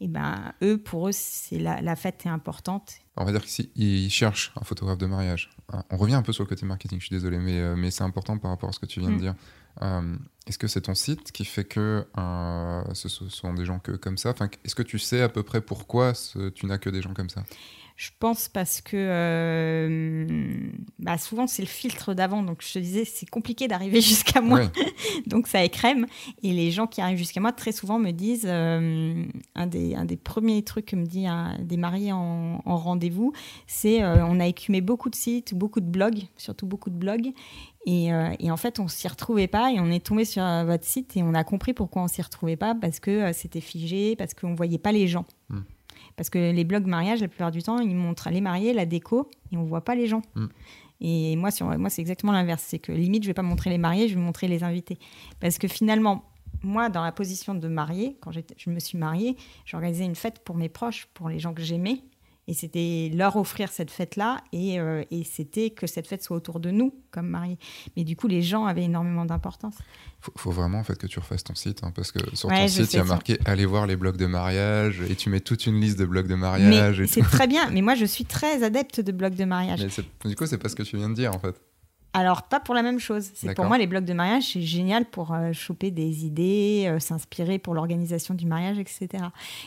Et 0.00 0.08
ben 0.08 0.54
eux, 0.62 0.78
pour 0.78 1.08
eux, 1.08 1.12
c'est 1.12 1.58
la, 1.58 1.82
la 1.82 1.94
fête 1.94 2.24
est 2.24 2.30
importante. 2.30 2.94
On 3.16 3.24
va 3.24 3.32
dire 3.32 3.44
qu'ils 3.44 4.10
cherchent 4.10 4.52
un 4.58 4.64
photographe 4.64 4.96
de 4.96 5.06
mariage. 5.06 5.50
Ah, 5.70 5.84
on 5.90 5.98
revient 5.98 6.14
un 6.14 6.22
peu 6.22 6.32
sur 6.32 6.42
le 6.42 6.48
côté 6.48 6.64
marketing, 6.64 6.98
je 7.00 7.06
suis 7.06 7.14
désolé, 7.14 7.38
mais, 7.38 7.60
euh, 7.60 7.76
mais 7.76 7.90
c'est 7.90 8.02
important 8.02 8.38
par 8.38 8.50
rapport 8.50 8.70
à 8.70 8.72
ce 8.72 8.78
que 8.78 8.86
tu 8.86 9.00
viens 9.00 9.10
de 9.10 9.16
mm. 9.16 9.20
dire. 9.20 9.34
Euh, 9.82 10.16
est-ce 10.46 10.58
que 10.58 10.66
c'est 10.66 10.80
ton 10.82 10.94
site 10.94 11.30
qui 11.32 11.44
fait 11.44 11.64
que 11.64 12.06
euh, 12.18 12.94
ce 12.94 13.08
sont 13.08 13.52
des 13.52 13.66
gens 13.66 13.78
que, 13.78 13.92
comme 13.92 14.16
ça? 14.16 14.30
Enfin, 14.30 14.48
Est-ce 14.64 14.74
que 14.74 14.82
tu 14.82 14.98
sais 14.98 15.20
à 15.20 15.28
peu 15.28 15.42
près 15.42 15.60
pourquoi 15.60 16.12
tu 16.54 16.66
n'as 16.66 16.78
que 16.78 16.88
des 16.88 17.02
gens 17.02 17.12
comme 17.12 17.28
ça? 17.28 17.44
Je 18.00 18.08
pense 18.18 18.48
parce 18.48 18.80
que 18.80 18.96
euh, 18.96 20.26
bah 20.98 21.18
souvent 21.18 21.46
c'est 21.46 21.60
le 21.60 21.68
filtre 21.68 22.14
d'avant. 22.14 22.42
Donc 22.42 22.64
je 22.66 22.72
te 22.72 22.78
disais, 22.78 23.04
c'est 23.04 23.28
compliqué 23.28 23.68
d'arriver 23.68 24.00
jusqu'à 24.00 24.40
moi. 24.40 24.62
donc 25.26 25.46
ça 25.46 25.62
écrème. 25.62 26.06
Et 26.42 26.54
les 26.54 26.70
gens 26.70 26.86
qui 26.86 27.02
arrivent 27.02 27.18
jusqu'à 27.18 27.42
moi 27.42 27.52
très 27.52 27.72
souvent 27.72 27.98
me 27.98 28.12
disent 28.12 28.46
euh, 28.48 29.22
un, 29.54 29.66
des, 29.66 29.94
un 29.96 30.06
des 30.06 30.16
premiers 30.16 30.62
trucs 30.62 30.86
que 30.86 30.96
me 30.96 31.04
dit 31.04 31.26
un, 31.26 31.58
des 31.60 31.76
mariés 31.76 32.12
en, 32.12 32.62
rendez-vous, 32.64 33.34
c'est 33.66 34.02
euh, 34.02 34.24
on 34.24 34.40
a 34.40 34.46
écumé 34.46 34.80
beaucoup 34.80 35.10
de 35.10 35.14
sites, 35.14 35.52
beaucoup 35.52 35.80
de 35.80 35.90
blogs, 35.90 36.22
surtout 36.38 36.64
beaucoup 36.64 36.88
de 36.88 36.96
blogs. 36.96 37.32
Et, 37.84 38.10
et, 38.38 38.50
en 38.50 38.58
fait, 38.58 38.78
on 38.78 38.88
s'y 38.88 39.08
retrouvait 39.08 39.46
pas 39.46 39.72
et 39.72 39.80
on 39.80 39.90
est 39.90 40.04
tombé 40.04 40.26
sur 40.26 40.42
votre 40.66 40.84
site 40.84 41.16
et 41.16 41.22
on 41.22 41.32
a 41.32 41.44
compris 41.44 41.72
pourquoi 41.72 42.02
on 42.02 42.08
s'y 42.08 42.20
retrouvait 42.20 42.56
pas 42.56 42.74
parce 42.74 43.00
que 43.00 43.32
c'était 43.32 43.62
figé, 43.62 44.16
parce 44.16 44.34
qu'on 44.34 44.54
voyait 44.54 44.78
pas 44.78 44.92
les 44.92 45.08
gens. 45.08 45.24
Hmm. 45.48 45.60
Parce 46.20 46.28
que 46.28 46.52
les 46.52 46.64
blogs 46.64 46.84
mariage, 46.84 47.22
la 47.22 47.28
plupart 47.28 47.50
du 47.50 47.62
temps, 47.62 47.78
ils 47.78 47.96
montrent 47.96 48.28
les 48.28 48.42
mariés, 48.42 48.74
la 48.74 48.84
déco, 48.84 49.30
et 49.52 49.56
on 49.56 49.62
voit 49.62 49.80
pas 49.80 49.94
les 49.94 50.06
gens. 50.06 50.20
Mm. 50.34 50.46
Et 51.00 51.36
moi, 51.36 51.50
sur, 51.50 51.64
moi 51.78 51.88
c'est 51.88 52.02
exactement 52.02 52.32
l'inverse. 52.32 52.62
C'est 52.62 52.78
que 52.78 52.92
limite, 52.92 53.22
je 53.22 53.28
vais 53.28 53.32
pas 53.32 53.40
montrer 53.40 53.70
les 53.70 53.78
mariés, 53.78 54.06
je 54.06 54.16
vais 54.16 54.20
montrer 54.20 54.46
les 54.46 54.62
invités. 54.62 54.98
Parce 55.40 55.56
que 55.56 55.66
finalement, 55.66 56.26
moi, 56.62 56.90
dans 56.90 57.02
la 57.02 57.10
position 57.10 57.54
de 57.54 57.66
mariée, 57.68 58.18
quand 58.20 58.32
je 58.32 58.68
me 58.68 58.80
suis 58.80 58.98
mariée, 58.98 59.34
j'organisais 59.64 60.04
une 60.04 60.14
fête 60.14 60.40
pour 60.44 60.56
mes 60.56 60.68
proches, 60.68 61.08
pour 61.14 61.30
les 61.30 61.38
gens 61.38 61.54
que 61.54 61.62
j'aimais. 61.62 62.02
Et 62.50 62.52
c'était 62.52 63.12
leur 63.14 63.36
offrir 63.36 63.70
cette 63.70 63.92
fête-là. 63.92 64.38
Et, 64.52 64.80
euh, 64.80 65.04
et 65.12 65.22
c'était 65.22 65.70
que 65.70 65.86
cette 65.86 66.08
fête 66.08 66.20
soit 66.20 66.36
autour 66.36 66.58
de 66.58 66.72
nous, 66.72 66.92
comme 67.12 67.28
mariés. 67.28 67.58
Mais 67.96 68.02
du 68.02 68.16
coup, 68.16 68.26
les 68.26 68.42
gens 68.42 68.66
avaient 68.66 68.82
énormément 68.82 69.24
d'importance. 69.24 69.76
Il 70.26 70.32
faut, 70.36 70.50
vraiment 70.50 70.80
en 70.80 70.82
fait, 70.82 70.98
que 70.98 71.06
tu 71.06 71.20
refasses 71.20 71.44
ton 71.44 71.54
site. 71.54 71.84
Hein, 71.84 71.92
parce 71.94 72.10
que 72.10 72.18
sur 72.34 72.48
ton 72.48 72.66
site, 72.66 72.92
il 72.92 72.96
y 72.96 72.98
a 72.98 73.04
marqué 73.04 73.38
allez 73.44 73.66
voir 73.66 73.86
les 73.86 73.94
blogs 73.94 74.16
de 74.16 74.26
mariage. 74.26 75.00
Et 75.08 75.14
tu 75.14 75.30
mets 75.30 75.38
toute 75.38 75.66
une 75.66 75.80
liste 75.80 75.96
de 75.96 76.04
blogs 76.04 76.26
de 76.26 76.34
mariage. 76.34 77.04
C'est 77.06 77.22
très 77.22 77.46
bien. 77.46 77.70
Mais 77.72 77.82
moi, 77.82 77.94
je 77.94 78.04
suis 78.04 78.24
très 78.24 78.64
adepte 78.64 79.00
de 79.00 79.12
blogs 79.12 79.36
de 79.36 79.44
mariage. 79.44 79.86
Mais 80.24 80.30
du 80.30 80.34
coup, 80.34 80.46
c'est 80.46 80.58
pas 80.58 80.68
ce 80.68 80.74
que 80.74 80.82
tu 80.82 80.96
viens 80.96 81.08
de 81.08 81.14
dire, 81.14 81.32
en 81.32 81.38
fait. 81.38 81.54
Alors, 82.14 82.42
pas 82.42 82.58
pour 82.58 82.74
la 82.74 82.82
même 82.82 82.98
chose. 82.98 83.30
C'est 83.32 83.54
pour 83.54 83.66
moi, 83.66 83.78
les 83.78 83.86
blogs 83.86 84.04
de 84.04 84.12
mariage, 84.12 84.54
c'est 84.54 84.62
génial 84.62 85.04
pour 85.04 85.32
euh, 85.32 85.52
choper 85.52 85.92
des 85.92 86.26
idées, 86.26 86.86
euh, 86.88 86.98
s'inspirer 86.98 87.60
pour 87.60 87.74
l'organisation 87.74 88.34
du 88.34 88.46
mariage, 88.46 88.80
etc. 88.80 89.08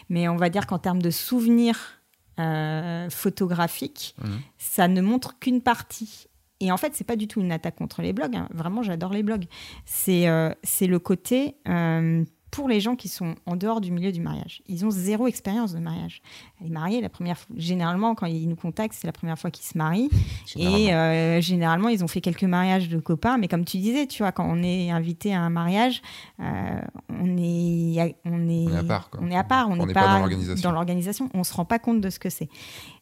Mais 0.09 0.27
on 0.27 0.35
va 0.35 0.49
dire 0.49 0.67
qu'en 0.67 0.79
termes 0.79 1.01
de 1.01 1.11
souvenirs 1.11 2.02
euh, 2.39 3.09
photographique, 3.09 4.15
mhm. 4.23 4.39
ça 4.57 4.87
ne 4.87 5.01
montre 5.01 5.39
qu'une 5.39 5.61
partie. 5.61 6.27
Et 6.59 6.71
en 6.71 6.77
fait, 6.77 6.93
c'est 6.95 7.03
pas 7.03 7.15
du 7.15 7.27
tout 7.27 7.41
une 7.41 7.51
attaque 7.51 7.75
contre 7.75 8.01
les 8.01 8.13
blogs. 8.13 8.35
Hein. 8.35 8.47
Vraiment, 8.53 8.83
j'adore 8.83 9.11
les 9.11 9.23
blogs. 9.23 9.45
C'est 9.85 10.27
euh, 10.27 10.51
c'est 10.63 10.87
le 10.87 10.97
côté 10.99 11.57
euh, 11.67 12.23
pour 12.53 12.69
les 12.69 12.79
gens 12.79 12.95
qui 12.95 13.09
sont 13.09 13.33
en 13.47 13.55
dehors 13.55 13.81
du 13.81 13.91
milieu 13.91 14.11
du 14.11 14.21
mariage. 14.21 14.61
Ils 14.67 14.85
ont 14.85 14.91
zéro 14.91 15.25
expérience 15.25 15.73
de 15.73 15.79
mariage. 15.79 16.21
Les 16.61 16.69
mariés, 16.69 17.01
la 17.01 17.09
première 17.09 17.35
fois, 17.35 17.55
généralement, 17.57 18.13
quand 18.13 18.27
ils 18.27 18.47
nous 18.47 18.55
contactent, 18.55 18.93
c'est 18.93 19.07
la 19.07 19.11
première 19.11 19.39
fois 19.39 19.49
qu'ils 19.49 19.65
se 19.65 19.75
marient. 19.75 20.11
Et 20.55 20.93
euh, 20.93 21.41
généralement, 21.41 21.89
ils 21.89 22.03
ont 22.03 22.07
fait 22.07 22.21
quelques 22.21 22.43
mariages 22.43 22.89
de 22.89 22.99
copains. 22.99 23.39
Mais 23.39 23.47
comme 23.47 23.65
tu 23.65 23.77
disais, 23.77 24.05
tu 24.05 24.21
vois, 24.21 24.31
quand 24.31 24.47
on 24.47 24.61
est 24.61 24.91
invité 24.91 25.33
à 25.33 25.41
un 25.41 25.49
mariage, 25.49 26.03
euh, 26.39 26.43
on, 27.09 27.37
est, 27.39 28.15
on, 28.23 28.47
est, 28.47 28.67
on 28.67 28.71
est 28.71 28.77
à 28.77 28.83
part. 28.83 29.09
On 29.19 29.31
est 29.31 29.35
à 29.35 29.43
part. 29.43 29.69
On 29.71 29.75
n'est 29.75 29.91
pas, 29.91 30.21
dans 30.61 30.71
l'organisation. 30.71 31.31
On 31.33 31.39
ne 31.39 31.43
se 31.43 31.55
rend 31.55 31.65
pas 31.65 31.79
compte 31.79 32.01
de 32.01 32.11
ce 32.11 32.19
que 32.19 32.29
c'est. 32.29 32.49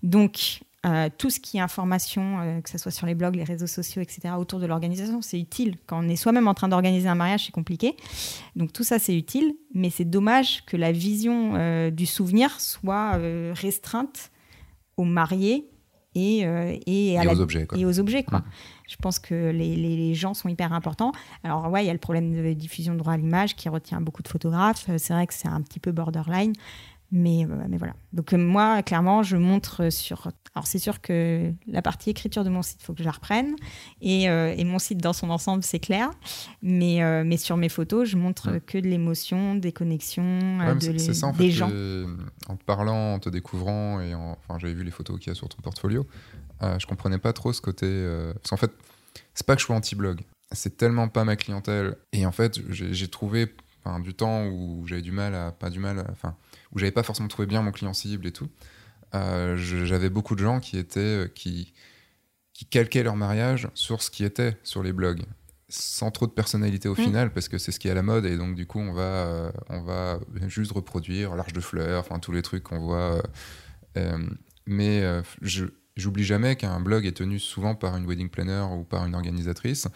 Donc, 0.02 0.62
euh, 0.84 1.10
tout 1.16 1.30
ce 1.30 1.40
qui 1.40 1.58
est 1.58 1.62
information, 1.62 2.40
euh, 2.40 2.62
que 2.62 2.70
ce 2.70 2.80
soit 2.80 2.90
sur 2.90 3.06
les 3.06 3.14
blogs, 3.14 3.36
les 3.36 3.44
réseaux 3.44 3.68
sociaux, 3.68 4.02
etc., 4.02 4.34
autour 4.36 4.60
de 4.60 4.66
l'organisation, 4.66 5.22
c'est 5.22 5.40
utile. 5.40 5.78
Quand 5.86 6.04
on 6.04 6.10
est 6.10 6.16
soi-même 6.16 6.48
en 6.48 6.56
train 6.56 6.70
d'organiser 6.70 7.08
un 7.08 7.14
mariage, 7.14 7.46
c'est 7.46 7.52
compliqué. 7.52 7.96
Donc 8.56 8.74
tout 8.74 8.84
ça, 8.84 8.98
c'est 8.98 9.16
utile, 9.16 9.54
mais 9.76 9.92
c'est 9.92 10.06
dommage 10.06 10.66
que 10.66 10.78
la 10.78 10.92
vision 10.92 11.54
euh, 11.54 11.92
du 11.92 12.08
souvenir 12.08 12.60
soit 12.60 13.20
restreinte 13.54 14.32
aux 14.98 15.04
mariés 15.04 15.70
et, 16.16 16.40
et, 16.40 17.18
aux 17.28 17.40
objets. 17.40 17.68
Et 17.76 17.86
aux 17.86 18.00
objets 18.00 18.24
quoi. 18.24 18.44
Je 18.90 18.96
pense 18.98 19.20
que 19.20 19.52
les, 19.52 19.76
les, 19.76 20.14
gens 20.14 20.34
sont 20.34 20.50
hyper 20.50 20.74
importants. 20.74 21.14
Alors 21.44 21.70
ouais, 21.70 21.84
il 21.84 21.88
y 21.88 21.90
a 21.90 21.94
le 21.94 22.00
problème 22.00 22.34
de 22.34 22.54
diffusion 22.54 22.94
de 22.94 23.00
droit 23.00 23.14
à 23.14 23.18
l'image 23.18 23.56
qui 23.56 23.70
retient 23.70 24.02
beaucoup 24.02 24.24
de 24.24 24.28
photographes. 24.28 24.90
C'est 24.98 25.14
vrai 25.14 25.28
que 25.28 25.34
c'est 25.34 25.48
un 25.48 25.62
petit 25.62 25.80
peu 25.80 25.92
borderline. 25.92 26.54
Mais, 27.14 27.46
euh, 27.46 27.66
mais 27.68 27.78
voilà. 27.78 27.94
Donc 28.14 28.32
euh, 28.32 28.38
moi, 28.38 28.82
clairement, 28.84 29.22
je 29.22 29.36
montre 29.36 29.90
sur... 29.92 30.30
Alors 30.56 30.66
c'est 30.66 30.80
sûr 30.80 31.02
que 31.02 31.52
la 31.68 31.82
partie 31.82 32.10
écriture 32.10 32.44
de 32.46 32.50
mon 32.50 32.62
site, 32.62 32.80
il 32.82 32.86
faut 32.86 32.94
que 32.94 33.00
je 33.00 33.06
la 33.06 33.12
reprenne. 33.12 33.56
Et, 34.02 34.30
euh, 34.30 34.54
et 34.56 34.64
mon 34.64 34.80
site 34.80 35.00
dans 35.00 35.12
son 35.12 35.30
ensemble, 35.30 35.64
c'est 35.64 35.80
clair. 35.80 36.10
Mais, 36.62 37.02
mais 37.24 37.38
sur 37.38 37.58
mes 37.58 37.70
photos, 37.70 38.08
je 38.08 38.18
montre 38.18 38.60
que 38.66 38.78
de 38.78 38.88
l'émotion, 38.88 39.56
des 39.56 39.72
connexions, 39.72 40.58
de 40.76 40.98
c'est 40.98 41.14
ça, 41.14 41.28
en 41.28 41.34
des 41.34 41.52
gens. 41.52 41.70
En 42.48 42.56
te 42.56 42.64
parlant, 42.64 43.16
en 43.16 43.20
te 43.20 43.30
découvrant, 43.30 44.00
et 44.02 44.16
enfin 44.16 44.58
j'avais 44.60 44.74
vu 44.74 44.84
les 44.84 44.92
photos 44.92 45.20
qu'il 45.20 45.28
y 45.28 45.32
a 45.32 45.36
sur 45.36 45.50
ton 45.50 45.62
portfolio, 45.62 46.06
je 46.62 46.86
comprenais 46.86 47.18
pas 47.18 47.34
trop 47.34 47.52
ce 47.54 47.62
côté... 47.62 47.88
Parce 48.36 48.50
qu'en 48.50 48.58
fait, 48.58 48.72
c'est 49.34 49.46
pas 49.46 49.56
que 49.56 49.62
je 49.62 49.66
sois 49.66 49.76
anti-blog. 49.76 50.22
C'est 50.52 50.78
tellement 50.78 51.08
pas 51.08 51.24
ma 51.24 51.36
clientèle. 51.36 51.96
Et 52.14 52.26
en 52.26 52.32
fait, 52.32 52.60
j'ai 52.70 53.08
trouvé 53.08 53.54
du 54.02 54.14
temps 54.14 54.46
où 54.48 54.86
j'avais 54.86 55.02
du 55.02 55.12
mal 55.12 55.36
à... 55.36 55.52
Pas 55.52 55.70
du 55.70 55.80
mal, 55.80 56.06
enfin 56.12 56.36
où 56.72 56.80
j'avais 56.80 56.92
pas 56.92 57.04
forcément 57.04 57.28
trouvé 57.28 57.46
bien 57.46 57.62
mon 57.62 57.72
client 57.72 57.94
cible 57.94 58.28
et 58.28 58.32
tout, 58.32 58.50
euh, 59.14 59.58
j'avais 59.58 60.10
beaucoup 60.10 60.36
de 60.36 60.42
gens 60.42 60.60
qui 60.60 60.78
étaient 60.78 61.00
euh, 61.00 61.28
qui 61.28 61.74
qui 62.54 62.66
calquaient 62.66 63.04
leur 63.04 63.16
mariage 63.16 63.68
sur 63.74 64.02
ce 64.02 64.12
qui 64.12 64.24
était 64.24 64.58
sur 64.64 64.84
les 64.84 64.94
blogs 64.94 65.24
sans 65.68 66.12
trop 66.12 66.28
de 66.28 66.32
personnalité 66.32 66.88
au 66.88 66.94
mm. 66.94 67.04
final 67.04 67.34
parce 67.34 67.50
que 67.50 67.58
c'est 67.58 67.72
ce 67.72 67.80
qui 67.80 67.88
est 67.88 67.92
à 67.92 67.96
la 67.96 68.04
mode 68.04 68.26
et 68.26 68.38
donc 68.38 68.56
du 68.56 68.66
coup 68.66 68.80
on 68.80 68.94
va 68.94 69.02
euh, 69.02 69.52
on 69.70 69.82
va 69.82 70.20
juste 70.48 70.72
reproduire 70.72 71.36
l'arche 71.36 71.54
de 71.54 71.60
fleurs 71.60 72.02
enfin 72.02 72.20
tous 72.20 72.32
les 72.32 72.42
trucs 72.42 72.64
qu'on 72.64 72.80
voit 72.80 73.22
mais 74.66 75.04
j'oublie 75.98 76.24
jamais 76.24 76.56
qu'un 76.56 76.80
blog 76.80 77.06
est 77.06 77.18
tenu 77.18 77.40
souvent 77.40 77.76
par 77.76 77.98
une 77.98 78.06
wedding 78.06 78.30
planner 78.30 78.66
ou 78.72 78.84
par 78.84 79.06
une 79.06 79.16
organisatrice 79.16 79.88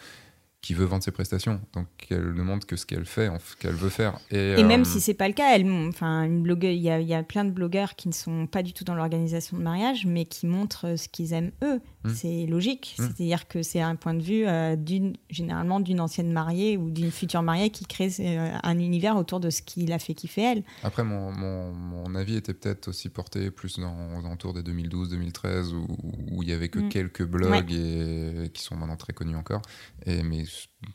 qui 0.66 0.74
veut 0.74 0.84
vendre 0.84 1.04
ses 1.04 1.12
prestations. 1.12 1.60
Donc 1.74 1.86
elle 2.10 2.34
ne 2.34 2.42
montre 2.42 2.66
que 2.66 2.74
ce 2.74 2.86
qu'elle 2.86 3.06
fait, 3.06 3.30
qu'elle 3.60 3.76
veut 3.76 3.88
faire. 3.88 4.18
Et, 4.32 4.64
même 4.64 4.80
euh, 4.80 4.84
si 4.84 5.00
c'est 5.00 5.14
pas 5.14 5.28
le 5.28 5.34
cas, 5.34 5.54
elle, 5.54 5.70
enfin, 5.70 6.24
une 6.24 6.42
blogueuse, 6.42 6.74
il 6.74 6.82
y, 6.82 6.90
a, 6.90 7.00
y 7.00 7.14
a 7.14 7.22
plein 7.22 7.44
de 7.44 7.52
blogueurs 7.52 7.94
qui 7.94 8.08
ne 8.08 8.12
sont 8.12 8.48
pas 8.48 8.64
du 8.64 8.72
tout 8.72 8.82
dans 8.82 8.96
l'organisation 8.96 9.56
de 9.56 9.62
mariage, 9.62 10.06
mais 10.06 10.24
qui 10.24 10.48
montrent 10.48 10.98
ce 10.98 11.08
qu'ils 11.08 11.34
aiment 11.34 11.52
eux. 11.62 11.80
Hmm. 12.02 12.10
C'est 12.12 12.46
logique. 12.46 12.96
Hmm. 12.98 13.04
C'est-à-dire 13.04 13.46
que 13.46 13.62
c'est 13.62 13.80
un 13.80 13.94
point 13.94 14.14
de 14.14 14.22
vue 14.22 14.44
euh, 14.44 14.74
d'une, 14.74 15.16
généralement 15.30 15.78
d'une 15.78 16.00
ancienne 16.00 16.32
mariée 16.32 16.76
ou 16.76 16.90
d'une 16.90 17.12
future 17.12 17.42
mariée 17.42 17.70
qui 17.70 17.84
crée 17.84 18.10
euh, 18.18 18.50
un 18.60 18.78
univers 18.80 19.16
autour 19.16 19.38
de 19.38 19.50
ce 19.50 19.62
qu'il 19.62 19.92
a 19.92 20.00
fait 20.00 20.14
kiffer 20.14 20.42
elle. 20.42 20.64
Après, 20.82 21.04
mon, 21.04 21.30
mon, 21.30 21.72
mon 21.72 22.12
avis 22.16 22.34
était 22.34 22.54
peut-être 22.54 22.88
aussi 22.88 23.08
porté 23.08 23.52
plus 23.52 23.78
dans, 23.78 23.94
aux 24.16 24.26
alentours 24.26 24.52
des 24.52 24.62
2012-2013 24.62 25.74
où, 25.74 25.86
où, 26.32 26.42
il 26.42 26.48
y 26.48 26.52
avait 26.52 26.70
que 26.70 26.80
quelques 26.88 27.24
blogs 27.24 27.72
et, 27.72 28.50
qui 28.52 28.62
sont 28.64 28.74
maintenant 28.74 28.96
très 28.96 29.12
connus 29.12 29.36
encore. 29.36 29.62
Et, 30.06 30.24
mais 30.24 30.44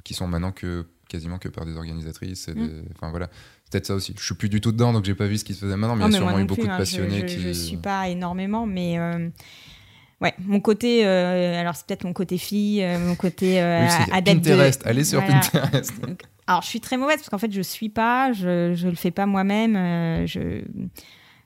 qui 0.04 0.14
sont 0.14 0.28
maintenant 0.28 0.52
que 0.52 0.86
quasiment 1.10 1.38
que 1.38 1.50
par 1.50 1.66
des 1.66 1.76
organisatrices. 1.76 2.48
Et 2.48 2.54
mm. 2.54 2.86
Enfin 2.96 3.10
voilà, 3.10 3.28
peut-être 3.70 3.86
ça 3.86 3.96
aussi. 3.96 4.14
Je 4.18 4.24
suis 4.24 4.36
plus 4.36 4.50
du 4.50 4.62
tout 4.62 4.72
dedans, 4.72 4.94
donc 4.94 5.06
j'ai 5.06 5.16
pas 5.16 5.28
vu 5.28 5.38
ce 5.38 5.44
qui 5.44 5.54
se 5.54 5.60
faisait 5.60 5.76
maintenant, 5.78 5.96
mais 5.96 6.06
il 6.06 6.12
y 6.12 6.16
a 6.16 6.18
sûrement 6.18 6.40
eu 6.40 6.46
beaucoup 6.46 6.66
de 6.66 6.70
hein, 6.70 6.78
passionnés 6.78 7.22
je, 7.22 7.26
qui. 7.26 7.42
Je 7.42 7.52
suis 7.52 7.78
pas 7.78 8.10
énormément, 8.10 8.66
mais. 8.66 9.00
Euh, 9.00 9.30
ouais, 10.22 10.34
mon 10.40 10.60
côté, 10.60 11.06
euh, 11.06 11.60
alors 11.60 11.76
c'est 11.76 11.86
peut-être 11.86 12.06
mon 12.06 12.14
côté 12.14 12.38
fille, 12.38 12.84
euh, 12.84 13.00
mon 13.00 13.16
côté 13.16 13.62
euh, 13.62 13.88
Pinterest, 14.24 14.86
allez 14.86 15.04
sur 15.04 15.26
Pinterest. 15.26 15.94
Alors 16.48 16.62
je 16.62 16.68
suis 16.68 16.82
très 16.82 16.98
mauvaise 16.98 17.18
parce 17.18 17.30
qu'en 17.30 17.38
fait 17.38 17.52
je 17.52 17.62
suis 17.62 17.90
pas, 17.90 18.32
je, 18.34 18.74
je 18.76 18.88
le 18.88 18.96
fais 18.96 19.12
pas 19.12 19.26
moi-même, 19.26 19.76
je 20.28 20.64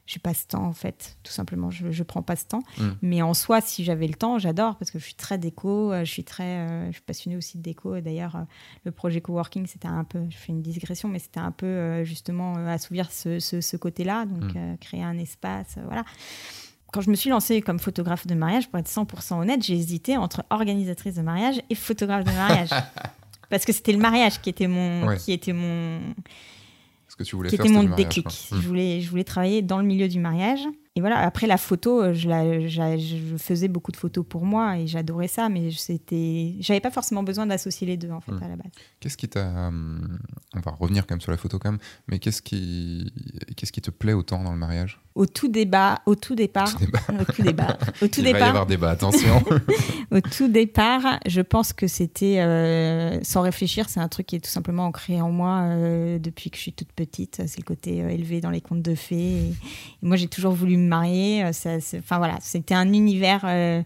j'ai 0.06 0.20
pas 0.20 0.34
ce 0.34 0.46
temps 0.46 0.66
en 0.66 0.74
fait, 0.74 1.18
tout 1.24 1.32
simplement. 1.32 1.72
Je, 1.72 1.92
je 1.92 2.04
prends 2.04 2.22
pas 2.22 2.36
ce 2.36 2.46
temps. 2.46 2.62
Mm. 2.78 2.90
Mais 3.02 3.22
en 3.22 3.34
soi, 3.34 3.60
si 3.62 3.84
j'avais 3.84 4.08
le 4.08 4.14
temps, 4.14 4.38
j'adore 4.38 4.76
parce 4.76 4.92
que 4.92 5.00
je 5.00 5.04
suis 5.04 5.16
très 5.16 5.38
déco. 5.38 5.92
Euh, 5.92 6.06
je 6.06 6.12
suis 6.12 6.24
très, 6.24 6.44
euh, 6.44 6.88
je 6.88 6.94
suis 6.94 7.02
passionnée 7.02 7.38
aussi 7.38 7.58
de 7.58 7.64
déco. 7.64 8.00
D'ailleurs, 8.02 8.36
euh, 8.36 8.44
le 8.84 8.92
projet 8.92 9.20
coworking, 9.20 9.66
c'était 9.66 9.88
un 9.88 10.04
peu, 10.04 10.20
je 10.30 10.38
fais 10.38 10.52
une 10.52 10.62
digression, 10.62 11.10
mais 11.10 11.20
c'était 11.20 11.40
un 11.40 11.52
peu 11.52 12.04
justement 12.04 12.56
assouvir 12.68 13.12
ce, 13.12 13.40
ce, 13.40 13.78
côté-là, 13.78 14.26
donc 14.26 14.54
mm. 14.54 14.78
créer 14.80 15.04
un 15.04 15.18
espace, 15.18 15.78
voilà. 15.86 16.04
Quand 16.94 17.02
je 17.02 17.10
me 17.10 17.16
suis 17.16 17.30
lancée 17.30 17.62
comme 17.62 17.80
photographe 17.80 18.26
de 18.26 18.36
mariage, 18.36 18.70
pour 18.70 18.80
être 18.80 18.88
100% 18.88 19.42
honnête, 19.42 19.62
j'ai 19.64 19.74
hésité 19.74 20.16
entre 20.16 20.46
organisatrice 20.50 21.16
de 21.16 21.22
mariage 21.22 21.62
et 21.70 21.76
photographe 21.76 22.24
de 22.24 22.32
mariage. 22.32 22.70
Parce 23.50 23.66
que 23.66 23.74
c'était 23.74 23.92
le 23.92 24.00
mariage 24.00 24.42
qui 24.42 24.50
était 24.50 24.68
mon, 24.68 25.16
qui 25.18 25.34
était 25.34 25.54
mon, 25.54 26.00
ce 27.16 27.24
que 27.24 27.30
tu 27.30 27.36
voulais 27.36 27.50
qui 27.50 27.56
faire, 27.56 27.66
était 27.66 27.74
mon 27.74 27.84
mariage, 27.84 28.10
déclic. 28.10 28.28
Je 28.52 28.68
voulais, 28.68 29.00
je 29.00 29.10
voulais 29.10 29.24
travailler 29.24 29.62
dans 29.62 29.78
le 29.78 29.86
milieu 29.86 30.08
du 30.10 30.20
mariage. 30.20 30.68
Et 30.98 31.02
voilà, 31.02 31.18
après 31.20 31.46
la 31.46 31.58
photo, 31.58 32.02
euh, 32.02 32.14
je, 32.14 32.30
la- 32.30 32.68
j'a- 32.68 32.98
je 32.98 33.36
faisais 33.38 33.68
beaucoup 33.68 33.92
de 33.92 33.98
photos 33.98 34.24
pour 34.28 34.46
moi 34.46 34.78
et 34.78 34.88
j'adorais 34.88 35.28
ça, 35.28 35.50
mais 35.50 35.70
c'était, 35.72 36.54
j'avais 36.62 36.80
pas 36.80 36.90
forcément 36.92 37.22
besoin 37.22 37.46
d'associer 37.46 37.86
les 37.86 37.98
deux 37.98 38.12
en 38.12 38.22
fait 38.22 38.32
Mm. 38.32 38.44
à 38.44 38.48
la 38.48 38.56
base. 38.56 38.72
Qu'est-ce 39.02 39.18
qui 39.18 39.28
t'a. 39.28 39.46
hum, 39.68 40.18
On 40.56 40.62
va 40.62 40.72
revenir 40.72 41.06
quand 41.06 41.16
même 41.16 41.22
sur 41.22 41.32
la 41.32 41.38
photo 41.38 41.60
quand 41.60 41.72
même, 41.72 41.82
mais 42.08 42.18
qu'est-ce 42.20 42.42
qui, 42.42 43.12
qu'est-ce 43.58 43.74
qui 43.74 43.82
te 43.82 43.92
plaît 43.92 44.14
autant 44.14 44.42
dans 44.42 44.54
le 44.54 44.58
mariage? 44.58 45.02
Au 45.16 45.26
tout 45.26 45.48
débat, 45.50 46.02
au 46.06 46.16
tout 46.16 46.36
départ, 46.36 46.72
Tout 46.74 46.86
débat. 46.86 47.00
au 47.22 47.26
tout 47.34 47.42
débat, 47.42 47.78
au 48.02 48.08
tout 48.08 48.20
Il 48.20 48.24
va 48.24 48.30
y 48.30 48.34
départ, 48.34 48.50
avoir 48.50 48.66
débat, 48.66 48.90
attention. 48.92 49.44
Au 50.12 50.22
tout 50.22 50.48
départ, 50.48 51.20
je 51.26 51.42
pense 51.42 51.74
que 51.74 51.88
c'était, 51.88 52.40
euh, 52.40 53.18
sans 53.24 53.42
réfléchir, 53.42 53.90
c'est 53.90 54.00
un 54.00 54.08
truc 54.08 54.28
qui 54.28 54.36
est 54.36 54.40
tout 54.40 54.50
simplement 54.52 54.86
ancré 54.86 55.20
en 55.22 55.32
moi 55.32 55.62
euh, 55.64 56.20
depuis 56.20 56.50
que 56.52 56.58
je 56.58 56.62
suis 56.62 56.74
toute 56.74 56.92
petite. 56.94 57.42
C'est 57.48 57.58
le 57.58 57.64
côté 57.64 58.02
euh, 58.04 58.10
élevé 58.10 58.40
dans 58.40 58.50
les 58.52 58.62
contes 58.62 58.82
de 58.82 58.94
fées. 58.96 59.16
Et, 59.16 59.48
et 59.50 59.54
moi, 60.04 60.16
j'ai 60.16 60.28
toujours 60.28 60.54
voulu 60.54 60.78
me 60.86 60.90
marier. 60.90 61.44
Euh, 61.44 61.52
ça- 61.52 61.78
Enfin 62.00 62.18
voilà, 62.20 62.38
c'était 62.42 62.74
un 62.74 62.94
univers, 62.94 63.42
euh, 63.46 63.82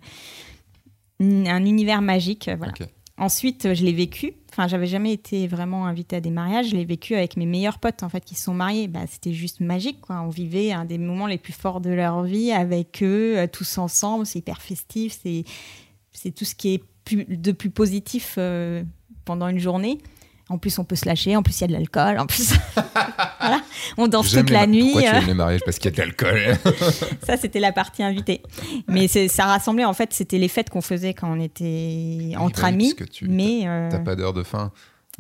un 1.20 1.66
univers 1.66 2.02
magique. 2.02 2.48
euh, 2.48 2.56
Voilà. 2.56 2.74
Ensuite, 3.18 3.74
je 3.74 3.84
l'ai 3.84 3.92
vécu. 3.92 4.34
Enfin, 4.52 4.70
j'avais 4.70 4.88
jamais 4.88 5.12
été 5.12 5.46
vraiment 5.48 5.86
invitée 5.88 6.16
à 6.16 6.22
des 6.22 6.30
mariages. 6.30 6.70
Je 6.70 6.76
l'ai 6.78 6.86
vécu 6.86 7.16
avec 7.16 7.36
mes 7.36 7.46
meilleurs 7.46 7.80
potes, 7.80 8.02
en 8.02 8.08
fait, 8.08 8.24
qui 8.24 8.34
se 8.36 8.44
sont 8.46 8.54
mariés. 8.54 8.88
Bah, 8.88 9.02
c'était 9.10 9.34
juste 9.34 9.60
magique, 9.60 10.00
quoi. 10.00 10.22
On 10.22 10.30
vivait 10.30 10.72
un 10.72 10.86
des 10.86 10.98
moments 10.98 11.28
les 11.28 11.38
plus 11.38 11.52
forts 11.52 11.82
de 11.82 11.90
leur 11.90 12.24
vie 12.24 12.52
avec 12.54 13.04
eux, 13.04 13.46
tous 13.52 13.78
ensemble. 13.78 14.26
C'est 14.26 14.40
hyper 14.40 14.62
festif. 14.62 15.20
C'est, 15.22 15.44
c'est 16.14 16.32
tout 16.32 16.46
ce 16.46 16.56
qui 16.56 16.76
est 16.76 16.84
plus- 17.04 17.26
de 17.26 17.52
plus 17.52 17.70
positif 17.70 18.36
euh, 18.38 18.84
pendant 19.26 19.50
une 19.50 19.60
journée. 19.60 19.98
En 20.50 20.58
plus, 20.58 20.78
on 20.80 20.84
peut 20.84 20.96
se 20.96 21.06
lâcher. 21.06 21.36
En 21.36 21.44
plus, 21.44 21.58
il 21.60 21.62
y 21.62 21.64
a 21.66 21.68
de 21.68 21.74
l'alcool. 21.74 22.18
En 22.20 22.26
plus, 22.26 22.54
voilà. 23.40 23.62
on 23.98 24.08
danse 24.08 24.32
toute 24.32 24.50
la 24.50 24.66
nuit. 24.66 24.92
Pourquoi 24.92 25.10
tu 25.10 25.16
aimes 25.16 25.28
les 25.28 25.34
mariages? 25.36 25.62
Parce 25.64 25.78
qu'il 25.78 25.92
y 25.92 25.94
a 25.94 25.98
de 25.98 26.02
l'alcool. 26.02 26.58
Ça, 27.26 27.38
c'était 27.38 27.60
la 27.60 27.72
partie 27.72 28.02
invitée. 28.04 28.42
Mais 28.88 29.08
ça 29.08 29.46
rassemblait, 29.46 29.86
en 29.86 29.94
fait, 29.94 30.12
c'était 30.14 30.40
les 30.40 30.48
fêtes 30.48 30.70
qu'on 30.70 30.82
faisait 30.82 31.14
quand 31.14 31.32
on 31.32 31.40
était 31.40 32.34
entre 32.38 32.62
bah 32.62 32.68
oui, 32.70 32.74
amis. 32.74 32.94
parce 32.98 33.08
que 33.10 33.14
tu- 33.14 33.28
mais 33.28 33.62
euh, 33.68 33.90
T'as 33.92 34.00
pas 34.00 34.16
d'heure 34.16 34.34
de 34.34 34.44
faim. 34.44 34.72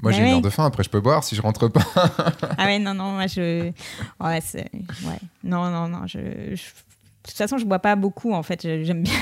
Moi, 0.01 0.11
Mais 0.11 0.17
j'ai 0.17 0.23
une 0.23 0.33
heure 0.35 0.41
de 0.41 0.49
faim. 0.49 0.65
Après, 0.65 0.81
je 0.83 0.89
peux 0.89 1.01
boire 1.01 1.23
si 1.23 1.35
je 1.35 1.41
rentre 1.41 1.67
pas. 1.67 1.81
Ah 2.57 2.65
ouais, 2.65 2.79
non, 2.79 2.93
non, 2.93 3.11
moi 3.11 3.27
je. 3.27 3.71
Ouais, 4.19 4.39
c'est. 4.43 4.71
Ouais. 5.03 5.19
Non, 5.43 5.69
non, 5.69 5.87
non. 5.89 6.07
Je... 6.07 6.19
je- 6.55 6.55
De 6.55 7.27
toute 7.27 7.37
façon, 7.37 7.57
je 7.57 7.65
bois 7.65 7.79
pas 7.79 7.95
beaucoup 7.95 8.33
en 8.33 8.41
fait. 8.43 8.61
J'aime 8.63 9.03
bien. 9.03 9.13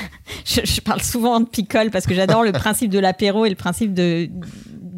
Je, 0.44 0.60
je 0.64 0.80
parle 0.80 1.02
souvent 1.02 1.40
de 1.40 1.46
picole 1.46 1.90
parce 1.90 2.06
que 2.06 2.14
j'adore 2.14 2.42
le 2.44 2.52
principe 2.52 2.90
de 2.90 2.98
l'apéro 3.00 3.44
et 3.44 3.50
le 3.50 3.54
principe 3.56 3.92
de, 3.92 4.30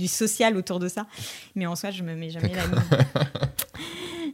du 0.01 0.09
social 0.09 0.57
autour 0.57 0.79
de 0.79 0.89
ça. 0.89 1.07
Mais 1.55 1.67
en 1.67 1.77
soi, 1.77 1.91
je 1.91 2.03
me 2.03 2.15
mets 2.15 2.31
jamais 2.31 2.53
la. 2.55 2.65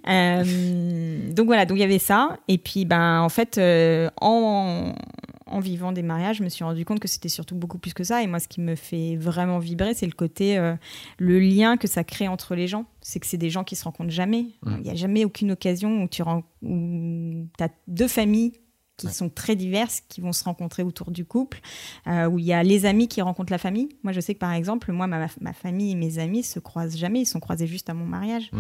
Euh, 0.09 1.33
donc 1.33 1.47
voilà, 1.47 1.67
donc 1.67 1.79
il 1.79 1.81
y 1.81 1.85
avait 1.85 1.99
ça. 1.99 2.39
Et 2.49 2.59
puis, 2.59 2.85
ben, 2.85 3.21
en 3.21 3.29
fait, 3.29 3.59
euh, 3.59 4.09
en, 4.21 4.95
en 5.47 5.61
vivant 5.61 5.93
des 5.93 6.03
mariages, 6.03 6.37
je 6.37 6.45
me 6.45 6.49
suis 6.49 6.65
rendu 6.65 6.85
compte 6.85 7.01
que 7.01 7.09
c'était 7.09 7.29
surtout 7.29 7.57
beaucoup 7.57 7.79
plus 7.79 7.93
que 7.93 8.05
ça. 8.05 8.23
Et 8.23 8.27
moi, 8.27 8.39
ce 8.39 8.49
qui 8.49 8.61
me 8.61 8.77
fait 8.77 9.17
vraiment 9.17 9.59
vibrer, 9.59 9.95
c'est 9.95 10.07
le 10.07 10.13
côté, 10.13 10.59
euh, 10.59 10.75
le 11.19 11.41
lien 11.41 11.77
que 11.77 11.89
ça 11.89 12.05
crée 12.05 12.29
entre 12.29 12.55
les 12.55 12.69
gens. 12.69 12.87
C'est 13.01 13.21
que 13.21 13.27
c'est 13.27 13.37
des 13.37 13.51
gens 13.51 13.65
qui 13.65 13.77
se 13.77 13.85
rencontrent 13.85 14.11
jamais. 14.11 14.47
Mm. 14.63 14.75
Il 14.79 14.83
n'y 14.83 14.91
a 14.91 14.95
jamais 14.95 15.25
aucune 15.25 15.53
occasion 15.53 16.05
où 16.05 16.09
tu 16.09 16.23
as 16.23 17.69
deux 17.89 18.09
familles 18.09 18.53
qui 18.97 19.07
Ouais. 19.07 19.13
sont 19.13 19.29
très 19.29 19.57
diverses, 19.57 20.01
qui 20.09 20.21
vont 20.23 20.33
se 20.33 20.43
rencontrer 20.45 20.83
autour 20.83 21.11
du 21.11 21.25
couple, 21.27 21.61
euh, 22.07 22.27
où 22.27 22.39
il 22.39 22.47
y 22.47 22.53
a 22.55 22.63
les 22.63 22.87
amis 22.87 23.09
qui 23.09 23.21
rencontrent 23.21 23.53
la 23.53 23.59
famille. 23.59 23.91
Moi, 24.03 24.13
je 24.13 24.21
sais 24.21 24.33
que 24.35 24.39
par 24.39 24.53
exemple, 24.53 24.91
moi, 24.93 25.07
ma, 25.07 25.27
ma 25.41 25.53
famille 25.53 25.93
et 25.93 25.95
mes 25.95 26.19
amis 26.19 26.43
se 26.43 26.59
croisent 26.59 26.97
jamais, 26.97 27.21
ils 27.21 27.27
sont 27.27 27.41
croisés 27.41 27.67
juste 27.67 27.91
à 27.91 27.95
mon 27.95 28.07
mariage. 28.07 28.51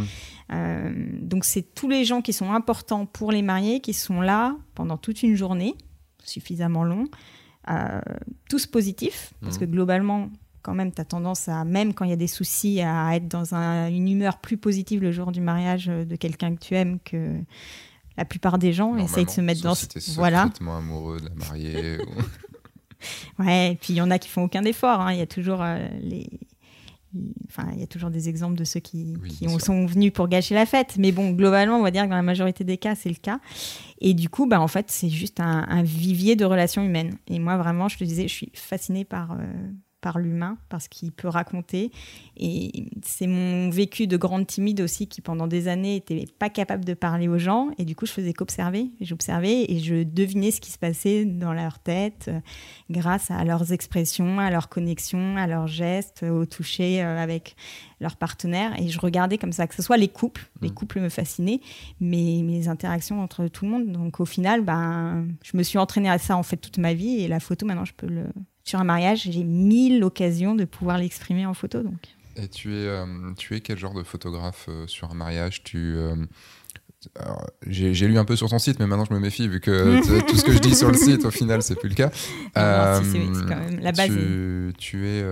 Euh, 0.53 0.93
donc, 1.23 1.45
c'est 1.45 1.63
tous 1.75 1.89
les 1.89 2.05
gens 2.05 2.21
qui 2.23 2.33
sont 2.33 2.53
importants 2.53 3.07
pour 3.07 3.33
les 3.33 3.43
mariés 3.43 3.81
qui 3.81 3.95
sont 3.95 4.21
là 4.21 4.57
pendant 4.75 4.97
toute 4.99 5.23
une 5.23 5.37
journée, 5.37 5.75
suffisamment 6.23 6.85
long, 6.85 7.07
euh, 7.71 8.01
tous 8.51 8.67
positifs, 8.67 9.33
parce 9.41 9.59
que 9.59 9.65
globalement, 9.65 10.29
quand 10.63 10.75
même, 10.75 10.93
tu 10.93 11.01
as 11.01 11.05
tendance 11.05 11.49
à, 11.49 11.65
même 11.65 11.95
quand 11.95 12.05
il 12.05 12.11
y 12.11 12.15
a 12.15 12.17
des 12.17 12.27
soucis, 12.27 12.81
à 12.83 13.15
être 13.17 13.29
dans 13.29 13.55
un- 13.55 13.89
une 13.89 14.09
humeur 14.09 14.39
plus 14.39 14.57
positive 14.57 15.01
le 15.01 15.13
jour 15.13 15.33
du 15.33 15.41
mariage 15.41 15.87
de 15.87 16.17
quelqu'un 16.17 16.55
que 16.57 16.61
tu 16.61 16.75
aimes 16.75 16.99
que 17.05 17.39
la 18.17 18.25
plupart 18.25 18.59
des 18.59 18.73
gens 18.73 18.97
essayent 18.97 19.25
de 19.27 19.31
se 19.31 19.41
mettre 19.41 19.63
dans 19.63 19.75
ce. 19.75 19.87
Voilà. 20.15 20.51
amoureux 20.61 21.21
de 21.21 21.29
la 21.29 21.35
mariée. 21.35 21.99
ou- 22.01 22.23
Ouais, 23.43 23.73
et 23.73 23.77
puis 23.77 23.93
il 23.93 23.97
y 23.97 24.01
en 24.01 24.11
a 24.11 24.19
qui 24.19 24.29
font 24.29 24.45
aucun 24.45 24.65
effort. 24.65 25.01
hein. 25.01 25.13
Il 25.13 25.19
y 25.19 25.23
a 25.23 25.27
toujours 25.27 25.63
euh, 25.63 25.87
les. 26.01 26.29
Enfin, 27.49 27.69
il 27.73 27.81
y 27.81 27.83
a 27.83 27.87
toujours 27.87 28.11
des 28.11 28.29
exemples 28.29 28.57
de 28.59 28.65
ceux 28.65 28.81
qui, 28.81 29.17
Oui, 29.23 29.31
qui 29.31 29.49
ont- 29.49 29.59
sont 29.59 29.87
venus 29.87 30.13
pour 30.13 30.29
gâcher 30.29 30.55
la 30.55 30.67
fête. 30.67 30.97
Mais 30.99 31.13
bon, 31.13 31.31
globalement, 31.31 31.79
on 31.79 31.83
va 31.83 31.91
dire 31.91 32.05
que 32.05 32.09
dans 32.11 32.17
la 32.17 32.23
majorité 32.23 32.63
des 32.65 32.77
cas, 32.77 32.95
c'est 32.95 33.09
le 33.09 33.15
cas. 33.15 33.39
Et 34.01 34.13
du 34.13 34.29
coup, 34.29 34.47
bah, 34.47 34.61
en 34.61 34.69
fait, 34.69 34.91
c'est 34.91 35.09
juste 35.09 35.41
un, 35.41 35.65
un 35.69 35.83
vivier 35.83 36.37
de 36.37 36.45
relations 36.45 36.83
humaines. 36.83 37.17
Et 37.29 37.39
moi, 37.39 37.57
vraiment, 37.57 37.89
je 37.89 37.97
te 37.97 38.05
disais, 38.05 38.29
je 38.29 38.35
suis 38.35 38.51
fascinée 38.55 39.05
par, 39.05 39.33
euh, 39.33 39.37
par 40.01 40.19
l'humain, 40.19 40.59
par 40.69 40.81
ce 40.81 40.89
qu'il 40.89 41.13
peut 41.13 41.29
raconter. 41.29 41.91
Et 42.37 42.87
c'est 43.03 43.27
mon 43.27 43.71
vécu 43.71 44.07
de 44.07 44.17
grande 44.17 44.47
timide 44.47 44.81
aussi 44.81 45.09
qui, 45.09 45.21
pendant 45.21 45.47
des 45.47 45.69
années, 45.69 45.95
n'était 45.95 46.27
pas 46.39 46.51
capable 46.51 46.85
de 46.85 46.95
parler 46.95 47.29
aux 47.29 47.39
gens. 47.39 47.71
Et 47.79 47.85
du 47.85 47.97
coup, 47.97 48.07
je 48.07 48.13
faisais 48.13 48.33
qu'observer. 48.33 48.91
J'observais 49.01 49.65
et 49.69 49.79
je 49.81 50.03
devinais 50.05 50.51
ce 50.51 50.61
qui 50.61 50.71
se 50.71 50.79
passait 50.79 51.25
dans 51.25 51.53
leur 51.53 51.79
tête 51.79 52.27
euh, 52.29 52.41
grâce 52.91 53.31
à 53.31 53.45
leurs 53.45 53.73
expressions, 53.73 54.39
à 54.39 54.51
leurs 54.51 54.69
connexions, 54.69 55.37
à 55.37 55.47
leurs 55.47 55.67
gestes, 55.67 56.23
au 56.23 56.47
toucher 56.47 57.03
euh, 57.03 57.19
avec 57.19 57.57
leurs 58.01 58.17
partenaires. 58.17 58.79
Et 58.81 58.89
je 58.89 59.01
regardais 59.01 59.39
comme 59.39 59.53
ça, 59.53 59.67
que 59.67 59.75
ce 59.75 59.83
soit 59.83 59.97
les 59.97 60.09
couples. 60.09 60.49
Les 60.63 60.69
Mm. 60.69 60.75
couples 60.75 61.01
me 61.01 61.09
fascinaient, 61.09 61.61
mais 62.01 62.43
mes 62.45 62.69
interactions 62.69 63.23
entre 63.23 63.49
tout 63.49 63.65
le 63.65 63.71
monde. 63.71 63.91
Donc 63.91 64.21
au 64.21 64.25
final, 64.25 64.63
ben, 64.63 65.27
je 65.43 65.57
me 65.57 65.63
suis 65.63 65.79
entraînée 65.79 66.11
à 66.11 66.19
ça 66.19 66.37
en 66.37 66.43
fait 66.43 66.57
toute 66.57 66.79
ma 66.79 66.95
vie. 66.95 67.21
Et 67.23 67.29
la 67.29 67.41
photo, 67.41 67.67
maintenant, 67.67 67.85
je 67.85 67.95
peux 67.95 68.07
le... 68.07 68.27
Sur 68.67 68.81
un 68.81 68.85
mariage, 68.85 69.29
j'ai 69.31 69.45
mille 69.45 70.03
occasions 70.03 70.57
de 70.57 70.65
pouvoir 70.65 70.99
l'exprimer 70.99 71.47
en 71.47 71.55
photo. 71.55 71.83
Donc. 71.83 72.01
Et 72.37 72.49
tu 72.49 72.75
es, 72.75 72.87
euh, 72.89 73.07
tu 73.39 73.55
es 73.55 73.61
quel 73.61 73.79
genre 73.79 73.95
de 73.95 74.03
photographe 74.03 74.67
euh, 74.69 74.87
sur 74.89 75.09
un 75.11 75.15
mariage? 75.15 75.63
Tu 75.63 75.95
euh, 75.97 76.17
j'ai 77.69 78.09
lu 78.09 78.19
un 78.19 78.25
peu 78.25 78.35
sur 78.35 78.49
ton 78.49 78.59
site, 78.59 78.81
mais 78.81 78.89
maintenant 78.89 79.05
je 79.09 79.15
me 79.15 79.21
méfie 79.21 79.47
vu 79.47 79.61
que 79.61 80.01
tout 80.29 80.37
ce 80.37 80.43
que 80.43 80.51
je 80.51 80.59
dis 80.59 80.75
sur 80.75 80.89
le 80.91 80.97
site, 80.97 81.25
au 81.25 81.31
final, 81.31 81.63
c'est 81.63 81.77
plus 81.77 81.89
le 81.89 81.95
cas. 81.95 82.11
Non, 82.57 83.05
si, 83.05 83.11
c'est- 83.13 83.35
c'est 83.35 83.47
quand 83.47 83.57
même 83.61 83.79
la 83.79 83.93
base. 83.93 84.09
Tu, 84.09 84.73
tu 84.79 85.07
es, 85.07 85.25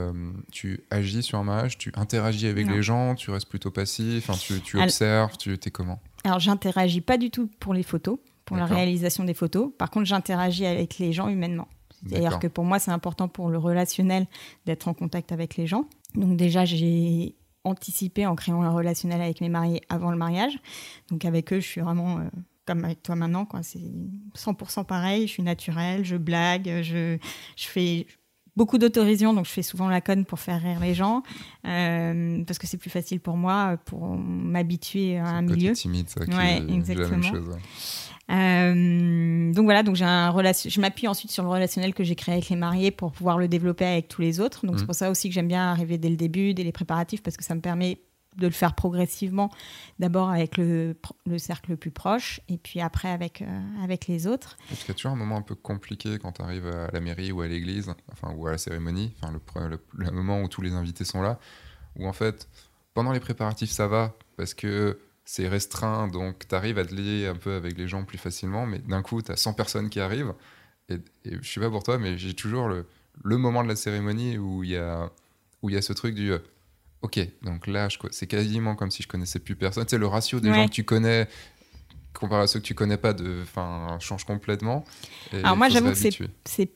tu 0.53 0.81
agis 0.91 1.25
sur 1.25 1.39
un 1.41 1.45
mariage, 1.45 1.77
tu 1.77 1.91
interagis 1.97 2.47
avec 2.47 2.69
Non. 2.69 2.75
les 2.75 2.83
gens, 2.85 3.15
tu 3.17 3.33
restes 3.33 3.49
plutôt 3.49 3.73
passif, 3.73 4.31
tu, 4.63 4.79
observes, 4.79 5.37
tu 5.37 5.53
es 5.55 5.71
comment? 5.73 6.01
Alors, 6.23 6.39
j'interagis 6.39 7.01
pas 7.01 7.19
du 7.19 7.31
tout 7.31 7.51
pour 7.59 7.75
les 7.75 7.83
photos, 7.83 8.19
pour 8.45 8.57
la 8.57 8.67
réalisation 8.67 9.25
des 9.25 9.35
photos. 9.35 9.71
Par 9.77 9.91
contre, 9.91 10.07
j'interagis 10.07 10.67
avec 10.67 10.99
les 10.99 11.13
gens 11.13 11.29
humainement. 11.29 11.67
C'est-à-dire 12.09 12.39
que 12.39 12.47
pour 12.47 12.65
moi, 12.65 12.79
c'est 12.79 12.91
important 12.91 13.29
pour 13.29 13.49
le 13.51 13.59
relationnel 13.59 14.27
d'être 14.67 14.89
en 14.89 14.95
contact 14.95 15.33
avec 15.33 15.57
les 15.57 15.67
gens. 15.67 15.87
Donc 16.15 16.37
déjà, 16.37 16.65
j'ai 16.65 17.35
anticipé 17.65 18.27
en 18.27 18.35
créant 18.35 18.63
un 18.63 18.71
relationnel 18.71 19.21
avec 19.23 19.41
mes 19.41 19.49
mariés 19.49 19.81
avant 19.89 20.11
le 20.11 20.17
mariage. 20.19 20.59
Donc 21.11 21.25
avec 21.25 21.53
eux, 21.53 21.61
je 21.61 21.67
suis 21.67 21.81
vraiment 21.81 22.19
euh, 22.19 22.25
comme 22.67 22.85
avec 22.85 23.03
toi 23.03 23.17
maintenant. 23.17 23.49
C'est 23.63 23.81
100% 24.37 24.85
pareil. 24.85 25.27
Je 25.27 25.33
suis 25.33 25.43
naturelle, 25.43 26.05
je 26.05 26.17
blague, 26.17 26.83
je, 26.83 27.17
je 27.57 27.67
fais 27.67 28.07
beaucoup 28.57 28.79
d'autorision, 28.79 29.33
donc 29.35 29.47
je 29.47 29.51
fais 29.51 29.63
souvent 29.63 29.89
la 29.89 30.01
conne 30.01 30.25
pour 30.25 30.39
faire 30.39 30.63
rire 30.63 30.79
les 30.79 30.95
gens, 30.95 31.25
euh, 31.67 32.45
parce 32.45 32.59
que 32.61 32.69
c'est 32.69 32.77
plus 32.77 32.91
facile 32.91 33.19
pour 33.19 33.37
moi, 33.37 33.77
pour 33.85 34.17
m'habituer 34.17 35.19
à 35.19 35.27
un 35.27 35.43
côté 35.45 35.57
milieu. 35.61 35.73
timide, 35.73 36.09
ça, 36.09 36.25
qui 36.25 36.31
Ouais, 36.37 36.59
est 36.59 36.61
la 36.61 36.67
même 36.67 36.75
exactement. 36.77 37.23
chose. 37.23 37.49
ouais. 37.49 37.59
Euh, 38.31 39.53
donc 39.53 39.65
voilà, 39.65 39.83
donc 39.83 39.97
j'ai 39.97 40.05
un 40.05 40.31
relation. 40.31 40.71
Je 40.71 40.81
m'appuie 40.81 41.09
ensuite 41.09 41.31
sur 41.31 41.43
le 41.43 41.49
relationnel 41.49 41.95
que 41.95 42.05
j'ai 42.05 42.15
créé 42.15 42.35
avec 42.35 42.49
les 42.49 42.57
mariés 42.57 42.91
pour 42.91 43.13
pouvoir 43.13 43.39
le 43.39 43.49
développer 43.49 43.85
avec 43.85 44.09
tous 44.09 44.21
les 44.23 44.41
autres. 44.41 44.67
Donc 44.67 44.79
c'est 44.79 44.87
pour 44.87 44.95
ça 44.95 45.11
aussi 45.11 45.29
que 45.29 45.35
j'aime 45.35 45.49
bien 45.49 45.71
arriver 45.71 45.99
dès 45.99 46.09
le 46.09 46.17
début, 46.17 46.55
dès 46.55 46.65
les 46.65 46.73
préparatifs, 46.73 47.23
parce 47.23 47.37
que 47.37 47.45
ça 47.45 47.55
me 47.55 47.61
permet 47.61 48.01
de 48.37 48.47
le 48.49 48.53
faire 48.53 48.75
progressivement. 48.75 49.49
D'abord 50.01 50.29
avec 50.31 50.57
le, 50.57 50.97
cercle 51.39 51.71
le 51.71 51.77
plus 51.77 51.93
proche, 51.93 52.41
et 52.49 52.57
puis 52.59 52.81
après 52.81 53.09
avec 53.09 53.43
euh, 53.43 53.61
avec 53.85 54.09
les 54.09 54.27
autres. 54.27 54.57
Parce 54.69 54.81
qu'il 54.81 54.89
y 54.89 54.91
a 54.91 54.95
toujours 54.95 55.13
un 55.13 55.17
moment 55.17 55.37
un 55.37 55.43
peu 55.43 55.55
compliqué 55.55 56.19
quand 56.21 56.33
tu 56.33 56.43
arrives 56.43 56.67
à 56.67 56.91
la 56.93 57.01
mairie 57.01 57.31
ou 57.31 57.43
à 57.43 57.47
l'église, 57.47 57.93
enfin, 58.11 58.35
ou 58.37 58.47
à 58.49 58.53
la 58.53 58.59
cérémonie, 58.59 59.15
enfin, 59.23 59.33
le- 59.69 59.79
le 59.97 60.11
moment 60.11 60.41
où 60.43 60.49
tous 60.49 60.63
les 60.63 60.73
invités 60.73 61.05
sont 61.05 61.23
là, 61.23 61.39
où 61.97 62.09
en 62.09 62.13
fait, 62.13 62.49
pendant 62.95 63.13
les 63.13 63.21
préparatifs, 63.21 63.71
ça 63.71 63.87
va, 63.87 64.15
parce 64.37 64.53
que 64.55 64.99
c'est 65.25 65.49
restreint, 65.49 66.09
donc 66.09 66.47
tu 66.49 66.55
arrives 66.55 66.79
à 66.79 66.85
te 66.85 66.95
lier 66.95 67.27
un 67.27 67.35
peu 67.37 67.55
avec 67.55 67.77
les 67.79 67.89
gens 67.89 68.05
plus 68.05 68.19
facilement, 68.19 68.67
mais 68.67 68.79
d'un 68.81 69.03
coup, 69.03 69.23
tu 69.23 69.33
as 69.33 69.37
100 69.37 69.55
personnes 69.55 69.89
qui 69.91 70.01
arrivent, 70.01 70.35
et, 70.89 70.95
et 71.25 71.39
je 71.41 71.49
sais 71.51 71.61
pas 71.61 71.71
pour 71.71 71.83
toi, 71.83 71.99
mais 71.99 72.19
j'ai 72.19 72.35
toujours 72.35 72.69
le, 72.69 72.87
le 73.23 73.37
moment 73.39 73.63
de 73.63 73.69
la 73.69 73.77
cérémonie 73.77 74.37
où 74.39 74.63
il 74.65 74.71
y 74.71 74.77
a, 74.77 75.11
où 75.63 75.71
il 75.71 75.75
y 75.75 75.79
a 75.79 75.83
ce 75.83 75.93
truc 75.93 76.15
du... 76.15 76.33
euh, 76.33 76.39
Ok, 77.03 77.21
donc 77.43 77.67
là, 77.67 77.89
c'est 78.13 78.27
quasiment 78.27 78.75
comme 78.77 78.91
si 78.91 79.03
je 79.03 79.09
connaissais 79.09 79.39
plus 79.39 79.57
personne. 79.57 79.85
C'est 79.87 79.99
le 79.99 80.07
ratio 80.07 80.41
des 80.41 80.49
Ouais. 80.49 80.55
gens 80.55 80.67
que 80.69 80.73
tu 80.73 80.85
connais 80.85 81.29
comparé 82.15 82.45
à 82.45 82.47
ceux 82.47 82.61
que 82.61 82.65
tu 82.65 82.75
connais 82.75 82.97
pas, 82.97 83.13
de, 83.13 83.43
change 84.01 84.25
complètement. 84.25 84.85
et 85.33 85.41
Alors 85.41 85.57
moi, 85.57 85.69
j'avoue 85.69 85.91
que 85.91 85.97
c'est 85.97 86.71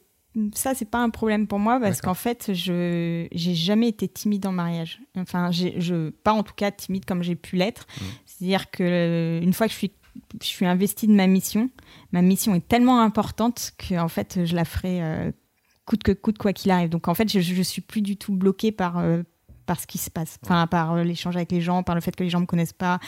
ça, 0.54 0.74
c'est 0.74 0.90
pas 0.90 0.98
un 0.98 1.10
problème 1.10 1.46
pour 1.46 1.58
moi 1.58 1.80
parce 1.80 2.00
qu'en 2.00 2.14
fait, 2.14 2.52
je 2.52 3.26
j'ai 3.32 3.54
jamais 3.54 3.88
été 3.88 4.08
timide 4.08 4.46
en 4.46 4.52
mariage. 4.52 5.00
Enfin, 5.16 5.50
je 5.50 6.10
pas 6.10 6.32
en 6.32 6.42
tout 6.42 6.54
cas 6.54 6.70
timide 6.70 7.04
comme 7.04 7.22
j'ai 7.22 7.36
pu 7.36 7.56
l'être. 7.56 7.86
Mmh. 7.86 8.04
C'est-à-dire 8.26 8.70
que 8.70 8.82
euh, 8.82 9.40
une 9.42 9.52
fois 9.52 9.66
que 9.66 9.72
je 9.72 9.78
suis 9.78 9.92
je 10.40 10.46
suis 10.46 10.66
investie 10.66 11.06
de 11.06 11.12
ma 11.12 11.26
mission, 11.26 11.70
ma 12.12 12.22
mission 12.22 12.54
est 12.54 12.66
tellement 12.66 13.00
importante 13.00 13.72
que 13.78 13.98
en 13.98 14.08
fait, 14.08 14.44
je 14.44 14.54
la 14.54 14.64
ferai 14.64 15.02
euh, 15.02 15.30
coûte 15.84 16.02
que 16.02 16.12
coûte 16.12 16.38
quoi 16.38 16.52
qu'il 16.52 16.70
arrive. 16.70 16.90
Donc 16.90 17.08
en 17.08 17.14
fait, 17.14 17.30
je, 17.30 17.40
je 17.40 17.62
suis 17.62 17.82
plus 17.82 18.02
du 18.02 18.16
tout 18.16 18.34
bloquée 18.34 18.72
par 18.72 18.98
euh, 18.98 19.22
par 19.68 19.78
ce 19.78 19.86
qui 19.86 19.98
se 19.98 20.10
passe, 20.10 20.38
enfin 20.42 20.66
par 20.66 20.94
euh, 20.94 21.04
l'échange 21.04 21.36
avec 21.36 21.52
les 21.52 21.60
gens, 21.60 21.82
par 21.82 21.94
le 21.94 22.00
fait 22.00 22.16
que 22.16 22.24
les 22.24 22.30
gens 22.30 22.40
me 22.40 22.46
connaissent 22.46 22.72
pas, 22.72 22.98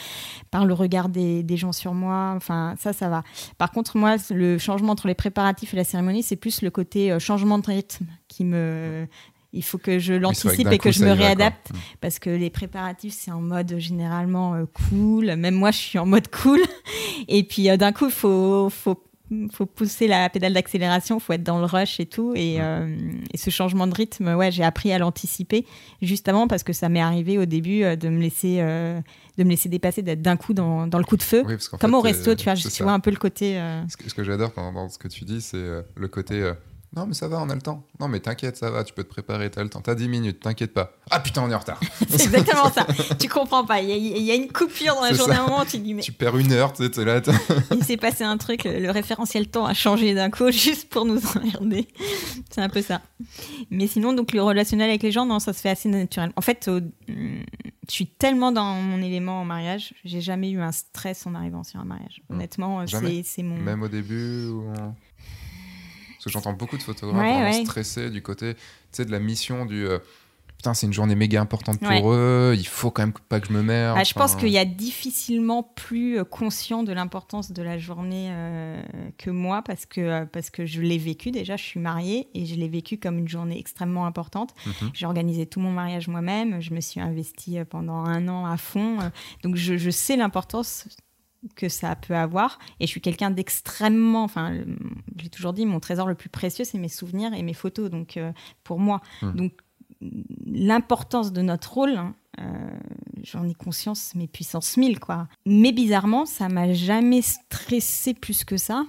par 0.51 0.63
le 0.63 0.73
regard 0.75 1.09
des, 1.09 1.41
des, 1.41 1.57
gens 1.57 1.71
sur 1.71 1.95
moi. 1.95 2.33
Enfin 2.37 2.75
ça, 2.79 2.93
ça 2.93 3.09
va. 3.09 3.23
Par 3.57 3.71
contre, 3.71 3.97
moi, 3.97 4.15
le 4.29 4.59
changement 4.59 4.93
entre 4.93 5.07
les 5.07 5.15
préparatifs 5.15 5.73
et 5.73 5.77
la 5.77 5.83
cérémonie, 5.83 6.21
c'est 6.21 6.35
plus 6.35 6.61
le 6.61 6.69
côté 6.69 7.19
changement 7.19 7.57
de 7.57 7.65
rythme 7.65 8.05
qui 8.27 8.45
me 8.45 9.07
il 9.53 9.63
faut 9.63 9.77
que 9.77 9.99
je 9.99 10.13
l'anticipe 10.13 10.71
et 10.71 10.77
que 10.77 10.91
je 10.91 11.03
me 11.03 11.11
réadapte 11.11 11.71
mm. 11.71 11.77
parce 11.99 12.19
que 12.19 12.29
les 12.29 12.49
préparatifs 12.49 13.13
c'est 13.13 13.31
en 13.31 13.41
mode 13.41 13.79
généralement 13.79 14.55
cool 14.73 15.35
même 15.35 15.55
moi 15.55 15.71
je 15.71 15.77
suis 15.77 15.99
en 15.99 16.05
mode 16.05 16.29
cool 16.29 16.61
et 17.27 17.43
puis 17.43 17.75
d'un 17.77 17.91
coup 17.91 18.05
il 18.05 18.11
faut, 18.11 18.69
faut 18.69 19.03
faut 19.51 19.65
pousser 19.65 20.07
la 20.07 20.29
pédale 20.29 20.53
d'accélération, 20.53 21.19
faut 21.19 21.33
être 21.33 21.43
dans 21.43 21.59
le 21.59 21.65
rush 21.65 21.99
et 21.99 22.05
tout. 22.05 22.33
Et, 22.35 22.57
euh, 22.59 22.95
ce 23.35 23.49
changement 23.49 23.87
de 23.87 23.93
rythme, 23.93 24.35
ouais, 24.35 24.51
j'ai 24.51 24.63
appris 24.63 24.91
à 24.91 24.99
l'anticiper 24.99 25.65
justement 26.01 26.47
parce 26.47 26.63
que 26.63 26.73
ça 26.73 26.89
m'est 26.89 27.01
arrivé 27.01 27.37
au 27.37 27.45
début 27.45 27.83
euh, 27.83 27.95
de 27.95 28.09
me 28.09 28.19
laisser 28.19 28.57
euh, 28.59 28.99
de 29.37 29.43
me 29.43 29.49
laisser 29.49 29.69
dépasser, 29.69 30.01
d'être 30.01 30.21
d'un 30.21 30.37
coup 30.37 30.53
dans, 30.53 30.87
dans, 30.87 30.97
le 30.97 31.03
coup 31.03 31.17
de 31.17 31.23
feu. 31.23 31.43
Comme 31.79 31.93
au 31.93 32.01
resto, 32.01 32.35
tu 32.35 32.43
vois, 32.45 32.55
tu 32.55 32.83
vois 32.83 32.91
un 32.91 32.99
peu 32.99 33.11
le 33.11 33.17
côté. 33.17 33.59
Ce 33.87 33.95
que, 33.95 34.09
ce 34.09 34.13
que 34.13 34.23
j'adore 34.23 34.51
dans, 34.55 34.89
ce 34.89 34.97
que 34.97 35.07
tu 35.07 35.23
dis, 35.23 35.41
c'est 35.41 35.65
le 35.95 36.07
côté 36.07 36.51
non, 36.93 37.05
mais 37.07 37.13
ça 37.13 37.29
va, 37.29 37.41
on 37.41 37.49
a 37.49 37.55
le 37.55 37.61
temps. 37.61 37.85
Non, 38.01 38.09
mais 38.09 38.19
t'inquiète, 38.19 38.57
ça 38.57 38.69
va, 38.69 38.83
tu 38.83 38.93
peux 38.93 39.05
te 39.05 39.09
préparer, 39.09 39.49
t'as 39.49 39.63
le 39.63 39.69
temps. 39.69 39.79
T'as 39.79 39.95
10 39.95 40.09
minutes, 40.09 40.41
t'inquiète 40.41 40.73
pas. 40.73 40.91
Ah 41.09 41.21
putain, 41.21 41.41
on 41.41 41.49
est 41.49 41.55
en 41.55 41.59
retard. 41.59 41.79
c'est 42.09 42.23
exactement 42.23 42.69
ça. 42.69 42.85
Tu 43.17 43.29
comprends 43.29 43.63
pas. 43.63 43.81
Il 43.81 43.89
y, 43.89 44.31
a 44.31 44.35
une 44.35 44.51
coupure 44.51 44.95
dans 44.95 45.03
la 45.03 45.13
journée 45.13 45.35
à 45.35 45.43
un 45.43 45.47
moment, 45.47 45.63
tu 45.63 45.77
dis, 45.77 45.93
mais. 45.93 46.01
Tu 46.01 46.11
perds 46.11 46.37
une 46.37 46.51
heure, 46.51 46.73
tu 46.73 46.91
sais, 46.91 47.05
là. 47.05 47.21
Il 47.71 47.85
s'est 47.85 47.95
passé 47.95 48.25
un 48.25 48.35
truc, 48.37 48.65
le, 48.65 48.91
référentiel 48.91 49.47
temps 49.47 49.65
a 49.65 49.73
changé 49.73 50.13
d'un 50.13 50.29
coup 50.29 50.51
juste 50.51 50.89
pour 50.89 51.05
nous 51.05 51.21
emmerder. 51.37 51.87
c'est 52.49 52.61
un 52.61 52.69
peu 52.69 52.81
ça. 52.81 53.01
Mais 53.69 53.87
sinon, 53.87 54.11
donc, 54.11 54.33
le 54.33 54.41
relationnel 54.41 54.89
avec 54.89 55.01
les 55.01 55.13
gens, 55.13 55.25
non, 55.25 55.39
ça 55.39 55.53
se 55.53 55.61
fait 55.61 55.69
assez 55.69 55.87
naturellement. 55.87 56.33
En 56.35 56.41
fait, 56.41 56.69
je 57.07 57.41
suis 57.87 58.07
tellement 58.07 58.51
dans 58.51 58.73
mon 58.73 59.01
élément 59.01 59.39
en 59.39 59.45
mariage, 59.45 59.93
j'ai 60.03 60.19
jamais 60.19 60.51
eu 60.51 60.59
un 60.59 60.73
stress 60.73 61.25
en 61.25 61.35
arrivant 61.35 61.63
sur 61.63 61.79
un 61.79 61.85
mariage. 61.85 62.21
Mmh. 62.27 62.33
Honnêtement, 62.33 62.85
c'est 62.85 63.43
mon. 63.43 63.55
Même 63.55 63.81
au 63.81 63.87
début 63.87 64.47
ou... 64.47 64.73
Parce 66.21 66.35
que 66.35 66.39
j'entends 66.39 66.53
beaucoup 66.53 66.77
de 66.77 66.83
photographes 66.83 67.25
vraiment 67.25 67.65
stressés 67.65 68.11
du 68.11 68.21
côté 68.21 68.53
de 68.99 69.11
la 69.11 69.17
mission 69.17 69.65
du. 69.65 69.87
Euh, 69.87 69.97
putain, 70.55 70.75
c'est 70.75 70.85
une 70.85 70.93
journée 70.93 71.15
méga 71.15 71.41
importante 71.41 71.79
pour 71.79 72.13
eux, 72.13 72.53
il 72.55 72.67
faut 72.67 72.91
quand 72.91 73.01
même 73.01 73.13
pas 73.27 73.39
que 73.39 73.47
je 73.47 73.53
me 73.53 73.63
merde. 73.63 73.97
Ah, 73.99 74.03
je 74.03 74.13
pense 74.13 74.35
qu'il 74.35 74.49
y 74.49 74.59
a 74.59 74.65
difficilement 74.65 75.63
plus 75.63 76.19
euh, 76.19 76.23
conscient 76.23 76.83
de 76.83 76.93
l'importance 76.93 77.51
de 77.51 77.63
la 77.63 77.79
journée 77.79 78.27
euh, 78.29 78.83
que 79.17 79.31
moi, 79.31 79.63
parce 79.63 79.87
que, 79.87 80.25
parce 80.25 80.51
que 80.51 80.67
je 80.67 80.81
l'ai 80.81 80.99
vécu 80.99 81.31
déjà, 81.31 81.57
je 81.57 81.63
suis 81.63 81.79
mariée 81.79 82.27
et 82.35 82.45
je 82.45 82.53
l'ai 82.53 82.69
vécu 82.69 82.99
comme 82.99 83.17
une 83.17 83.27
journée 83.27 83.57
extrêmement 83.57 84.05
importante. 84.05 84.53
Mhm. 84.67 84.91
J'ai 84.93 85.07
organisé 85.07 85.47
tout 85.47 85.59
mon 85.59 85.71
mariage 85.71 86.07
moi-même, 86.07 86.61
je 86.61 86.71
me 86.75 86.81
suis 86.81 87.01
investie 87.01 87.57
pendant 87.67 88.05
un 88.05 88.27
an 88.27 88.45
à 88.45 88.57
fond, 88.57 88.99
donc 89.41 89.55
je, 89.55 89.75
je 89.75 89.89
sais 89.89 90.17
l'importance 90.17 90.85
que 91.55 91.69
ça 91.69 91.95
peut 91.95 92.15
avoir. 92.15 92.59
Et 92.79 92.85
je 92.85 92.91
suis 92.91 93.01
quelqu'un 93.01 93.31
d'extrêmement, 93.31 94.23
enfin, 94.23 94.53
j'ai 95.17 95.29
toujours 95.29 95.53
dit, 95.53 95.65
mon 95.65 95.79
trésor 95.79 96.07
le 96.07 96.15
plus 96.15 96.29
précieux, 96.29 96.65
c'est 96.65 96.77
mes 96.77 96.89
souvenirs 96.89 97.33
et 97.33 97.43
mes 97.43 97.53
photos. 97.53 97.89
Donc, 97.89 98.17
euh, 98.17 98.31
pour 98.63 98.79
moi, 98.79 99.01
hmm. 99.21 99.33
donc 99.33 99.53
l'importance 100.45 101.31
de 101.31 101.41
notre 101.41 101.73
rôle, 101.73 101.95
hein, 101.95 102.15
euh, 102.39 102.79
j'en 103.23 103.47
ai 103.47 103.53
conscience, 103.53 104.13
mais 104.15 104.27
puissance 104.27 104.77
1000, 104.77 104.99
quoi. 104.99 105.27
Mais 105.45 105.71
bizarrement, 105.71 106.25
ça 106.25 106.49
m'a 106.49 106.73
jamais 106.73 107.21
stressé 107.21 108.13
plus 108.13 108.43
que 108.43 108.57
ça 108.57 108.85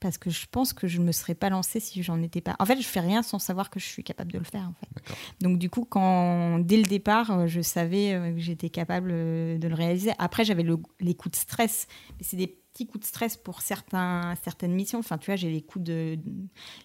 parce 0.00 0.16
que 0.18 0.30
je 0.30 0.46
pense 0.50 0.72
que 0.72 0.88
je 0.88 0.98
ne 0.98 1.04
me 1.04 1.12
serais 1.12 1.34
pas 1.34 1.50
lancée 1.50 1.78
si 1.78 2.02
j'en 2.02 2.20
étais 2.22 2.40
pas. 2.40 2.56
En 2.58 2.64
fait, 2.64 2.80
je 2.80 2.86
fais 2.86 3.00
rien 3.00 3.22
sans 3.22 3.38
savoir 3.38 3.68
que 3.70 3.78
je 3.78 3.84
suis 3.84 4.02
capable 4.02 4.32
de 4.32 4.38
le 4.38 4.44
faire. 4.44 4.62
En 4.68 4.74
fait. 4.74 5.14
Donc 5.40 5.58
du 5.58 5.68
coup, 5.68 5.84
quand 5.84 6.58
dès 6.58 6.78
le 6.78 6.84
départ, 6.84 7.30
euh, 7.30 7.46
je 7.46 7.60
savais 7.60 8.14
euh, 8.14 8.32
que 8.32 8.40
j'étais 8.40 8.70
capable 8.70 9.10
euh, 9.12 9.58
de 9.58 9.68
le 9.68 9.74
réaliser. 9.74 10.12
Après, 10.18 10.44
j'avais 10.44 10.64
les 11.00 11.14
coups 11.14 11.32
de 11.32 11.36
stress, 11.36 11.86
mais 12.18 12.24
c'est 12.24 12.38
des 12.38 12.46
petits 12.46 12.86
coups 12.86 13.02
de 13.02 13.06
stress 13.06 13.36
pour 13.36 13.60
certains, 13.60 14.34
certaines 14.42 14.72
missions. 14.72 15.00
Enfin, 15.00 15.18
tu 15.18 15.26
vois, 15.26 15.36
j'ai 15.36 15.50
les 15.50 15.60
coups 15.60 15.84
de 15.84 16.18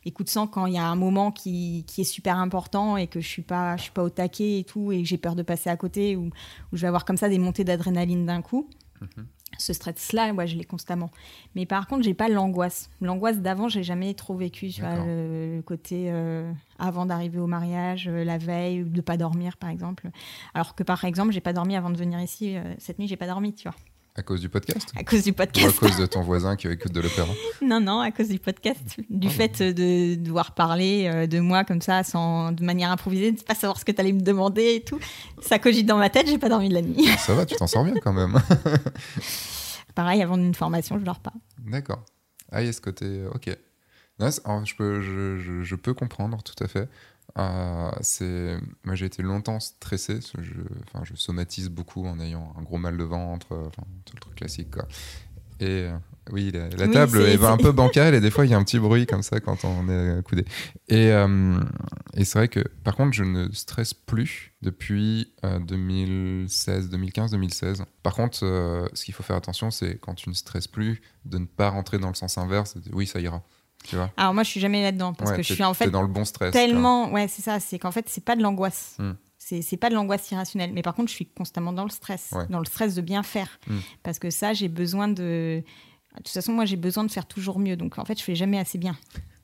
les 0.04 0.12
coups 0.12 0.28
de 0.28 0.32
sang 0.32 0.48
quand 0.48 0.66
il 0.66 0.74
y 0.74 0.78
a 0.78 0.86
un 0.86 0.96
moment 0.96 1.32
qui, 1.32 1.86
qui, 1.88 2.02
est 2.02 2.06
super 2.06 2.38
important 2.38 2.98
et 2.98 3.08
que 3.08 3.22
je 3.22 3.28
suis 3.28 3.44
pas 3.44 3.78
je 3.78 3.84
suis 3.84 3.92
pas 3.92 4.04
au 4.04 4.10
taquet 4.10 4.60
et 4.60 4.64
tout 4.66 4.92
et 4.92 5.02
que 5.02 5.08
j'ai 5.08 5.18
peur 5.18 5.36
de 5.36 5.44
passer 5.44 5.70
à 5.70 5.78
côté 5.78 6.18
ou, 6.18 6.32
je 6.74 6.82
vais 6.82 6.88
avoir 6.88 7.06
comme 7.06 7.18
ça 7.18 7.30
des 7.30 7.40
montées 7.40 7.64
d'adrénaline 7.64 8.26
d'un 8.26 8.42
coup. 8.42 8.70
Mhm 9.00 9.26
ce 9.58 9.74
stress-là, 9.74 10.34
ouais, 10.34 10.48
je 10.48 10.58
l'ai 10.58 10.64
constamment. 10.64 11.12
Mais 11.56 11.66
par 11.66 11.88
contre, 11.88 12.04
j'ai 12.04 12.14
pas 12.14 12.30
l'angoisse. 12.30 12.90
L'angoisse 13.02 13.40
d'avant, 13.40 13.70
j'ai 13.70 13.84
jamais 13.84 14.14
trop 14.14 14.36
vécu. 14.36 14.70
Tu 14.70 14.82
vois, 14.82 14.96
le, 15.06 15.62
côté 15.66 16.08
euh, 16.12 16.52
avant 16.80 17.06
d'arriver 17.06 17.40
au 17.40 17.48
mariage, 17.48 18.08
euh, 18.08 18.24
la 18.24 18.38
veille, 18.38 18.84
de 18.84 19.02
pas 19.02 19.18
dormir, 19.18 19.58
par 19.58 19.70
exemple. 19.70 20.10
Alors 20.54 20.76
que 20.76 20.84
par 20.84 21.04
exemple, 21.06 21.32
j'ai 21.32 21.42
pas 21.42 21.54
dormi 21.54 21.76
avant 21.76 21.90
de 21.90 21.98
venir 21.98 22.20
ici. 22.20 22.58
Euh, 22.58 22.74
cette 22.78 23.00
nuit, 23.00 23.08
j'ai 23.08 23.18
pas 23.18 23.28
dormi, 23.28 23.54
tu 23.54 23.68
vois. 23.68 23.78
À 24.18 24.24
cause 24.24 24.40
du 24.40 24.48
podcast 24.48 24.88
À 24.96 25.04
cause 25.04 25.24
du 25.24 25.34
podcast. 25.34 25.82
Ou 25.82 25.86
à 25.86 25.90
cause 25.90 25.98
de 25.98 26.06
ton 26.06 26.22
voisin 26.22 26.56
qui 26.56 26.70
écoute 26.70 26.94
de 26.94 27.02
l'opéra 27.02 27.28
Non, 27.62 27.82
non, 27.82 28.00
à 28.00 28.12
cause 28.12 28.30
du 28.30 28.40
podcast. 28.40 28.96
Du 29.10 29.28
ah 29.28 29.30
fait 29.30 29.62
de 29.62 30.16
devoir 30.16 30.54
parler 30.54 31.12
euh, 31.14 31.28
de 31.28 31.42
moi 31.42 31.66
comme 31.66 31.82
ça, 31.82 32.02
sans, 32.04 32.54
de 32.54 32.64
manière 32.64 32.92
improvisée, 32.92 33.34
de 33.34 33.38
ne 33.38 33.44
pas 33.44 33.56
savoir 33.56 33.78
ce 33.78 33.84
que 33.84 33.92
tu 33.92 34.00
allais 34.00 34.14
me 34.14 34.22
demander 34.22 34.76
et 34.76 34.84
tout. 34.86 35.00
Ça 35.42 35.60
cogite 35.60 35.86
dans 35.86 35.98
ma 35.98 36.10
tête, 36.10 36.28
j'ai 36.28 36.38
pas 36.38 36.48
dormi 36.48 36.70
de 36.70 36.76
la 36.76 36.82
nuit. 36.82 37.06
Ça 37.18 37.34
va, 37.34 37.46
tu 37.46 37.56
t'en 37.56 37.68
sors 37.68 37.84
bien 37.84 37.96
quand 38.02 38.14
même. 38.14 38.40
Pareil, 39.96 40.22
avant 40.22 40.38
une 40.38 40.56
formation, 40.56 40.98
je 40.98 41.04
dors 41.04 41.20
pas. 41.20 41.34
D'accord. 41.60 42.06
Ah, 42.54 42.62
il 42.62 42.68
y 42.68 42.70
a 42.70 42.74
ce 42.74 42.80
côté. 42.80 43.26
Ok. 43.34 43.50
je, 44.20 44.76
peux, 44.76 45.02
je, 45.02 45.62
je, 45.62 45.76
peux 45.76 45.94
comprendre 45.94 46.42
tout 46.42 46.64
à 46.64 46.70
fait. 46.70 46.88
Euh, 47.38 47.92
c'est 48.00 48.58
moi 48.86 48.96
j'ai 48.96 49.08
été 49.08 49.22
longtemps 49.22 49.60
stressé 49.60 50.20
je, 50.40 50.54
enfin, 50.88 51.04
je 51.04 51.16
somatise 51.16 51.70
beaucoup 51.70 52.06
en 52.06 52.18
ayant 52.22 52.54
un 52.58 52.62
gros 52.62 52.78
mal 52.78 52.96
de 52.96 53.04
ventre 53.04 53.48
enfin, 53.68 53.84
tout 54.06 54.16
le 54.16 54.22
truc 54.22 54.36
classique 54.36 54.72
quoi. 54.72 54.88
Et 55.60 55.66
euh, 55.66 55.98
oui 56.32 56.52
la, 56.52 56.88
table 56.88 57.22
est, 57.24 57.44
un 57.44 57.58
peu 57.58 57.74
bancale 57.74 58.16
et 58.16 58.22
des 58.22 58.32
fois 58.32 58.46
il 58.46 58.52
y 58.52 58.54
a 58.54 58.58
un 58.58 58.64
petit 58.64 58.80
bruit 58.80 59.06
comme 59.06 59.22
ça 59.22 59.42
quand 59.42 59.66
on 59.66 59.90
est 59.90 60.24
coudé 60.24 60.46
et, 60.88 61.12
euh, 61.12 61.60
et 62.14 62.24
c'est 62.24 62.40
vrai 62.40 62.48
que 62.48 62.62
par 62.86 62.96
contre 62.96 63.14
je 63.14 63.24
ne 63.24 63.52
stresse 63.52 63.94
plus 63.94 64.54
depuis 64.62 65.34
2016 65.44 66.90
2015 66.90 67.32
2016 67.32 67.84
par 68.02 68.16
contre 68.16 68.38
ce 68.40 69.04
qu'il 69.04 69.14
faut 69.14 69.24
faire 69.24 69.36
attention 69.36 69.72
c'est 69.72 69.98
quand 69.98 70.16
tu 70.16 70.30
ne 70.30 70.36
stresses 70.36 70.68
plus 70.68 71.02
de 71.26 71.38
ne 71.38 71.46
pas 71.46 71.70
rentrer 71.70 72.00
dans 72.00 72.10
le 72.10 72.16
sens 72.16 72.38
inverse 72.38 72.76
oui 72.94 73.08
ça 73.08 73.20
ira 73.20 73.44
alors 74.18 74.34
moi, 74.34 74.44
je 74.44 74.50
suis 74.50 74.60
jamais 74.60 74.82
là-dedans 74.82 75.14
parce 75.14 75.32
que 75.32 75.42
je 75.42 75.54
suis 75.54 75.64
en 75.64 75.74
fait 75.74 75.90
dans 75.90 76.02
le 76.02 76.08
bon 76.08 76.26
stress. 76.26 76.52
Tellement, 76.52 77.12
ouais, 77.12 77.28
c'est 77.28 77.42
ça. 77.42 77.60
C'est 77.60 77.80
qu'en 77.80 77.92
fait, 77.92 78.08
c'est 78.10 78.24
pas 78.24 78.36
de 78.36 78.42
l'angoisse. 78.42 78.96
Hmm. 79.00 79.14
C'est 79.38 79.78
pas 79.78 79.90
de 79.90 79.96
l'angoisse 79.96 80.30
irrationnelle. 80.32 80.72
Mais 80.74 80.82
par 80.82 80.96
contre, 80.96 81.10
je 81.10 81.16
suis 81.16 81.28
constamment 81.28 81.72
dans 81.72 81.84
le 81.84 81.92
stress, 81.92 82.32
dans 82.50 82.60
le 82.60 82.66
stress 82.66 82.96
de 82.96 83.02
bien 83.02 83.24
faire, 83.24 83.60
hmm. 83.68 83.78
parce 84.04 84.20
que 84.20 84.30
ça, 84.30 84.54
j'ai 84.54 84.70
besoin 84.70 85.08
de. 85.08 85.64
De 86.12 86.20
toute 86.20 86.30
façon, 86.30 86.54
moi, 86.54 86.64
j'ai 86.64 86.78
besoin 86.78 87.04
de 87.04 87.12
faire 87.12 87.26
toujours 87.26 87.60
mieux. 87.60 87.76
Donc, 87.76 87.98
en 87.98 88.06
fait, 88.06 88.18
je 88.18 88.24
fais 88.24 88.36
jamais 88.36 88.58
assez 88.58 88.78
bien. 88.78 88.96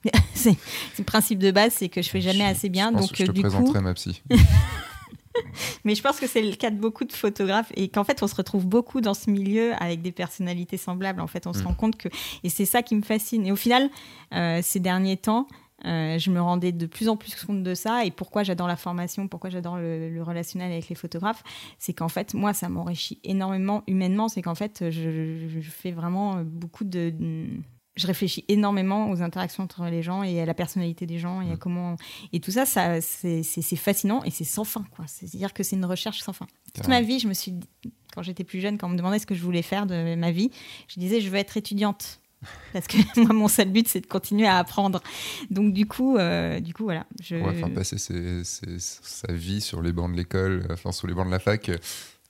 c'est 0.33 0.55
le 0.97 1.03
principe 1.03 1.39
de 1.39 1.51
base, 1.51 1.73
c'est 1.73 1.89
que 1.89 2.01
je 2.01 2.09
fais 2.09 2.21
jamais 2.21 2.45
assez 2.45 2.69
bien. 2.69 2.91
donc, 2.91 3.09
je 3.13 3.25
te 3.25 3.31
du 3.31 3.41
présenterai 3.41 3.79
coup... 3.79 3.83
ma 3.83 3.93
psy. 3.93 4.23
Mais 5.83 5.95
je 5.95 6.01
pense 6.01 6.19
que 6.19 6.27
c'est 6.27 6.41
le 6.41 6.55
cas 6.55 6.69
de 6.69 6.77
beaucoup 6.77 7.05
de 7.05 7.13
photographes 7.13 7.71
et 7.75 7.89
qu'en 7.89 8.03
fait, 8.03 8.21
on 8.23 8.27
se 8.27 8.35
retrouve 8.35 8.65
beaucoup 8.65 9.01
dans 9.01 9.13
ce 9.13 9.29
milieu 9.29 9.73
avec 9.81 10.01
des 10.01 10.11
personnalités 10.11 10.77
semblables. 10.77 11.21
En 11.21 11.27
fait, 11.27 11.47
on 11.47 11.53
se 11.53 11.63
mm. 11.63 11.67
rend 11.67 11.73
compte 11.73 11.97
que. 11.97 12.09
Et 12.43 12.49
c'est 12.49 12.65
ça 12.65 12.81
qui 12.81 12.95
me 12.95 13.01
fascine. 13.01 13.45
Et 13.45 13.51
au 13.51 13.55
final, 13.55 13.89
euh, 14.33 14.59
ces 14.61 14.79
derniers 14.79 15.17
temps, 15.17 15.47
euh, 15.85 16.19
je 16.19 16.29
me 16.29 16.39
rendais 16.39 16.71
de 16.71 16.85
plus 16.85 17.09
en 17.09 17.17
plus 17.17 17.33
compte 17.43 17.63
de 17.63 17.73
ça 17.73 18.05
et 18.05 18.11
pourquoi 18.11 18.43
j'adore 18.43 18.67
la 18.67 18.75
formation, 18.75 19.27
pourquoi 19.27 19.49
j'adore 19.49 19.77
le, 19.77 20.21
relationnel 20.21 20.71
avec 20.71 20.89
les 20.89 20.95
photographes, 20.95 21.43
c'est 21.79 21.93
qu'en 21.93 22.09
fait, 22.09 22.35
moi, 22.35 22.53
ça 22.53 22.69
m'enrichit 22.69 23.19
énormément 23.23 23.83
humainement. 23.87 24.29
C'est 24.29 24.41
qu'en 24.41 24.55
fait, 24.55 24.91
je, 24.91 25.49
je, 25.59 25.69
fais 25.69 25.91
vraiment 25.91 26.43
beaucoup 26.43 26.83
de, 26.83 27.11
je 28.01 28.07
réfléchis 28.07 28.43
énormément 28.47 29.09
aux 29.09 29.21
interactions 29.21 29.63
entre 29.63 29.85
les 29.85 30.01
gens 30.01 30.23
et 30.23 30.41
à 30.41 30.45
la 30.45 30.53
personnalité 30.53 31.05
des 31.05 31.19
gens 31.19 31.41
et 31.41 31.51
à 31.51 31.55
mm. 31.55 31.57
comment 31.57 31.95
et 32.33 32.39
tout 32.39 32.51
ça, 32.51 32.65
ça 32.65 32.99
c'est 33.01 33.43
fascinant 33.75 34.23
et 34.23 34.31
c'est 34.31 34.43
sans 34.43 34.63
fin 34.63 34.85
quoi. 34.95 35.05
C'est-à-dire 35.07 35.53
que 35.53 35.63
c'est 35.63 35.75
une 35.75 35.85
recherche 35.85 36.19
sans 36.19 36.33
fin. 36.33 36.47
Toute 36.73 36.87
ma 36.87 37.01
vie, 37.01 37.19
je 37.19 37.27
me 37.27 37.33
suis 37.33 37.53
quand 38.13 38.23
j'étais 38.23 38.43
plus 38.43 38.59
jeune, 38.59 38.77
quand 38.77 38.87
on 38.87 38.91
me 38.91 38.97
demandait 38.97 39.19
ce 39.19 39.25
que 39.25 39.35
je 39.35 39.43
voulais 39.43 39.61
faire 39.61 39.85
de 39.85 40.15
ma 40.15 40.31
vie, 40.31 40.51
je 40.87 40.99
disais 40.99 41.21
je 41.21 41.29
veux 41.29 41.37
être 41.37 41.57
étudiante. 41.57 42.19
Parce 42.73 42.87
que 42.87 42.97
moi, 43.19 43.33
mon 43.33 43.47
seul 43.47 43.69
but, 43.69 43.87
c'est 43.87 44.01
de 44.01 44.07
continuer 44.07 44.47
à 44.47 44.57
apprendre. 44.57 45.01
Donc, 45.51 45.73
du 45.73 45.85
coup, 45.85 46.17
euh, 46.17 46.59
du 46.59 46.73
coup 46.73 46.83
voilà. 46.83 47.05
Je... 47.21 47.35
Ouais, 47.35 47.55
enfin, 47.55 47.69
passer 47.69 47.97
sa 47.99 49.33
vie 49.33 49.61
sur 49.61 49.81
les 49.81 49.91
bancs 49.91 50.11
de 50.11 50.17
l'école, 50.17 50.65
enfin, 50.71 50.91
sur 50.91 51.07
les 51.07 51.13
bancs 51.13 51.27
de 51.27 51.31
la 51.31 51.39
fac, 51.39 51.69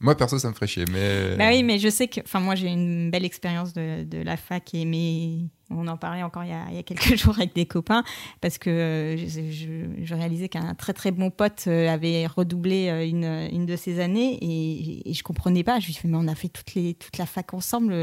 Moi, 0.01 0.17
perso, 0.17 0.39
ça 0.39 0.49
me 0.49 0.53
ferait 0.53 0.67
chier. 0.67 0.85
Mais... 0.91 1.35
Bah 1.37 1.49
oui, 1.49 1.61
mais 1.61 1.77
je 1.77 1.87
sais 1.87 2.07
que. 2.07 2.21
Enfin, 2.21 2.39
moi, 2.39 2.55
j'ai 2.55 2.67
une 2.67 3.11
belle 3.11 3.23
expérience 3.23 3.71
de, 3.73 4.03
de, 4.03 4.17
la 4.17 4.35
fac 4.35 4.73
et 4.73 4.83
mes. 4.83 5.45
On 5.69 5.87
en 5.87 5.95
parlait 5.95 6.23
encore 6.23 6.43
il 6.43 6.49
y, 6.49 6.53
a, 6.53 6.65
il 6.69 6.75
y 6.75 6.79
a 6.79 6.83
quelques 6.83 7.15
jours 7.21 7.35
avec 7.37 7.53
des 7.53 7.67
copains 7.67 8.03
parce 8.41 8.57
que 8.57 8.69
euh, 8.69 9.17
je, 9.17 10.03
je, 10.03 10.15
réalisais 10.15 10.49
qu'un 10.49 10.73
très 10.73 10.93
très 10.93 11.11
bon 11.11 11.29
pote 11.29 11.65
euh, 11.67 11.87
avait 11.87 12.25
redoublé 12.25 12.89
euh, 12.89 13.07
une, 13.07 13.23
une 13.23 13.65
de 13.65 13.75
ces 13.75 13.99
années 14.01 14.37
et, 14.41 15.09
et 15.09 15.13
je 15.13 15.23
comprenais 15.23 15.63
pas. 15.63 15.79
Je 15.79 15.85
lui 15.85 15.93
suis 15.93 16.07
dit, 16.07 16.11
mais 16.11 16.19
on 16.19 16.27
a 16.27 16.35
fait 16.35 16.49
toutes 16.49 16.73
les, 16.73 16.95
toute 16.95 17.17
la 17.19 17.27
fac 17.27 17.53
ensemble. 17.53 17.95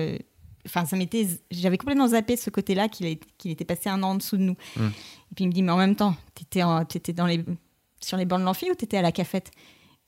Enfin, 0.67 0.87
ça 0.87 0.97
m'était. 0.97 1.27
J'avais 1.51 1.79
complètement 1.79 2.09
zappé 2.09 2.37
ce 2.37 2.51
côté-là 2.51 2.89
qu'il 2.89 3.19
était 3.45 3.65
passé 3.65 3.89
un 3.89 4.05
an 4.05 4.11
en 4.11 4.15
dessous 4.15 4.37
de 4.37 4.43
nous. 4.43 4.57
Mmh. 4.77 4.87
Et 4.87 5.35
puis 5.35 5.45
il 5.45 5.49
me 5.49 5.53
dit, 5.53 5.63
mais 5.65 5.73
en 5.73 5.79
même 5.79 5.97
temps, 5.97 6.15
tu 6.37 6.45
étais, 6.45 7.13
dans 7.13 7.27
les, 7.27 7.45
sur 8.01 8.17
les 8.17 8.25
bancs 8.25 8.39
de 8.39 8.45
l'amphi 8.45 8.71
ou 8.71 8.75
tu 8.77 8.85
étais 8.85 8.99
à 8.99 9.03
la 9.03 9.13
cafette? 9.13 9.51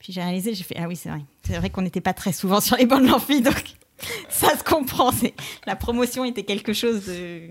Puis 0.01 0.11
j'ai 0.11 0.21
réalisé, 0.21 0.55
j'ai 0.55 0.63
fait 0.63 0.75
ah 0.79 0.87
oui 0.87 0.95
c'est 0.95 1.09
vrai, 1.09 1.21
c'est 1.45 1.57
vrai 1.57 1.69
qu'on 1.69 1.83
n'était 1.83 2.01
pas 2.01 2.13
très 2.13 2.33
souvent 2.33 2.59
sur 2.59 2.75
les 2.75 2.87
bancs 2.87 3.03
de 3.03 3.07
l'amphi, 3.07 3.41
donc 3.41 3.75
ça 4.29 4.57
se 4.57 4.63
comprend. 4.63 5.11
La 5.65 5.75
promotion 5.75 6.25
était 6.25 6.43
quelque 6.43 6.73
chose 6.73 7.05
de. 7.05 7.41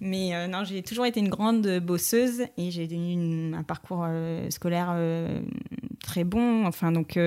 Mais 0.00 0.34
euh, 0.34 0.46
non, 0.46 0.64
j'ai 0.64 0.82
toujours 0.82 1.06
été 1.06 1.20
une 1.20 1.28
grande 1.28 1.80
bosseuse 1.80 2.42
et 2.56 2.70
j'ai 2.70 2.84
eu 2.84 3.54
un 3.54 3.62
parcours 3.62 4.04
euh, 4.06 4.50
scolaire 4.50 4.92
euh, 4.94 5.40
très 6.02 6.24
bon. 6.24 6.66
Enfin, 6.66 6.92
donc 6.92 7.18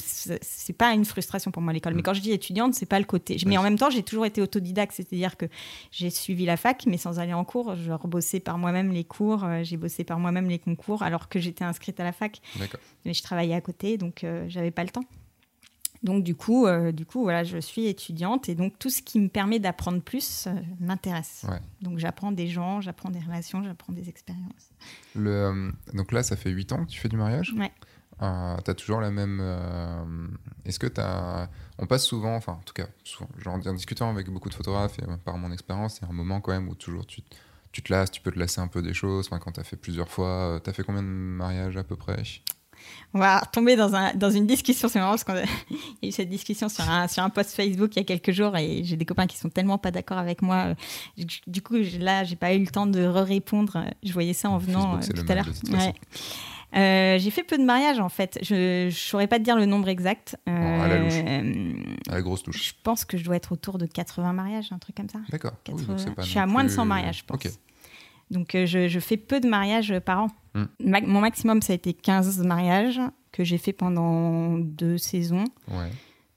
c'est 0.00 0.76
pas 0.76 0.92
une 0.92 1.04
frustration 1.04 1.50
pour 1.50 1.62
moi 1.62 1.72
l'école. 1.72 1.94
Mais 1.94 2.00
mm. 2.00 2.04
quand 2.04 2.14
je 2.14 2.20
dis 2.20 2.32
étudiante, 2.32 2.74
c'est 2.74 2.86
pas 2.86 2.98
le 2.98 3.04
côté. 3.04 3.36
Mais 3.46 3.56
en 3.56 3.62
même 3.62 3.78
temps, 3.78 3.90
j'ai 3.90 4.02
toujours 4.02 4.26
été 4.26 4.42
autodidacte, 4.42 4.92
c'est-à-dire 4.94 5.36
que 5.36 5.46
j'ai 5.90 6.10
suivi 6.10 6.44
la 6.44 6.56
fac, 6.56 6.84
mais 6.86 6.98
sans 6.98 7.18
aller 7.18 7.34
en 7.34 7.44
cours. 7.44 7.74
Je 7.76 7.92
rebossais 7.92 8.40
par 8.40 8.58
moi-même 8.58 8.92
les 8.92 9.04
cours, 9.04 9.46
j'ai 9.62 9.76
bossé 9.76 10.04
par 10.04 10.18
moi-même 10.18 10.48
les 10.48 10.58
concours, 10.58 11.02
alors 11.02 11.28
que 11.28 11.38
j'étais 11.38 11.64
inscrite 11.64 12.00
à 12.00 12.04
la 12.04 12.12
fac. 12.12 12.40
Mais 13.04 13.14
je 13.14 13.22
travaillais 13.22 13.54
à 13.54 13.60
côté, 13.60 13.96
donc 13.98 14.26
j'avais 14.48 14.70
pas 14.70 14.84
le 14.84 14.90
temps. 14.90 15.04
Donc 16.02 16.22
du 16.22 16.34
coup, 16.34 16.66
euh, 16.66 16.92
du 16.92 17.04
coup, 17.04 17.22
voilà, 17.22 17.44
je 17.44 17.58
suis 17.58 17.86
étudiante 17.86 18.48
et 18.48 18.54
donc 18.54 18.78
tout 18.78 18.90
ce 18.90 19.02
qui 19.02 19.18
me 19.18 19.28
permet 19.28 19.58
d'apprendre 19.58 20.00
plus 20.00 20.46
euh, 20.46 20.54
m'intéresse. 20.80 21.44
Donc 21.82 21.98
j'apprends 21.98 22.32
des 22.32 22.46
gens, 22.46 22.80
j'apprends 22.80 23.10
des 23.10 23.18
relations, 23.18 23.62
j'apprends 23.64 23.92
des 23.92 24.08
expériences. 24.08 24.70
Le, 25.14 25.30
euh, 25.30 25.72
donc 25.94 26.12
là, 26.12 26.22
ça 26.22 26.36
fait 26.36 26.50
8 26.50 26.72
ans 26.72 26.84
que 26.84 26.90
tu 26.90 27.00
fais 27.00 27.08
du 27.08 27.16
mariage? 27.16 27.52
Ouais. 27.58 27.72
tu 28.20 28.24
as 28.70 28.74
toujours 28.74 29.00
la 29.00 29.10
même... 29.10 29.40
Est-ce 30.64 30.78
que 30.78 30.86
tu 30.86 31.00
as... 31.00 31.50
On 31.78 31.86
passe 31.86 32.04
souvent, 32.04 32.34
enfin 32.36 32.52
en 32.52 32.62
tout 32.64 32.74
cas, 32.74 32.86
souvent, 33.02 33.28
genre, 33.38 33.54
en 33.54 33.74
discutant 33.74 34.10
avec 34.10 34.30
beaucoup 34.30 34.48
de 34.48 34.54
photographes 34.54 34.98
et 35.00 35.02
par 35.24 35.36
mon 35.38 35.52
expérience, 35.52 35.98
il 35.98 36.04
y 36.04 36.06
a 36.06 36.10
un 36.10 36.14
moment 36.14 36.40
quand 36.40 36.52
même 36.52 36.68
où 36.68 36.74
toujours 36.74 37.06
tu, 37.06 37.22
tu 37.72 37.82
te 37.82 37.92
lasses, 37.92 38.10
tu 38.10 38.20
peux 38.20 38.30
te 38.30 38.38
lasser 38.38 38.60
un 38.60 38.68
peu 38.68 38.82
des 38.82 38.94
choses. 38.94 39.26
Enfin, 39.26 39.38
quand 39.40 39.52
tu 39.52 39.60
as 39.60 39.64
fait 39.64 39.76
plusieurs 39.76 40.08
fois, 40.08 40.60
tu 40.62 40.70
as 40.70 40.72
fait 40.72 40.84
combien 40.84 41.02
de 41.02 41.08
mariages 41.08 41.76
à 41.76 41.82
peu 41.82 41.96
près? 41.96 42.22
On 43.14 43.18
va 43.18 43.42
tomber 43.52 43.76
dans, 43.76 43.94
un, 43.94 44.14
dans 44.14 44.30
une 44.30 44.46
discussion. 44.46 44.88
C'est 44.88 44.98
marrant 44.98 45.16
parce 45.16 45.24
qu'il 45.24 45.34
y 46.02 46.06
a 46.06 46.08
eu 46.08 46.12
cette 46.12 46.28
discussion 46.28 46.68
sur 46.68 46.88
un, 46.88 47.08
sur 47.08 47.22
un 47.22 47.30
post 47.30 47.52
Facebook 47.52 47.96
il 47.96 47.98
y 47.98 48.02
a 48.02 48.04
quelques 48.04 48.32
jours 48.32 48.56
et 48.56 48.82
j'ai 48.84 48.96
des 48.96 49.04
copains 49.04 49.26
qui 49.26 49.36
sont 49.36 49.48
tellement 49.48 49.78
pas 49.78 49.90
d'accord 49.90 50.18
avec 50.18 50.42
moi. 50.42 50.74
Du 51.46 51.62
coup, 51.62 51.76
là, 51.98 52.24
j'ai 52.24 52.36
pas 52.36 52.54
eu 52.54 52.60
le 52.60 52.68
temps 52.68 52.86
de 52.86 53.02
répondre. 53.04 53.84
Je 54.02 54.12
voyais 54.12 54.34
ça 54.34 54.50
en 54.50 54.58
venant 54.58 54.96
euh, 54.96 55.00
tout 55.14 55.24
à 55.28 55.34
l'heure. 55.34 55.48
Euh, 56.76 57.18
j'ai 57.18 57.30
fait 57.30 57.44
peu 57.44 57.56
de 57.56 57.64
mariages 57.64 57.98
en 57.98 58.10
fait. 58.10 58.38
Je 58.42 58.86
ne 58.86 58.90
saurais 58.90 59.26
pas 59.26 59.38
te 59.38 59.44
dire 59.44 59.56
le 59.56 59.64
nombre 59.64 59.88
exact. 59.88 60.36
à 60.46 60.86
la 60.86 60.98
louche. 60.98 61.14
Euh, 61.14 61.72
à 62.10 62.14
la 62.14 62.22
grosse 62.22 62.42
touche. 62.42 62.68
Je 62.68 62.72
pense 62.82 63.06
que 63.06 63.16
je 63.16 63.24
dois 63.24 63.36
être 63.36 63.52
autour 63.52 63.78
de 63.78 63.86
80 63.86 64.34
mariages, 64.34 64.70
un 64.70 64.78
truc 64.78 64.96
comme 64.96 65.08
ça. 65.08 65.20
D'accord. 65.30 65.52
je 65.66 66.22
suis 66.24 66.38
à 66.38 66.46
moins 66.46 66.64
de 66.64 66.68
100 66.68 66.84
mariages, 66.84 67.18
je 67.18 67.24
pense. 67.24 67.58
Donc 68.30 68.50
je, 68.52 68.88
je, 68.88 69.00
fais 69.00 69.16
peu 69.16 69.40
de 69.40 69.48
mariages 69.48 69.98
par 70.00 70.24
an. 70.24 70.28
Mm. 70.54 71.06
mon 71.06 71.20
maximum, 71.20 71.62
ça 71.62 71.72
a 71.72 71.76
été 71.76 71.92
15 71.92 72.38
mariages 72.44 73.00
que 73.32 73.44
j'ai 73.44 73.58
fait 73.58 73.72
pendant 73.72 74.58
deux 74.58 74.98
saisons. 74.98 75.44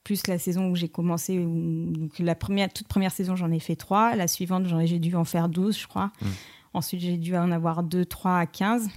Plus 0.04 0.26
la 0.28 0.40
saison 0.40 0.70
où 0.70 0.76
j'ai 0.76 0.90
commencé, 0.90 1.38
donc 1.38 2.18
la 2.18 2.34
première, 2.34 2.74
toute 2.74 2.88
première 2.88 3.12
saison, 3.12 3.36
j'en 3.36 3.52
ai 3.52 3.60
fait 3.60 3.76
trois. 3.76 4.16
La 4.16 4.28
suivante, 4.28 4.66
j'ai 4.86 5.00
dû 5.00 5.16
en 5.16 5.26
faire 5.26 5.48
12, 5.48 5.78
je 5.78 5.88
crois. 5.88 6.12
Mm. 6.22 6.28
Ensuite, 6.74 7.02
j'ai 7.02 7.18
dû 7.18 7.36
en 7.36 7.52
avoir 7.52 7.84
2, 7.84 8.06
3 8.06 8.38
à 8.38 8.46
15. 8.46 8.90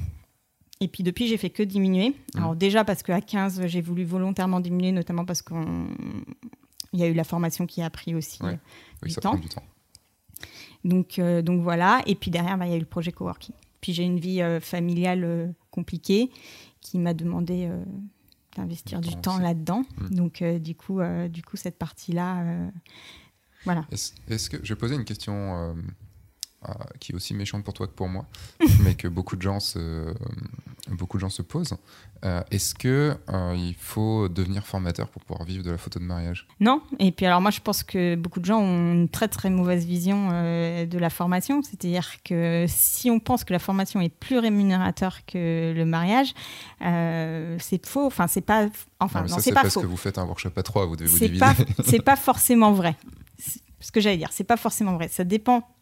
Et 0.80 0.88
puis 0.88 1.02
depuis, 1.02 1.26
j'ai 1.26 1.36
fait 1.36 1.50
que 1.50 1.62
diminuer. 1.62 2.10
Mm. 2.10 2.38
Alors 2.38 2.56
déjà 2.56 2.84
parce 2.84 3.02
qu'à 3.02 3.20
15, 3.20 3.66
j'ai 3.66 3.80
voulu 3.80 4.04
volontairement 4.04 4.60
diminuer, 4.60 4.92
notamment 4.92 5.24
parce 5.24 5.42
qu'il 5.42 5.56
y 6.94 7.02
a 7.02 7.06
eu 7.06 7.14
la 7.14 7.24
formation 7.24 7.66
qui 7.66 7.82
a 7.82 7.90
pris 7.90 8.14
aussi 8.14 8.38
oui, 8.42 8.54
du, 9.02 9.10
ça 9.10 9.20
temps. 9.20 9.30
Prend 9.32 9.40
du 9.40 9.48
temps. 9.48 9.62
Donc, 10.84 11.18
euh, 11.18 11.42
donc 11.42 11.62
voilà. 11.62 12.02
Et 12.06 12.14
puis 12.14 12.30
derrière, 12.30 12.58
bah, 12.58 12.66
il 12.66 12.70
y 12.70 12.74
a 12.74 12.76
eu 12.76 12.80
le 12.80 12.86
projet 12.86 13.12
coworking. 13.12 13.54
Puis 13.80 13.92
j'ai 13.92 14.04
une 14.04 14.18
vie 14.18 14.40
euh, 14.40 14.60
familiale 14.60 15.24
euh, 15.24 15.48
compliquée 15.70 16.30
qui 16.80 16.98
m'a 16.98 17.14
demandé 17.14 17.70
d'investir 18.56 19.00
du 19.00 19.16
temps 19.16 19.38
là-dedans. 19.38 19.84
Hmm. 19.96 20.14
Donc 20.14 20.42
du 20.42 20.74
coup, 20.74 21.00
du 21.30 21.42
coup 21.42 21.56
cette 21.56 21.78
partie-là, 21.78 22.44
voilà. 23.64 23.86
Est-ce 23.90 24.50
que 24.50 24.58
je 24.62 24.74
vais 24.74 24.78
poser 24.78 24.94
une 24.94 25.06
question 25.06 25.74
qui 27.00 27.12
est 27.12 27.14
aussi 27.14 27.34
méchante 27.34 27.64
pour 27.64 27.74
toi 27.74 27.86
que 27.86 27.92
pour 27.92 28.08
moi, 28.08 28.26
mais 28.80 28.94
que 28.94 29.08
beaucoup 29.08 29.36
de 29.36 29.42
gens 29.42 29.60
se, 29.60 30.14
beaucoup 30.90 31.16
de 31.16 31.20
gens 31.20 31.30
se 31.30 31.42
posent. 31.42 31.76
Euh, 32.24 32.42
est-ce 32.50 32.74
que 32.74 33.16
euh, 33.28 33.54
il 33.56 33.74
faut 33.74 34.28
devenir 34.28 34.66
formateur 34.66 35.08
pour 35.08 35.22
pouvoir 35.22 35.46
vivre 35.46 35.62
de 35.62 35.70
la 35.70 35.78
photo 35.78 35.98
de 35.98 36.04
mariage? 36.04 36.46
Non. 36.60 36.80
Et 36.98 37.12
puis 37.12 37.26
alors 37.26 37.40
moi, 37.40 37.50
je 37.50 37.60
pense 37.60 37.82
que 37.82 38.14
beaucoup 38.16 38.40
de 38.40 38.46
gens 38.46 38.60
ont 38.60 38.92
une 38.92 39.08
très 39.08 39.28
très 39.28 39.50
mauvaise 39.50 39.84
vision 39.84 40.30
euh, 40.32 40.86
de 40.86 40.98
la 40.98 41.10
formation. 41.10 41.62
C'est-à-dire 41.62 42.22
que 42.22 42.64
si 42.68 43.10
on 43.10 43.20
pense 43.20 43.44
que 43.44 43.52
la 43.52 43.58
formation 43.58 44.00
est 44.00 44.08
plus 44.08 44.38
rémunérateur 44.38 45.26
que 45.26 45.72
le 45.76 45.84
mariage, 45.84 46.34
c'est 46.80 47.84
faux. 47.86 48.06
Enfin, 48.06 48.26
c'est 48.26 48.40
pas. 48.40 48.68
Enfin, 49.00 49.22
non, 49.22 49.38
c'est 49.38 49.52
pas 49.52 49.62
parce 49.62 49.74
faux. 49.74 49.82
que 49.82 49.86
vous 49.86 49.96
faites 49.96 50.16
un 50.16 50.24
workshop 50.24 50.52
à 50.56 50.62
trois, 50.62 50.86
vous 50.86 50.96
devez 50.96 51.10
vous 51.10 51.18
diviser. 51.18 51.44
C'est 51.84 52.02
pas 52.02 52.16
forcément 52.16 52.72
vrai. 52.72 52.96
Ce 53.80 53.92
que 53.92 54.00
j'allais 54.00 54.16
dire, 54.16 54.30
c'est 54.32 54.44
pas 54.44 54.56
forcément 54.56 54.94
vrai. 54.94 55.08
Ça 55.08 55.24
dépend 55.24 55.73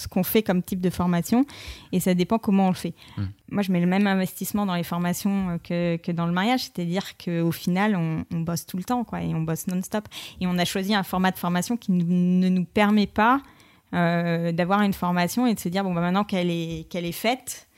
ce 0.00 0.08
qu'on 0.08 0.22
fait 0.22 0.42
comme 0.42 0.62
type 0.62 0.80
de 0.80 0.90
formation 0.90 1.44
et 1.92 2.00
ça 2.00 2.14
dépend 2.14 2.38
comment 2.38 2.66
on 2.66 2.70
le 2.70 2.74
fait. 2.74 2.94
Hmm. 3.16 3.26
Moi, 3.50 3.62
je 3.62 3.72
mets 3.72 3.80
le 3.80 3.86
même 3.86 4.06
investissement 4.06 4.66
dans 4.66 4.74
les 4.74 4.82
formations 4.82 5.58
euh, 5.70 5.96
que, 5.98 6.12
dans 6.12 6.26
le 6.26 6.32
mariage, 6.32 6.64
c'est-à-dire 6.64 7.16
qu'au 7.16 7.52
final, 7.52 7.96
on, 7.96 8.40
bosse 8.40 8.66
tout 8.66 8.76
le 8.76 8.84
temps 8.84 9.04
quoi, 9.04 9.22
et 9.22 9.34
on 9.34 9.42
bosse 9.42 9.66
non-stop. 9.66 10.08
Et 10.40 10.46
on 10.46 10.56
a 10.58 10.64
choisi 10.64 10.94
un 10.94 11.02
format 11.02 11.30
de 11.30 11.38
formation 11.38 11.76
qui 11.76 11.92
ne 11.92 12.48
nous 12.48 12.64
permet 12.64 13.06
pas 13.06 13.42
euh, 13.94 14.52
d'avoir 14.52 14.82
une 14.82 14.92
formation 14.92 15.46
et 15.46 15.54
de 15.54 15.60
se 15.60 15.68
dire, 15.68 15.84
bon, 15.84 15.92
bah, 15.92 16.00
maintenant 16.00 16.24
qu'elle 16.24 16.50
est, 16.50 16.88
qu'elle 16.88 17.04
est 17.04 17.12
faite, 17.12 17.68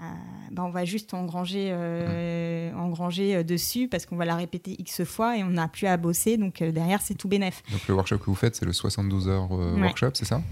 euh, 0.00 0.04
bah, 0.50 0.64
on 0.64 0.70
va 0.70 0.84
juste 0.84 1.14
engranger, 1.14 1.72
hmm. 1.72 2.78
engranger 2.78 3.44
dessus 3.44 3.88
parce 3.88 4.04
qu'on 4.04 4.16
va 4.16 4.24
la 4.24 4.36
répéter 4.36 4.76
X 4.78 5.04
fois 5.04 5.38
et 5.38 5.44
on 5.44 5.50
n'a 5.50 5.68
plus 5.68 5.86
à 5.86 5.96
bosser. 5.96 6.36
Donc 6.36 6.62
derrière, 6.62 7.00
c'est 7.00 7.14
tout 7.14 7.28
bénef. 7.28 7.62
Donc 7.70 7.86
le 7.88 7.94
workshop 7.94 8.18
que 8.18 8.26
vous 8.26 8.34
faites, 8.34 8.56
c'est 8.56 8.66
le 8.66 8.72
72 8.72 9.28
heures 9.28 9.50
workshop, 9.50 10.10
c'est 10.14 10.26
ça? 10.26 10.42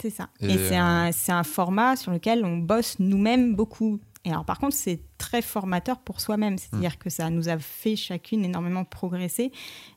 C'est 0.00 0.10
ça. 0.10 0.28
Et, 0.40 0.56
c'est 0.56 0.76
un, 0.76 1.10
un, 1.28 1.42
format 1.42 1.96
sur 1.96 2.12
lequel 2.12 2.44
on 2.44 2.58
bosse 2.58 2.96
nous-mêmes 2.98 3.54
beaucoup. 3.54 4.00
Et 4.24 4.30
alors, 4.30 4.44
par 4.44 4.58
contre, 4.58 4.74
c'est 4.74 5.00
très 5.18 5.42
formateur 5.42 5.98
pour 5.98 6.20
soi-même. 6.20 6.56
C'est-à-dire 6.56 6.92
mm. 6.92 7.02
que 7.02 7.10
ça 7.10 7.28
nous 7.28 7.48
a 7.48 7.58
fait 7.58 7.96
chacune 7.96 8.44
énormément 8.44 8.84
progresser 8.84 9.52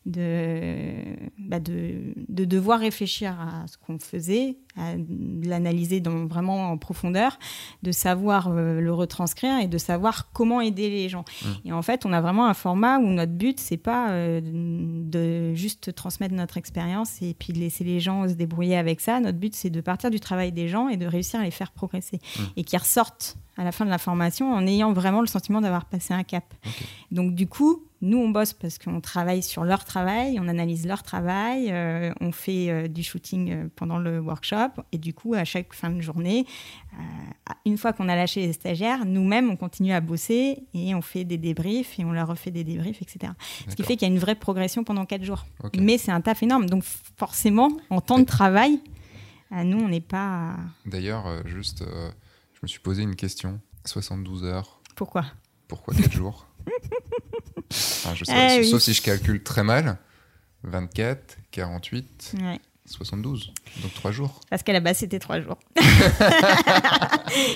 de, 0.05 0.93
bah 1.38 1.59
de, 1.59 2.13
de, 2.28 2.43
devoir 2.43 2.80
réfléchir 2.80 3.39
à 3.39 3.67
ce 3.67 3.78
qu'on 3.78 3.99
faisait, 3.99 4.57
à 4.76 4.95
l'analyser 5.43 6.01
vraiment 6.01 6.72
en 6.72 6.78
profondeur, 6.78 7.38
de 7.84 7.91
savoir 7.91 8.47
euh, 8.47 8.82
le 8.82 8.93
retranscrire 8.93 9.59
et 9.59 9.67
de 9.67 9.78
savoir 9.78 10.32
comment 10.34 10.59
aider 10.59 10.89
les 10.89 11.07
gens. 11.07 11.24
Mm. 11.43 11.47
Et 11.65 11.72
en 11.72 11.82
fait, 11.84 12.05
on 12.05 12.13
a 12.13 12.19
vraiment 12.19 12.47
un 12.47 12.55
format 12.55 12.97
où 12.97 13.05
notre 13.05 13.34
but, 13.34 13.59
c'est 13.59 13.78
pas 13.78 14.09
euh, 14.11 14.41
de 14.43 15.53
juste 15.53 15.93
transmettre 15.93 16.34
notre 16.34 16.57
expérience 16.57 17.22
et 17.22 17.36
puis 17.38 17.53
de 17.53 17.59
laisser 17.59 17.84
les 17.84 17.99
gens 17.99 18.28
se 18.28 18.34
débrouiller 18.34 18.78
avec 18.78 19.01
ça. 19.01 19.19
Notre 19.19 19.38
but, 19.38 19.53
c'est 19.53 19.69
de 19.69 19.82
partir 19.82 20.09
du 20.09 20.19
travail 20.19 20.51
des 20.51 20.67
gens 20.67 20.89
et 20.89 20.97
de 20.97 21.05
réussir 21.05 21.39
à 21.39 21.43
les 21.43 21.51
faire 21.51 21.72
progresser 21.72 22.17
mm. 22.17 22.43
et 22.57 22.63
qu'ils 22.63 22.80
ressortent 22.80 23.38
à 23.57 23.63
la 23.63 23.72
fin 23.72 23.86
de 23.86 23.89
la 23.89 23.97
formation 23.97 24.53
en 24.53 24.65
ayant 24.65 24.93
vraiment 24.93 25.11
le 25.20 25.28
sentiment 25.28 25.59
d'avoir 25.59 25.84
passé 25.84 26.14
un 26.14 26.24
cap. 26.24 26.53
Donc 27.12 27.36
du 27.36 27.47
coup, 27.47 27.84
nous, 28.01 28.18
on 28.18 28.30
bosse 28.30 28.53
parce 28.53 28.80
qu'on 28.80 28.99
travaille 28.99 29.43
sur 29.43 29.64
leur 29.64 29.86
travail, 29.86 30.39
on 30.39 30.47
analyse 30.47 30.88
leur 30.88 31.03
travail, 31.03 31.68
euh, 31.70 32.12
on 32.20 32.32
fait 32.32 32.70
euh, 32.70 32.88
du 32.88 33.03
shooting 33.03 33.51
euh, 33.51 33.68
pendant 33.76 33.99
le 33.99 34.20
workshop 34.20 34.82
et 34.91 34.97
du 34.97 35.14
coup, 35.14 35.36
à 35.36 35.43
chaque 35.43 35.74
fin 35.74 35.91
de 35.91 36.01
journée, 36.01 36.45
une 37.66 37.78
fois 37.78 37.93
qu'on 37.93 38.09
a 38.09 38.16
lâché 38.16 38.45
les 38.45 38.53
stagiaires, 38.53 39.05
nous-mêmes, 39.05 39.49
on 39.49 39.55
continue 39.55 39.93
à 39.93 40.01
bosser 40.01 40.64
et 40.74 40.95
on 40.95 41.01
fait 41.01 41.24
des 41.24 41.38
débriefs 41.38 41.99
et 41.99 42.05
on 42.05 42.12
leur 42.12 42.28
refait 42.28 42.51
des 42.51 42.64
débriefs, 42.64 43.01
etc. 43.01 43.34
Ce 43.68 43.76
qui 43.76 43.84
fait 43.84 43.95
qu'il 43.95 44.07
y 44.07 44.12
a 44.12 44.14
une 44.14 44.20
vraie 44.20 44.36
progression 44.36 44.84
pendant 44.84 45.05
quatre 45.05 45.24
jours. 45.24 45.45
Mais 45.78 45.97
c'est 45.97 46.12
un 46.12 46.22
taf 46.22 46.43
énorme. 46.43 46.70
Donc 46.70 46.84
forcément, 47.18 47.70
en 47.89 48.01
temps 48.01 48.20
de 48.20 48.26
travail, 48.26 48.80
nous, 49.51 49.80
on 49.80 49.89
n'est 49.89 50.01
pas... 50.01 50.55
D'ailleurs, 50.86 51.47
juste 51.47 51.84
je 52.62 52.66
me 52.66 52.68
suis 52.68 52.80
posé 52.80 53.01
une 53.01 53.16
question. 53.16 53.59
72 53.86 54.43
heures. 54.43 54.80
Pourquoi 55.02 55.26
Pourquoi 55.68 55.95
4 55.95 56.12
jours 56.12 56.45
je 58.14 58.24
sais, 58.24 58.60
eh 58.60 58.64
Sauf 58.64 58.84
si 58.84 58.93
je 58.93 59.02
calcule 59.02 59.41
très 59.41 59.64
mal. 59.64 59.97
24, 60.62 61.39
48. 61.49 62.36
72, 62.86 63.53
donc 63.82 63.93
trois 63.93 64.11
jours. 64.11 64.39
Parce 64.49 64.63
qu'à 64.63 64.73
la 64.73 64.79
base, 64.79 64.97
c'était 64.97 65.19
trois 65.19 65.39
jours. 65.39 65.57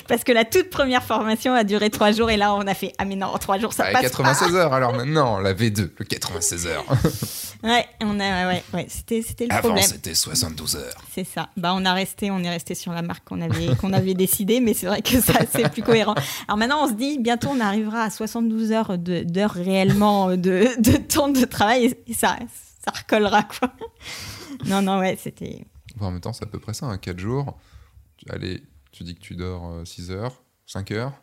Parce 0.07 0.23
que 0.23 0.31
la 0.31 0.45
toute 0.45 0.69
première 0.69 1.03
formation 1.03 1.53
a 1.53 1.63
duré 1.63 1.89
trois 1.89 2.11
jours 2.11 2.29
et 2.29 2.37
là, 2.37 2.53
on 2.53 2.65
a 2.67 2.73
fait 2.73 2.93
Ah, 2.97 3.05
mais 3.05 3.15
non, 3.15 3.33
trois 3.39 3.57
jours, 3.57 3.73
ça 3.73 3.85
ah, 3.87 3.91
passe 3.91 4.03
96 4.03 4.55
heures, 4.55 4.73
alors 4.73 4.93
maintenant, 4.93 5.39
la 5.39 5.53
V2, 5.53 5.89
le 5.97 6.05
96 6.05 6.67
heures. 6.67 6.85
ouais, 7.63 7.85
on 8.01 8.19
a, 8.19 8.47
ouais, 8.47 8.63
ouais, 8.73 8.85
c'était, 8.87 9.21
c'était 9.21 9.47
le 9.47 9.53
Avant, 9.53 9.75
c'était 9.81 10.13
72 10.13 10.75
heures. 10.77 10.95
C'est 11.13 11.25
ça. 11.25 11.49
Bah, 11.57 11.73
on, 11.75 11.83
a 11.85 11.93
resté, 11.93 12.31
on 12.31 12.39
est 12.43 12.49
resté 12.49 12.75
sur 12.75 12.93
la 12.93 13.01
marque 13.01 13.27
qu'on 13.27 13.41
avait, 13.41 13.75
qu'on 13.75 13.93
avait 13.93 14.13
décidé, 14.13 14.59
mais 14.59 14.73
c'est 14.73 14.87
vrai 14.87 15.01
que 15.01 15.19
ça, 15.19 15.33
c'est 15.51 15.69
plus 15.69 15.83
cohérent. 15.83 16.15
Alors 16.47 16.57
maintenant, 16.57 16.85
on 16.85 16.87
se 16.87 16.93
dit, 16.93 17.17
bientôt, 17.19 17.49
on 17.51 17.59
arrivera 17.59 18.03
à 18.03 18.09
72 18.09 18.71
heures 18.71 18.97
d'heures 18.97 19.51
réellement 19.51 20.37
de, 20.37 20.67
de 20.79 20.97
temps 20.97 21.29
de 21.29 21.43
travail 21.45 21.95
et 22.07 22.13
ça, 22.13 22.37
ça 22.85 22.91
recollera, 22.91 23.43
quoi 23.43 23.73
non, 24.65 24.81
non, 24.81 24.99
ouais, 24.99 25.17
c'était. 25.17 25.65
en 25.99 26.11
même 26.11 26.21
temps, 26.21 26.33
c'est 26.33 26.45
à 26.45 26.47
peu 26.47 26.59
près 26.59 26.73
ça, 26.73 26.85
hein, 26.85 26.97
4 26.97 27.19
jours. 27.19 27.59
Allez, 28.29 28.63
tu 28.91 29.03
dis 29.03 29.15
que 29.15 29.21
tu 29.21 29.35
dors 29.35 29.85
6 29.85 30.11
euh, 30.11 30.15
heures, 30.15 30.43
5 30.65 30.91
heures. 30.91 31.13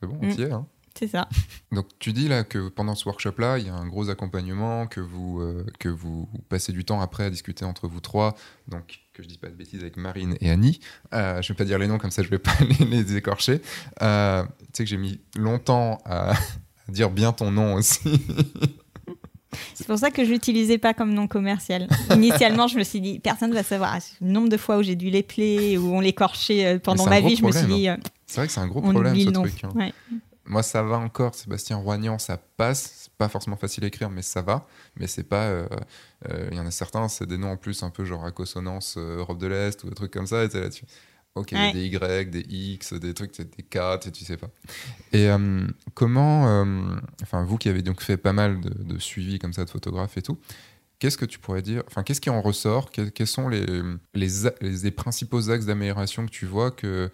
C'est 0.00 0.06
bon, 0.06 0.18
on 0.20 0.28
y 0.28 0.42
est. 0.42 0.52
Hein. 0.52 0.66
C'est 0.96 1.08
ça. 1.08 1.28
Donc 1.72 1.88
tu 1.98 2.12
dis 2.12 2.28
là 2.28 2.44
que 2.44 2.68
pendant 2.68 2.94
ce 2.94 3.04
workshop-là, 3.08 3.58
il 3.58 3.66
y 3.66 3.68
a 3.68 3.74
un 3.74 3.86
gros 3.86 4.10
accompagnement, 4.10 4.86
que 4.86 5.00
vous, 5.00 5.40
euh, 5.40 5.66
que 5.80 5.88
vous 5.88 6.28
passez 6.48 6.72
du 6.72 6.84
temps 6.84 7.00
après 7.00 7.24
à 7.24 7.30
discuter 7.30 7.64
entre 7.64 7.88
vous 7.88 8.00
trois, 8.00 8.36
donc 8.68 9.00
que 9.12 9.22
je 9.22 9.28
dis 9.28 9.38
pas 9.38 9.48
de 9.48 9.54
bêtises 9.54 9.80
avec 9.80 9.96
Marine 9.96 10.36
et 10.40 10.50
Annie. 10.50 10.78
Euh, 11.12 11.42
je 11.42 11.52
vais 11.52 11.56
pas 11.56 11.64
dire 11.64 11.78
les 11.78 11.88
noms 11.88 11.98
comme 11.98 12.12
ça, 12.12 12.22
je 12.22 12.28
vais 12.28 12.38
pas 12.38 12.54
les, 12.78 12.84
les 12.84 13.16
écorcher. 13.16 13.60
Euh, 14.02 14.44
tu 14.44 14.66
sais 14.72 14.84
que 14.84 14.90
j'ai 14.90 14.96
mis 14.96 15.20
longtemps 15.34 16.00
à, 16.04 16.30
à, 16.88 16.92
dire 16.92 17.10
bien 17.10 17.32
ton 17.32 17.50
nom 17.50 17.74
aussi. 17.74 18.24
C'est 19.74 19.86
pour 19.86 19.98
ça 19.98 20.10
que 20.10 20.24
je 20.24 20.30
l'utilisais 20.30 20.78
pas 20.78 20.94
comme 20.94 21.12
nom 21.12 21.26
commercial. 21.26 21.88
Initialement, 22.14 22.66
je 22.68 22.78
me 22.78 22.84
suis 22.84 23.00
dit, 23.00 23.18
personne 23.18 23.50
ne 23.50 23.54
va 23.54 23.62
savoir. 23.62 23.98
Le 24.20 24.28
nombre 24.28 24.48
de 24.48 24.56
fois 24.56 24.78
où 24.78 24.82
j'ai 24.82 24.96
dû 24.96 25.10
l'épeler, 25.10 25.78
où 25.78 25.94
on 25.94 26.00
l'écorchait 26.00 26.66
euh, 26.66 26.78
pendant 26.78 27.06
ma 27.06 27.20
vie, 27.20 27.36
je 27.36 27.44
me 27.44 27.52
suis 27.52 27.66
dit. 27.66 27.88
Hein. 27.88 27.98
Euh, 27.98 28.08
c'est 28.26 28.36
vrai 28.40 28.46
que 28.46 28.52
c'est 28.52 28.60
un 28.60 28.66
gros 28.66 28.80
problème 28.80 29.18
ce 29.18 29.30
truc. 29.30 29.64
Hein. 29.64 29.90
Moi, 30.46 30.62
ça 30.62 30.82
va 30.82 30.98
encore. 30.98 31.34
Sébastien 31.34 31.76
Roignan, 31.76 32.18
ça 32.18 32.36
passe. 32.36 32.92
C'est 33.04 33.12
pas 33.14 33.28
forcément 33.28 33.56
facile 33.56 33.84
à 33.84 33.86
écrire, 33.86 34.10
mais 34.10 34.22
ça 34.22 34.42
va. 34.42 34.66
Mais 34.96 35.06
c'est 35.06 35.24
pas. 35.24 35.44
Euh, 35.44 35.66
il 36.50 36.56
y 36.56 36.60
en 36.60 36.66
a 36.66 36.70
certains, 36.70 37.08
c'est 37.08 37.26
des 37.26 37.38
noms 37.38 37.52
en 37.52 37.56
plus 37.56 37.82
un 37.82 37.90
peu 37.90 38.04
genre 38.04 38.24
à 38.24 38.30
consonance 38.30 38.96
Europe 38.98 39.38
de 39.38 39.46
l'Est 39.46 39.82
ou 39.84 39.88
des 39.88 39.94
trucs 39.94 40.12
comme 40.12 40.26
ça. 40.26 40.44
Et 40.44 40.48
là-dessus. 40.48 40.84
Ok, 41.36 41.52
des 41.52 41.86
Y, 41.86 42.30
des 42.30 42.46
X, 42.48 42.92
des 42.92 43.12
trucs, 43.12 43.36
des 43.36 43.62
K, 43.64 43.78
tu 44.12 44.24
sais 44.24 44.36
pas. 44.36 44.50
Et 45.12 45.28
euh, 45.28 45.66
comment, 45.94 46.46
euh, 46.46 46.96
enfin 47.22 47.42
vous 47.42 47.58
qui 47.58 47.68
avez 47.68 47.82
donc 47.82 48.02
fait 48.02 48.16
pas 48.16 48.32
mal 48.32 48.60
de, 48.60 48.98
suivi 49.00 49.40
comme 49.40 49.52
ça 49.52 49.64
de 49.64 49.70
photographes 49.70 50.16
et 50.16 50.22
tout, 50.22 50.38
qu'est-ce 51.00 51.18
que 51.18 51.24
tu 51.24 51.40
pourrais 51.40 51.62
dire, 51.62 51.82
enfin 51.88 52.04
qu'est-ce 52.04 52.20
qui 52.20 52.30
en 52.30 52.40
ressort 52.40 52.92
Quels 52.92 53.26
sont 53.26 53.48
les, 53.48 53.66
les, 54.14 54.28
les, 54.60 54.90
principaux 54.92 55.50
axes 55.50 55.66
d'amélioration 55.66 56.24
que 56.24 56.30
tu 56.30 56.46
vois 56.46 56.70
que, 56.70 57.10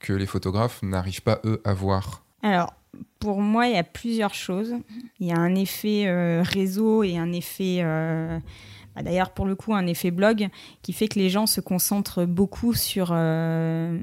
que 0.00 0.12
les 0.12 0.26
photographes 0.26 0.82
n'arrivent 0.82 1.22
pas 1.22 1.40
eux 1.44 1.60
à 1.64 1.72
voir? 1.72 2.24
Alors, 2.42 2.74
pour 3.20 3.40
moi, 3.40 3.68
il 3.68 3.74
y 3.74 3.78
a 3.78 3.84
plusieurs 3.84 4.34
choses. 4.34 4.74
Il 5.20 5.28
y 5.28 5.32
a 5.32 5.38
un 5.38 5.54
effet 5.54 6.08
euh, 6.08 6.42
réseau 6.42 7.04
et 7.04 7.16
un 7.16 7.32
effet 7.32 7.80
bah, 8.94 9.02
d'ailleurs, 9.02 9.30
pour 9.30 9.46
le 9.46 9.54
coup, 9.54 9.74
un 9.74 9.86
effet 9.86 10.10
blog 10.10 10.48
qui 10.82 10.92
fait 10.92 11.08
que 11.08 11.18
les 11.18 11.30
gens 11.30 11.46
se 11.46 11.60
concentrent 11.60 12.24
beaucoup 12.24 12.74
sur, 12.74 13.10
euh, 13.12 13.98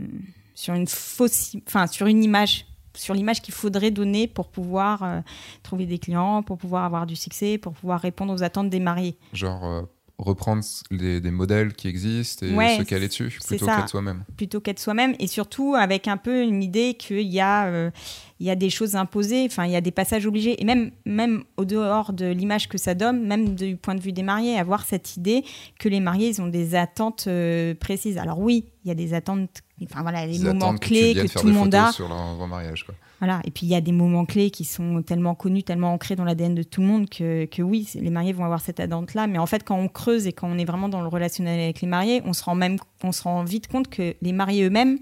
une, 0.68 0.88
fausse, 0.88 1.56
enfin, 1.68 1.88
sur 1.88 2.08
une 2.08 2.24
image 2.24 2.66
sur 2.96 3.14
l'image 3.14 3.42
qu'il 3.42 3.54
faudrait 3.54 3.92
donner 3.92 4.28
pour 4.28 4.50
pouvoir 4.50 5.04
euh, 5.04 5.22
trouver 5.64 5.86
des 5.86 6.00
clients, 6.00 6.44
pour 6.44 6.58
pouvoir 6.58 6.84
avoir 6.84 7.06
du 7.06 7.16
succès, 7.16 7.58
pour 7.58 7.74
pouvoir 7.74 8.02
répondre 8.02 8.34
aux 8.34 8.44
attentes 8.44 8.70
des 8.70 8.80
mariés. 8.80 9.18
Genre 9.32 9.64
euh, 9.64 9.84
reprendre 10.20 10.64
des 10.92 11.32
modèles 11.32 11.74
qui 11.74 11.88
existent 11.88 12.46
et 12.46 12.78
se 12.78 12.84
caler 12.84 13.08
dessus 13.08 13.38
plutôt 13.46 13.66
qu'être 13.66 13.90
soi-même. 13.90 14.24
Plutôt 14.38 14.60
qu'être 14.60 14.80
soi-même 14.80 15.16
et 15.20 15.28
surtout 15.28 15.76
avec 15.76 16.08
un 16.08 16.18
peu 16.18 16.44
une 16.44 16.62
idée 16.62 16.96
qu'il 16.96 17.22
y 17.22 17.40
a 17.40 17.92
il 18.40 18.48
y 18.48 18.50
a 18.50 18.56
des 18.56 18.70
choses 18.70 18.96
imposées, 18.96 19.46
enfin, 19.46 19.66
il 19.66 19.72
y 19.72 19.76
a 19.76 19.82
des 19.82 19.92
passages 19.92 20.26
obligés. 20.26 20.62
Et 20.62 20.66
même, 20.66 20.92
même 21.06 21.44
au 21.58 21.66
dehors 21.66 22.14
de 22.14 22.26
l'image 22.26 22.70
que 22.70 22.78
ça 22.78 22.96
donne, 22.96 23.26
même 23.28 23.54
du 23.56 23.76
point 23.76 23.96
de 23.96 24.02
vue 24.02 24.14
des 24.14 24.24
mariés, 24.24 24.58
avoir 24.58 24.86
cette 24.86 25.18
idée 25.18 25.44
que 25.78 25.90
les 25.90 26.00
mariés, 26.00 26.30
ils 26.30 26.42
ont 26.42 26.48
des 26.48 26.76
attentes 26.76 27.26
euh, 27.28 27.76
précises. 27.76 28.18
Alors 28.18 28.40
oui, 28.40 28.66
il 28.86 28.88
y 28.88 28.92
a 28.92 28.96
des 28.96 29.14
attentes, 29.14 29.62
enfin 29.84 30.04
voilà, 30.04 30.26
les 30.26 30.40
moments 30.40 30.76
clés 30.78 31.14
que, 31.14 31.28
tout 31.28 31.48
le 31.48 31.54
monde 31.54 31.76
a. 31.76 31.92
Sur 31.92 32.08
leur 32.08 32.48
mariage, 32.48 32.86
quoi. 32.86 32.96
Voilà. 33.20 33.42
Et 33.44 33.52
puis 33.52 33.66
il 33.66 33.70
y 33.70 33.76
a 33.76 33.82
des 33.82 33.92
moments 33.92 34.26
clés 34.26 34.50
qui 34.50 34.66
sont 34.66 35.02
tellement 35.04 35.36
connus, 35.36 35.64
tellement 35.64 35.94
ancrés 35.94 36.16
dans 36.16 36.24
l'ADN 36.24 36.56
de 36.56 36.64
tout 36.64 36.82
le 36.82 36.88
monde 36.88 37.10
que, 37.10 37.46
que, 37.46 37.62
oui, 37.62 37.90
les 37.96 38.10
mariés 38.10 38.34
vont 38.34 38.46
avoir 38.46 38.62
cette 38.62 38.80
attente-là. 38.80 39.28
Mais 39.28 39.38
en 39.38 39.46
fait, 39.46 39.64
quand 39.64 39.78
on 39.78 39.88
creuse 39.88 40.28
et 40.28 40.34
quand 40.34 40.50
on 40.50 40.58
est 40.58 40.66
vraiment 40.66 40.90
dans 40.90 41.02
le 41.02 41.08
relationnel 41.08 41.60
avec 41.60 41.82
les 41.82 41.88
mariés, 41.88 42.22
on 42.26 42.34
se 42.34 42.44
rend 42.44 42.56
même, 42.56 42.78
on 43.04 43.12
se 43.12 43.24
rend 43.24 43.44
vite 43.44 43.68
compte 43.68 43.90
que 43.90 44.16
les 44.22 44.34
mariés 44.34 44.64
eux-mêmes 44.64 45.00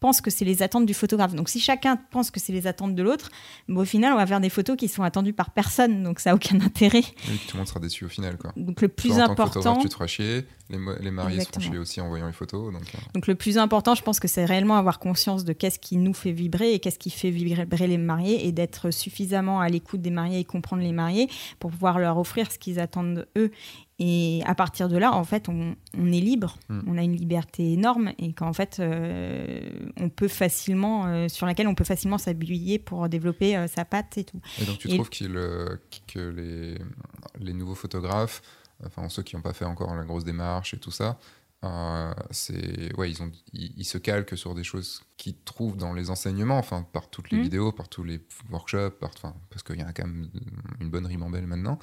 pense 0.00 0.22
que 0.22 0.30
c'est 0.30 0.46
les 0.46 0.62
attentes 0.62 0.86
du 0.86 0.94
photographe. 0.94 1.34
Donc 1.34 1.48
si 1.48 1.60
chacun 1.60 1.96
pense 1.96 2.30
que 2.30 2.40
c'est 2.40 2.52
les 2.52 2.66
attentes 2.66 2.94
de 2.94 3.02
l'autre, 3.02 3.30
au 3.68 3.84
final, 3.84 4.14
on 4.14 4.16
va 4.16 4.26
faire 4.26 4.40
des 4.40 4.48
photos 4.48 4.76
qui 4.76 4.88
sont 4.88 5.02
attendues 5.02 5.34
par 5.34 5.50
personne, 5.50 6.02
donc 6.02 6.20
ça 6.20 6.30
n'a 6.30 6.36
aucun 6.36 6.58
intérêt. 6.60 7.02
Tout 7.02 7.52
le 7.52 7.58
monde 7.58 7.68
sera 7.68 7.80
déçu 7.80 8.06
au 8.06 8.08
final. 8.08 8.38
Quoi. 8.38 8.52
Donc 8.56 8.80
le 8.80 8.88
plus 8.88 9.18
important... 9.18 9.76
tu 9.76 9.88
te 9.88 9.94
feras 9.94 10.06
chier, 10.06 10.46
les, 10.70 10.78
les 11.00 11.10
mariés 11.10 11.40
se 11.40 11.46
feront 11.46 11.60
chier 11.60 11.78
aussi 11.78 12.00
en 12.00 12.08
voyant 12.08 12.26
les 12.26 12.32
photos. 12.32 12.72
Donc, 12.72 12.82
euh. 12.94 12.98
donc 13.14 13.26
le 13.26 13.34
plus 13.34 13.58
important, 13.58 13.94
je 13.94 14.02
pense 14.02 14.20
que 14.20 14.28
c'est 14.28 14.44
réellement 14.44 14.76
avoir 14.76 14.98
conscience 14.98 15.44
de 15.44 15.52
qu'est-ce 15.52 15.78
qui 15.78 15.96
nous 15.96 16.14
fait 16.14 16.32
vibrer 16.32 16.72
et 16.72 16.78
qu'est-ce 16.78 16.98
qui 16.98 17.10
fait 17.10 17.30
vibrer 17.30 17.86
les 17.86 17.98
mariés 17.98 18.46
et 18.46 18.52
d'être 18.52 18.90
suffisamment 18.90 19.60
à 19.60 19.68
l'écoute 19.68 20.00
des 20.00 20.10
mariés 20.10 20.38
et 20.38 20.44
comprendre 20.44 20.82
les 20.82 20.92
mariés 20.92 21.28
pour 21.58 21.70
pouvoir 21.70 21.98
leur 21.98 22.18
offrir 22.18 22.50
ce 22.50 22.58
qu'ils 22.58 22.80
attendent 22.80 23.26
eux 23.36 23.50
et 24.02 24.40
à 24.46 24.54
partir 24.54 24.88
de 24.88 24.96
là, 24.96 25.12
en 25.12 25.24
fait, 25.24 25.50
on, 25.50 25.76
est 25.94 26.20
libre, 26.20 26.56
hmm. 26.70 26.80
on 26.86 26.96
a 26.96 27.02
une 27.02 27.14
liberté 27.14 27.74
énorme 27.74 28.12
et 28.18 28.32
qu'en 28.32 28.54
fait, 28.54 28.78
euh, 28.80 29.60
on 29.98 30.08
peut 30.08 30.26
facilement, 30.26 31.06
euh, 31.06 31.28
sur 31.28 31.44
laquelle 31.46 31.68
on 31.68 31.74
peut 31.74 31.84
facilement 31.84 32.16
s'habiller 32.16 32.78
pour 32.78 33.10
développer 33.10 33.58
euh, 33.58 33.66
sa 33.68 33.84
patte 33.84 34.16
et 34.16 34.24
tout. 34.24 34.40
Et 34.62 34.64
donc, 34.64 34.78
tu 34.78 34.88
trouves 34.88 35.10
que 35.10 36.30
les, 36.30 36.78
les, 37.40 37.52
nouveaux 37.52 37.74
photographes, 37.74 38.40
enfin 38.86 39.08
ceux 39.08 39.22
qui 39.22 39.36
n'ont 39.36 39.42
pas 39.42 39.52
fait 39.52 39.64
encore 39.64 39.94
la 39.94 40.04
grosse 40.04 40.24
démarche 40.24 40.74
et 40.74 40.78
tout 40.78 40.90
ça, 40.90 41.18
c'est 42.30 42.96
ouais, 42.96 43.10
ils, 43.10 43.22
ont, 43.22 43.30
ils, 43.52 43.84
se 43.84 43.98
calquent 43.98 44.36
sur 44.36 44.54
des 44.54 44.64
choses 44.64 45.02
qu'ils 45.16 45.36
trouvent 45.36 45.76
dans 45.76 45.92
les 45.92 46.08
enseignements, 46.08 46.58
enfin 46.58 46.86
par 46.90 47.10
toutes 47.10 47.30
les 47.30 47.38
hmm. 47.38 47.42
vidéos, 47.42 47.72
par 47.72 47.88
tous 47.88 48.02
les 48.02 48.20
workshops, 48.50 48.98
par, 48.98 49.10
parce 49.50 49.62
qu'il 49.62 49.76
y 49.76 49.82
a 49.82 49.92
quand 49.92 50.06
même 50.06 50.30
une 50.80 50.88
bonne 50.88 51.06
ribambelle 51.06 51.46
maintenant. 51.46 51.78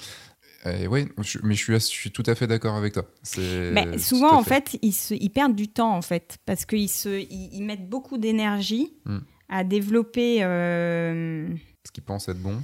Et 0.64 0.88
oui, 0.88 1.06
mais 1.44 1.54
je 1.54 1.62
suis, 1.62 1.72
je 1.74 1.78
suis 1.78 2.10
tout 2.10 2.24
à 2.26 2.34
fait 2.34 2.48
d'accord 2.48 2.74
avec 2.74 2.94
toi. 2.94 3.08
Mais 3.36 3.98
souvent, 3.98 4.32
en 4.34 4.42
fait, 4.42 4.76
ils, 4.82 4.92
se, 4.92 5.14
ils, 5.14 5.30
perdent 5.30 5.54
du 5.54 5.68
temps, 5.68 5.94
en 5.94 6.02
fait, 6.02 6.38
parce 6.46 6.64
qu'ils 6.64 6.90
ils, 7.06 7.62
mettent 7.62 7.88
beaucoup 7.88 8.18
d'énergie 8.18 8.92
hmm. 9.04 9.18
à 9.48 9.62
développer... 9.62 10.42
Euh, 10.42 11.48
Ce 11.86 11.92
qu'ils 11.92 12.02
pensent 12.02 12.28
être 12.28 12.42
bon. 12.42 12.60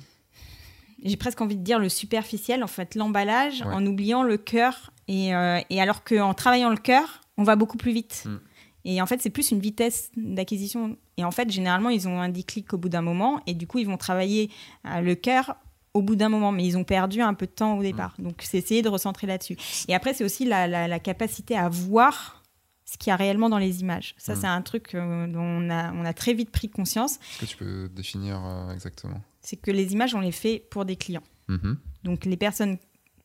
J'ai 1.04 1.16
presque 1.16 1.40
envie 1.40 1.56
de 1.56 1.62
dire 1.62 1.78
le 1.78 1.88
superficiel, 1.88 2.64
en 2.64 2.68
fait, 2.68 2.94
l'emballage, 2.94 3.62
en 3.62 3.84
oubliant 3.84 4.22
le 4.22 4.38
cœur. 4.38 4.90
Et, 5.06 5.34
euh, 5.34 5.60
et 5.68 5.80
alors 5.80 6.02
qu'en 6.02 6.32
travaillant 6.32 6.70
le 6.70 6.78
cœur, 6.78 7.20
on 7.36 7.42
va 7.42 7.56
beaucoup 7.56 7.76
plus 7.76 7.92
vite. 7.92 8.24
Hmm. 8.24 8.38
Et 8.84 9.00
en 9.00 9.06
fait, 9.06 9.20
c'est 9.20 9.30
plus 9.30 9.50
une 9.50 9.60
vitesse 9.60 10.10
d'acquisition. 10.16 10.96
Et 11.16 11.24
en 11.24 11.30
fait, 11.30 11.50
généralement, 11.50 11.90
ils 11.90 12.06
ont 12.06 12.20
un 12.20 12.28
déclic 12.28 12.72
au 12.74 12.78
bout 12.78 12.88
d'un 12.88 13.02
moment. 13.02 13.40
Et 13.46 13.54
du 13.54 13.66
coup, 13.66 13.78
ils 13.78 13.86
vont 13.86 13.96
travailler 13.96 14.50
euh, 14.86 15.00
le 15.00 15.14
cœur 15.14 15.56
au 15.94 16.02
bout 16.02 16.16
d'un 16.16 16.28
moment, 16.28 16.52
mais 16.52 16.64
ils 16.64 16.76
ont 16.76 16.84
perdu 16.84 17.20
un 17.20 17.34
peu 17.34 17.46
de 17.46 17.52
temps 17.52 17.78
au 17.78 17.82
départ. 17.82 18.14
Mm. 18.18 18.24
Donc, 18.24 18.42
c'est 18.42 18.58
essayer 18.58 18.82
de 18.82 18.88
recentrer 18.88 19.26
là-dessus. 19.26 19.56
Et 19.88 19.94
après, 19.94 20.12
c'est 20.12 20.24
aussi 20.24 20.44
la, 20.44 20.98
capacité 20.98 21.56
à 21.56 21.68
voir 21.68 22.42
ce 22.84 22.98
qu'il 22.98 23.10
y 23.10 23.12
a 23.12 23.16
réellement 23.16 23.48
dans 23.48 23.58
les 23.58 23.80
images. 23.80 24.14
Ça, 24.18 24.34
mm. 24.34 24.36
c'est 24.40 24.46
un 24.46 24.62
truc 24.62 24.94
euh, 24.94 25.26
dont 25.26 25.40
on 25.40 25.70
a, 25.70 25.92
on 25.92 26.04
a, 26.04 26.12
très 26.12 26.34
vite 26.34 26.50
pris 26.50 26.68
conscience. 26.68 27.16
Est-ce 27.16 27.40
que 27.40 27.46
tu 27.46 27.56
peux 27.56 27.88
définir 27.88 28.40
exactement? 28.72 29.20
C'est 29.44 29.56
que 29.56 29.70
les 29.70 29.92
images, 29.92 30.14
on 30.14 30.20
les 30.20 30.32
fait 30.32 30.66
pour 30.70 30.84
des 30.84 30.96
clients. 30.96 31.22
Mm-hmm. 31.48 31.76
Donc, 32.04 32.24
les 32.24 32.36
personnes 32.36 32.78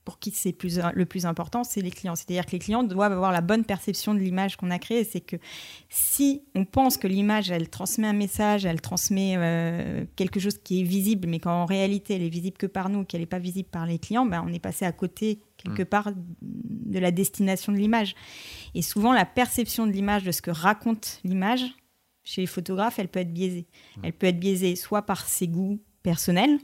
pour 0.09 0.17
qui 0.17 0.31
c'est 0.31 0.53
plus, 0.53 0.79
le 0.95 1.05
plus 1.05 1.27
important, 1.27 1.63
c'est 1.63 1.81
les 1.81 1.91
clients. 1.91 2.15
C'est-à-dire 2.15 2.47
que 2.47 2.51
les 2.53 2.59
clients 2.59 2.81
doivent 2.81 3.11
avoir 3.11 3.31
la 3.31 3.41
bonne 3.41 3.63
perception 3.63 4.15
de 4.15 4.19
l'image 4.19 4.57
qu'on 4.57 4.71
a 4.71 4.79
créée. 4.79 5.03
C'est 5.03 5.21
que 5.21 5.35
si 5.87 6.41
on 6.55 6.65
pense 6.65 6.97
que 6.97 7.07
l'image, 7.07 7.51
elle 7.51 7.69
transmet 7.69 8.07
un 8.07 8.13
message, 8.13 8.65
elle 8.65 8.81
transmet 8.81 9.35
euh, 9.37 10.05
quelque 10.15 10.39
chose 10.39 10.57
qui 10.57 10.79
est 10.79 10.83
visible, 10.83 11.27
mais 11.27 11.39
qu'en 11.39 11.65
réalité, 11.65 12.15
elle 12.15 12.23
est 12.23 12.29
visible 12.29 12.57
que 12.57 12.65
par 12.65 12.89
nous, 12.89 13.03
qu'elle 13.03 13.21
n'est 13.21 13.27
pas 13.27 13.37
visible 13.37 13.69
par 13.69 13.85
les 13.85 13.99
clients, 13.99 14.25
ben, 14.25 14.43
on 14.43 14.51
est 14.51 14.57
passé 14.57 14.83
à 14.83 14.91
côté 14.91 15.43
quelque 15.57 15.83
mmh. 15.83 15.85
part 15.85 16.11
de 16.41 16.97
la 16.97 17.11
destination 17.11 17.71
de 17.71 17.77
l'image. 17.77 18.15
Et 18.73 18.81
souvent, 18.81 19.13
la 19.13 19.25
perception 19.25 19.85
de 19.85 19.91
l'image, 19.91 20.23
de 20.23 20.31
ce 20.31 20.41
que 20.41 20.49
raconte 20.49 21.19
l'image, 21.23 21.65
chez 22.23 22.41
les 22.41 22.47
photographes, 22.47 22.97
elle 22.97 23.09
peut 23.09 23.19
être 23.19 23.31
biaisée. 23.31 23.67
Mmh. 23.97 24.01
Elle 24.05 24.13
peut 24.13 24.27
être 24.27 24.39
biaisée 24.39 24.75
soit 24.75 25.03
par 25.03 25.27
ses 25.27 25.47
goûts 25.47 25.79
personnels, 26.03 26.59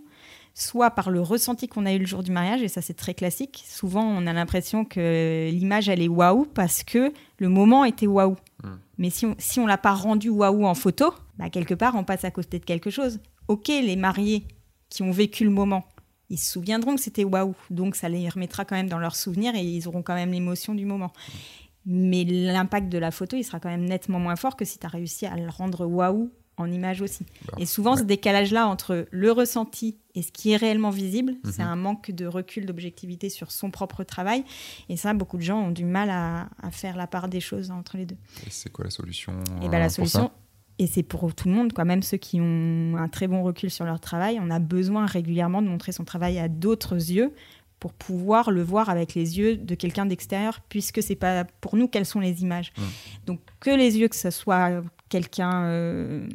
soit 0.54 0.92
par 0.92 1.10
le 1.10 1.22
ressenti 1.22 1.68
qu'on 1.68 1.86
a 1.86 1.94
eu 1.94 2.00
le 2.00 2.06
jour 2.06 2.24
du 2.24 2.32
mariage, 2.32 2.62
et 2.62 2.68
ça 2.68 2.82
c'est 2.82 2.94
très 2.94 3.14
classique. 3.14 3.64
Souvent 3.68 4.04
on 4.04 4.26
a 4.26 4.34
l'impression 4.34 4.86
que 4.86 5.50
l'image 5.52 5.90
elle 5.90 6.02
est 6.02 6.08
waouh 6.08 6.46
parce 6.46 6.84
que 6.84 7.12
le 7.38 7.50
moment 7.50 7.84
était 7.84 8.08
waouh. 8.08 8.36
Hmm. 8.64 8.78
Mais 8.98 9.10
si 9.10 9.26
on 9.26 9.36
si 9.38 9.60
on 9.60 9.68
l'a 9.68 9.78
pas 9.78 9.94
rendu 9.94 10.30
waouh 10.30 10.66
en 10.66 10.74
photo, 10.74 11.14
bah, 11.38 11.50
quelque 11.50 11.74
part 11.74 11.96
on 11.96 12.04
passe 12.04 12.24
à 12.24 12.32
côté 12.32 12.60
de 12.60 12.66
quelque 12.66 12.90
chose. 12.90 13.20
Ok, 13.48 13.68
les 13.68 13.96
mariés 13.96 14.48
qui 14.90 15.04
ont 15.04 15.12
vécu 15.12 15.44
le 15.44 15.50
moment, 15.50 15.86
ils 16.30 16.40
se 16.40 16.54
souviendront 16.54 16.96
que 16.96 17.02
c'était 17.02 17.26
waouh, 17.26 17.54
donc 17.70 17.96
ça 17.96 18.10
les 18.10 18.28
remettra 18.30 18.66
quand 18.66 18.76
même 18.76 18.90
dans 18.90 19.00
leurs 19.00 19.16
souvenirs 19.16 19.56
et 19.56 19.62
ils 19.62 19.88
auront 19.88 20.02
quand 20.02 20.16
même 20.16 20.32
l'émotion 20.32 20.74
du 20.74 20.86
moment. 20.86 21.12
Mais 21.86 22.24
l'impact 22.24 22.90
de 22.90 22.98
la 22.98 23.12
photo, 23.12 23.38
il 23.38 23.44
sera 23.44 23.60
quand 23.60 23.70
même 23.70 23.86
nettement 23.86 24.20
moins 24.20 24.36
fort 24.36 24.56
que 24.56 24.66
si 24.66 24.80
tu 24.80 24.86
as 24.86 24.90
réussi 24.90 25.28
à 25.28 25.36
le 25.36 25.50
rendre 25.50 25.86
waouh 25.86 26.32
en 26.58 26.72
image 26.72 27.02
aussi. 27.02 27.26
Bah, 27.48 27.58
et 27.60 27.66
souvent, 27.66 27.96
ce 27.96 28.04
décalage-là 28.04 28.68
entre 28.68 29.08
le 29.12 29.32
ressenti 29.32 29.98
et 30.16 30.22
ce 30.22 30.32
qui 30.32 30.52
est 30.52 30.56
réellement 30.56 30.90
visible, 30.90 31.34
c'est 31.44 31.64
mhm. 31.64 31.70
un 31.70 31.76
manque 31.76 32.12
de 32.12 32.26
recul, 32.26 32.66
d'objectivité 32.66 33.30
sur 33.30 33.52
son 33.52 33.72
propre 33.72 34.04
travail. 34.04 34.44
Et 34.90 34.98
ça, 34.98 35.14
beaucoup 35.14 35.38
de 35.38 35.42
gens 35.42 35.60
ont 35.60 35.72
du 35.72 35.86
mal 35.86 36.10
à, 36.10 36.48
faire 36.72 36.96
la 36.96 37.08
part 37.08 37.28
des 37.28 37.42
choses 37.42 37.72
entre 37.72 37.98
les 37.98 38.06
deux. 38.06 38.18
Et 38.48 38.50
c'est 38.50 38.72
quoi 38.72 38.86
la 38.86 38.92
solution 38.92 39.34
Et 39.62 39.70
ben, 39.70 39.80
la 39.80 39.90
solution, 39.90 40.32
et 40.78 40.88
c'est 40.88 41.04
pour 41.04 41.34
tout 41.34 41.48
le 41.48 41.54
monde, 41.54 41.74
quoi. 41.74 41.86
même 41.86 42.04
ceux 42.04 42.18
qui 42.18 42.40
ont 42.42 42.96
un 42.98 43.08
très 43.08 43.28
bon 43.28 43.44
recul 43.44 43.70
sur 43.70 43.86
leur 43.86 44.00
travail, 44.00 44.40
on 44.42 44.50
a 44.50 44.60
besoin 44.60 45.06
régulièrement 45.06 45.62
de 45.62 45.68
montrer 45.68 45.92
son 45.92 46.04
travail 46.04 46.38
à 46.38 46.50
d'autres 46.50 46.96
yeux 46.96 47.34
pour 47.80 47.94
pouvoir 47.94 48.52
le 48.52 48.62
voir 48.62 48.90
avec 48.90 49.14
les 49.14 49.38
yeux 49.38 49.58
de 49.58 49.76
quelqu'un 49.76 50.06
d'extérieur, 50.06 50.60
puisque 50.70 51.04
c'est 51.04 51.16
pas 51.16 51.46
pour 51.62 51.76
nous 51.76 51.88
quelles 51.88 52.06
sont 52.06 52.20
les 52.20 52.42
images. 52.42 52.74
Donc 53.26 53.40
que 53.60 53.70
les 53.70 53.98
yeux, 53.98 54.08
que 54.08 54.16
ce 54.16 54.32
soit 54.32 54.82
quelqu'un. 55.10 55.64
Euh... 55.66 56.28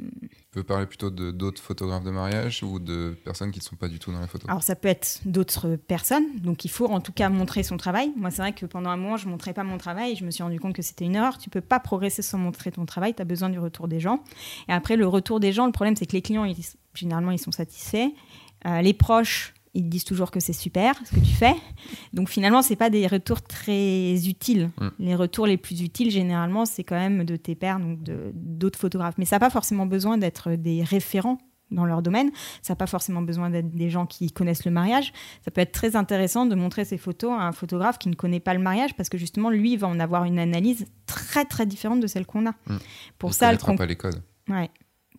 peut 0.52 0.62
parler 0.62 0.86
plutôt 0.86 1.10
de 1.10 1.30
d'autres 1.30 1.62
photographes 1.62 2.05
de 2.05 2.10
mariage 2.10 2.62
ou 2.62 2.78
de 2.78 3.16
personnes 3.24 3.51
qui 3.51 3.59
ne 3.59 3.64
sont 3.64 3.76
pas 3.76 3.88
du 3.88 3.98
tout 3.98 4.12
dans 4.12 4.20
la 4.20 4.26
photo 4.26 4.47
Alors 4.48 4.62
ça 4.62 4.76
peut 4.76 4.88
être 4.88 5.20
d'autres 5.24 5.76
personnes, 5.76 6.38
donc 6.40 6.64
il 6.64 6.70
faut 6.70 6.86
en 6.86 7.01
tout 7.01 7.12
cas 7.12 7.28
montrer 7.28 7.62
son 7.62 7.76
travail. 7.76 8.12
Moi 8.16 8.30
c'est 8.30 8.42
vrai 8.42 8.52
que 8.52 8.66
pendant 8.66 8.90
un 8.90 8.97
moment 8.97 9.16
je 9.16 9.26
ne 9.26 9.30
montrais 9.30 9.52
pas 9.52 9.64
mon 9.64 9.78
travail 9.78 10.12
et 10.12 10.16
je 10.16 10.24
me 10.24 10.30
suis 10.30 10.42
rendu 10.42 10.60
compte 10.60 10.74
que 10.74 10.82
c'était 10.82 11.05
une 11.05 11.16
erreur. 11.16 11.38
Tu 11.38 11.51
peux 11.51 11.60
pas 11.60 11.80
progresser 11.80 12.22
sans 12.22 12.38
montrer 12.38 12.72
ton 12.72 12.86
travail, 12.86 13.14
tu 13.14 13.22
as 13.22 13.26
besoin 13.26 13.48
du 13.48 13.59
retour 13.59 13.88
des 13.88 14.01
gens. 14.01 14.22
Et 14.68 14.72
après 14.72 14.97
le 14.97 15.06
retour 15.06 15.40
des 15.40 15.52
gens, 15.52 15.66
le 15.66 15.72
problème 15.72 15.97
c'est 15.97 16.06
que 16.06 16.12
les 16.12 16.22
clients, 16.22 16.47
généralement 16.94 17.32
ils 17.32 17.38
sont 17.38 17.52
satisfaits. 17.52 18.10
Euh, 18.66 18.82
les 18.82 18.92
proches, 18.92 19.55
ils 19.74 19.88
disent 19.88 20.05
toujours 20.05 20.30
que 20.30 20.40
c'est 20.40 20.52
super 20.52 20.94
ce 21.05 21.14
que 21.14 21.20
tu 21.20 21.32
fais. 21.32 21.55
Donc 22.12 22.28
finalement, 22.28 22.62
c'est 22.62 22.76
pas 22.76 22.90
des 22.90 23.06
retours 23.06 23.42
très 23.42 24.26
utiles. 24.26 24.70
Mm. 24.80 24.88
Les 24.98 25.14
retours 25.14 25.47
les 25.47 25.56
plus 25.56 25.82
utiles, 25.82 26.10
généralement, 26.10 26.64
c'est 26.64 26.84
quand 26.84 26.97
même 26.97 27.24
de 27.24 27.36
tes 27.36 27.55
pairs, 27.55 27.78
donc 27.78 28.01
d'autres 28.34 28.78
photographes. 28.78 29.14
Mais 29.18 29.24
ça 29.24 29.36
n'a 29.36 29.40
pas 29.40 29.51
forcément 29.51 29.86
besoin 29.86 30.18
d'être 30.18 30.52
des 30.52 30.82
référents 30.82 31.38
dans 31.70 31.84
leur 31.84 32.02
domaine. 32.02 32.30
Ça 32.62 32.72
n'a 32.72 32.76
pas 32.76 32.86
forcément 32.86 33.22
besoin 33.22 33.51
d'être 33.51 33.70
des 33.70 33.90
gens 33.90 34.06
qui 34.06 34.32
connaissent 34.32 34.64
le 34.64 34.72
mariage. 34.72 35.12
Ça 35.44 35.52
peut 35.52 35.60
être 35.60 35.72
très 35.72 35.94
intéressant 35.94 36.47
de 36.47 36.55
montrer 36.55 36.84
ces 36.84 36.98
photos 36.98 37.32
à 37.32 37.44
un 37.44 37.52
photographe 37.52 37.98
qui 37.98 38.09
ne 38.09 38.14
connaît 38.14 38.40
pas 38.40 38.55
le 38.55 38.60
mariage 38.60 38.97
parce 38.97 39.09
que 39.09 39.18
justement, 39.18 39.51
lui, 39.51 39.74
il 39.74 39.78
va 39.78 39.86
en 39.86 40.01
avoir 40.01 40.24
une 40.24 40.38
analyse 40.38 40.86
très 41.06 41.44
très 41.44 41.66
différente 41.66 42.01
de 42.01 42.09
celle 42.09 42.26
qu'on 42.26 42.47
a. 42.47 42.55
Mm. 42.66 42.76
Pour 43.18 43.30
il 43.30 43.34
ça, 43.34 43.52
le 43.52 43.59
pas 43.59 43.86
les 43.86 43.97
codes. 43.97 44.22
Ouais, 44.48 44.70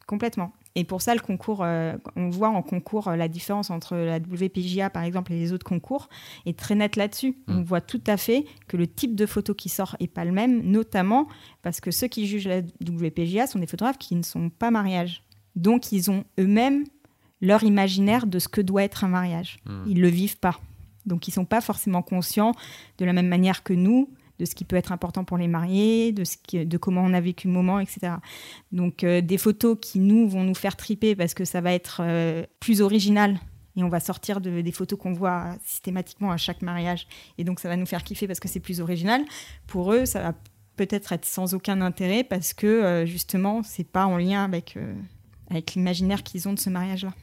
complètement. 0.08 0.52
Et 0.76 0.84
pour 0.84 1.02
ça, 1.02 1.14
le 1.14 1.20
concours, 1.20 1.64
euh, 1.64 1.98
on 2.16 2.30
voit 2.30 2.50
en 2.50 2.62
concours 2.62 3.10
euh, 3.10 3.16
la 3.16 3.28
différence 3.28 3.70
entre 3.70 3.96
la 3.96 4.18
WPJA, 4.18 4.90
par 4.90 5.04
exemple, 5.04 5.34
et 5.34 5.40
les 5.40 5.52
autres 5.52 5.66
concours 5.66 6.08
est 6.46 6.58
très 6.58 6.76
nette 6.76 6.96
là-dessus. 6.96 7.36
Mm. 7.48 7.58
On 7.58 7.62
voit 7.62 7.82
tout 7.82 8.02
à 8.08 8.16
fait 8.18 8.46
que 8.68 8.78
le 8.78 8.88
type 8.88 9.16
de 9.16 9.26
photo 9.26 9.54
qui 9.54 9.70
sort 9.70 9.98
n'est 10.00 10.08
pas 10.08 10.24
le 10.24 10.32
même, 10.32 10.62
notamment 10.64 11.28
parce 11.62 11.82
que 11.82 11.92
ceux 11.92 12.08
qui 12.08 12.26
jugent 12.26 12.48
la 12.48 12.62
WPJA 12.86 13.48
sont 13.48 13.60
des 13.60 13.68
photographes 13.68 13.98
qui 13.98 14.16
ne 14.16 14.24
sont 14.24 14.50
pas 14.50 14.72
mariage. 14.72 15.24
Donc, 15.56 15.92
ils 15.92 16.10
ont 16.10 16.24
eux-mêmes 16.40 16.86
leur 17.42 17.64
imaginaire 17.64 18.26
de 18.26 18.40
ce 18.40 18.48
que 18.48 18.62
doit 18.62 18.84
être 18.84 19.04
un 19.04 19.10
mariage. 19.10 19.60
Mm. 19.66 19.84
Ils 19.88 19.98
ne 19.98 20.02
le 20.02 20.08
vivent 20.08 20.40
pas. 20.40 20.60
Donc, 21.06 21.28
ils 21.28 21.32
ne 21.32 21.36
sont 21.36 21.46
pas 21.46 21.62
forcément 21.62 22.02
conscients 22.02 22.54
de 22.98 23.06
la 23.06 23.12
même 23.12 23.28
manière 23.28 23.64
que 23.64 23.74
nous 23.74 24.10
de 24.42 24.46
ce 24.48 24.56
qui 24.56 24.66
peut 24.66 24.76
être 24.76 24.92
important 24.92 25.24
pour 25.24 25.38
les 25.38 25.48
mariés, 25.48 26.12
de, 26.12 26.24
ce 26.24 26.36
de 26.64 26.78
comment 26.78 27.04
on 27.04 27.14
a 27.14 27.22
vécu 27.22 27.48
le 27.48 27.54
moment, 27.54 27.80
etc. 27.80 28.14
Donc 28.72 29.04
euh, 29.04 29.22
des 29.22 29.38
photos 29.38 29.78
qui 29.80 30.00
nous 30.00 30.28
vont 30.28 30.44
nous 30.44 30.56
faire 30.56 30.76
triper 30.76 31.16
parce 31.16 31.36
que 31.36 31.46
ça 31.46 31.62
va 31.62 31.72
être 31.74 32.02
euh, 32.04 32.44
plus 32.60 32.82
original 32.82 33.40
et 33.78 33.84
on 33.84 33.90
va 33.90 34.00
sortir 34.00 34.42
de, 34.42 34.62
des 34.62 34.72
photos 34.72 34.98
qu'on 34.98 35.14
voit 35.14 35.56
systématiquement 35.64 36.32
à 36.32 36.38
chaque 36.38 36.64
mariage 36.64 37.08
et 37.38 37.44
donc 37.44 37.60
ça 37.60 37.70
va 37.70 37.78
nous 37.78 37.86
faire 37.86 38.04
kiffer 38.04 38.26
parce 38.26 38.40
que 38.40 38.48
c'est 38.48 38.60
plus 38.60 38.82
original. 38.82 39.24
Pour 39.68 39.94
eux, 39.94 40.06
ça 40.06 40.22
va 40.22 40.34
peut-être 40.76 41.12
être 41.14 41.26
sans 41.26 41.54
aucun 41.54 41.80
intérêt 41.82 42.24
parce 42.24 42.54
que 42.54 42.66
euh, 42.66 43.06
justement 43.06 43.62
c'est 43.62 43.88
pas 43.88 44.08
en 44.08 44.18
lien 44.18 44.44
avec 44.44 44.76
avec 45.52 45.76
l'imaginaire 45.76 46.24
qu'ils 46.24 46.48
ont 46.48 46.54
de 46.54 46.60
ce 46.60 46.72
mariage-là. 46.72 47.14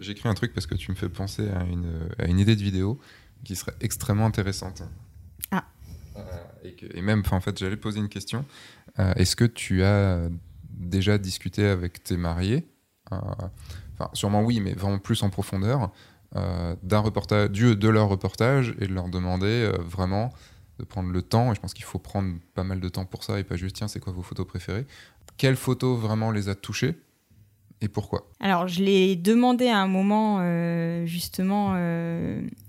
J'écris 0.00 0.28
un 0.28 0.34
truc 0.34 0.54
parce 0.54 0.66
que 0.66 0.74
tu 0.74 0.90
me 0.90 0.96
fais 0.96 1.08
penser 1.08 1.48
à 1.50 1.62
une, 1.64 2.08
à 2.18 2.26
une 2.26 2.40
idée 2.40 2.56
de 2.56 2.62
vidéo 2.62 2.98
qui 3.44 3.54
serait 3.54 3.74
extrêmement 3.80 4.26
intéressante. 4.26 4.82
Et, 6.64 7.02
même, 7.02 7.22
en 7.30 7.40
fait, 7.40 7.58
j'allais 7.58 7.76
poser 7.76 8.00
une 8.00 8.08
question. 8.08 8.44
Euh, 8.98 9.12
est-ce 9.14 9.36
que 9.36 9.44
tu 9.44 9.82
as 9.82 10.28
déjà 10.70 11.18
discuté 11.18 11.66
avec 11.66 12.02
tes 12.02 12.16
mariés? 12.16 12.64
Euh, 13.12 13.16
Enfin, 13.96 14.10
sûrement 14.12 14.42
oui, 14.42 14.58
mais 14.58 14.72
vraiment 14.72 14.98
plus 14.98 15.22
en 15.22 15.30
profondeur 15.30 15.92
euh, 16.34 16.74
d'un 16.82 16.98
reportage, 16.98 17.50
du, 17.50 17.76
de 17.76 17.88
leur 17.88 18.08
reportage 18.08 18.74
et 18.80 18.88
de 18.88 18.92
leur 18.92 19.08
demander 19.08 19.70
vraiment 19.78 20.32
de 20.80 20.84
prendre 20.84 21.12
le 21.12 21.22
temps. 21.22 21.52
Et 21.52 21.54
je 21.54 21.60
pense 21.60 21.74
qu'il 21.74 21.84
faut 21.84 22.00
prendre 22.00 22.34
pas 22.54 22.64
mal 22.64 22.80
de 22.80 22.88
temps 22.88 23.04
pour 23.04 23.22
ça 23.22 23.38
et 23.38 23.44
pas 23.44 23.54
juste 23.54 23.76
tiens, 23.76 23.86
c'est 23.86 24.00
quoi 24.00 24.12
vos 24.12 24.22
photos 24.22 24.48
préférées? 24.48 24.84
Quelles 25.36 25.54
photos 25.54 25.96
vraiment 25.96 26.32
les 26.32 26.48
a 26.48 26.56
touchées 26.56 26.96
et 27.80 27.86
pourquoi? 27.86 28.28
Alors, 28.40 28.66
je 28.66 28.82
l'ai 28.82 29.14
demandé 29.14 29.68
à 29.68 29.78
un 29.78 29.86
moment, 29.86 30.40
justement, 31.06 31.76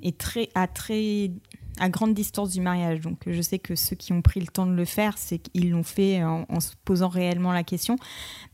et 0.03 0.11
très, 0.11 0.49
à 0.53 0.67
très 0.67 1.31
à 1.80 1.89
grande 1.89 2.14
distance 2.14 2.52
du 2.52 2.61
mariage. 2.61 3.02
Donc 3.02 3.19
je 3.27 3.41
sais 3.41 3.60
que 3.60 3.76
ceux 3.76 3.95
qui 3.95 4.14
ont 4.14 4.22
pris 4.22 4.39
le 4.39 4.47
temps 4.47 4.65
de 4.65 4.73
le 4.73 4.85
faire, 4.85 5.18
c'est 5.18 5.39
qu'ils 5.39 5.72
l'ont 5.72 5.84
fait 5.84 6.23
en, 6.23 6.60
se 6.60 6.73
posant 6.85 7.10
réellement 7.10 7.52
la 7.52 7.64
question. 7.64 7.97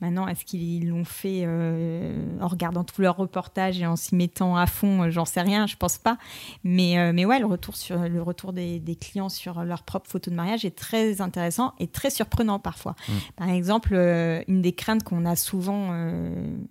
Maintenant, 0.02 0.28
est-ce 0.28 0.46
qu'ils 0.46 0.90
l'ont 0.90 1.06
fait 1.06 1.44
euh, 1.46 2.40
en 2.42 2.48
regardant 2.48 2.84
tous 2.84 3.02
leurs 3.02 3.18
reportages 3.18 3.80
et 3.80 3.86
en 3.86 3.96
s'y 3.96 4.16
mettant 4.16 4.56
à 4.56 4.66
fond 4.66 5.10
J'en 5.10 5.26
sais 5.26 5.42
rien, 5.42 5.68
je 5.68 5.76
pense 5.76 5.98
pas. 5.98 6.18
Mais, 6.64 6.98
euh, 6.98 7.12
mais 7.14 7.26
ouais, 7.26 7.40
le 7.40 7.46
retour, 7.46 7.76
sur, 7.76 7.98
le 7.98 8.22
retour 8.22 8.54
des, 8.54 8.82
clients 9.00 9.30
sur 9.30 9.64
leurs 9.64 9.84
propres 9.84 10.10
photos 10.10 10.32
de 10.32 10.36
mariage 10.36 10.66
est 10.66 10.76
très 10.76 11.22
intéressant 11.22 11.74
et 11.80 11.88
très 11.88 12.10
surprenant 12.10 12.60
parfois. 12.60 12.96
Mmh. 13.08 13.14
Par 13.36 13.50
exemple, 13.50 13.92
euh, 13.94 14.44
une 14.48 14.62
des 14.62 14.74
craintes 14.74 15.04
qu'on 15.04 15.26
a 15.26 15.36
souvent, 15.36 15.88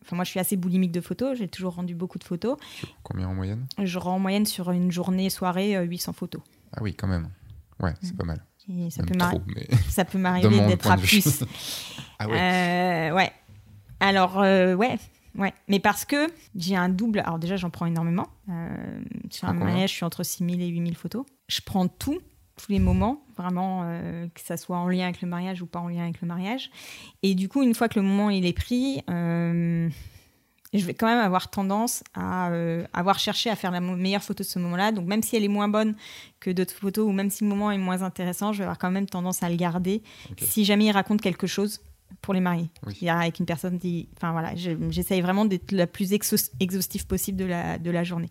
enfin 0.03 0.17
moi 0.17 0.25
je 0.25 0.31
suis 0.31 0.41
assez 0.41 0.57
boulimique 0.57 0.93
de 0.93 1.01
photos, 1.01 1.39
j'ai 1.39 1.49
toujours 1.49 1.75
rendu 1.75 1.95
beaucoup 1.95 2.19
de 2.19 2.25
photos. 2.25 2.57
Combien 3.03 3.29
en 3.29 3.35
moyenne? 3.35 3.67
Je 3.79 3.99
rends 3.99 4.17
en 4.17 4.19
moyenne 4.19 4.47
sur 4.47 4.71
une 4.71 4.91
journée, 4.91 5.31
soirée, 5.31 5.85
800 5.85 6.13
photos. 6.13 6.40
Ah 6.73 6.83
oui, 6.83 6.95
quand 6.95 7.09
même. 7.09 7.29
Ouais, 7.81 7.95
c'est 8.03 8.17
pas 8.17 8.25
mal. 8.25 8.45
ça, 8.91 9.03
peut 9.03 9.15
ça 9.89 10.05
peut 10.05 10.19
m'arriver 10.19 10.67
d'être 10.67 10.91
à 10.91 10.97
plus. 10.97 11.45
ah 12.19 12.29
ouais. 12.29 13.11
Euh, 13.11 13.15
ouais. 13.15 13.33
Alors, 14.01 14.41
euh, 14.41 14.75
ouais. 14.75 14.99
Ouais, 15.39 15.55
mais 15.69 15.79
parce 15.79 16.05
que 16.05 16.27
j'ai 16.57 16.75
un 16.75 16.89
double. 16.89 17.21
Alors, 17.21 17.39
déjà, 17.39 17.57
j'en 17.57 17.71
prends 17.71 17.87
énormément. 17.87 18.29
Euh, 18.49 19.01
sur 19.31 19.49
un 19.49 19.53
mariage, 19.53 19.91
je 19.91 19.95
suis 19.95 20.05
entre 20.05 20.25
6000 20.25 20.61
et 20.61 20.67
8000 20.67 20.97
photos. 20.97 21.25
Je 21.47 21.61
prends 21.65 21.87
tout, 21.87 22.19
tous 22.57 22.73
les 22.73 22.81
moments, 22.81 23.23
vraiment, 23.37 23.83
que 24.35 24.41
ça 24.41 24.57
soit 24.57 24.77
en 24.77 24.89
lien 24.89 25.05
avec 25.05 25.23
le 25.23 25.29
mariage 25.29 25.63
ou 25.63 25.67
pas 25.67 25.79
en 25.79 25.87
lien 25.87 26.03
avec 26.03 26.21
le 26.21 26.27
mariage. 26.27 26.73
Et 27.23 27.37
du 27.37 27.49
coup, 27.49 27.63
une 27.63 27.75
fois 27.75 27.89
que 27.89 28.01
le 28.01 28.05
moment 28.05 28.29
il 28.29 28.45
est 28.45 28.53
pris, 28.53 29.05
je 30.79 30.87
vais 30.87 30.95
quand 30.95 31.07
même 31.07 31.19
avoir 31.19 31.51
tendance 31.51 32.05
à 32.15 32.51
euh, 32.51 32.85
avoir 32.93 33.19
cherché 33.19 33.51
à 33.51 33.57
faire 33.57 33.73
la 33.73 33.81
meilleure 33.81 34.23
photo 34.23 34.45
de 34.45 34.49
ce 34.49 34.59
moment-là. 34.61 34.93
Donc 34.93 35.07
même 35.07 35.23
si 35.23 35.37
elle 35.37 35.45
est 35.45 35.49
moins 35.49 35.69
bonne 35.69 35.97
que 36.39 36.51
d'autres 36.51 36.75
photos 36.75 37.07
ou 37.07 37.13
même 37.13 37.31
si 37.31 37.45
le 37.45 37.51
moment 37.51 37.73
est 37.73 37.79
moins 37.79 38.03
intéressant, 38.03 38.53
je 38.53 38.59
vais 38.59 38.65
avoir 38.65 38.79
quand 38.79 38.91
même 38.91 39.07
tendance 39.07 39.43
à 39.43 39.51
le 39.51 39.57
garder 39.57 40.03
si 40.39 40.65
jamais 40.65 40.87
il 40.87 40.93
raconte 40.93 41.21
quelque 41.21 41.47
chose 41.47 41.81
pour 42.23 42.35
les 42.35 42.41
mariés. 42.41 42.69
Oui. 42.87 43.09
Avec 43.09 43.39
une 43.39 43.47
personne 43.47 43.79
qui... 43.79 44.09
Enfin 44.17 44.33
voilà, 44.33 44.53
j'essaye 44.55 45.21
vraiment 45.21 45.45
d'être 45.45 45.73
la 45.73 45.87
plus 45.87 46.13
exhaustive 46.13 47.07
possible 47.07 47.39
de 47.39 47.45
la, 47.45 47.79
de 47.79 47.91
la 47.91 48.05
journée. 48.05 48.29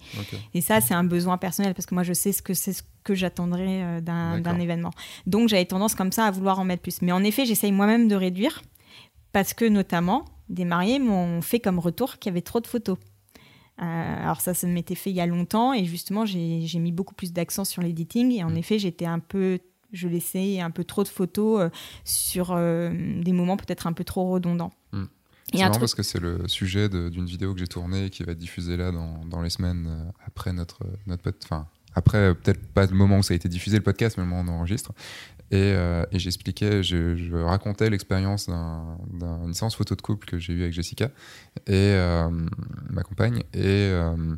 Et 0.53 0.61
ça, 0.61 0.82
c'est 0.82 0.94
un 0.94 1.03
besoin 1.03 1.38
personnel 1.38 1.74
parce 1.74 1.86
que 1.86 1.95
moi, 1.95 2.03
je 2.03 2.14
sais 2.14 2.32
ce 2.32 2.41
que 2.41 2.53
c'est 2.53 2.74
ce 2.74 2.84
que 3.03 3.16
j'attendrais 3.16 3.84
euh, 3.84 4.02
d'un 4.02 4.60
événement. 4.60 4.91
Donc 5.26 5.49
j'avais 5.49 5.66
tendance 5.66 5.95
comme 5.95 6.11
ça 6.11 6.26
à 6.26 6.32
vouloir 6.32 6.60
en 6.60 6.66
mettre 6.66 6.84
plus. 6.84 7.02
Mais 7.02 7.11
en 7.11 7.24
effet, 7.24 7.45
j'essaye 7.45 7.72
moi-même 7.72 8.07
de 8.07 8.16
réduire 8.16 8.61
parce 9.32 9.53
que 9.53 9.66
notamment, 9.66 10.26
des 10.50 10.66
mariés 10.66 11.00
m'ont 11.00 11.42
fait 11.42 11.60
comme 11.60 11.80
retour 11.80 12.18
qu'il 12.18 12.30
y 12.30 12.34
avait 12.34 12.42
trop 12.42 12.60
de 12.60 12.68
photos. 12.68 12.98
Euh, 13.82 14.24
alors 14.24 14.42
ça, 14.42 14.54
ça 14.54 14.68
m'était 14.68 14.96
fait 14.96 15.10
il 15.10 15.16
y 15.16 15.22
a 15.22 15.26
longtemps 15.26 15.74
et 15.74 15.86
justement, 15.86 16.26
j'ai 16.26 16.80
mis 16.80 16.92
beaucoup 16.92 17.16
plus 17.16 17.32
d'accent 17.32 17.64
sur 17.64 17.82
l'editing 17.82 18.32
et 18.34 18.44
en 18.44 18.50
mm. 18.50 18.58
effet, 18.58 18.80
j'étais 18.80 19.06
un 19.06 19.20
peu, 19.20 19.60
je 19.94 20.08
laissais 20.08 20.60
un 20.60 20.72
peu 20.72 20.84
trop 20.84 21.04
de 21.04 21.08
photos 21.08 21.62
euh, 21.62 21.70
sur 22.04 22.52
euh, 22.52 22.92
des 23.22 23.32
moments 23.32 23.56
peut-être 23.56 23.88
un 23.88 23.94
peu 23.94 24.04
trop 24.04 24.30
redondants. 24.30 24.74
Mm. 24.92 25.04
C'est 25.52 25.60
marrant 25.60 25.80
parce 25.80 25.96
que 25.96 26.04
c'est 26.04 26.20
le 26.20 26.48
sujet 26.48 26.90
d'une 26.90 27.26
vidéo 27.26 27.54
que 27.54 27.60
j'ai 27.60 27.68
tournée 27.68 28.06
et 28.06 28.10
qui 28.12 28.24
va 28.24 28.34
être 28.34 28.38
diffusée 28.38 28.78
là 28.78 28.92
dans, 28.92 29.26
dans 29.26 29.42
les 29.42 29.50
semaines 29.50 30.14
après 30.28 30.54
notre, 30.54 30.86
notre 31.08 31.32
enfin, 31.44 31.68
après, 31.95 32.36
peut-être 32.36 32.66
pas 32.74 32.86
le 32.86 32.95
moment 32.95 33.20
où 33.20 33.24
ça 33.24 33.34
a 33.34 33.36
été 33.36 33.49
diffusé 33.49 33.78
le 33.78 33.84
podcast, 33.84 34.18
mais 34.18 34.24
le 34.24 34.30
moment 34.30 34.41
où 34.41 34.53
on 34.53 34.57
enregistre. 34.60 34.94
Euh, 35.53 36.06
et, 36.11 36.20
j'expliquais, 36.20 36.84
je, 36.84 37.34
racontais 37.44 37.90
l'expérience 37.90 38.49
d'une 38.49 39.53
séance 39.53 39.76
photo 39.76 39.95
de 39.95 40.02
couple 40.02 40.28
que 40.28 40.38
j'ai 40.38 40.53
eue 40.53 40.61
avec 40.61 40.74
Jessica 40.74 41.06
et 41.66 41.74
euh, 41.74 42.30
ma 42.90 43.03
compagne 43.03 43.40
et 43.53 43.90
euh, 43.91 44.36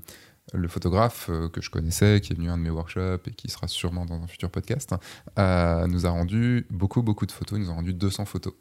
le 0.54 0.68
photographe 0.68 1.30
que 1.54 1.62
je 1.62 1.70
connaissais, 1.70 2.22
qui 2.22 2.34
est 2.34 2.36
venu 2.36 2.50
à 2.50 2.54
un 2.54 2.58
de 2.58 2.64
mes 2.64 2.70
workshops 2.70 3.28
et 3.28 3.32
qui 3.32 3.50
sera 3.50 3.68
sûrement 3.68 4.06
dans 4.06 4.22
un 4.22 4.28
futur 4.28 4.50
podcast, 4.50 4.96
nous 5.38 6.06
a 6.06 6.10
rendu 6.10 6.66
beaucoup, 6.70 7.02
beaucoup 7.02 7.26
de 7.26 7.32
photos. 7.32 7.60
Il 7.60 7.66
nous 7.66 7.72
a 7.72 7.76
rendu 7.76 7.94
200 7.94 8.26
photos. 8.26 8.54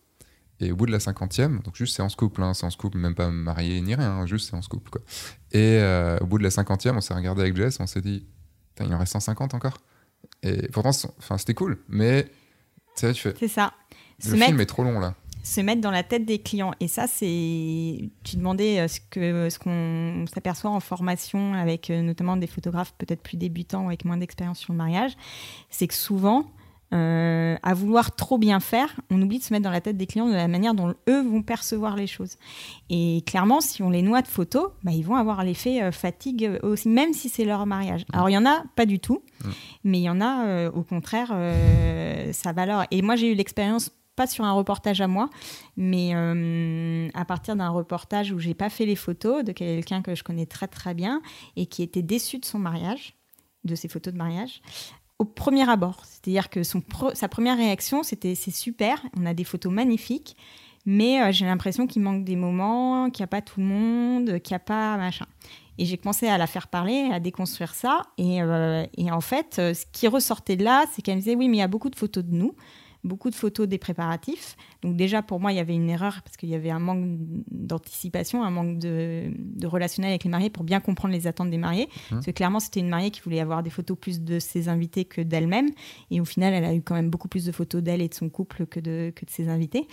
Et 0.63 0.73
au 0.73 0.77
bout 0.77 0.85
de 0.85 0.93
la 0.93 1.01
cinquantième, 1.01 1.61
donc 1.61 1.75
juste 1.75 1.97
séance 1.97 2.15
couple, 2.17 2.43
hein, 2.43 2.53
séance 2.53 2.77
couple, 2.77 2.99
même 2.99 3.15
pas 3.15 3.31
marié 3.31 3.81
ni 3.81 3.95
rien, 3.95 4.11
hein, 4.11 4.27
juste 4.27 4.51
séance 4.51 4.69
couple. 4.69 4.91
Quoi. 4.91 5.01
Et 5.53 5.81
au 6.21 6.27
bout 6.27 6.39
de 6.39 6.45
la 6.45 6.51
cinquantième, 6.51 6.97
on 6.97 7.01
s'est 7.01 7.15
regardé 7.15 7.43
avec 7.43 7.57
Jess, 7.57 7.81
on 7.81 7.87
s'est 7.87 8.03
dit, 8.03 8.27
il 8.85 8.95
en 8.95 8.99
reste 8.99 9.13
150 9.13 9.55
encore. 9.55 9.79
Et 10.43 10.69
pourtant, 10.69 10.93
c'était 10.93 11.55
cool, 11.55 11.79
mais 11.89 12.27
C'est 12.95 13.13
tu 13.13 13.23
fais. 13.23 13.35
C'est 13.39 13.49
ça. 13.49 13.73
Le 14.27 14.37
film 14.37 14.61
est 14.61 14.67
trop 14.67 14.85
long 14.85 15.01
là 15.01 15.15
se 15.43 15.63
mettre 15.63 15.81
dans 15.81 15.91
la 15.91 16.03
tête 16.03 16.27
des 16.27 16.39
clients. 16.39 16.73
Et 16.81 16.89
ça, 16.89 17.07
c'est. 17.07 18.11
Tu 18.25 18.37
demandais 18.37 18.87
ce 18.89 19.01
qu'on 19.01 19.49
ce 19.51 19.59
qu'on 19.59 20.27
s'aperçoit 20.33 20.71
en 20.71 20.81
formation 20.81 21.55
avec 21.55 21.89
notamment 21.89 22.37
des 22.37 22.47
photographes 22.47 22.93
peut-être 22.99 23.23
plus 23.23 23.39
débutants 23.39 23.85
ou 23.85 23.87
avec 23.87 24.05
moins 24.05 24.19
d'expérience 24.19 24.59
sur 24.59 24.75
le 24.75 24.77
mariage. 24.77 25.13
C'est 25.71 25.87
que 25.87 25.95
souvent, 25.95 26.51
euh, 26.93 27.57
à 27.63 27.75
vouloir 27.75 28.17
trop 28.17 28.37
bien 28.37 28.59
faire, 28.59 29.01
on 29.11 29.23
oublie 29.23 29.39
de 29.39 29.45
se 29.45 29.53
mettre 29.53 29.63
dans 29.63 29.71
la 29.71 29.81
tête 29.81 29.97
des 29.97 30.07
clients 30.07 30.29
de 30.29 30.35
la 30.35 30.49
manière 30.49 30.75
dont 30.75 30.95
eux 31.09 31.23
vont 31.23 31.43
percevoir 31.43 31.95
les 31.95 32.09
choses. 32.09 32.37
Et 32.89 33.23
clairement, 33.27 33.61
si 33.61 33.83
on 33.83 33.91
les 33.91 34.03
noie 34.03 34.23
de 34.23 34.29
photos, 34.29 34.71
bah, 34.83 34.91
ils 34.93 35.05
vont 35.05 35.15
avoir 35.15 35.45
l'effet 35.45 35.83
euh, 35.83 35.93
fatigue 35.93 36.59
aussi, 36.63 36.89
même 36.89 37.13
si 37.13 37.29
c'est 37.29 37.45
leur 37.45 37.65
mariage. 37.67 38.05
Alors 38.13 38.29
il 38.29 38.33
y 38.33 38.39
en 38.39 38.47
a 38.47 38.65
pas 38.75 38.87
du 38.87 38.99
tout, 38.99 39.23
mais 39.85 39.99
il 40.01 40.03
y 40.03 40.11
en 40.11 40.21
a 40.21 40.47
euh, 40.47 40.71
au 40.73 40.83
contraire, 40.83 41.29
ça 42.33 42.53
va 42.53 42.87
Et 42.91 43.03
moi 43.03 43.17
j'ai 43.17 43.31
eu 43.31 43.35
l'expérience 43.35 43.91
pas 44.17 44.27
sur 44.27 44.45
un 44.45 44.53
reportage 44.53 45.01
à 45.01 45.07
moi, 45.07 45.31
mais 45.77 46.13
à 47.15 47.25
partir 47.25 47.55
d'un 47.55 47.69
reportage 47.69 48.33
où 48.33 48.41
j'ai 48.41 48.55
pas 48.55 48.69
fait 48.69 48.87
les 48.87 48.97
photos 48.97 49.45
de 49.45 49.53
quelqu'un 49.53 50.03
que 50.03 50.15
je 50.15 50.25
connais 50.25 50.47
très 50.47 50.67
très 50.67 50.95
bien 50.95 51.23
et 51.57 51.67
qui 51.67 51.83
était 51.83 52.03
déçu 52.03 52.39
de 52.39 52.45
son 52.45 52.59
mariage, 52.59 53.15
de 53.65 53.75
ses 53.75 53.89
photos 53.89 54.13
de 54.13 54.19
mariage, 54.19 54.63
au 55.21 55.27
premier 55.27 55.69
abord. 55.69 56.01
C'est-à-dire 56.07 56.49
que 56.49 56.63
son 56.63 56.83
sa 57.13 57.29
première 57.29 57.59
réaction, 57.59 58.03
c'était 58.03 58.35
c'est 58.35 58.51
super, 58.51 59.05
on 59.19 59.27
a 59.27 59.35
des 59.35 59.45
photos 59.45 59.71
magnifiques, 59.71 60.35
mais 60.87 61.21
euh, 61.21 61.31
j'ai 61.31 61.45
l'impression 61.45 61.87
qu'il 61.87 62.01
manque 62.01 62.25
des 62.25 62.37
moments, 62.37 63.11
qu'il 63.11 63.23
n'y 63.23 63.25
a 63.25 63.29
pas 63.29 63.43
tout 63.43 63.61
le 63.61 63.67
monde, 63.67 64.39
qu'il 64.41 64.55
n'y 64.55 64.57
a 64.57 64.61
pas 64.61 64.97
machin. 64.97 65.27
Et 65.77 65.85
j'ai 65.85 65.99
commencé 65.99 66.27
à 66.27 66.39
la 66.39 66.47
faire 66.47 66.69
parler, 66.69 67.11
à 67.13 67.21
déconstruire 67.21 67.75
ça. 67.75 68.03
Et, 68.17 68.43
euh, 68.43 68.85
et 68.97 69.11
en 69.11 69.21
fait, 69.21 69.59
euh, 69.59 69.75
ce 69.75 69.85
qui 69.93 70.09
ressortait 70.09 70.57
de 70.57 70.65
là, 70.65 70.85
c'est 70.91 71.03
qu'elle 71.03 71.17
me 71.17 71.21
disait 71.21 71.37
oui, 71.37 71.49
mais 71.49 71.59
il 71.59 71.61
y 71.61 71.63
a 71.63 71.69
beaucoup 71.69 71.91
de 71.91 71.97
photos 71.97 72.25
de 72.25 72.35
nous 72.35 72.55
beaucoup 73.05 73.31
de 73.31 73.35
photos 73.35 73.69
des 73.69 73.79
préparatifs. 73.79 74.57
Donc 74.83 74.97
déjà, 74.97 75.23
pour 75.23 75.41
moi, 75.41 75.53
il 75.53 75.57
y 75.57 75.61
avait 75.61 75.75
une 75.75 75.91
erreur 75.91 76.23
parce 76.23 76.37
qu'il 76.37 76.49
y 76.49 76.55
avait 76.55 76.71
un 76.71 76.79
manque 76.79 77.05
d'anticipation, 77.51 78.43
un 78.43 78.51
manque 78.51 78.79
de, 78.79 79.31
relationnel 79.65 80.11
avec 80.11 80.25
les 80.25 80.31
mariés 80.31 80.51
pour 80.51 80.65
bien 80.65 80.81
comprendre 80.81 81.13
les 81.13 81.27
attentes 81.27 81.51
des 81.51 81.59
mariés. 81.59 81.87
Mmh. 81.87 82.15
Parce 82.15 82.27
que 82.27 82.31
clairement, 82.31 82.61
c'était 82.61 82.81
une 82.81 82.89
mariée 82.89 83.11
qui 83.11 83.21
voulait 83.21 83.41
avoir 83.41 83.63
des 83.63 83.71
photos 83.71 83.99
plus 83.99 84.23
de 84.23 84.39
ses 84.39 84.69
invités 84.69 85.05
que 85.05 85.21
d'elle-même. 85.21 85.69
Et 86.11 86.21
au 86.21 86.25
final, 86.25 86.55
elle 86.55 86.65
a 86.65 86.75
eu 86.75 86.83
quand 86.83 86.95
même 86.95 87.11
beaucoup 87.11 87.29
plus 87.29 87.45
de 87.45 87.53
photos 87.53 87.83
d'elle 87.83 88.01
et 88.01 88.09
de 88.09 88.15
son 88.15 88.29
couple 88.29 88.67
que 88.67 88.81
de, 88.81 89.13
que 89.15 89.25
de 89.25 89.31
ses 89.31 89.49
invités. 89.49 89.87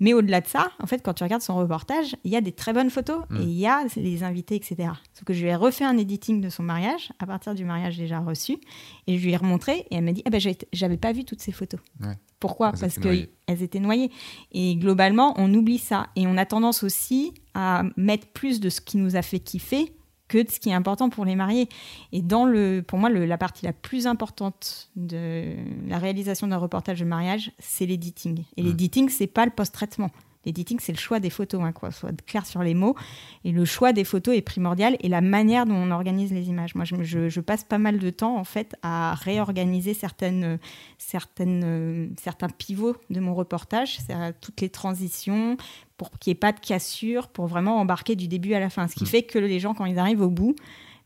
Mais 0.00 0.12
au-delà 0.12 0.40
de 0.40 0.46
ça, 0.46 0.70
en 0.82 0.86
fait, 0.86 1.02
quand 1.02 1.14
tu 1.14 1.24
regardes 1.24 1.42
son 1.42 1.56
reportage, 1.56 2.16
il 2.24 2.30
y 2.30 2.36
a 2.36 2.40
des 2.42 2.52
très 2.52 2.72
bonnes 2.72 2.90
photos 2.90 3.22
mmh. 3.30 3.36
et 3.36 3.42
il 3.42 3.58
y 3.58 3.66
a 3.66 3.84
les 3.96 4.22
invités, 4.22 4.56
etc. 4.56 4.90
Sauf 5.14 5.24
que 5.24 5.32
je 5.32 5.42
lui 5.42 5.48
ai 5.48 5.54
refait 5.54 5.84
un 5.84 5.96
editing 5.96 6.40
de 6.40 6.50
son 6.50 6.62
mariage 6.62 7.12
à 7.18 7.26
partir 7.26 7.54
du 7.54 7.64
mariage 7.64 7.96
déjà 7.96 8.20
reçu 8.20 8.58
et 9.06 9.18
je 9.18 9.24
lui 9.24 9.32
ai 9.32 9.36
remontré 9.36 9.86
et 9.90 9.96
elle 9.96 10.04
m'a 10.04 10.12
dit 10.12 10.22
ah 10.26 10.30
ben, 10.30 10.40
j'avais 10.72 10.96
pas 10.96 11.12
vu 11.12 11.24
toutes 11.24 11.40
ces 11.40 11.52
photos. 11.52 11.80
Pourquoi? 12.38 12.72
Parce 12.72 12.98
qu'elles 13.46 13.62
étaient 13.62 13.80
noyées. 13.80 14.10
Et 14.52 14.76
globalement, 14.76 15.34
on 15.36 15.52
oublie 15.54 15.78
ça. 15.78 16.08
Et 16.16 16.26
on 16.26 16.36
a 16.36 16.44
tendance 16.44 16.82
aussi 16.82 17.32
à 17.54 17.84
mettre 17.96 18.26
plus 18.28 18.60
de 18.60 18.68
ce 18.68 18.80
qui 18.80 18.96
nous 18.96 19.16
a 19.16 19.22
fait 19.22 19.38
kiffer 19.38 19.92
que 20.28 20.38
de 20.42 20.50
ce 20.50 20.58
qui 20.58 20.70
est 20.70 20.74
important 20.74 21.08
pour 21.08 21.24
les 21.24 21.36
mariés. 21.36 21.68
Et 22.12 22.22
dans 22.22 22.46
le, 22.46 22.82
pour 22.86 22.98
moi, 22.98 23.10
la 23.10 23.38
partie 23.38 23.64
la 23.64 23.72
plus 23.72 24.06
importante 24.06 24.90
de 24.96 25.54
la 25.86 25.98
réalisation 25.98 26.48
d'un 26.48 26.56
reportage 26.56 27.00
de 27.00 27.04
mariage, 27.04 27.52
c'est 27.58 27.86
l'editing. 27.86 28.42
Et 28.56 28.62
mmh. 28.62 28.66
l'editing, 28.66 29.08
c'est 29.08 29.26
pas 29.26 29.44
le 29.44 29.52
post-traitement. 29.52 30.10
L'editing, 30.46 30.78
c'est 30.80 30.92
le 30.92 30.98
choix 30.98 31.18
des 31.18 31.28
photos, 31.28 31.60
hein, 31.62 31.72
quoi, 31.72 31.90
soit 31.90 32.12
clair 32.22 32.46
sur 32.46 32.62
les 32.62 32.74
mots. 32.74 32.94
Et 33.44 33.50
le 33.50 33.64
choix 33.64 33.92
des 33.92 34.04
photos 34.04 34.36
est 34.36 34.42
primordial 34.42 34.96
et 35.00 35.08
la 35.08 35.20
manière 35.20 35.66
dont 35.66 35.74
on 35.74 35.90
organise 35.90 36.32
les 36.32 36.48
images. 36.48 36.76
Moi, 36.76 36.84
je, 36.84 37.40
passe 37.40 37.64
pas 37.64 37.78
mal 37.78 37.98
de 37.98 38.10
temps, 38.10 38.36
en 38.36 38.44
fait, 38.44 38.76
à 38.82 39.14
réorganiser 39.14 39.92
certaines, 39.92 40.58
certaines, 40.98 42.14
certains 42.18 42.48
pivots 42.48 42.96
de 43.10 43.20
mon 43.20 43.34
reportage, 43.34 43.98
toutes 44.40 44.60
les 44.60 44.68
transitions, 44.68 45.56
pour 45.96 46.10
qu'il 46.10 46.30
n'y 46.30 46.36
ait 46.36 46.40
pas 46.40 46.52
de 46.52 46.60
cassure, 46.60 47.28
pour 47.28 47.46
vraiment 47.46 47.78
embarquer 47.80 48.14
du 48.14 48.28
début 48.28 48.54
à 48.54 48.60
la 48.60 48.70
fin. 48.70 48.86
Ce 48.86 48.94
qui 48.94 49.04
mm. 49.04 49.08
fait 49.08 49.22
que 49.24 49.38
les 49.38 49.58
gens, 49.60 49.74
quand 49.74 49.86
ils 49.86 49.98
arrivent 49.98 50.22
au 50.22 50.30
bout, 50.30 50.54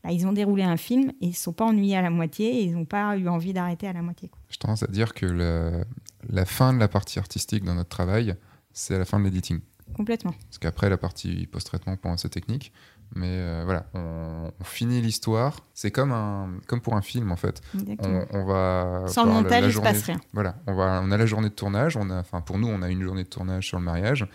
bah, 0.03 0.11
ils 0.11 0.25
ont 0.27 0.33
déroulé 0.33 0.63
un 0.63 0.77
film 0.77 1.09
et 1.21 1.25
ils 1.25 1.29
ne 1.29 1.35
sont 1.35 1.53
pas 1.53 1.65
ennuyés 1.65 1.97
à 1.97 2.01
la 2.01 2.09
moitié 2.09 2.57
et 2.57 2.63
ils 2.63 2.73
n'ont 2.73 2.85
pas 2.85 3.17
eu 3.17 3.27
envie 3.27 3.53
d'arrêter 3.53 3.87
à 3.87 3.93
la 3.93 4.01
moitié. 4.01 4.29
Je 4.49 4.57
tendance 4.57 4.83
à 4.83 4.87
dire 4.87 5.13
que 5.13 5.83
la 6.29 6.45
fin 6.45 6.73
de 6.73 6.79
la 6.79 6.87
partie 6.87 7.19
artistique 7.19 7.63
dans 7.63 7.75
notre 7.75 7.89
travail, 7.89 8.35
c'est 8.73 8.95
à 8.95 8.99
la 8.99 9.05
fin 9.05 9.19
de 9.19 9.25
l'editing. 9.25 9.59
Complètement. 9.93 10.33
Parce 10.47 10.57
qu'après, 10.57 10.89
la 10.89 10.97
partie 10.97 11.47
post-traitement 11.47 11.95
prend 11.97 12.13
assez 12.13 12.29
technique. 12.29 12.71
Mais 13.13 13.27
euh, 13.27 13.63
voilà, 13.65 13.87
on, 13.93 14.51
finit 14.63 15.01
l'histoire. 15.01 15.65
C'est 15.73 15.91
comme, 15.91 16.13
un, 16.13 16.49
comme 16.67 16.79
pour 16.79 16.95
un 16.95 17.01
film, 17.01 17.31
en 17.31 17.35
fait. 17.35 17.61
On, 17.99 18.25
on, 18.31 18.45
va. 18.45 19.03
Sans 19.07 19.25
le 19.25 19.31
montage, 19.31 19.63
il 19.63 19.67
ne 19.67 19.71
se 19.71 19.79
passe 19.79 20.03
rien. 20.03 20.19
Voilà, 20.31 20.55
on, 20.65 20.73
va, 20.73 21.01
on 21.03 21.11
a 21.11 21.17
la 21.17 21.25
journée 21.25 21.49
de 21.49 21.53
tournage. 21.53 21.97
On 21.97 22.09
a, 22.09 22.19
enfin, 22.19 22.39
pour 22.39 22.57
nous, 22.57 22.67
on 22.67 22.81
a 22.81 22.89
une 22.89 23.03
journée 23.03 23.23
de 23.23 23.29
tournage 23.29 23.67
sur 23.67 23.79
le 23.79 23.83
mariage. 23.83 24.27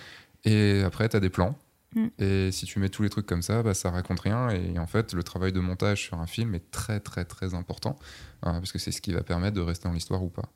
Et 0.44 0.82
après, 0.84 1.08
tu 1.08 1.16
as 1.16 1.20
des 1.20 1.30
plans. 1.30 1.56
Mm. 1.94 2.06
Et 2.18 2.52
si 2.52 2.66
tu 2.66 2.78
mets 2.78 2.90
tous 2.90 3.02
les 3.02 3.08
trucs 3.08 3.26
comme 3.26 3.42
ça, 3.42 3.62
bah, 3.62 3.72
ça 3.72 3.90
raconte 3.90 4.20
rien. 4.20 4.50
Et 4.50 4.78
en 4.78 4.86
fait, 4.86 5.14
le 5.14 5.22
travail 5.22 5.52
de 5.52 5.60
montage 5.60 6.02
sur 6.02 6.20
un 6.20 6.26
film 6.26 6.54
est 6.54 6.70
très, 6.70 7.00
très, 7.00 7.24
très 7.24 7.54
important. 7.54 7.98
Hein, 8.42 8.54
parce 8.54 8.72
que 8.72 8.78
c'est 8.78 8.92
ce 8.92 9.00
qui 9.00 9.12
va 9.12 9.22
permettre 9.22 9.56
de 9.56 9.62
rester 9.62 9.88
dans 9.88 9.94
l'histoire 9.94 10.22
ou 10.22 10.28
pas 10.28 10.50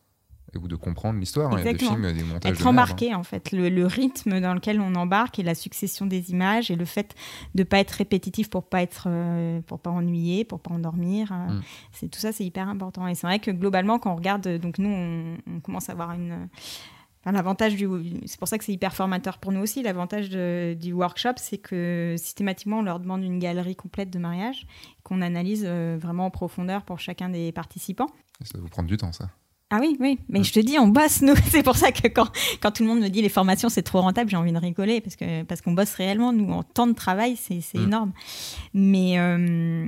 ou 0.59 0.68
de 0.68 0.77
comprendre 0.77 1.18
l'histoire. 1.18 1.52
Il 1.59 1.64
y 1.64 1.68
a 1.68 1.72
des 1.72 1.78
films, 1.78 2.12
des 2.12 2.22
montages. 2.22 2.52
Être 2.52 2.66
embarqué, 2.66 3.14
en 3.14 3.22
fait. 3.22 3.52
Le, 3.52 3.86
rythme 3.86 4.40
dans 4.40 4.55
lequel 4.55 4.81
on 4.81 4.94
embarque 4.94 5.39
et 5.39 5.43
la 5.43 5.55
succession 5.55 6.06
des 6.06 6.31
images 6.31 6.70
et 6.70 6.77
le 6.77 6.85
fait 6.85 7.14
de 7.55 7.62
ne 7.62 7.64
pas 7.64 7.78
être 7.78 7.93
répétitif 7.93 8.51
pour 8.51 8.64
pas 8.64 8.82
être, 8.82 9.05
euh, 9.06 9.60
pour 9.62 9.81
pas 9.81 9.90
ennuyer, 9.90 10.44
pour 10.44 10.60
pas 10.60 10.72
endormir. 10.72 11.32
Euh, 11.32 11.55
mm. 11.55 11.62
C'est 11.93 12.09
tout 12.09 12.20
ça, 12.20 12.32
c'est 12.32 12.44
hyper 12.44 12.68
important. 12.68 13.06
Et 13.06 13.14
c'est 13.14 13.27
vrai 13.27 13.39
que 13.39 13.51
globalement, 13.51 13.98
quand 13.98 14.12
on 14.12 14.16
regarde, 14.16 14.47
donc 14.59 14.78
nous, 14.78 14.90
on, 14.90 15.60
commence 15.60 15.89
à 15.89 15.93
avoir 15.93 16.12
une. 16.12 16.48
l'avantage 17.24 17.77
du, 17.77 17.89
c'est 18.27 18.39
pour 18.39 18.48
ça 18.48 18.59
que 18.59 18.64
c'est 18.64 18.72
hyper 18.72 18.94
formateur 18.94 19.39
pour 19.39 19.52
nous 19.52 19.60
aussi. 19.60 19.82
L'avantage 19.82 20.31
du 20.31 20.93
workshop, 20.93 21.35
c'est 21.36 21.59
que 21.59 22.14
systématiquement, 22.18 22.78
on 22.78 22.82
leur 22.82 23.01
demande 23.01 23.22
une 23.22 23.39
galerie 23.39 23.77
complète 23.77 24.10
de 24.10 24.18
mariage 24.18 24.66
qu'on 25.02 25.22
analyse 25.22 25.64
euh, 25.66 25.98
vraiment 26.01 26.27
en 26.27 26.31
profondeur 26.31 26.82
pour 26.82 27.01
chacun 27.01 27.28
des 27.28 27.52
participants. 27.52 28.10
ça 28.43 28.59
va 28.59 28.62
vous 28.62 28.68
prendre 28.68 28.89
du 28.89 28.97
temps, 28.97 29.12
ça. 29.12 29.28
Ah 29.72 29.78
oui, 29.80 29.97
oui, 30.01 30.18
mais 30.28 30.42
je 30.42 30.52
te 30.52 30.59
dis, 30.59 30.78
on 30.80 30.88
bosse, 30.88 31.22
nous. 31.22 31.34
C'est 31.48 31.62
pour 31.62 31.76
ça 31.76 31.92
que 31.92 32.09
quand, 32.09 32.26
quand 32.60 32.72
tout 32.72 32.82
le 32.82 32.88
monde 32.88 33.01
me 33.01 33.09
dit 33.09 33.22
les 33.22 33.28
formations, 33.28 33.68
c'est 33.68 33.82
trop 33.82 34.01
rentable, 34.01 34.28
j'ai 34.28 34.36
envie 34.36 34.52
de 34.52 34.59
rigoler 34.59 35.01
parce 35.01 35.14
qu'on 35.14 35.44
parce 35.47 35.60
qu'on 35.60 35.72
bosse 35.72 35.94
réellement. 35.94 36.32
Nous, 36.32 36.52
en 36.52 36.64
temps 36.64 36.88
de 36.88 36.92
travail, 36.92 37.36
c'est 37.36 37.62
mm. 37.78 37.84
énorme. 37.84 38.12
Mais, 38.74 39.18
euh, 39.18 39.86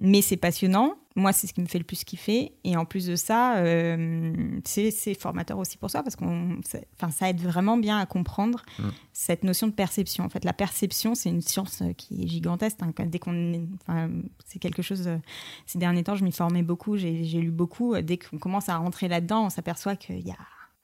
mais 0.00 0.20
c'est 0.20 0.36
passionnant. 0.36 0.94
Moi, 1.16 1.32
c'est 1.32 1.46
ce 1.46 1.54
qui 1.54 1.62
me 1.62 1.66
fait 1.66 1.78
le 1.78 1.84
plus 1.84 2.04
kiffer. 2.04 2.52
Et 2.62 2.76
en 2.76 2.84
plus 2.84 3.06
de 3.06 3.16
ça, 3.16 3.56
euh, 3.56 4.60
c'est 4.64 5.14
formateur 5.18 5.58
aussi 5.58 5.78
pour 5.78 5.88
ça, 5.88 6.02
parce 6.02 6.14
qu'on, 6.14 6.58
enfin, 6.94 7.10
ça 7.10 7.30
aide 7.30 7.40
vraiment 7.40 7.78
bien 7.78 7.98
à 7.98 8.04
comprendre 8.04 8.62
mm. 8.78 8.88
cette 9.14 9.42
notion 9.42 9.66
de 9.66 9.72
perception. 9.72 10.24
En 10.24 10.28
fait, 10.28 10.44
la 10.44 10.52
perception, 10.52 11.14
c'est 11.14 11.30
une 11.30 11.40
science 11.40 11.80
euh, 11.80 11.94
qui 11.94 12.22
est 12.22 12.28
gigantesque. 12.28 12.76
Hein. 12.82 12.92
Dès 13.06 13.18
qu'on, 13.18 13.66
enfin, 13.80 14.10
c'est 14.44 14.58
quelque 14.58 14.82
chose. 14.82 15.08
Euh, 15.08 15.16
ces 15.64 15.78
derniers 15.78 16.04
temps, 16.04 16.16
je 16.16 16.24
m'y 16.24 16.32
formais 16.32 16.62
beaucoup, 16.62 16.98
j'ai 16.98 17.22
lu 17.22 17.50
beaucoup. 17.50 17.98
Dès 18.02 18.18
qu'on 18.18 18.36
commence 18.36 18.68
à 18.68 18.76
rentrer 18.76 19.08
là-dedans, 19.08 19.46
on 19.46 19.50
s'aperçoit 19.50 19.96
qu'il 19.96 20.20
y 20.20 20.30
a 20.30 20.36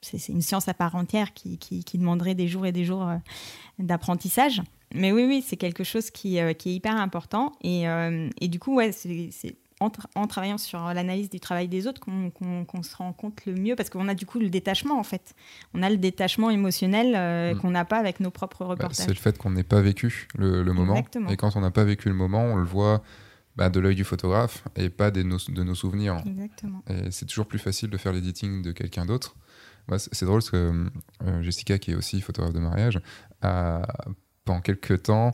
c'est 0.04 0.32
une 0.32 0.42
science 0.42 0.66
à 0.66 0.74
part 0.74 0.96
entière 0.96 1.32
qui, 1.32 1.58
qui, 1.58 1.84
qui, 1.84 1.96
demanderait 1.96 2.34
des 2.34 2.48
jours 2.48 2.66
et 2.66 2.72
des 2.72 2.84
jours 2.84 3.08
d'apprentissage. 3.78 4.60
Mais 4.92 5.12
oui, 5.12 5.24
oui, 5.28 5.44
c'est 5.46 5.56
quelque 5.56 5.84
chose 5.84 6.10
qui, 6.10 6.40
qui, 6.58 6.70
est 6.70 6.74
hyper 6.74 6.96
important. 6.96 7.52
Et, 7.62 7.84
et 8.40 8.48
du 8.48 8.58
coup, 8.58 8.74
ouais, 8.74 8.90
c'est 8.90 9.30
en, 10.14 10.26
travaillant 10.26 10.58
sur 10.58 10.78
l'analyse 10.78 11.30
du 11.30 11.40
travail 11.40 11.68
des 11.68 11.86
autres 11.86 12.00
qu'on 12.00 12.82
se 12.82 12.96
rend 12.96 13.12
compte 13.12 13.44
le 13.46 13.54
mieux, 13.54 13.76
parce 13.76 13.90
qu'on 13.90 14.08
a 14.08 14.14
du 14.14 14.26
coup 14.26 14.38
le 14.38 14.50
détachement 14.50 14.98
en 14.98 15.02
fait. 15.02 15.34
On 15.74 15.82
a 15.82 15.90
le 15.90 15.96
détachement 15.96 16.50
émotionnel 16.50 17.14
euh, 17.16 17.54
mm. 17.54 17.58
qu'on 17.58 17.70
n'a 17.70 17.84
pas 17.84 17.98
avec 17.98 18.20
nos 18.20 18.30
propres 18.30 18.64
bah, 18.64 18.70
reportages. 18.70 19.06
c'est 19.06 19.08
le 19.08 19.14
fait 19.14 19.38
qu'on 19.38 19.50
n'ait 19.50 19.62
pas 19.62 19.80
vécu 19.80 20.28
le, 20.36 20.62
moment. 20.72 21.02
Et 21.28 21.36
quand 21.36 21.56
on 21.56 21.60
n'a 21.60 21.70
pas 21.70 21.84
vécu 21.84 22.08
le 22.08 22.14
moment, 22.14 22.44
on 22.44 22.56
le 22.56 22.64
voit 22.64 23.02
bah, 23.56 23.68
de 23.68 23.80
l'œil 23.80 23.94
du 23.94 24.04
photographe 24.04 24.64
et 24.76 24.88
pas 24.88 25.10
de 25.10 25.22
nos, 25.22 25.38
de 25.48 25.62
nos 25.62 25.74
souvenirs. 25.74 26.22
Exactement. 26.26 26.82
Et 26.88 27.10
c'est 27.10 27.26
toujours 27.26 27.46
plus 27.46 27.58
facile 27.58 27.90
de 27.90 27.96
faire 27.96 28.12
l'editing 28.12 28.62
de 28.62 28.72
quelqu'un 28.72 29.04
d'autre. 29.04 29.36
c'est 29.96 30.24
drôle 30.24 30.40
parce 30.40 30.50
que 30.50 30.86
euh, 31.24 31.42
Jessica, 31.42 31.78
qui 31.78 31.92
est 31.92 31.94
aussi 31.94 32.20
photographe 32.20 32.54
de 32.54 32.60
mariage, 32.60 33.00
a, 33.42 33.82
pendant 34.44 34.60
quelques 34.60 35.02
temps, 35.02 35.32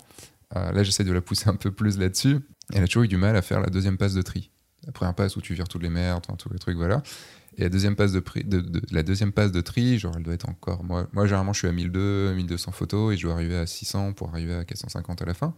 euh, 0.57 0.73
là 0.73 0.83
j'essaie 0.83 1.05
de 1.05 1.13
la 1.13 1.21
pousser 1.21 1.49
un 1.49 1.57
peu 1.57 1.71
plus 1.71 1.99
là-dessus, 1.99 2.39
elle 2.73 2.83
a 2.83 2.87
toujours 2.87 3.05
eu 3.05 3.09
du 3.09 3.17
mal 3.17 3.37
à 3.37 3.43
faire 3.43 3.61
la 3.61 3.69
deuxième 3.69 3.97
passe 3.97 4.15
de 4.15 4.23
tri. 4.23 4.51
La 4.87 4.93
première 4.93 5.15
passe 5.15 5.37
où 5.37 5.41
tu 5.41 5.55
vires 5.55 5.69
toutes 5.69 5.83
les 5.83 5.91
merdes, 5.91 6.25
tous 6.39 6.51
les 6.53 6.59
trucs, 6.59 6.77
voilà. 6.77 7.03
Et 7.57 7.63
la 7.63 7.69
deuxième 7.69 7.97
passe 7.97 8.13
de, 8.13 8.23
de, 8.45 8.81
la 8.93 9.03
deuxième 9.03 9.33
passe 9.33 9.51
de 9.51 9.61
tri, 9.61 9.99
genre, 9.99 10.15
elle 10.17 10.23
doit 10.23 10.35
être 10.35 10.49
encore. 10.49 10.85
Moi, 10.85 11.09
moi 11.13 11.27
généralement, 11.27 11.53
je 11.53 11.59
suis 11.59 11.69
à 11.69 11.73
1200, 11.73 12.35
1200 12.37 12.73
photos 12.73 13.13
et 13.13 13.17
je 13.17 13.23
dois 13.23 13.35
arriver 13.35 13.57
à 13.57 13.67
600 13.67 14.13
pour 14.13 14.29
arriver 14.29 14.55
à 14.55 14.65
450 14.65 15.23
à 15.23 15.25
la 15.25 15.35
fin. 15.35 15.55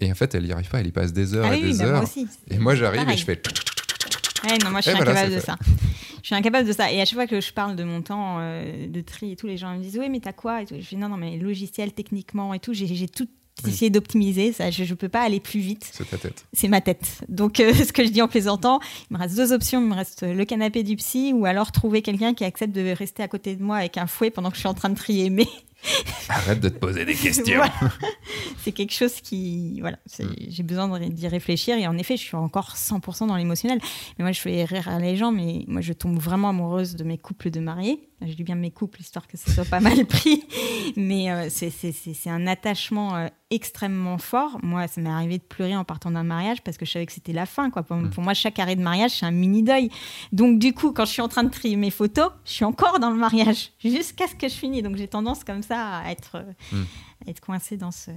Et 0.00 0.10
en 0.10 0.14
fait, 0.14 0.34
elle 0.34 0.44
n'y 0.44 0.52
arrive 0.52 0.68
pas, 0.68 0.80
elle 0.80 0.86
y 0.86 0.92
passe 0.92 1.12
des 1.12 1.34
heures 1.34 1.46
ah 1.50 1.56
et 1.56 1.60
des 1.60 1.78
bah, 1.78 1.84
heures. 1.84 2.04
et 2.48 2.58
moi, 2.58 2.74
j'arrive 2.74 3.08
et 3.08 3.16
je 3.16 3.24
fais. 3.24 3.40
non, 4.62 4.70
moi, 4.70 4.80
je 4.80 4.90
suis 4.90 4.98
incapable 4.98 5.34
de 5.34 5.40
ça. 5.40 5.56
Je 6.22 6.28
suis 6.28 6.34
incapable 6.36 6.66
de 6.66 6.72
ça. 6.72 6.90
Et 6.90 7.02
à 7.02 7.04
chaque 7.04 7.16
fois 7.16 7.26
que 7.26 7.40
je 7.40 7.52
parle 7.52 7.76
de 7.76 7.84
mon 7.84 8.00
temps 8.00 8.38
euh, 8.40 8.86
de 8.88 9.00
tri 9.02 9.32
et 9.32 9.36
tout, 9.36 9.46
les 9.46 9.56
gens 9.56 9.76
me 9.76 9.82
disent 9.82 9.98
Oui, 9.98 10.08
mais 10.08 10.20
t'as 10.20 10.32
quoi? 10.32 10.62
Et 10.62 10.66
Je 10.66 10.88
dis 10.88 10.96
Non, 10.96 11.08
non, 11.08 11.16
mais 11.16 11.36
logiciel, 11.36 11.92
techniquement 11.92 12.54
et 12.54 12.60
tout, 12.60 12.72
j'ai 12.72 13.08
tout 13.08 13.28
essayer 13.66 13.90
d'optimiser. 13.90 14.52
Ça, 14.52 14.70
je 14.70 14.84
ne 14.84 14.94
peux 14.94 15.08
pas 15.08 15.22
aller 15.22 15.40
plus 15.40 15.60
vite. 15.60 15.88
C'est 15.92 16.08
ta 16.08 16.18
tête. 16.18 16.44
C'est 16.52 16.68
ma 16.68 16.80
tête. 16.80 17.24
Donc, 17.28 17.60
euh, 17.60 17.72
ce 17.84 17.92
que 17.92 18.04
je 18.04 18.10
dis 18.10 18.22
en 18.22 18.28
plaisantant, 18.28 18.80
il 19.10 19.14
me 19.16 19.20
reste 19.20 19.36
deux 19.36 19.52
options. 19.52 19.80
Il 19.80 19.88
me 19.88 19.94
reste 19.94 20.22
le 20.22 20.44
canapé 20.44 20.82
du 20.82 20.96
psy 20.96 21.32
ou 21.34 21.46
alors 21.46 21.72
trouver 21.72 22.02
quelqu'un 22.02 22.34
qui 22.34 22.44
accepte 22.44 22.74
de 22.74 22.92
rester 22.92 23.22
à 23.22 23.28
côté 23.28 23.56
de 23.56 23.62
moi 23.62 23.76
avec 23.78 23.98
un 23.98 24.06
fouet 24.06 24.30
pendant 24.30 24.50
que 24.50 24.56
je 24.56 24.60
suis 24.60 24.68
en 24.68 24.74
train 24.74 24.90
de 24.90 24.96
trier 24.96 25.30
mes, 25.30 25.48
Arrête 26.28 26.60
de 26.60 26.68
te 26.68 26.78
poser 26.78 27.04
des 27.04 27.14
questions. 27.14 27.60
C'est 28.58 28.72
quelque 28.72 28.92
chose 28.92 29.20
qui. 29.20 29.80
Voilà, 29.80 29.98
mm. 30.18 30.24
j'ai 30.48 30.62
besoin 30.62 30.98
d'y 31.00 31.28
réfléchir. 31.28 31.76
Et 31.76 31.86
en 31.86 31.96
effet, 31.98 32.16
je 32.16 32.22
suis 32.22 32.36
encore 32.36 32.74
100% 32.76 33.26
dans 33.26 33.36
l'émotionnel. 33.36 33.78
Mais 34.18 34.24
moi, 34.24 34.32
je 34.32 34.40
fais 34.40 34.64
rire 34.64 34.88
à 34.88 34.98
les 34.98 35.16
gens, 35.16 35.32
mais 35.32 35.64
moi, 35.66 35.80
je 35.80 35.92
tombe 35.92 36.18
vraiment 36.18 36.50
amoureuse 36.50 36.96
de 36.96 37.04
mes 37.04 37.18
couples 37.18 37.50
de 37.50 37.60
mariés. 37.60 38.08
Je 38.20 38.32
dis 38.32 38.44
bien 38.44 38.54
mes 38.54 38.70
couples, 38.70 39.00
histoire 39.00 39.26
que 39.26 39.36
ce 39.36 39.50
soit 39.50 39.64
pas 39.64 39.80
mal 39.80 40.06
pris. 40.06 40.44
Mais 40.96 41.30
euh, 41.30 41.48
c'est 41.50 42.30
un 42.30 42.46
attachement 42.46 43.16
euh, 43.16 43.28
extrêmement 43.50 44.18
fort. 44.18 44.58
Moi, 44.62 44.86
ça 44.88 45.00
m'est 45.00 45.10
arrivé 45.10 45.38
de 45.38 45.42
pleurer 45.42 45.76
en 45.76 45.84
partant 45.84 46.10
d'un 46.10 46.22
mariage 46.22 46.62
parce 46.62 46.76
que 46.76 46.86
je 46.86 46.92
savais 46.92 47.06
que 47.06 47.12
c'était 47.12 47.32
la 47.32 47.46
fin. 47.46 47.70
Quoi. 47.70 47.82
Pour, 47.82 47.96
mm. 47.96 48.10
moi, 48.18 48.34
chaque 48.34 48.58
arrêt 48.58 48.76
de 48.76 48.82
mariage, 48.82 49.12
c'est 49.12 49.26
un 49.26 49.30
mini 49.30 49.62
deuil. 49.62 49.90
Donc, 50.32 50.58
du 50.58 50.72
coup, 50.72 50.92
quand 50.92 51.04
je 51.04 51.12
suis 51.12 51.22
en 51.22 51.28
train 51.28 51.44
de 51.44 51.50
trier 51.50 51.76
mes 51.76 51.90
photos, 51.90 52.30
je 52.44 52.52
suis 52.52 52.64
encore 52.64 52.98
dans 52.98 53.10
le 53.10 53.16
mariage 53.16 53.72
jusqu'à 53.78 54.26
ce 54.26 54.34
que 54.34 54.48
je 54.48 54.54
finisse. 54.54 54.82
Donc, 54.82 54.96
j'ai 54.96 55.08
tendance 55.08 55.44
comme 55.44 55.62
ça 55.62 55.98
à 55.98 56.10
être, 56.10 56.44
mm. 56.72 56.82
à 57.26 57.30
être 57.30 57.40
coincée 57.40 57.76
dans 57.76 57.92
ce 57.92 58.10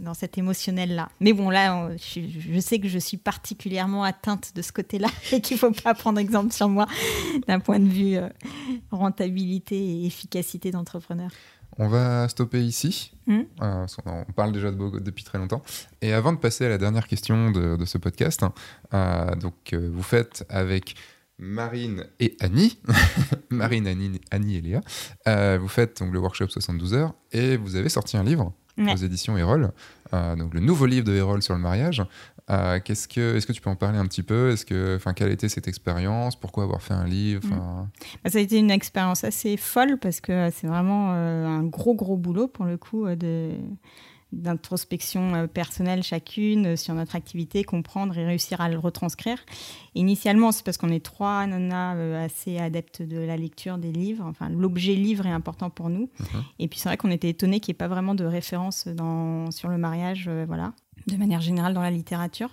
dans 0.00 0.14
cet 0.14 0.38
émotionnel-là. 0.38 1.08
Mais 1.20 1.32
bon, 1.32 1.50
là, 1.50 1.90
je, 1.96 2.60
sais 2.60 2.78
que 2.78 2.88
je 2.88 2.98
suis 2.98 3.16
particulièrement 3.16 4.04
atteinte 4.04 4.52
de 4.54 4.62
ce 4.62 4.72
côté-là 4.72 5.08
et 5.32 5.40
qu'il 5.40 5.56
ne 5.56 5.58
faut 5.58 5.72
pas 5.72 5.94
prendre 5.94 6.18
exemple 6.18 6.52
sur 6.52 6.68
moi 6.68 6.86
d'un 7.48 7.60
point 7.60 7.78
de 7.78 7.88
vue 7.88 8.16
euh, 8.16 8.28
rentabilité 8.90 9.76
et 9.76 10.06
efficacité 10.06 10.70
d'entrepreneur. 10.70 11.30
On 11.78 11.88
va 11.88 12.28
stopper 12.28 12.62
ici. 12.62 13.12
Hmm. 13.26 13.42
Euh, 13.62 13.86
on 14.04 14.32
parle 14.32 14.52
déjà 14.52 14.70
de, 14.70 14.98
depuis 14.98 15.24
très 15.24 15.38
longtemps. 15.38 15.62
Et 16.02 16.12
avant 16.12 16.32
de 16.32 16.38
passer 16.38 16.66
à 16.66 16.68
la 16.68 16.78
dernière 16.78 17.06
question 17.06 17.50
de, 17.50 17.82
ce 17.84 17.98
podcast, 17.98 18.42
hein, 18.42 18.52
euh, 18.94 19.34
donc 19.36 19.74
vous 19.74 20.02
faites 20.02 20.44
avec 20.48 20.96
Marine 21.38 22.04
et 22.18 22.36
Annie, 22.40 22.80
Marine, 23.50 23.86
Annie, 23.86 24.20
Annie 24.32 24.56
et 24.56 24.60
Léa, 24.60 25.58
vous 25.58 25.68
faites 25.68 26.00
donc, 26.00 26.12
le 26.12 26.18
workshop 26.18 26.48
72 26.48 26.94
heures 26.94 27.14
et 27.30 27.56
vous 27.56 27.76
avez 27.76 27.88
sorti 27.88 28.16
un 28.16 28.24
livre 28.24 28.52
aux 28.78 28.96
éditions 28.96 29.36
Erol, 29.36 29.72
euh, 30.14 30.36
donc 30.36 30.54
le 30.54 30.60
nouveau 30.60 30.86
livre 30.86 31.06
de 31.06 31.14
Erol 31.14 31.42
sur 31.42 31.54
le 31.54 31.60
mariage. 31.60 32.02
Euh, 32.50 32.80
qu'est-ce 32.82 33.06
que, 33.08 33.36
est-ce 33.36 33.46
que 33.46 33.52
tu 33.52 33.60
peux 33.60 33.68
en 33.68 33.76
parler 33.76 33.98
un 33.98 34.06
petit 34.06 34.22
peu? 34.22 34.50
Est-ce 34.50 34.64
que, 34.64 34.98
quelle 35.14 35.28
a 35.28 35.32
été 35.32 35.48
cette 35.48 35.68
expérience? 35.68 36.34
Pourquoi 36.34 36.64
avoir 36.64 36.80
fait 36.80 36.94
un 36.94 37.04
livre? 37.04 37.46
Mm. 37.46 37.88
bah, 38.24 38.30
Ça 38.30 38.38
a 38.38 38.40
été 38.40 38.56
une 38.56 38.70
expérience 38.70 39.24
assez 39.24 39.56
folle 39.56 39.98
parce 39.98 40.20
que 40.20 40.50
c'est 40.50 40.66
vraiment 40.66 41.12
euh, 41.12 41.46
un 41.46 41.64
gros 41.64 41.94
gros 41.94 42.16
boulot 42.16 42.48
pour 42.48 42.64
le 42.64 42.78
coup 42.78 43.06
de 43.06 43.50
d'introspection 44.32 45.34
euh, 45.34 45.46
personnelle 45.46 46.02
chacune 46.02 46.66
euh, 46.66 46.76
sur 46.76 46.94
notre 46.94 47.16
activité, 47.16 47.64
comprendre 47.64 48.16
et 48.18 48.26
réussir 48.26 48.60
à 48.60 48.68
le 48.68 48.78
retranscrire. 48.78 49.38
Initialement, 49.94 50.52
c'est 50.52 50.64
parce 50.64 50.76
qu'on 50.76 50.90
est 50.90 51.04
trois 51.04 51.46
nanas 51.46 51.96
euh, 51.96 52.24
assez 52.24 52.58
adeptes 52.58 53.02
de 53.02 53.18
la 53.18 53.36
lecture 53.36 53.78
des 53.78 53.90
livres. 53.90 54.24
Enfin, 54.26 54.50
l'objet 54.50 54.94
livre 54.94 55.26
est 55.26 55.32
important 55.32 55.70
pour 55.70 55.88
nous. 55.88 56.10
Mhm. 56.20 56.42
Et 56.58 56.68
puis 56.68 56.78
c'est 56.78 56.88
vrai 56.88 56.96
qu'on 56.96 57.10
était 57.10 57.30
étonnés 57.30 57.60
qu'il 57.60 57.72
n'y 57.72 57.76
ait 57.76 57.78
pas 57.78 57.88
vraiment 57.88 58.14
de 58.14 58.24
référence 58.24 58.86
dans, 58.86 59.50
sur 59.50 59.68
le 59.68 59.78
mariage, 59.78 60.28
voilà, 60.46 60.72
de 61.06 61.16
manière 61.16 61.40
générale 61.40 61.72
dans 61.72 61.82
la 61.82 61.90
littérature. 61.90 62.50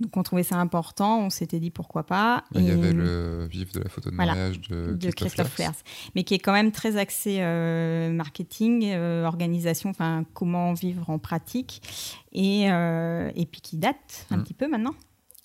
Donc 0.00 0.16
on 0.16 0.22
trouvait 0.22 0.44
ça 0.44 0.56
important, 0.56 1.20
on 1.20 1.30
s'était 1.30 1.58
dit 1.58 1.70
pourquoi 1.70 2.04
pas. 2.04 2.44
Il 2.54 2.62
y 2.62 2.70
avait 2.70 2.92
le 2.92 3.46
vif 3.50 3.72
de 3.72 3.80
la 3.80 3.88
photo 3.88 4.10
de 4.10 4.14
mariage 4.14 4.60
de, 4.60 5.10
Christophe, 5.10 5.56
Claers. 5.56 5.72
mais 6.14 6.22
qui 6.22 6.34
est 6.34 6.38
quand 6.38 6.52
même 6.52 6.70
très 6.70 6.96
axé 6.96 7.38
euh, 7.40 8.12
marketing, 8.12 8.84
euh, 8.86 9.24
organisation, 9.24 9.90
enfin 9.90 10.24
comment 10.34 10.72
vivre 10.72 11.10
en 11.10 11.18
pratique, 11.18 11.82
et, 12.32 12.70
euh, 12.70 13.32
et 13.34 13.44
puis 13.44 13.60
qui 13.60 13.76
date 13.76 14.26
un 14.30 14.36
mmh. 14.36 14.42
petit 14.44 14.54
peu 14.54 14.68
maintenant. 14.68 14.94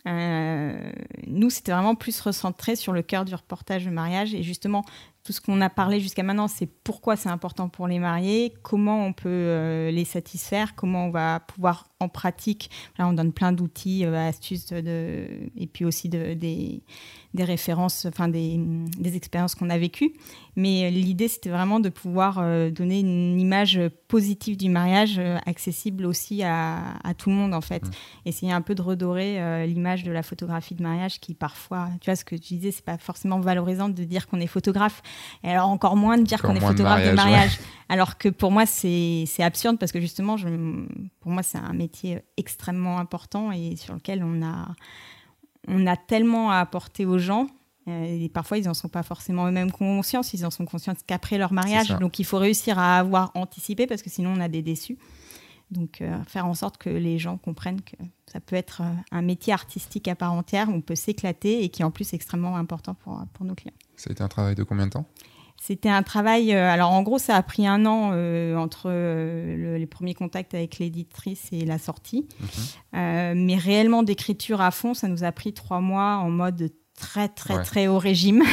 nous, 0.06 1.50
c'était 1.50 1.72
vraiment 1.72 1.96
plus 1.96 2.22
recentré 2.22 2.76
sur 2.76 2.94
le 2.94 3.02
cœur 3.02 3.26
du 3.26 3.34
reportage 3.34 3.86
de 3.86 3.92
mariage 3.92 4.36
et 4.36 4.44
justement 4.44 4.86
tout 5.24 5.32
ce 5.32 5.42
qu'on 5.42 5.62
a 5.62 5.70
parlé 5.70 6.00
jusqu'à 6.00 6.24
maintenant, 6.24 6.48
c'est 6.48 6.66
pourquoi 6.66 7.16
c'est 7.16 7.30
important 7.30 7.70
pour 7.70 7.88
les 7.88 8.00
mariés, 8.00 8.54
comment 8.62 9.06
on 9.06 9.14
peut 9.14 9.90
les 9.90 10.06
satisfaire, 10.06 10.76
comment 10.76 11.06
on 11.06 11.10
va 11.12 11.40
pouvoir 11.40 11.88
en 12.04 12.10
pratique. 12.10 12.70
Là, 12.98 13.08
on 13.08 13.14
donne 13.14 13.34
plein 13.34 13.52
d'outils, 13.52 14.06
euh, 14.06 14.28
astuces, 14.28 14.68
de, 14.68 15.28
et 15.58 15.68
puis 15.68 15.86
aussi 15.86 16.10
de, 16.10 16.34
des, 16.34 16.84
des, 17.34 17.44
références, 17.44 18.06
enfin 18.06 18.28
des, 18.28 18.58
des 18.58 19.16
expériences 19.16 19.56
qu'on 19.56 19.70
a 19.70 19.78
vécues. 19.78 20.14
Mais 20.56 20.86
euh, 20.86 20.90
l'idée, 20.90 21.28
c'était 21.28 21.50
vraiment 21.50 21.80
de 21.80 21.90
pouvoir 21.90 22.38
euh, 22.40 22.70
donner 22.70 23.00
une 23.00 23.40
image 23.40 23.80
positive 24.08 24.58
du 24.58 24.70
mariage, 24.70 25.20
accessible 25.46 26.06
aussi 26.06 26.44
à, 26.44 26.96
à, 27.04 27.14
tout 27.14 27.30
le 27.30 27.36
monde, 27.36 27.54
en 27.54 27.62
fait. 27.62 27.84
Mmh. 27.84 27.92
Essayer 28.26 28.52
un 28.52 28.62
peu 28.62 28.76
de 28.76 28.82
redorer 28.82 29.66
l'image 29.66 30.04
de 30.04 30.12
la 30.12 30.22
photographie 30.22 30.76
de 30.76 30.84
mariage 30.84 31.20
qui, 31.20 31.34
parfois, 31.34 31.90
tu 32.02 32.10
vois, 32.10 32.16
ce 32.16 32.24
que 32.24 32.36
tu 32.36 32.56
disais, 32.56 32.72
c'est 32.72 32.86
pas 32.86 32.98
forcément 32.98 33.40
valorisant 33.40 33.90
de 33.90 34.04
dire 34.04 34.28
qu'on 34.28 34.40
est 34.40 34.48
photographe. 34.48 35.02
Et 35.44 35.50
alors, 35.50 35.70
encore 35.70 35.96
moins 35.96 36.18
de 36.18 36.24
dire 36.24 36.42
qu'on 36.42 36.56
est 36.56 36.60
photographe 36.60 37.06
de 37.06 37.12
mariage. 37.12 37.60
Alors 37.90 38.18
que 38.18 38.30
pour 38.30 38.52
moi, 38.52 38.66
c'est 38.66 39.26
absurde 39.40 39.78
parce 39.78 39.92
que 39.92 40.00
justement, 40.00 40.38
je, 40.38 40.48
pour 41.20 41.32
moi, 41.32 41.44
c'est 41.44 41.58
un 41.58 41.74
métier 41.74 42.22
extrêmement 42.38 43.00
important 43.00 43.52
et 43.52 43.76
sur 43.76 43.94
lequel 43.94 44.24
on 44.24 44.44
a, 44.44 44.70
on 45.68 45.88
a 45.88 45.98
tellement 45.98 46.52
à 46.52 46.58
apporter 46.58 47.06
aux 47.06 47.18
gens. 47.18 47.48
Euh, 47.88 48.24
et 48.24 48.30
parfois, 48.30 48.58
ils 48.58 48.66
n'en 48.66 48.74
sont 48.74 48.88
pas 48.88 49.04
forcément 49.04 49.48
eux-mêmes 49.48 49.72
conscients, 49.72 50.22
ils 50.34 50.46
en 50.46 50.52
sont 50.52 50.66
conscients 50.66 50.94
qu'après 51.06 51.38
leur 51.38 51.52
mariage. 51.52 51.90
Donc, 52.00 52.20
il 52.20 52.24
faut 52.24 52.38
réussir 52.38 52.80
à 52.80 52.98
avoir 53.00 53.32
anticipé 53.36 53.88
parce 53.88 54.02
que 54.02 54.10
sinon, 54.10 54.34
on 54.36 54.40
a 54.40 54.48
des 54.48 54.62
déçus. 54.62 54.98
Donc, 55.72 56.02
euh, 56.02 56.18
faire 56.26 56.46
en 56.46 56.54
sorte 56.54 56.78
que 56.78 56.90
les 56.90 57.18
gens 57.18 57.38
comprennent 57.38 57.82
que 57.82 57.96
ça 58.32 58.40
peut 58.40 58.56
être 58.56 58.82
euh, 58.82 58.94
un 59.12 59.22
métier 59.22 59.52
artistique 59.52 60.08
à 60.08 60.16
part 60.16 60.32
entière, 60.32 60.70
on 60.70 60.82
peut 60.82 60.96
s'éclater 60.96 61.64
et 61.64 61.70
qui 61.70 61.84
en 61.84 61.92
plus 61.92 62.14
est 62.14 62.16
extrêmement 62.16 62.56
important 62.56 62.94
pour, 62.94 63.22
pour 63.34 63.46
nos 63.46 63.56
clients. 63.56 63.74
Ça 63.96 64.10
a 64.10 64.14
été 64.14 64.24
un 64.24 64.28
travail 64.28 64.56
de 64.56 64.64
combien 64.64 64.86
de 64.86 64.92
temps? 64.92 65.06
C'était 65.66 65.88
un 65.88 66.04
travail. 66.04 66.54
Euh, 66.54 66.70
alors, 66.70 66.92
en 66.92 67.04
gros, 67.04 67.20
ça 67.20 67.38
a 67.38 67.42
pris 67.42 67.66
un 67.66 67.86
an 67.86 68.10
euh, 68.12 68.58
entre 68.58 68.88
euh, 68.88 69.78
les 69.78 69.86
premiers 69.86 70.14
contacts 70.14 70.54
avec 70.54 70.78
l'éditrice 70.78 71.48
et 71.54 71.64
la 71.64 71.78
sortie. 71.78 72.28
Mhm. 72.92 73.46
mais 73.46 73.56
réellement, 73.56 74.04
d'écriture 74.04 74.60
à 74.60 74.72
fond, 74.72 74.94
ça 74.94 75.08
nous 75.08 75.24
a 75.24 75.32
pris 75.32 75.54
trois 75.54 75.80
mois 75.80 76.18
en 76.18 76.30
mode 76.30 76.74
très 76.96 77.30
très 77.30 77.64
très 77.64 77.88
haut 77.88 77.98
régime. 77.98 78.44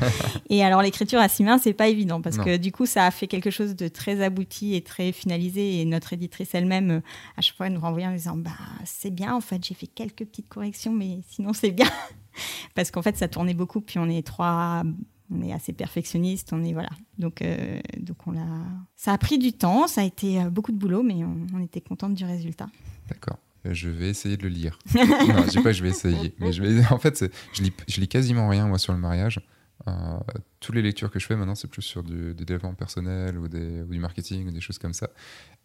et 0.48 0.64
alors 0.64 0.80
l'écriture 0.80 1.18
à 1.18 1.28
six 1.28 1.42
mains, 1.42 1.58
c'est 1.58 1.74
pas 1.74 1.88
évident 1.88 2.22
parce 2.22 2.38
que 2.38 2.56
du 2.56 2.72
coup 2.72 2.86
ça 2.86 3.04
a 3.04 3.10
fait 3.10 3.26
quelque 3.26 3.50
chose 3.50 3.76
de 3.76 3.88
très 3.88 4.22
abouti 4.22 4.74
et 4.74 4.80
très 4.80 5.12
finalisé 5.12 5.80
et 5.80 5.84
notre 5.84 6.14
éditrice 6.14 6.54
elle-même 6.54 7.02
à 7.36 7.42
chaque 7.42 7.56
fois 7.56 7.68
nous 7.68 7.80
renvoyait 7.80 8.06
en 8.06 8.12
disant 8.12 8.36
bah 8.38 8.56
c'est 8.86 9.10
bien 9.10 9.34
en 9.34 9.42
fait 9.42 9.62
j'ai 9.62 9.74
fait 9.74 9.86
quelques 9.86 10.24
petites 10.24 10.48
corrections 10.48 10.92
mais 10.92 11.20
sinon 11.28 11.52
c'est 11.52 11.72
bien 11.72 11.90
parce 12.74 12.90
qu'en 12.90 13.02
fait 13.02 13.18
ça 13.18 13.28
tournait 13.28 13.54
beaucoup 13.54 13.82
puis 13.82 13.98
on 13.98 14.08
est 14.08 14.26
trois 14.26 14.82
on 15.30 15.42
est 15.42 15.52
assez 15.52 15.72
perfectionniste, 15.72 16.52
on 16.52 16.64
est 16.64 16.72
voilà. 16.72 16.90
Donc, 17.18 17.42
euh, 17.42 17.80
donc 17.98 18.16
on 18.26 18.36
a. 18.36 18.64
Ça 18.96 19.12
a 19.12 19.18
pris 19.18 19.38
du 19.38 19.52
temps, 19.52 19.86
ça 19.86 20.00
a 20.00 20.04
été 20.04 20.40
euh, 20.40 20.50
beaucoup 20.50 20.72
de 20.72 20.76
boulot, 20.76 21.02
mais 21.02 21.24
on, 21.24 21.60
était 21.60 21.80
contente 21.80 22.14
du 22.14 22.24
résultat. 22.24 22.68
D'accord. 23.08 23.38
Euh, 23.66 23.74
je 23.74 23.88
vais 23.88 24.08
essayer 24.08 24.36
de 24.36 24.42
le 24.42 24.48
lire. 24.48 24.78
non, 24.94 25.44
je 25.44 25.50
sais 25.50 25.62
pas, 25.62 25.72
je 25.72 25.82
vais 25.82 25.90
essayer. 25.90 26.34
Mais 26.38 26.52
je 26.52 26.62
vais. 26.62 26.86
En 26.90 26.98
fait, 26.98 27.24
je 27.52 27.62
lis, 27.62 27.72
je 27.88 28.00
lis 28.00 28.08
quasiment 28.08 28.48
rien 28.48 28.66
moi 28.66 28.78
sur 28.78 28.92
le 28.92 28.98
mariage. 28.98 29.40
Euh, 29.88 30.18
toutes 30.60 30.74
les 30.74 30.82
lectures 30.82 31.10
que 31.10 31.18
je 31.18 31.26
fais 31.26 31.36
maintenant, 31.36 31.54
c'est 31.54 31.68
plus 31.68 31.82
sur 31.82 32.02
du, 32.02 32.34
développement 32.34 32.74
personnel 32.74 33.38
ou, 33.38 33.48
du 33.48 33.98
marketing 33.98 34.48
ou 34.48 34.50
des 34.50 34.60
choses 34.60 34.78
comme 34.78 34.92
ça. 34.92 35.10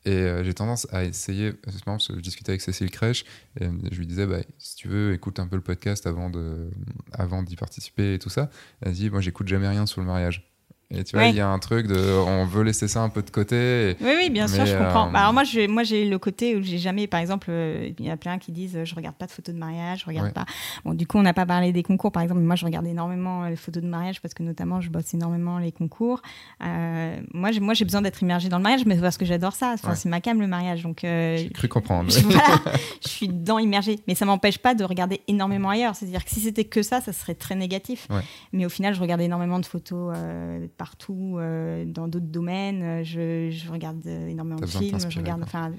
Et 0.06 0.12
euh, 0.12 0.44
j'ai 0.44 0.54
tendance 0.54 0.88
à 0.92 1.04
essayer, 1.04 1.52
parce 1.54 1.78
que 2.08 2.16
je 2.16 2.20
discutais 2.20 2.52
avec 2.52 2.62
Cécile 2.62 2.92
Crèche, 2.92 3.26
et 3.60 3.66
je 3.92 3.98
lui 3.98 4.08
disais, 4.08 4.26
bah, 4.26 4.40
si 4.58 4.76
tu 4.76 4.88
veux, 4.88 5.14
écoute 5.14 5.40
un 5.40 5.48
peu 5.48 5.56
le 5.56 5.64
podcast 5.64 6.06
avant 6.08 6.30
d'y 6.30 6.38
avant 7.14 7.44
participer 7.58 8.14
et 8.14 8.20
tout 8.20 8.30
ça. 8.30 8.50
Elle 8.82 8.94
dit, 8.94 9.10
moi, 9.10 9.22
j'écoute 9.22 9.48
jamais 9.48 9.68
rien 9.68 9.86
sur 9.86 10.02
le 10.02 10.08
mariage. 10.08 10.55
Et 10.92 11.04
tu 11.04 11.16
vois, 11.16 11.26
il 11.26 11.36
y 11.36 11.42
a 11.42 11.48
un 11.48 11.58
truc 11.58 11.88
de, 11.88 11.96
on 11.96 12.46
veut 12.46 12.62
laisser 12.62 12.88
ça 12.88 13.02
un 13.02 13.10
peu 13.10 13.24
de 13.24 13.32
côté. 13.32 13.96
oui, 14.02 14.12
oui, 14.18 14.30
bien 14.30 14.48
sûr, 14.48 14.66
je 14.68 14.78
comprends. 14.78 15.10
Bah, 15.10 15.22
alors 15.22 15.34
moi, 15.34 15.44
j'ai, 15.44 15.68
moi, 15.68 15.82
j'ai 15.84 16.06
le 16.08 16.20
côté 16.20 16.56
où 16.56 16.62
j'ai 16.62 16.78
jamais, 16.78 17.08
par 17.08 17.20
exemple, 17.20 17.48
euh, 17.50 17.90
il 17.98 18.06
y 18.06 18.10
a 18.12 18.18
plein 18.18 18.38
qui 18.38 18.52
disent, 18.52 18.84
je 18.84 18.96
regarde 18.96 19.16
pas 19.16 19.26
de 19.26 19.32
photos 19.32 19.56
de 19.56 19.60
mariage, 19.60 20.02
je 20.02 20.06
regarde 20.06 20.32
pas. 20.32 20.46
Bon, 20.84 20.94
du 20.94 21.08
coup, 21.08 21.18
on 21.18 21.24
n'a 21.24 21.34
pas 21.34 21.48
parlé 21.48 21.72
des 21.72 21.82
concours, 21.82 22.12
par 22.12 22.22
exemple. 22.22 22.42
Moi, 22.42 22.56
je 22.56 22.66
regarde 22.66 22.86
énormément 22.86 23.44
euh, 23.44 23.50
les 23.50 23.56
photos 23.56 23.82
de 23.82 23.88
mariage 23.88 24.22
parce 24.22 24.36
que 24.36 24.44
notamment, 24.44 24.80
je 24.80 24.90
bosse 24.90 25.12
énormément 25.14 25.58
les 25.58 25.72
concours. 25.72 26.22
Euh, 26.64 27.18
moi, 27.34 27.52
j'ai, 27.52 27.60
moi, 27.60 27.74
j'ai 27.74 27.86
besoin 27.86 28.04
d'être 28.04 28.22
immergée 28.22 28.50
dans 28.50 28.58
le 28.58 28.64
mariage, 28.64 28.86
mais 28.86 28.96
parce 28.96 29.18
que 29.18 29.26
j'adore 29.26 29.54
ça. 29.54 29.74
Enfin, 29.74 29.96
C'est 29.96 30.10
ma 30.10 30.22
cam 30.22 30.40
le 30.40 30.48
mariage, 30.48 30.84
donc. 30.84 31.00
j'ai 31.02 31.50
cru 31.52 31.68
comprendre. 31.68 32.12
je, 32.12 32.20
je 33.04 33.10
suis 33.10 33.28
dedans 33.28 33.58
immergée, 33.58 34.00
mais 34.08 34.14
ça 34.14 34.26
m'empêche 34.26 34.60
pas 34.60 34.76
de 34.76 34.84
regarder 34.84 35.22
énormément 35.28 35.70
ailleurs. 35.70 35.96
C'est-à-dire 35.96 36.24
que 36.24 36.30
si 36.30 36.42
c'était 36.42 36.66
que 36.66 36.84
ça, 36.84 37.02
ça 37.02 37.12
serait 37.12 37.36
très 37.36 37.56
négatif. 37.56 38.08
Mais 38.54 38.68
au 38.68 38.70
final, 38.70 38.94
je 38.94 39.02
regarde 39.02 39.22
énormément 39.22 39.60
de 39.60 39.66
photos 39.66 40.16
partout. 40.76 41.38
Euh, 41.40 41.86
dans 41.86 42.08
d'autres 42.08 42.26
domaines. 42.26 42.82
Euh, 42.84 43.04
je, 43.04 43.50
je 43.50 43.72
regarde 43.72 44.06
énormément 44.06 44.60
de 44.60 44.66
films. 44.66 44.98
Je 45.10 45.20
regarde, 45.20 45.42
enfin, 45.44 45.72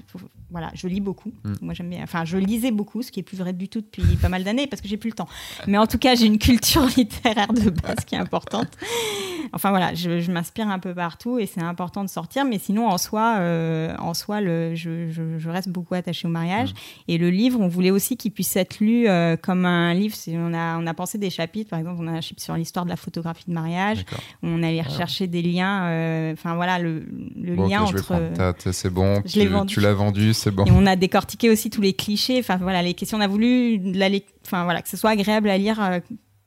voilà, 0.49 0.71
je 0.73 0.87
lis 0.87 1.01
beaucoup. 1.01 1.31
Mm. 1.43 1.53
Moi, 1.61 1.73
j'aime 1.73 1.89
bien. 1.89 2.03
Enfin, 2.03 2.25
je 2.25 2.37
lisais 2.37 2.71
beaucoup, 2.71 3.01
ce 3.01 3.11
qui 3.11 3.19
est 3.19 3.23
plus 3.23 3.37
vrai 3.37 3.53
du 3.53 3.69
tout 3.69 3.81
depuis 3.81 4.03
pas 4.17 4.29
mal 4.29 4.43
d'années 4.43 4.67
parce 4.67 4.81
que 4.81 4.87
j'ai 4.87 4.97
plus 4.97 5.09
le 5.09 5.15
temps. 5.15 5.27
Mais 5.67 5.77
en 5.77 5.87
tout 5.87 5.97
cas, 5.97 6.15
j'ai 6.15 6.25
une 6.25 6.39
culture 6.39 6.85
littéraire 6.97 7.53
de 7.53 7.69
base 7.69 8.05
qui 8.05 8.15
est 8.15 8.19
importante. 8.19 8.69
Enfin 9.53 9.69
voilà, 9.69 9.93
je, 9.93 10.29
m'inspire 10.31 10.67
un 10.67 10.79
peu 10.79 10.93
partout 10.93 11.39
et 11.39 11.45
c'est 11.45 11.61
important 11.61 12.03
de 12.03 12.09
sortir. 12.09 12.45
Mais 12.45 12.59
sinon, 12.59 12.87
en 12.87 12.97
soi, 12.97 13.37
euh, 13.39 13.95
en 13.99 14.13
soi, 14.13 14.41
le, 14.41 14.75
je, 14.75 15.49
reste 15.49 15.69
beaucoup 15.69 15.93
attachée 15.93 16.27
au 16.27 16.31
mariage. 16.31 16.71
Mm. 16.71 16.75
Et 17.09 17.17
le 17.17 17.29
livre, 17.29 17.59
on 17.59 17.67
voulait 17.67 17.91
aussi 17.91 18.17
qu'il 18.17 18.31
puisse 18.31 18.55
être 18.55 18.79
lu 18.79 19.07
euh, 19.07 19.37
comme 19.37 19.65
un 19.65 19.93
livre. 19.93 20.15
On 20.27 20.53
a, 20.53 20.77
on 20.77 20.87
a 20.87 20.93
pensé 20.93 21.17
des 21.17 21.29
chapitres, 21.29 21.69
par 21.69 21.79
exemple, 21.79 21.97
on 22.01 22.07
a 22.07 22.11
un 22.11 22.21
chapitre 22.21 22.43
sur 22.43 22.55
l'histoire 22.55 22.85
de 22.85 22.89
la 22.89 22.97
photographie 22.97 23.45
de 23.47 23.53
mariage. 23.53 24.05
On 24.43 24.63
allait 24.63 24.81
rechercher 24.87 25.27
des 25.27 25.41
liens. 25.41 25.85
Euh, 25.85 26.33
enfin 26.33 26.55
voilà, 26.55 26.79
le, 26.79 27.05
lien 27.35 27.81
entre. 27.81 28.15
C'est 28.71 28.89
bon. 28.89 29.21
tu 29.21 29.79
l'as 29.79 29.93
vendu 29.93 30.33
c'est 30.33 30.51
bon. 30.51 30.65
Et 30.65 30.71
on 30.71 30.85
a 30.85 30.95
décortiqué 30.95 31.49
aussi 31.49 31.69
tous 31.69 31.81
les 31.81 31.93
clichés. 31.93 32.39
Enfin 32.39 32.57
voilà, 32.57 32.81
les 32.81 32.93
questions. 32.93 33.17
On 33.17 33.21
a 33.21 33.27
voulu 33.27 33.77
la, 33.77 34.09
enfin 34.45 34.63
voilà, 34.63 34.81
que 34.81 34.89
ce 34.89 34.97
soit 34.97 35.11
agréable 35.11 35.49
à 35.49 35.57
lire, 35.57 35.81
euh, 35.81 35.99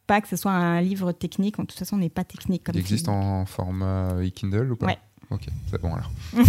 pas 0.07 0.21
que 0.21 0.29
ce 0.29 0.37
soit 0.37 0.53
un 0.53 0.81
livre 0.81 1.13
technique. 1.13 1.59
De 1.59 1.65
toute 1.65 1.79
façon, 1.79 1.97
on 1.97 2.01
n'est 2.01 2.09
pas 2.09 2.25
technique 2.25 2.65
comme. 2.65 2.75
Il 2.75 2.81
existe 2.81 3.09
en 3.09 3.47
format 3.47 4.15
e-Kindle 4.21 4.73
ou 4.73 4.77
pas? 4.77 4.87
Ouais. 4.87 4.99
Ok, 5.31 5.47
c'est 5.71 5.81
bon 5.81 5.95
alors. 5.95 6.11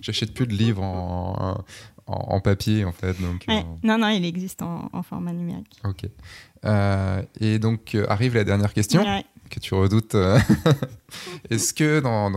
J'achète 0.00 0.32
plus 0.32 0.46
de 0.46 0.54
livres 0.54 0.82
en, 0.82 1.62
en, 2.06 2.40
papier 2.40 2.84
en 2.84 2.92
fait. 2.92 3.20
Donc, 3.20 3.44
euh, 3.48 3.60
Non, 3.82 3.98
non, 3.98 4.08
il 4.08 4.24
existe 4.24 4.62
en, 4.62 5.02
format 5.02 5.32
numérique. 5.32 5.78
Ok. 5.84 6.06
Euh, 6.64 7.22
et 7.40 7.58
donc 7.58 7.96
arrive 8.08 8.34
la 8.34 8.44
dernière 8.44 8.72
question 8.72 9.04
que 9.54 9.60
tu 9.60 9.74
redoutes. 9.74 10.14
Euh, 10.14 10.38
est-ce 11.50 11.72
que, 11.72 12.00
dans, 12.00 12.30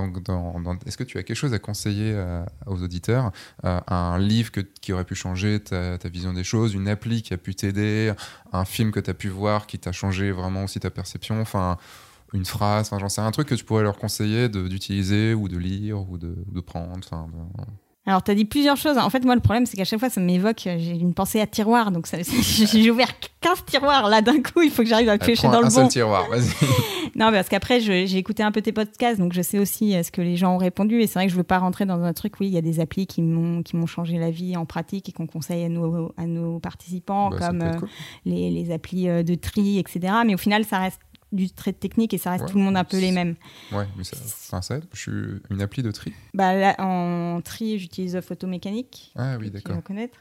est-ce 0.86 0.98
que 0.98 1.04
tu 1.04 1.18
as 1.18 1.24
quelque 1.24 1.38
chose 1.38 1.54
à 1.54 1.60
conseiller 1.60 2.14
euh, 2.14 2.44
aux 2.66 2.82
auditeurs 2.82 3.32
euh, 3.66 3.80
Un 3.88 4.18
livre 4.20 4.52
que, 4.52 4.62
qui 4.62 4.94
aurait 4.94 5.04
pu 5.04 5.16
changer 5.16 5.60
ta, 5.60 5.98
vision 6.06 6.34
des 6.34 6.44
choses, 6.44 6.74
une 6.74 6.88
appli 6.88 7.22
qui 7.22 7.34
a 7.34 7.38
pu 7.38 7.56
t'aider, 7.56 8.14
un 8.54 8.66
film 8.66 8.92
que 8.92 9.00
tu 9.00 9.10
as 9.10 9.14
pu 9.14 9.30
voir 9.30 9.68
qui 9.68 9.80
t'a 9.80 9.92
changé 9.92 10.32
vraiment 10.32 10.64
aussi 10.64 10.80
ta 10.80 10.90
perception 10.90 11.42
enfin, 11.42 11.78
une 12.34 12.46
phrase, 12.46 12.88
enfin, 12.88 13.00
j'en 13.00 13.10
sais 13.10 13.22
un 13.22 13.32
truc 13.32 13.48
que 13.48 13.56
tu 13.56 13.64
pourrais 13.64 13.84
leur 13.84 13.98
conseiller 13.98 14.50
d'utiliser 14.50 15.34
ou 15.34 15.48
de 15.48 15.58
lire 15.58 16.10
ou 16.10 16.18
de, 16.18 16.36
de 16.48 16.62
prendre. 16.62 17.08
Alors, 18.08 18.24
tu 18.24 18.32
as 18.32 18.36
dit 18.36 18.46
plusieurs 18.46 18.78
choses. 18.78 18.98
En 18.98 19.10
fait, 19.10 19.26
moi, 19.26 19.36
le 19.36 19.42
problème, 19.42 19.66
c'est 19.66 19.76
qu'à 19.76 19.84
chaque 19.84 20.00
fois, 20.00 20.10
ça 20.10 20.22
m'évoque, 20.22 20.66
euh, 20.66 20.78
j'ai 20.80 20.94
une 20.94 21.14
pensée 21.14 21.42
à 21.42 21.46
tiroir. 21.46 21.92
Donc, 21.92 22.08
j'ai 22.74 22.90
ouvert 22.90 23.10
15 23.42 23.66
tiroirs. 23.66 24.08
Là, 24.08 24.22
d'un 24.22 24.42
coup, 24.42 24.62
il 24.62 24.72
faut 24.72 24.82
que 24.84 24.88
j'arrive 24.88 25.10
à 25.10 25.18
piocher 25.18 25.50
dans 25.50 25.60
le 25.60 25.66
un 25.66 25.70
seul 25.70 25.90
tiroir, 25.90 26.26
vas-y. 26.30 26.48
non, 27.16 27.32
parce 27.34 27.50
qu'après, 27.50 27.82
j'ai 27.82 28.16
écouté 28.16 28.44
un 28.44 28.54
peu 28.54 28.62
tes 28.62 28.72
podcasts, 28.72 29.20
donc 29.20 29.34
je 29.34 29.42
sais 29.42 29.60
aussi 29.60 29.94
euh, 29.94 30.04
ce 30.04 30.12
que 30.12 30.22
les 30.22 30.38
gens 30.38 30.56
ont 30.56 30.58
répondu. 30.58 31.02
Et 31.02 31.08
c'est 31.08 31.16
vrai 31.16 31.26
que 31.26 31.34
je 31.34 31.38
veux 31.38 31.44
pas 31.44 31.58
rentrer 31.58 31.86
dans 31.86 32.02
un 32.02 32.14
truc, 32.14 32.40
oui, 32.40 32.48
il 32.48 32.54
y 32.54 32.58
a 32.58 32.62
des 32.62 32.80
applis 32.80 33.08
qui 33.08 33.22
m'ont 33.22 33.86
changé 33.86 34.18
la 34.18 34.32
vie 34.32 34.56
en 34.56 34.66
pratique 34.66 35.10
et 35.10 35.12
qu'on 35.12 35.28
conseille 35.28 35.66
à 35.66 35.70
nos, 35.70 36.14
à 36.16 36.28
nos 36.28 36.60
participants, 36.60 37.30
bah, 37.30 37.38
comme 37.40 37.62
euh, 37.62 37.74
les, 38.24 38.50
les, 38.50 38.72
applis 38.72 39.08
de 39.08 39.36
tri, 39.36 39.80
etc. 39.80 40.14
Mais 40.26 40.34
au 40.34 40.38
final, 40.38 40.64
ça 40.64 40.80
reste 40.80 41.02
du 41.32 41.50
trait 41.50 41.74
technique 41.74 42.14
et 42.14 42.18
ça 42.18 42.32
reste 42.32 42.48
tout 42.48 42.58
le 42.58 42.64
monde 42.64 42.78
un 42.78 42.84
peu 42.84 43.00
les 43.00 43.12
mêmes. 43.12 43.36
Ouais, 43.72 43.88
mais 43.98 44.04
ça, 44.04 44.62
ça 44.62 44.76
aide. 44.76 44.86
Je 44.94 45.00
suis 45.00 45.42
une 45.50 45.62
appli 45.62 45.84
de 45.84 45.92
tri. 45.92 46.14
Bah, 46.34 46.74
en 46.80 47.42
tri, 47.44 47.80
j'utilise 47.80 48.20
photo 48.22 48.48
mécanique. 48.48 49.12
Ah 49.16 49.38
oui, 49.40 49.52
d'accord. 49.52 49.84
connaître. 49.84 50.18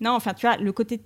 Non, 0.00 0.12
enfin, 0.12 0.34
tu 0.34 0.46
vois, 0.46 0.56
le 0.56 0.72
côté 0.72 1.00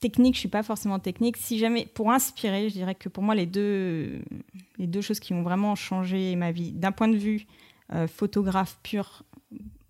technique, 0.00 0.34
je 0.34 0.40
suis 0.40 0.48
pas 0.48 0.62
forcément 0.62 0.98
technique. 0.98 1.36
Si 1.36 1.58
jamais, 1.58 1.86
pour 1.86 2.10
inspirer, 2.10 2.68
je 2.68 2.74
dirais 2.74 2.94
que 2.94 3.08
pour 3.08 3.22
moi, 3.22 3.34
les 3.34 3.46
deux, 3.46 4.20
les 4.78 4.86
deux 4.86 5.00
choses 5.00 5.20
qui 5.20 5.32
ont 5.32 5.42
vraiment 5.42 5.74
changé 5.74 6.36
ma 6.36 6.52
vie, 6.52 6.72
d'un 6.72 6.92
point 6.92 7.08
de 7.08 7.16
vue 7.16 7.46
euh, 7.92 8.06
photographe 8.06 8.78
pur, 8.82 9.24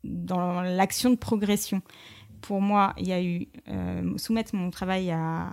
dans 0.05 0.62
l'action 0.62 1.10
de 1.10 1.16
progression, 1.16 1.82
pour 2.40 2.60
moi, 2.60 2.94
il 2.98 3.09
y 3.09 3.12
a 3.12 3.23
eu 3.23 3.48
euh, 3.69 4.16
soumettre 4.16 4.55
mon 4.55 4.70
travail 4.70 5.10
à, 5.10 5.52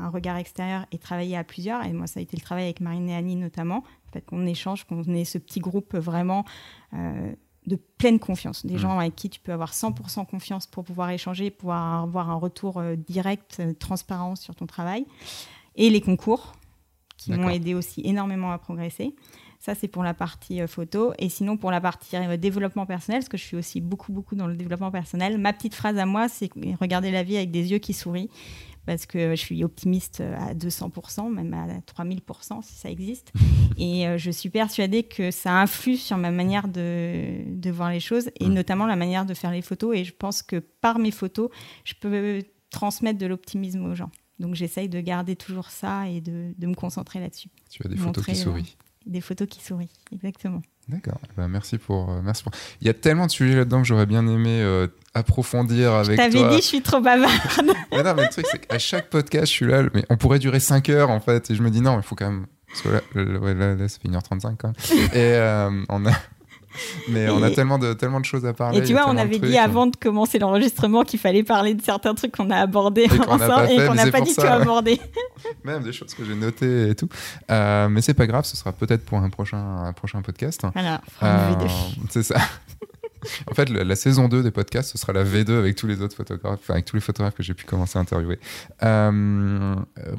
un 0.00 0.08
regard 0.08 0.36
extérieur 0.36 0.86
et 0.92 0.98
travailler 0.98 1.36
à 1.36 1.44
plusieurs. 1.44 1.84
Et 1.84 1.92
moi, 1.92 2.06
ça 2.06 2.20
a 2.20 2.22
été 2.22 2.36
le 2.36 2.42
travail 2.42 2.64
avec 2.64 2.80
Marine 2.80 3.08
et 3.08 3.14
Annie 3.14 3.36
notamment. 3.36 3.78
En 3.78 4.12
fait, 4.12 4.22
qu'on 4.22 4.46
échange, 4.46 4.84
qu'on 4.84 5.02
ait 5.14 5.24
ce 5.24 5.38
petit 5.38 5.60
groupe 5.60 5.94
vraiment 5.96 6.44
euh, 6.92 7.32
de 7.66 7.76
pleine 7.76 8.18
confiance. 8.18 8.66
Des 8.66 8.74
mmh. 8.74 8.78
gens 8.78 8.98
avec 8.98 9.16
qui 9.16 9.30
tu 9.30 9.40
peux 9.40 9.52
avoir 9.52 9.72
100% 9.72 10.26
confiance 10.26 10.66
pour 10.66 10.84
pouvoir 10.84 11.10
échanger, 11.10 11.50
pouvoir 11.50 12.02
avoir 12.02 12.30
un 12.30 12.36
retour 12.36 12.78
euh, 12.78 12.96
direct, 12.96 13.62
transparent 13.78 14.36
sur 14.36 14.54
ton 14.54 14.66
travail. 14.66 15.06
Et 15.76 15.90
les 15.90 16.00
concours, 16.00 16.52
qui 17.16 17.32
m'ont 17.32 17.48
aidé 17.48 17.74
aussi 17.74 18.02
énormément 18.04 18.52
à 18.52 18.58
progresser. 18.58 19.14
Ça, 19.64 19.74
c'est 19.74 19.88
pour 19.88 20.02
la 20.02 20.12
partie 20.12 20.60
euh, 20.60 20.66
photo. 20.66 21.14
Et 21.18 21.30
sinon, 21.30 21.56
pour 21.56 21.70
la 21.70 21.80
partie 21.80 22.14
euh, 22.16 22.36
développement 22.36 22.84
personnel, 22.84 23.20
parce 23.20 23.30
que 23.30 23.38
je 23.38 23.44
suis 23.44 23.56
aussi 23.56 23.80
beaucoup, 23.80 24.12
beaucoup 24.12 24.34
dans 24.34 24.46
le 24.46 24.56
développement 24.56 24.90
personnel, 24.90 25.38
ma 25.38 25.54
petite 25.54 25.74
phrase 25.74 25.96
à 25.96 26.04
moi, 26.04 26.28
c'est 26.28 26.50
regarder 26.82 27.10
la 27.10 27.22
vie 27.22 27.38
avec 27.38 27.50
des 27.50 27.72
yeux 27.72 27.78
qui 27.78 27.94
sourient. 27.94 28.28
Parce 28.84 29.06
que 29.06 29.30
je 29.30 29.40
suis 29.40 29.64
optimiste 29.64 30.20
euh, 30.20 30.36
à 30.38 30.52
200%, 30.52 31.32
même 31.32 31.54
à 31.54 31.78
3000% 31.78 32.62
si 32.62 32.74
ça 32.74 32.90
existe. 32.90 33.32
Et 33.78 34.04
je 34.18 34.30
suis 34.30 34.50
persuadée 34.50 35.02
que 35.02 35.30
ça 35.30 35.58
influe 35.58 35.96
sur 35.96 36.18
ma 36.18 36.30
manière 36.30 36.68
de, 36.68 37.38
de 37.46 37.70
voir 37.70 37.90
les 37.90 38.00
choses 38.00 38.30
et 38.38 38.48
notamment 38.48 38.86
la 38.86 38.96
manière 38.96 39.24
de 39.24 39.32
faire 39.32 39.50
les 39.50 39.62
photos. 39.62 39.96
Et 39.96 40.04
je 40.04 40.12
pense 40.12 40.42
que 40.42 40.56
par 40.56 40.98
mes 40.98 41.10
photos, 41.10 41.48
je 41.84 41.94
peux 41.98 42.42
transmettre 42.68 43.18
de 43.18 43.26
l'optimisme 43.26 43.84
aux 43.86 43.94
gens. 43.94 44.10
Donc 44.38 44.54
j'essaye 44.54 44.90
de 44.90 45.00
garder 45.00 45.34
toujours 45.34 45.70
ça 45.70 46.08
et 46.08 46.20
de, 46.20 46.52
de 46.56 46.66
me 46.66 46.74
concentrer 46.74 47.18
là-dessus. 47.18 47.48
Tu 47.70 47.82
as 47.84 47.88
des 47.88 47.96
photos 47.96 48.26
qui 48.26 48.36
sourient 48.36 48.76
des 49.06 49.20
photos 49.20 49.48
qui 49.48 49.62
sourient, 49.62 49.90
exactement. 50.12 50.62
D'accord. 50.88 51.18
Eh 51.24 51.32
ben, 51.36 51.48
merci 51.48 51.78
pour, 51.78 52.10
euh, 52.10 52.20
merci 52.22 52.42
pour. 52.42 52.52
Il 52.80 52.86
y 52.86 52.90
a 52.90 52.94
tellement 52.94 53.26
de 53.26 53.30
sujets 53.30 53.56
là-dedans 53.56 53.80
que 53.80 53.88
j'aurais 53.88 54.06
bien 54.06 54.26
aimé 54.26 54.60
euh, 54.62 54.86
approfondir 55.14 55.94
avec 55.94 56.16
toi. 56.16 56.28
Je 56.28 56.32
t'avais 56.32 56.56
dit, 56.56 56.62
je 56.62 56.66
suis 56.66 56.82
trop 56.82 57.00
bavarde. 57.00 57.32
mais 57.92 58.02
non, 58.02 58.14
mais 58.14 58.24
le 58.24 58.28
truc, 58.28 58.46
c'est 58.50 58.66
qu'à 58.66 58.78
chaque 58.78 59.08
podcast, 59.08 59.46
je 59.46 59.52
suis 59.52 59.66
là, 59.66 59.82
mais 59.94 60.04
on 60.10 60.16
pourrait 60.16 60.38
durer 60.38 60.60
5 60.60 60.88
heures 60.90 61.10
en 61.10 61.20
fait, 61.20 61.50
et 61.50 61.54
je 61.54 61.62
me 61.62 61.70
dis 61.70 61.80
non, 61.80 61.96
il 61.96 62.02
faut 62.02 62.14
quand 62.14 62.30
même. 62.30 62.46
Parce 62.68 62.82
que 62.82 62.88
là, 62.88 63.54
là, 63.54 63.74
là, 63.76 63.88
ça 63.88 63.98
fait 64.00 64.08
1h35 64.08 64.56
quand 64.56 64.68
même. 64.68 65.08
Et 65.12 65.34
euh, 65.34 65.70
on 65.88 66.04
a. 66.06 66.12
Mais 67.08 67.28
on 67.30 67.42
a 67.42 67.50
tellement 67.50 67.78
de, 67.78 67.92
tellement 67.92 68.20
de 68.20 68.24
choses 68.24 68.44
à 68.46 68.52
parler. 68.52 68.78
Et 68.78 68.82
tu 68.82 68.92
vois, 68.92 69.08
on 69.08 69.16
avait 69.16 69.38
dit 69.38 69.58
avant 69.58 69.86
de 69.86 69.96
commencer 69.96 70.38
l'enregistrement 70.38 71.02
qu'il 71.02 71.20
fallait 71.20 71.42
parler 71.42 71.74
de 71.74 71.82
certains 71.82 72.14
trucs 72.14 72.36
qu'on 72.36 72.50
a 72.50 72.56
abordés 72.56 73.08
ensemble 73.28 73.70
et 73.70 73.86
qu'on 73.86 73.94
n'a 73.94 74.10
pas, 74.10 74.20
dit 74.20 74.34
tout 74.34 74.42
aborder. 74.42 75.00
Même 75.64 75.82
des 75.82 75.92
choses 75.92 76.14
que 76.14 76.24
j'ai 76.24 76.34
notées 76.34 76.90
et 76.90 76.94
tout. 76.94 77.08
Euh, 77.50 77.88
mais 77.88 78.02
c'est 78.02 78.14
pas 78.14 78.26
grave, 78.26 78.44
ce 78.44 78.56
sera 78.56 78.72
peut-être 78.72 79.04
pour 79.04 79.18
un 79.18 79.30
prochain, 79.30 79.84
un 79.84 79.92
prochain 79.92 80.22
podcast. 80.22 80.62
Voilà, 80.72 81.00
euh, 81.22 81.54
c'est 82.10 82.22
ça. 82.22 82.36
en 83.50 83.54
fait, 83.54 83.68
la, 83.68 83.96
saison 83.96 84.28
2 84.28 84.42
des 84.42 84.50
podcasts, 84.50 84.92
ce 84.92 84.98
sera 84.98 85.12
la 85.12 85.24
V2 85.24 85.58
avec 85.58 85.76
tous 85.76 85.86
les 85.86 86.00
autres 86.00 86.16
photographes, 86.16 86.60
enfin, 86.62 86.74
avec 86.74 86.84
tous 86.84 86.96
les 86.96 87.02
photographes 87.02 87.34
que 87.34 87.42
j'ai 87.42 87.54
pu 87.54 87.64
commencer 87.64 87.98
à 87.98 88.02
interviewer. 88.02 88.38
Euh, 88.82 89.76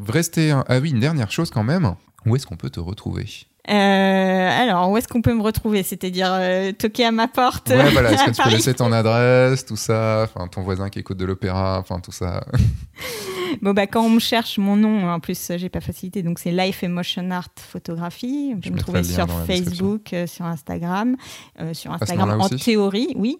restez. 0.07 0.51
Ah 0.51 0.79
oui, 0.79 0.91
une 0.91 0.99
dernière 0.99 1.31
chose 1.31 1.49
quand 1.49 1.63
même. 1.63 1.95
Où 2.25 2.35
est-ce 2.35 2.47
qu'on 2.47 2.57
peut 2.57 2.71
te 2.71 2.79
retrouver? 2.79 3.27
Euh, 3.67 4.61
alors, 4.61 4.91
où 4.91 4.97
est-ce 4.97 5.07
qu'on 5.07 5.21
peut 5.21 5.33
me 5.33 5.41
retrouver? 5.41 5.81
C'est-à-dire 5.81 6.29
euh, 6.31 6.71
toquer 6.71 7.05
à 7.05 7.11
ma 7.11 7.27
porte 7.27 7.69
Ouais, 7.69 7.89
voilà. 7.91 8.11
Est-ce 8.11 8.25
que 8.25 8.31
tu 8.31 8.41
peux 8.43 8.49
laisser 8.49 8.73
ton 8.75 8.91
adresse, 8.91 9.65
tout 9.65 9.75
ça 9.75 10.23
Enfin, 10.23 10.47
ton 10.47 10.61
voisin 10.61 10.89
qui 10.89 10.99
écoute 10.99 11.17
de 11.17 11.25
l'opéra, 11.25 11.79
enfin, 11.79 11.99
tout 11.99 12.11
ça? 12.11 12.45
bon, 13.61 13.73
bah, 13.73 13.87
quand 13.87 14.03
on 14.03 14.09
me 14.09 14.19
cherche 14.19 14.59
mon 14.59 14.75
nom, 14.75 15.09
en 15.09 15.19
plus, 15.19 15.51
j'ai 15.55 15.69
pas 15.69 15.81
facilité, 15.81 16.21
donc 16.21 16.37
c'est 16.37 16.51
Life 16.51 16.83
Emotion 16.83 17.31
Art 17.31 17.49
Photographie. 17.57 18.53
On 18.55 18.59
peut 18.59 18.69
me 18.69 18.77
trouver 18.77 19.03
sur 19.03 19.27
Facebook, 19.45 20.13
euh, 20.13 20.27
sur 20.27 20.45
Instagram. 20.45 21.15
sur 21.73 21.91
Instagram, 21.91 22.39
en 22.39 22.49
théorie, 22.49 23.13
oui. 23.15 23.39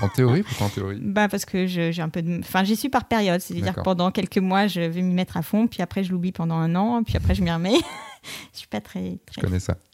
en 0.00 0.08
théorie 0.08 0.44
Pourquoi 0.44 0.66
en 0.68 0.70
théorie? 0.70 0.98
Bah 1.02 1.28
Parce 1.28 1.44
que 1.44 1.66
j'ai 1.66 2.00
un 2.00 2.08
peu 2.08 2.22
de. 2.22 2.38
Enfin, 2.38 2.64
j'y 2.64 2.76
suis 2.76 2.88
par 2.88 3.04
période. 3.04 3.40
C'est-à-dire 3.40 3.74
que 3.74 3.82
pendant 3.82 4.10
quelques 4.10 4.38
mois, 4.38 4.66
je 4.66 4.80
vais 4.80 5.02
m'y 5.02 5.12
mettre 5.12 5.36
à 5.36 5.42
fond, 5.42 5.66
puis 5.66 5.82
après, 5.82 6.04
je 6.04 6.12
l'oublie 6.12 6.32
pendant 6.32 6.54
un 6.54 6.74
an, 6.74 7.02
puis 7.02 7.16
après, 7.18 7.34
je 7.34 7.42
m'y 7.42 7.50
remets. 7.50 7.76
je 8.52 8.58
suis 8.58 8.68
pas 8.68 8.80
très, 8.80 9.18
très, 9.26 9.42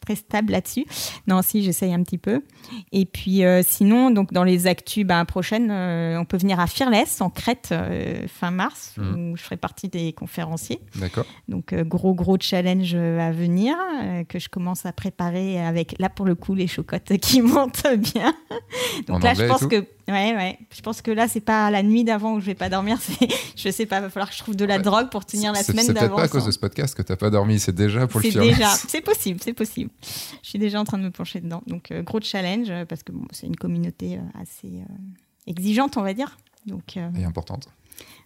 très 0.01 0.15
stable 0.15 0.51
là-dessus. 0.51 0.85
Non, 1.27 1.41
si, 1.41 1.63
j'essaye 1.63 1.93
un 1.93 2.03
petit 2.03 2.17
peu. 2.17 2.41
Et 2.91 3.05
puis, 3.05 3.43
euh, 3.43 3.61
sinon, 3.65 4.11
donc 4.11 4.33
dans 4.33 4.43
les 4.43 4.67
actus 4.67 5.05
ben, 5.05 5.25
prochaines, 5.25 5.69
euh, 5.71 6.19
on 6.19 6.25
peut 6.25 6.37
venir 6.37 6.59
à 6.59 6.67
Fearless, 6.67 7.21
en 7.21 7.29
Crète, 7.29 7.69
euh, 7.71 8.27
fin 8.27 8.51
mars, 8.51 8.93
mhm. 8.97 9.31
où 9.31 9.37
je 9.37 9.43
ferai 9.43 9.57
partie 9.57 9.87
des 9.87 10.13
conférenciers. 10.13 10.79
D'accord. 10.95 11.25
Donc, 11.47 11.73
gros, 11.73 12.13
gros 12.13 12.37
challenge 12.39 12.95
à 12.95 13.31
venir, 13.31 13.75
que 14.27 14.39
je 14.39 14.49
commence 14.49 14.85
à 14.85 14.91
préparer 14.91 15.63
avec, 15.63 15.95
là, 15.99 16.09
pour 16.09 16.25
le 16.25 16.35
coup, 16.35 16.55
les 16.55 16.67
chocottes 16.67 17.17
qui 17.17 17.41
montent 17.43 17.87
bien. 17.97 18.33
donc 19.07 19.23
là, 19.23 19.33
je 19.33 19.45
pense 19.45 19.67
que 19.67 19.85
Ouais, 20.09 20.35
ouais. 20.35 20.57
Je 20.75 20.81
pense 20.81 21.01
que 21.01 21.11
là, 21.11 21.27
c'est 21.27 21.41
pas 21.41 21.69
la 21.69 21.83
nuit 21.83 22.03
d'avant 22.03 22.33
où 22.33 22.39
je 22.39 22.45
vais 22.47 22.55
pas 22.55 22.69
dormir. 22.69 22.97
Je 23.55 23.69
sais 23.69 23.85
pas, 23.85 23.97
il 23.97 24.01
va 24.01 24.09
falloir 24.09 24.29
que 24.29 24.35
je 24.35 24.39
trouve 24.41 24.55
de 24.55 24.65
la 24.65 24.79
drogue 24.79 25.09
pour 25.09 25.25
tenir 25.25 25.51
la 25.51 25.63
semaine 25.63 25.87
d'avant. 25.87 25.99
C'est 25.99 25.99
peut-être 25.99 26.15
pas 26.15 26.23
à 26.23 26.27
cause 26.27 26.45
de 26.45 26.51
ce 26.51 26.59
podcast 26.59 26.95
que 26.95 27.01
t'as 27.01 27.17
pas 27.17 27.29
dormi. 27.29 27.59
C'est 27.59 27.75
déjà 27.75 28.07
pour 28.07 28.21
le 28.21 28.31
C'est 28.31 28.39
déjà, 28.39 28.69
c'est 28.69 29.01
possible, 29.01 29.39
c'est 29.43 29.53
possible. 29.53 29.91
Je 30.41 30.49
suis 30.49 30.59
déjà 30.59 30.79
en 30.79 30.85
train 30.85 30.97
de 30.97 31.03
me 31.03 31.11
pencher 31.11 31.41
dedans. 31.41 31.61
Donc, 31.67 31.91
euh, 31.91 32.01
gros 32.01 32.21
challenge 32.21 32.69
euh, 32.69 32.85
parce 32.85 33.03
que 33.03 33.11
bon, 33.11 33.25
c'est 33.31 33.47
une 33.47 33.57
communauté 33.57 34.17
euh, 34.17 34.41
assez 34.41 34.81
exigeante, 35.45 35.97
on 35.97 36.03
va 36.03 36.13
dire. 36.13 36.37
Donc, 36.65 36.97
et 36.97 37.23
importante. 37.25 37.67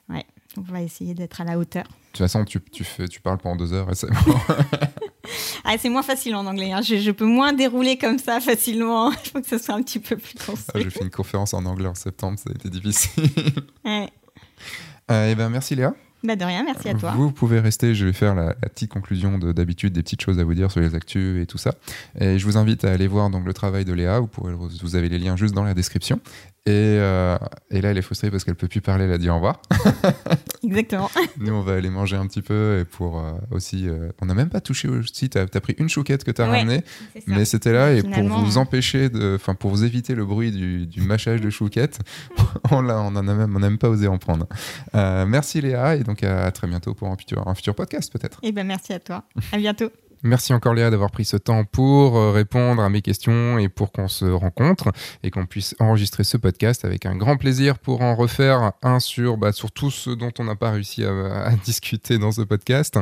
Ouais. 0.09 0.25
On 0.57 0.61
va 0.61 0.81
essayer 0.81 1.15
d'être 1.15 1.41
à 1.41 1.43
la 1.43 1.57
hauteur. 1.57 1.83
De 1.83 1.89
toute 2.11 2.17
façon, 2.19 2.45
tu, 2.45 2.61
tu, 2.61 2.83
fais, 2.83 3.07
tu 3.07 3.19
parles 3.19 3.39
pendant 3.39 3.55
deux 3.55 3.73
heures 3.73 3.89
et 3.89 3.95
c'est 3.95 4.11
bon. 4.11 4.35
Ah, 5.65 5.75
c'est 5.79 5.89
moins 5.89 6.03
facile 6.03 6.35
en 6.35 6.45
anglais. 6.45 6.71
Hein. 6.71 6.81
Je, 6.81 7.11
peux 7.11 7.25
moins 7.25 7.53
dérouler 7.53 7.97
comme 7.97 8.19
ça 8.19 8.41
facilement. 8.41 9.11
Il 9.25 9.29
faut 9.29 9.41
que 9.41 9.47
ce 9.47 9.57
soit 9.57 9.75
un 9.75 9.81
petit 9.81 9.99
peu 9.99 10.17
plus 10.17 10.33
construit. 10.33 10.65
Ah, 10.75 10.79
J'ai 10.79 10.89
fait 10.89 11.03
une 11.03 11.09
conférence 11.09 11.53
en 11.53 11.65
anglais 11.65 11.87
en 11.87 11.95
septembre, 11.95 12.37
ça 12.37 12.49
a 12.49 12.53
été 12.53 12.69
difficile. 12.69 13.23
Ouais. 13.85 14.09
Euh, 15.11 15.29
eh 15.31 15.35
ben, 15.35 15.49
merci 15.49 15.75
Léa. 15.75 15.93
Bah 16.23 16.37
de 16.37 16.45
rien, 16.45 16.63
merci 16.63 16.87
à 16.87 16.93
toi. 16.93 17.11
Vous 17.11 17.31
pouvez 17.31 17.59
rester, 17.59 17.93
je 17.93 18.05
vais 18.05 18.13
faire 18.13 18.33
la, 18.33 18.53
petite 18.53 18.89
conclusion 18.89 19.37
d'habitude, 19.37 19.91
des 19.91 20.01
petites 20.01 20.21
choses 20.21 20.39
à 20.39 20.45
vous 20.45 20.53
dire 20.53 20.71
sur 20.71 20.79
les 20.79 20.95
actus 20.95 21.41
et 21.41 21.45
tout 21.45 21.57
ça. 21.57 21.75
Et 22.17 22.39
je 22.39 22.45
vous 22.45 22.55
invite 22.55 22.85
à 22.85 22.93
aller 22.93 23.07
voir 23.07 23.29
donc, 23.29 23.45
le 23.45 23.53
travail 23.53 23.83
de 23.83 23.91
Léa, 23.91 24.21
vous, 24.21 24.27
pourrez, 24.27 24.53
vous 24.53 24.95
avez 24.95 25.09
les 25.09 25.19
liens 25.19 25.35
juste 25.35 25.53
dans 25.53 25.65
la 25.65 25.73
description. 25.73 26.21
Et, 26.65 26.71
euh, 26.71 27.37
et, 27.71 27.81
là, 27.81 27.91
elle 27.91 27.97
est 27.97 28.01
frustrée 28.01 28.31
parce 28.31 28.45
qu'elle 28.45 28.55
peut 28.55 28.69
plus 28.69 28.79
parler, 28.79 29.03
elle 29.03 29.11
a 29.11 29.17
dit 29.17 29.29
au 29.29 29.35
revoir. 29.35 29.61
Exactement. 30.63 31.11
Nous, 31.37 31.51
on 31.51 31.61
va 31.61 31.73
aller 31.73 31.89
manger 31.89 32.15
un 32.15 32.25
petit 32.25 32.41
peu 32.41 32.79
et 32.79 32.85
pour 32.85 33.19
euh, 33.19 33.33
aussi. 33.51 33.89
Euh, 33.89 34.11
on 34.21 34.27
n'a 34.27 34.33
même 34.33 34.47
pas 34.47 34.61
touché 34.61 34.87
au. 34.87 35.03
Si, 35.03 35.29
tu 35.29 35.37
as, 35.37 35.45
pris 35.45 35.75
une 35.77 35.89
chouquette 35.89 36.23
que 36.23 36.31
tu 36.31 36.41
as 36.41 36.47
ramenée, 36.47 36.81
mais 37.27 37.43
c'était 37.43 37.73
là 37.73 37.91
et 37.91 38.01
pour 38.01 38.23
vous 38.23 38.57
empêcher, 38.57 39.09
de, 39.09 39.35
enfin 39.35 39.55
pour 39.55 39.71
vous 39.71 39.83
éviter 39.83 40.15
le 40.15 40.25
bruit 40.25 40.53
du, 40.53 40.87
du 40.87 41.01
mâchage 41.01 41.41
de 41.41 41.49
chouquette, 41.49 41.99
on 42.71 42.87
a, 42.87 42.95
on 42.95 43.07
en 43.07 43.27
a 43.27 43.33
même, 43.33 43.53
on 43.53 43.59
n'a 43.59 43.69
même 43.69 43.77
pas 43.77 43.89
osé 43.89 44.07
en 44.07 44.17
prendre. 44.17 44.47
merci 44.93 45.59
Léa 45.59 45.97
et 45.97 46.03
donc 46.03 46.23
à, 46.23 46.49
très 46.51 46.67
bientôt 46.67 46.93
pour 46.93 47.09
un 47.09 47.17
futur, 47.17 47.45
un 47.45 47.55
futur 47.55 47.75
podcast 47.75 48.09
peut-être. 48.09 48.39
Et 48.41 48.47
eh 48.47 48.51
ben 48.53 48.65
merci 48.65 48.93
à 48.93 48.99
toi. 49.01 49.23
À 49.51 49.57
bientôt. 49.57 49.91
Merci 50.25 50.53
encore 50.53 50.73
Léa 50.73 50.89
d'avoir 50.89 51.11
pris 51.11 51.25
ce 51.25 51.35
temps 51.35 51.65
pour 51.65 52.15
euh, 52.15 52.31
répondre 52.31 52.81
à 52.81 52.89
mes 52.89 53.01
questions 53.01 53.59
et 53.59 53.67
pour 53.67 53.91
qu'on 53.91 54.07
se 54.07 54.23
rencontre 54.23 54.93
et 55.21 55.31
qu'on 55.31 55.45
puisse 55.45 55.75
enregistrer 55.79 56.23
ce 56.23 56.37
podcast 56.37 56.85
avec 56.85 57.05
un 57.05 57.17
grand 57.17 57.35
plaisir 57.35 57.77
pour 57.77 58.01
en 58.01 58.15
refaire 58.15 58.71
un 58.83 59.01
sur, 59.01 59.35
bah, 59.35 59.51
sur 59.51 59.73
tout 59.73 59.91
ce 59.91 60.11
dont 60.11 60.31
on 60.39 60.45
n'a 60.45 60.55
pas 60.55 60.71
réussi 60.71 61.03
à, 61.03 61.49
discuter 61.65 62.19
dans 62.19 62.31
ce 62.31 62.41
podcast. 62.41 62.97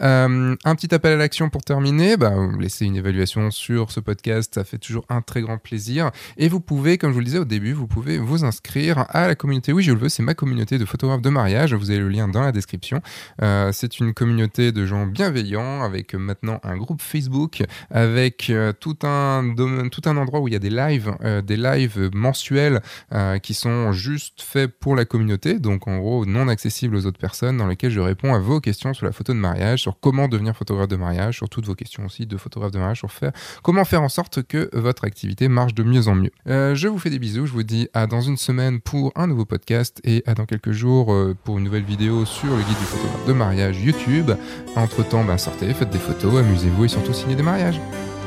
Euh, 0.00 0.56
un 0.64 0.74
petit 0.74 0.94
appel 0.94 1.12
à 1.12 1.16
l'action 1.16 1.50
pour 1.50 1.62
terminer, 1.62 2.16
bah, 2.16 2.32
laissez 2.58 2.86
une 2.86 2.96
évaluation 2.96 3.50
sur 3.50 3.90
ce 3.90 4.00
podcast, 4.00 4.54
ça 4.54 4.64
fait 4.64 4.78
toujours 4.78 5.04
un 5.10 5.20
très 5.20 5.42
grand 5.42 5.58
plaisir. 5.58 6.10
Et 6.38 6.48
vous 6.48 6.60
pouvez, 6.60 6.96
comme 6.96 7.10
je 7.10 7.14
vous 7.14 7.20
le 7.20 7.26
disais 7.26 7.38
au 7.38 7.44
début, 7.44 7.74
vous 7.74 7.86
pouvez 7.86 8.16
vous 8.16 8.46
inscrire 8.46 9.04
à 9.10 9.28
la 9.28 9.34
communauté 9.34 9.74
Oui, 9.74 9.82
je 9.82 9.92
le 9.92 9.98
veux, 9.98 10.08
c'est 10.08 10.22
ma 10.22 10.32
communauté 10.32 10.78
de 10.78 10.86
photographes 10.86 11.20
de 11.20 11.28
mariage. 11.28 11.74
Vous 11.74 11.90
avez 11.90 12.00
le 12.00 12.08
lien 12.08 12.28
dans 12.28 12.40
la 12.40 12.52
description. 12.52 13.02
Euh, 13.42 13.72
c'est 13.72 14.00
une 14.00 14.14
communauté 14.14 14.72
de 14.72 14.86
gens 14.86 15.04
bienveillants 15.04 15.82
avec 15.82 16.14
maintenant 16.14 16.60
un 16.62 16.76
groupe 16.76 17.02
Facebook 17.02 17.62
avec 17.90 18.50
euh, 18.50 18.72
tout, 18.72 18.96
un 19.02 19.54
tout 19.90 20.02
un 20.06 20.16
endroit 20.16 20.40
où 20.40 20.48
il 20.48 20.52
y 20.52 20.56
a 20.56 20.60
des 20.60 20.70
lives, 20.70 21.14
euh, 21.22 21.42
des 21.42 21.56
lives 21.56 22.10
mensuels 22.14 22.80
euh, 23.12 23.38
qui 23.38 23.54
sont 23.54 23.92
juste 23.92 24.42
faits 24.42 24.78
pour 24.78 24.96
la 24.96 25.04
communauté, 25.04 25.58
donc 25.58 25.88
en 25.88 25.98
gros 25.98 26.24
non 26.26 26.48
accessibles 26.48 26.96
aux 26.96 27.06
autres 27.06 27.18
personnes, 27.18 27.56
dans 27.56 27.66
lesquels 27.66 27.90
je 27.90 28.00
réponds 28.00 28.34
à 28.34 28.38
vos 28.38 28.60
questions 28.60 28.94
sur 28.94 29.06
la 29.06 29.12
photo 29.12 29.32
de 29.32 29.38
mariage, 29.38 29.82
sur 29.82 29.98
comment 30.00 30.28
devenir 30.28 30.56
photographe 30.56 30.88
de 30.88 30.96
mariage, 30.96 31.36
sur 31.36 31.48
toutes 31.48 31.66
vos 31.66 31.74
questions 31.74 32.04
aussi 32.06 32.26
de 32.26 32.36
photographe 32.36 32.72
de 32.72 32.78
mariage, 32.78 32.98
sur 32.98 33.12
faire, 33.12 33.32
comment 33.62 33.84
faire 33.84 34.02
en 34.02 34.08
sorte 34.08 34.42
que 34.42 34.70
votre 34.72 35.04
activité 35.04 35.48
marche 35.48 35.74
de 35.74 35.82
mieux 35.82 36.08
en 36.08 36.14
mieux. 36.14 36.32
je 36.46 36.88
vous 36.88 36.98
fais 36.98 37.10
des 37.10 37.18
bisous, 37.18 37.46
je 37.46 37.52
vous 37.52 37.62
dis 37.62 37.88
à 37.92 38.06
dans 38.06 38.20
une 38.20 38.36
semaine 38.36 38.80
pour 38.80 39.12
un 39.16 39.26
nouveau 39.26 39.44
podcast 39.44 40.00
et 40.04 40.22
à 40.26 40.34
dans 40.34 40.46
quelques 40.46 40.72
jours 40.72 41.14
pour 41.44 41.58
une 41.58 41.64
nouvelle 41.64 41.84
vidéo 41.84 42.24
sur 42.24 42.50
le 42.50 42.62
guide 42.62 42.78
du 42.78 42.84
photographe 42.84 43.26
de 43.26 43.32
mariage 43.32 43.82
YouTube. 43.82 44.30
Entre 44.76 45.06
temps, 45.06 45.24
ben, 45.24 45.38
sortez, 45.38 45.72
faites 45.74 45.90
des 45.90 45.98
photos, 45.98 46.40
amusez 46.40 46.51
amusez-vous 46.52 46.84
et 46.84 46.88
surtout 46.88 47.14
signez 47.14 47.34
de 47.34 47.42
mariage. 47.42 47.80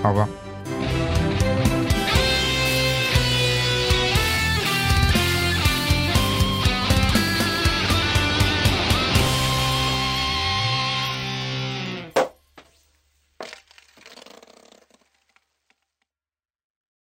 Au 0.03 0.09
revoir. 0.09 0.27